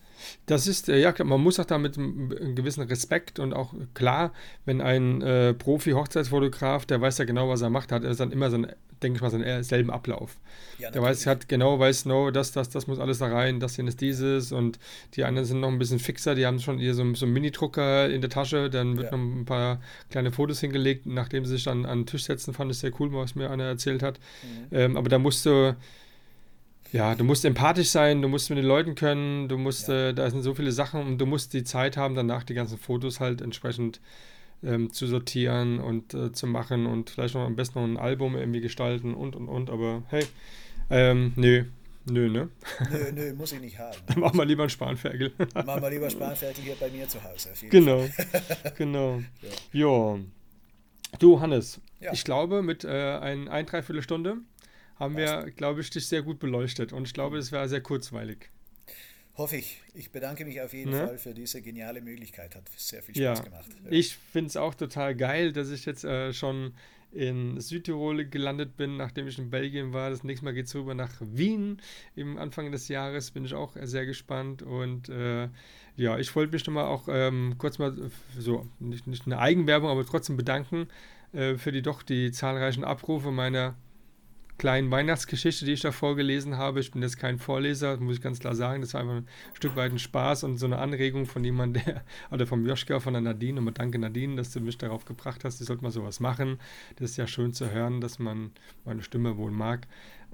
Das 0.45 0.67
ist, 0.67 0.89
äh, 0.89 0.99
ja, 0.99 1.13
man 1.23 1.41
muss 1.41 1.59
auch 1.59 1.65
da 1.65 1.77
mit 1.77 1.97
einem 1.97 2.55
gewissen 2.55 2.83
Respekt 2.83 3.39
und 3.39 3.53
auch 3.53 3.73
klar, 3.93 4.31
wenn 4.65 4.81
ein 4.81 5.21
äh, 5.21 5.53
Profi-Hochzeitsfotograf, 5.53 6.85
der 6.85 7.01
weiß 7.01 7.17
ja 7.17 7.25
genau, 7.25 7.49
was 7.49 7.61
er 7.61 7.69
macht, 7.69 7.91
hat 7.91 8.03
er 8.03 8.13
dann 8.15 8.31
immer 8.31 8.49
so 8.49 8.57
einen, 8.57 8.71
denke 9.01 9.17
ich 9.17 9.21
mal, 9.21 9.29
seinen 9.31 9.63
selben 9.63 9.89
Ablauf. 9.91 10.37
Ja, 10.79 10.91
Der 10.91 11.01
weiß, 11.01 11.25
hat 11.27 11.49
genau, 11.49 11.77
weiß, 11.79 12.05
no, 12.05 12.31
das, 12.31 12.51
das, 12.51 12.69
das 12.69 12.87
muss 12.87 12.99
alles 12.99 13.17
da 13.19 13.27
rein, 13.27 13.59
das 13.59 13.75
hier 13.75 13.85
ist 13.87 14.01
dieses 14.01 14.51
und 14.51 14.79
die 15.15 15.23
anderen 15.23 15.45
sind 15.45 15.59
noch 15.59 15.67
ein 15.69 15.79
bisschen 15.79 15.99
fixer, 15.99 16.35
die 16.35 16.45
haben 16.45 16.59
schon 16.59 16.77
hier 16.77 16.93
so, 16.93 17.13
so 17.15 17.25
einen 17.25 17.33
Mini-Drucker 17.33 18.09
in 18.09 18.21
der 18.21 18.29
Tasche, 18.29 18.69
dann 18.69 18.97
wird 18.97 19.11
Ja. 19.11 19.17
noch 19.17 19.23
ein 19.23 19.45
paar 19.45 19.81
kleine 20.09 20.31
Fotos 20.31 20.59
hingelegt, 20.61 21.05
nachdem 21.05 21.45
sie 21.45 21.53
sich 21.53 21.63
dann 21.65 21.85
an 21.85 22.01
den 22.01 22.05
Tisch 22.05 22.23
setzen, 22.25 22.53
fand 22.53 22.71
ich 22.71 22.77
sehr 22.79 22.91
cool, 22.99 23.11
was 23.13 23.35
mir 23.35 23.49
einer 23.49 23.65
erzählt 23.65 24.03
hat. 24.03 24.19
Mhm. 24.43 24.67
Ähm, 24.77 24.97
aber 24.97 25.09
da 25.09 25.19
musst 25.19 25.45
du, 25.45 25.75
ja, 26.93 27.15
du 27.15 27.23
musst 27.23 27.43
empathisch 27.43 27.89
sein, 27.89 28.21
du 28.21 28.27
musst 28.27 28.49
mit 28.49 28.57
den 28.59 28.65
Leuten 28.65 28.95
können, 28.95 29.49
du 29.49 29.57
musst, 29.57 29.87
Ja. 29.87 30.09
äh, 30.09 30.13
da 30.13 30.29
sind 30.29 30.43
so 30.43 30.53
viele 30.53 30.71
Sachen 30.71 31.01
und 31.01 31.17
du 31.17 31.25
musst 31.25 31.53
die 31.53 31.63
Zeit 31.63 31.97
haben, 31.97 32.15
danach 32.15 32.43
die 32.43 32.53
ganzen 32.53 32.77
Fotos 32.77 33.19
halt 33.19 33.41
entsprechend 33.41 33.99
ähm, 34.63 34.93
zu 34.93 35.07
sortieren 35.07 35.79
und 35.79 36.13
äh, 36.13 36.31
zu 36.31 36.47
machen 36.47 36.85
und 36.85 37.09
vielleicht 37.09 37.35
noch 37.35 37.45
am 37.45 37.55
besten 37.55 37.79
noch 37.79 37.87
ein 37.87 37.97
Album 37.97 38.35
irgendwie 38.37 38.61
gestalten 38.61 39.13
und 39.13 39.35
und 39.35 39.49
und. 39.49 39.69
Aber 39.69 40.03
hey, 40.07 40.25
ähm, 40.89 41.33
nö, 41.35 41.65
Nö, 42.05 42.29
ne? 42.29 42.49
Nö, 42.91 43.11
nö, 43.13 43.33
muss 43.33 43.53
ich 43.53 43.61
nicht 43.61 43.79
haben. 43.79 43.97
Dann 44.07 44.19
machen 44.19 44.37
wir 44.37 44.45
lieber 44.45 44.63
einen 44.63 44.69
Spanferkel. 44.69 45.31
machen 45.53 45.81
wir 45.81 45.89
lieber 45.89 46.09
Spanferkel 46.09 46.61
hier 46.63 46.75
bei 46.75 46.89
mir 46.89 47.07
zu 47.07 47.23
Hause. 47.23 47.49
Genau, 47.69 48.05
genau. 48.77 49.21
Ja. 49.71 50.19
Du, 51.19 51.39
Hannes, 51.39 51.79
ja. 52.01 52.11
ich 52.11 52.25
glaube, 52.25 52.61
mit 52.61 52.83
äh, 52.83 53.17
ein, 53.19 53.47
ein, 53.47 53.65
dreiviertel 53.65 54.01
Stunde 54.01 54.37
haben 54.95 55.17
wir, 55.17 55.51
glaube 55.55 55.81
ich, 55.81 55.89
dich 55.89 56.07
sehr 56.07 56.21
gut 56.21 56.39
beleuchtet 56.39 56.93
und 56.93 57.07
ich 57.07 57.13
glaube, 57.13 57.37
es 57.37 57.51
war 57.51 57.67
sehr 57.67 57.81
kurzweilig. 57.81 58.49
Hoffe 59.35 59.57
ich. 59.57 59.81
Ich 59.95 60.11
bedanke 60.11 60.45
mich 60.45 60.61
auf 60.61 60.73
jeden 60.73 60.91
ne? 60.91 61.07
Fall 61.07 61.17
für 61.17 61.33
diese 61.33 61.61
geniale 61.61 62.01
Möglichkeit. 62.01 62.55
Hat 62.55 62.69
sehr 62.77 63.01
viel 63.01 63.15
Spaß 63.15 63.39
ja. 63.39 63.43
gemacht. 63.43 63.65
Ja. 63.83 63.91
Ich 63.91 64.15
finde 64.15 64.49
es 64.49 64.57
auch 64.57 64.75
total 64.75 65.15
geil, 65.15 65.51
dass 65.51 65.71
ich 65.71 65.85
jetzt 65.85 66.03
äh, 66.03 66.33
schon 66.33 66.73
in 67.11 67.59
Südtirol 67.59 68.25
gelandet 68.25 68.77
bin, 68.77 68.97
nachdem 68.97 69.27
ich 69.27 69.39
in 69.39 69.49
Belgien 69.49 69.91
war. 69.91 70.11
Das 70.11 70.23
nächste 70.23 70.45
Mal 70.45 70.53
geht 70.53 70.67
es 70.67 70.75
rüber 70.75 70.93
nach 70.93 71.11
Wien 71.19 71.81
im 72.15 72.37
Anfang 72.37 72.71
des 72.71 72.87
Jahres. 72.89 73.31
Bin 73.31 73.45
ich 73.45 73.55
auch 73.55 73.75
sehr 73.81 74.05
gespannt. 74.05 74.61
Und 74.61 75.09
äh, 75.09 75.49
ja, 75.95 76.17
ich 76.19 76.35
wollte 76.35 76.53
mich 76.53 76.65
nochmal 76.67 76.85
auch 76.85 77.07
ähm, 77.09 77.55
kurz 77.57 77.79
mal 77.79 77.95
so, 78.37 78.67
nicht, 78.79 79.07
nicht 79.07 79.25
eine 79.25 79.39
Eigenwerbung, 79.39 79.89
aber 79.89 80.05
trotzdem 80.05 80.37
bedanken 80.37 80.87
äh, 81.33 81.55
für 81.55 81.71
die 81.71 81.81
doch 81.81 82.03
die 82.03 82.31
zahlreichen 82.31 82.83
Abrufe 82.83 83.31
meiner 83.31 83.75
kleinen 84.57 84.91
Weihnachtsgeschichte, 84.91 85.65
die 85.65 85.73
ich 85.73 85.81
da 85.81 85.91
vorgelesen 85.91 86.57
habe. 86.57 86.79
Ich 86.79 86.91
bin 86.91 87.01
jetzt 87.01 87.17
kein 87.17 87.39
Vorleser, 87.39 87.97
muss 87.97 88.17
ich 88.17 88.21
ganz 88.21 88.39
klar 88.39 88.55
sagen. 88.55 88.81
Das 88.81 88.93
war 88.93 89.01
einfach 89.01 89.15
ein 89.15 89.27
Stück 89.53 89.75
weit 89.75 89.91
ein 89.91 89.99
Spaß 89.99 90.43
und 90.43 90.57
so 90.57 90.65
eine 90.65 90.77
Anregung 90.77 91.25
von 91.25 91.43
jemandem, 91.43 91.83
der, 91.83 92.03
oder 92.31 92.47
vom 92.47 92.65
Joschka, 92.65 92.99
von 92.99 93.13
der 93.13 93.21
Nadine. 93.21 93.59
Und 93.59 93.79
danke 93.79 93.99
Nadine, 93.99 94.35
dass 94.35 94.51
du 94.51 94.59
mich 94.59 94.77
darauf 94.77 95.05
gebracht 95.05 95.43
hast. 95.43 95.59
Ich 95.59 95.67
sollte 95.67 95.83
mal 95.83 95.91
sowas 95.91 96.19
machen. 96.19 96.59
Das 96.97 97.11
ist 97.11 97.17
ja 97.17 97.27
schön 97.27 97.53
zu 97.53 97.71
hören, 97.71 97.99
dass 97.99 98.19
man 98.19 98.51
meine 98.85 99.01
Stimme 99.01 99.37
wohl 99.37 99.51
mag. 99.51 99.87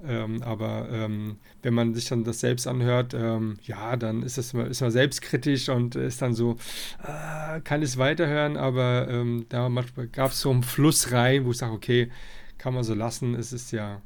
Ähm, 0.06 0.42
aber 0.42 0.88
ähm, 0.90 1.36
wenn 1.62 1.74
man 1.74 1.94
sich 1.94 2.06
dann 2.06 2.24
das 2.24 2.40
selbst 2.40 2.66
anhört, 2.66 3.12
ähm, 3.14 3.58
ja, 3.64 3.96
dann 3.96 4.22
ist, 4.22 4.38
das, 4.38 4.54
ist 4.54 4.80
man 4.80 4.90
selbstkritisch 4.90 5.68
und 5.68 5.94
ist 5.94 6.22
dann 6.22 6.34
so, 6.34 6.56
äh, 7.02 7.60
kann 7.60 7.82
es 7.82 7.98
weiterhören, 7.98 8.56
aber 8.56 9.08
ähm, 9.10 9.44
da 9.50 9.68
gab 10.12 10.30
es 10.30 10.40
so 10.40 10.50
einen 10.50 10.62
Fluss 10.62 11.12
rein, 11.12 11.44
wo 11.44 11.50
ich 11.50 11.58
sage, 11.58 11.74
okay, 11.74 12.10
kann 12.56 12.74
man 12.74 12.84
so 12.84 12.94
lassen. 12.94 13.34
Es 13.34 13.52
ist 13.52 13.72
ja 13.72 14.00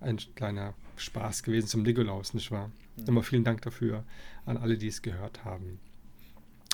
ein 0.00 0.18
kleiner 0.34 0.74
Spaß 0.96 1.42
gewesen 1.42 1.68
zum 1.68 1.82
Nikolaus, 1.82 2.34
nicht 2.34 2.50
wahr? 2.50 2.70
Mhm. 2.96 3.04
Nochmal 3.04 3.22
vielen 3.22 3.44
Dank 3.44 3.62
dafür 3.62 4.04
an 4.44 4.56
alle, 4.56 4.78
die 4.78 4.88
es 4.88 5.02
gehört 5.02 5.44
haben. 5.44 5.78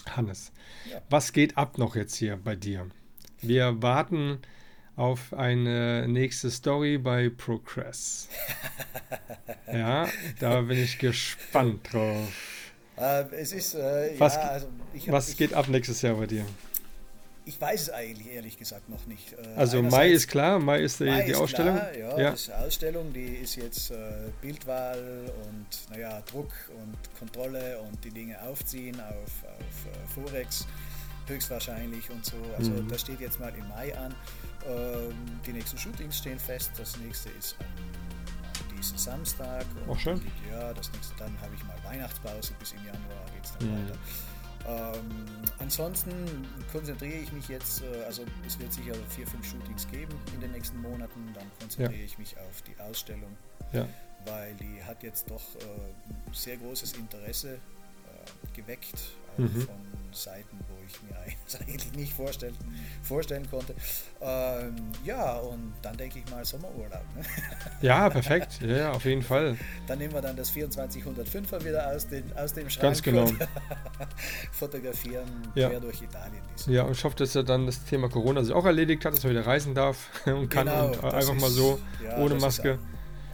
Hannes, 0.09 0.53
ja. 0.91 1.01
was 1.11 1.33
geht 1.33 1.57
ab 1.57 1.79
noch 1.79 1.95
jetzt 1.95 2.17
hier 2.17 2.37
bei 2.37 2.57
dir? 2.57 2.89
Wir 3.41 3.83
warten 3.83 4.39
auf 4.97 5.33
eine 5.33 6.07
nächste 6.09 6.51
Story 6.51 6.99
bei 6.99 7.31
Progress. 7.31 8.29
ja, 9.73 10.09
da 10.39 10.61
bin 10.63 10.79
ich 10.79 10.99
gespannt 10.99 11.93
drauf. 11.93 12.29
Äh, 12.97 13.25
es 13.35 13.53
ist, 13.53 13.75
äh, 13.75 14.15
was, 14.19 14.35
ja, 14.35 14.43
also 14.43 14.69
ich, 14.93 15.11
was 15.11 15.31
ich, 15.31 15.37
geht 15.37 15.55
ab 15.55 15.69
nächstes 15.69 16.03
Jahr 16.03 16.17
bei 16.17 16.27
dir? 16.27 16.45
Ich 17.45 17.61
weiß 17.61 17.83
es 17.83 17.91
eigentlich 17.91 18.33
ehrlich 18.33 18.57
gesagt 18.57 18.89
noch 18.89 19.07
nicht. 19.07 19.33
Äh, 19.33 19.57
also 19.57 19.83
Mai 19.83 20.11
ist 20.11 20.29
klar, 20.29 20.59
Mai 20.59 20.81
ist 20.81 21.01
die, 21.01 21.05
Mai 21.05 21.23
die 21.23 21.33
ist 21.33 21.39
Ausstellung. 21.39 21.77
Klar, 21.77 21.97
ja, 21.97 22.19
ja. 22.19 22.35
Die 22.35 22.53
Ausstellung, 22.53 23.13
die 23.13 23.37
ist 23.37 23.57
jetzt 23.57 23.91
äh, 23.91 24.31
Bildwahl 24.41 25.33
und 25.47 25.91
naja, 25.91 26.23
Druck 26.31 26.53
und 26.77 26.97
Kontrolle 27.19 27.81
und 27.81 28.05
die 28.05 28.11
Dinge 28.11 28.41
aufziehen 28.43 29.01
auf, 29.01 29.45
auf 29.45 29.87
äh, 29.87 30.09
Forex 30.15 30.67
höchstwahrscheinlich 31.27 32.11
und 32.11 32.25
so. 32.25 32.37
Also 32.57 32.71
mhm. 32.71 32.89
das 32.89 33.01
steht 33.01 33.21
jetzt 33.21 33.41
mal 33.41 33.53
im 33.57 33.69
Mai 33.69 33.97
an. 33.97 34.15
Ähm, 34.67 35.15
die 35.47 35.53
nächsten 35.53 35.79
Shootings 35.79 36.19
stehen 36.19 36.39
fest. 36.39 36.73
Das 36.77 36.97
nächste 36.99 37.31
ist 37.31 37.57
am 37.61 38.77
diesen 38.77 38.99
Samstag. 38.99 39.65
Auch 39.89 39.99
schön. 39.99 40.21
Ja, 40.51 40.73
das 40.73 40.93
nächste, 40.93 41.15
dann 41.19 41.41
habe 41.41 41.55
ich 41.55 41.65
mal 41.65 41.77
Weihnachtspause 41.85 42.53
bis 42.59 42.73
im 42.73 42.79
Januar 42.79 43.25
geht 43.35 43.45
es 43.45 43.53
dann 43.59 43.69
mhm. 43.69 43.89
weiter. 43.89 43.99
Ähm, 44.67 45.27
ansonsten 45.59 46.13
konzentriere 46.71 47.19
ich 47.19 47.33
mich 47.33 47.49
jetzt, 47.49 47.83
äh, 47.83 48.05
also 48.05 48.25
es 48.47 48.59
wird 48.59 48.73
sicher 48.73 48.95
vier, 49.09 49.27
fünf 49.27 49.45
Shootings 49.45 49.89
geben 49.91 50.13
in 50.35 50.41
den 50.41 50.53
nächsten 50.53 50.81
Monaten, 50.81 51.33
dann 51.35 51.51
konzentriere 51.59 52.01
ja. 52.01 52.05
ich 52.05 52.19
mich 52.19 52.37
auf 52.39 52.63
die 52.63 52.81
Ausstellung, 52.81 53.37
ja. 53.73 53.89
weil 54.25 54.55
die 54.55 54.83
hat 54.85 55.03
jetzt 55.03 55.29
doch 55.31 55.43
äh, 55.57 56.33
sehr 56.33 56.57
großes 56.59 56.93
Interesse 56.93 57.55
äh, 57.55 58.57
geweckt, 58.57 59.13
mhm. 59.37 59.63
von 59.63 59.83
Seiten, 60.13 60.59
wo 60.69 60.77
ich 60.87 61.03
mir 61.03 61.19
eigentlich 61.67 61.93
nicht 61.93 62.13
vorstellen, 62.13 62.57
vorstellen 63.03 63.49
konnte. 63.51 63.75
Ähm, 64.21 64.77
ja, 65.05 65.37
und 65.37 65.73
dann 65.83 65.97
denke 65.97 66.19
ich 66.19 66.31
mal 66.31 66.45
Sommerurlaub. 66.45 67.05
Ne? 67.17 67.23
Ja, 67.81 68.09
perfekt. 68.09 68.61
Ja, 68.61 68.93
auf 68.93 69.05
jeden 69.05 69.23
Fall. 69.23 69.57
Dann 69.89 69.99
nehmen 69.99 70.15
wir 70.15 70.21
dann 70.21 70.37
das 70.37 70.53
2405er 70.55 71.65
wieder 71.65 71.89
aus, 71.89 72.07
den, 72.07 72.25
aus 72.37 72.53
dem 72.53 72.71
Schrank. 72.71 72.83
Ganz 72.83 73.03
genau. 73.03 73.27
fotografieren 74.53 75.29
ja. 75.55 75.69
quer 75.69 75.81
durch 75.81 76.01
Italien. 76.01 76.43
Ja, 76.67 76.85
und 76.85 76.93
ich 76.93 77.03
hoffe, 77.03 77.17
dass 77.17 77.35
er 77.35 77.43
dann 77.43 77.67
das 77.67 77.85
Thema 77.85 78.09
Corona 78.09 78.45
sich 78.45 78.55
auch 78.55 78.67
erledigt 78.67 79.05
hat, 79.05 79.15
dass 79.15 79.25
er 79.25 79.31
wieder 79.31 79.47
reisen 79.47 79.75
darf 79.75 80.11
und 80.27 80.49
kann 80.49 80.67
genau, 80.67 80.89
und 80.89 81.05
einfach 81.05 81.35
ist, 81.35 81.41
mal 81.41 81.51
so 81.51 81.81
ja, 82.05 82.19
ohne 82.19 82.37
Maske 82.37 82.79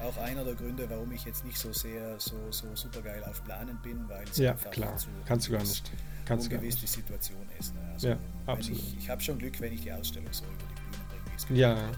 auch 0.02 0.16
einer 0.18 0.44
der 0.44 0.54
Gründe, 0.54 0.88
warum 0.88 1.10
ich 1.12 1.24
jetzt 1.24 1.44
nicht 1.44 1.58
so 1.58 1.72
sehr 1.72 2.18
so, 2.18 2.36
so 2.50 2.66
super 2.74 3.00
geil 3.02 3.22
auf 3.24 3.42
Planen 3.44 3.78
bin, 3.82 4.08
weil 4.08 4.24
es 4.30 4.38
ja, 4.38 4.52
einfach 4.52 4.70
klar. 4.70 4.96
zu 4.96 5.08
kannst 5.26 5.48
du 5.48 5.52
gar 5.52 5.60
nicht. 5.60 5.90
Kannst 6.24 6.52
ungewiss 6.52 6.76
die 6.76 6.86
Situation 6.86 7.46
ist. 7.58 7.74
Ne? 7.74 7.80
Also, 7.92 8.08
ja, 8.08 8.18
absolut. 8.46 8.78
Ich, 8.78 8.98
ich 8.98 9.10
habe 9.10 9.20
schon 9.20 9.38
Glück, 9.38 9.58
wenn 9.60 9.72
ich 9.72 9.80
die 9.80 9.92
Ausstellung 9.92 10.28
so 10.30 10.44
über 10.44 10.54
die 10.54 10.74
Bühne 10.74 11.36
bringe. 11.46 11.58
Ja, 11.58 11.90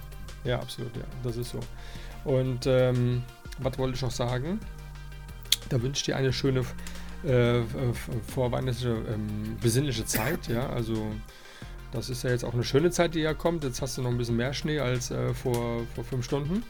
ja, 0.44 0.60
absolut, 0.60 0.96
ja, 0.96 1.02
das 1.22 1.36
ist 1.36 1.50
so. 1.50 1.60
Und 2.24 2.66
ähm, 2.66 3.22
was 3.58 3.76
wollte 3.78 3.96
ich 3.96 4.02
noch 4.02 4.10
sagen? 4.10 4.60
Da 5.68 5.82
wünsche 5.82 6.00
ich 6.00 6.04
dir 6.04 6.16
eine 6.16 6.32
schöne 6.32 6.64
äh, 7.24 7.62
vorweihnachtliche, 8.28 9.04
ähm, 9.08 9.56
besinnliche 9.60 10.04
Zeit, 10.04 10.48
ja, 10.48 10.68
also 10.70 11.12
das 11.92 12.10
ist 12.10 12.22
ja 12.22 12.30
jetzt 12.30 12.44
auch 12.44 12.54
eine 12.54 12.64
schöne 12.64 12.90
Zeit, 12.90 13.14
die 13.14 13.20
ja 13.20 13.34
kommt. 13.34 13.64
Jetzt 13.64 13.82
hast 13.82 13.98
du 13.98 14.02
noch 14.02 14.10
ein 14.10 14.18
bisschen 14.18 14.36
mehr 14.36 14.52
Schnee 14.52 14.78
als 14.78 15.10
äh, 15.10 15.34
vor, 15.34 15.82
vor 15.94 16.04
fünf 16.04 16.24
Stunden. 16.24 16.62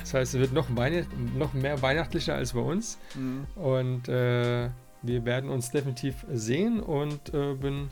Das 0.00 0.14
heißt, 0.14 0.34
es 0.34 0.40
wird 0.40 0.52
noch, 0.52 0.68
noch 0.68 1.52
mehr 1.52 1.82
weihnachtlicher 1.82 2.34
als 2.34 2.52
bei 2.52 2.60
uns. 2.60 2.98
Mhm. 3.14 3.46
Und 3.56 4.08
äh, 4.08 4.70
wir 5.02 5.24
werden 5.24 5.50
uns 5.50 5.70
definitiv 5.70 6.24
sehen 6.32 6.80
und 6.80 7.34
äh, 7.34 7.54
bin 7.54 7.90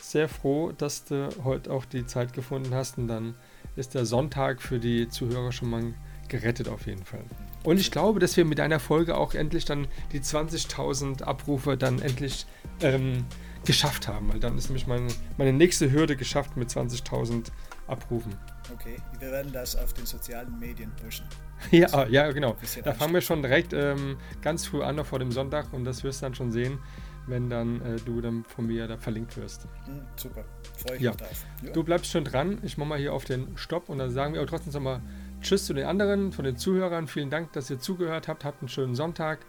sehr 0.00 0.28
froh, 0.28 0.72
dass 0.76 1.04
du 1.04 1.28
heute 1.44 1.70
auch 1.70 1.84
die 1.84 2.06
Zeit 2.06 2.32
gefunden 2.32 2.74
hast. 2.74 2.98
Und 2.98 3.08
dann 3.08 3.34
ist 3.76 3.94
der 3.94 4.06
Sonntag 4.06 4.62
für 4.62 4.78
die 4.78 5.08
Zuhörer 5.08 5.52
schon 5.52 5.70
mal 5.70 5.94
gerettet 6.28 6.68
auf 6.68 6.86
jeden 6.86 7.04
Fall. 7.04 7.24
Und 7.62 7.78
ich 7.78 7.90
glaube, 7.90 8.20
dass 8.20 8.36
wir 8.36 8.44
mit 8.44 8.60
einer 8.60 8.80
Folge 8.80 9.16
auch 9.16 9.34
endlich 9.34 9.64
dann 9.64 9.86
die 10.12 10.20
20.000 10.20 11.22
Abrufe 11.22 11.76
dann 11.76 12.00
endlich 12.00 12.46
ähm, 12.80 13.24
geschafft 13.66 14.08
haben, 14.08 14.32
weil 14.32 14.40
dann 14.40 14.56
ist 14.56 14.68
nämlich 14.68 14.86
meine, 14.86 15.08
meine 15.36 15.52
nächste 15.52 15.90
Hürde 15.90 16.16
geschafft 16.16 16.56
mit 16.56 16.70
20.000 16.70 17.48
Abrufen. 17.86 18.34
Okay, 18.72 18.96
wir 19.18 19.30
werden 19.30 19.52
das 19.52 19.76
auf 19.76 19.92
den 19.92 20.06
sozialen 20.06 20.58
Medien 20.58 20.90
pushen. 21.02 21.26
ja, 21.70 22.06
ja, 22.06 22.30
genau. 22.32 22.56
Da 22.84 22.94
fangen 22.94 23.14
wir 23.14 23.20
schon 23.20 23.42
direkt 23.42 23.72
ähm, 23.72 24.18
ganz 24.42 24.66
früh 24.66 24.82
an, 24.82 24.96
noch 24.96 25.06
vor 25.06 25.18
dem 25.18 25.32
Sonntag, 25.32 25.72
und 25.72 25.84
das 25.84 26.02
wirst 26.04 26.22
du 26.22 26.26
dann 26.26 26.34
schon 26.34 26.50
sehen, 26.50 26.78
wenn 27.26 27.50
dann 27.50 27.80
äh, 27.82 27.96
du 27.96 28.20
dann 28.20 28.44
von 28.44 28.66
mir 28.66 28.86
da 28.86 28.96
verlinkt 28.96 29.36
wirst. 29.36 29.66
Mhm, 29.86 30.02
super, 30.16 30.44
freue 30.76 30.96
ich 30.96 31.02
ja. 31.02 31.10
mich 31.10 31.20
drauf. 31.20 31.44
Ja. 31.62 31.72
Du 31.72 31.82
bleibst 31.82 32.10
schon 32.10 32.24
dran. 32.24 32.58
Ich 32.62 32.78
mache 32.78 32.88
mal 32.88 32.98
hier 32.98 33.12
auf 33.12 33.24
den 33.24 33.56
Stopp 33.56 33.88
und 33.88 33.98
dann 33.98 34.10
sagen 34.10 34.34
wir 34.34 34.40
aber 34.40 34.48
trotzdem 34.48 34.72
nochmal 34.72 35.00
Tschüss 35.40 35.66
zu 35.66 35.74
den 35.74 35.86
anderen, 35.86 36.32
von 36.32 36.44
den 36.44 36.56
Zuhörern. 36.56 37.08
Vielen 37.08 37.30
Dank, 37.30 37.52
dass 37.52 37.68
ihr 37.70 37.78
zugehört 37.78 38.28
habt. 38.28 38.44
Habt 38.44 38.62
einen 38.62 38.68
schönen 38.68 38.94
Sonntag 38.94 39.40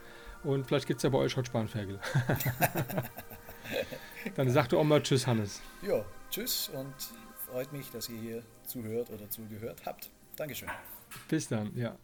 und 0.44 0.66
vielleicht 0.66 0.88
gibt 0.88 0.98
es 0.98 1.04
ja 1.04 1.10
bei 1.10 1.20
euch 1.20 1.36
heute 1.38 1.48
Spanferkel. 1.48 2.00
Dann 4.36 4.50
sag 4.50 4.68
du 4.70 4.80
auch 4.80 4.84
mal 4.84 5.02
Tschüss, 5.02 5.28
Hannes. 5.28 5.62
Ja, 5.82 6.04
Tschüss 6.30 6.70
und 6.74 6.94
freut 7.46 7.72
mich, 7.72 7.90
dass 7.92 8.10
ihr 8.10 8.20
hier 8.20 8.44
zuhört 8.66 9.10
oder 9.10 9.30
zugehört 9.30 9.82
habt. 9.86 10.10
Dankeschön. 10.36 10.70
Bis 11.30 11.48
dann, 11.48 11.76
ja. 11.76 11.98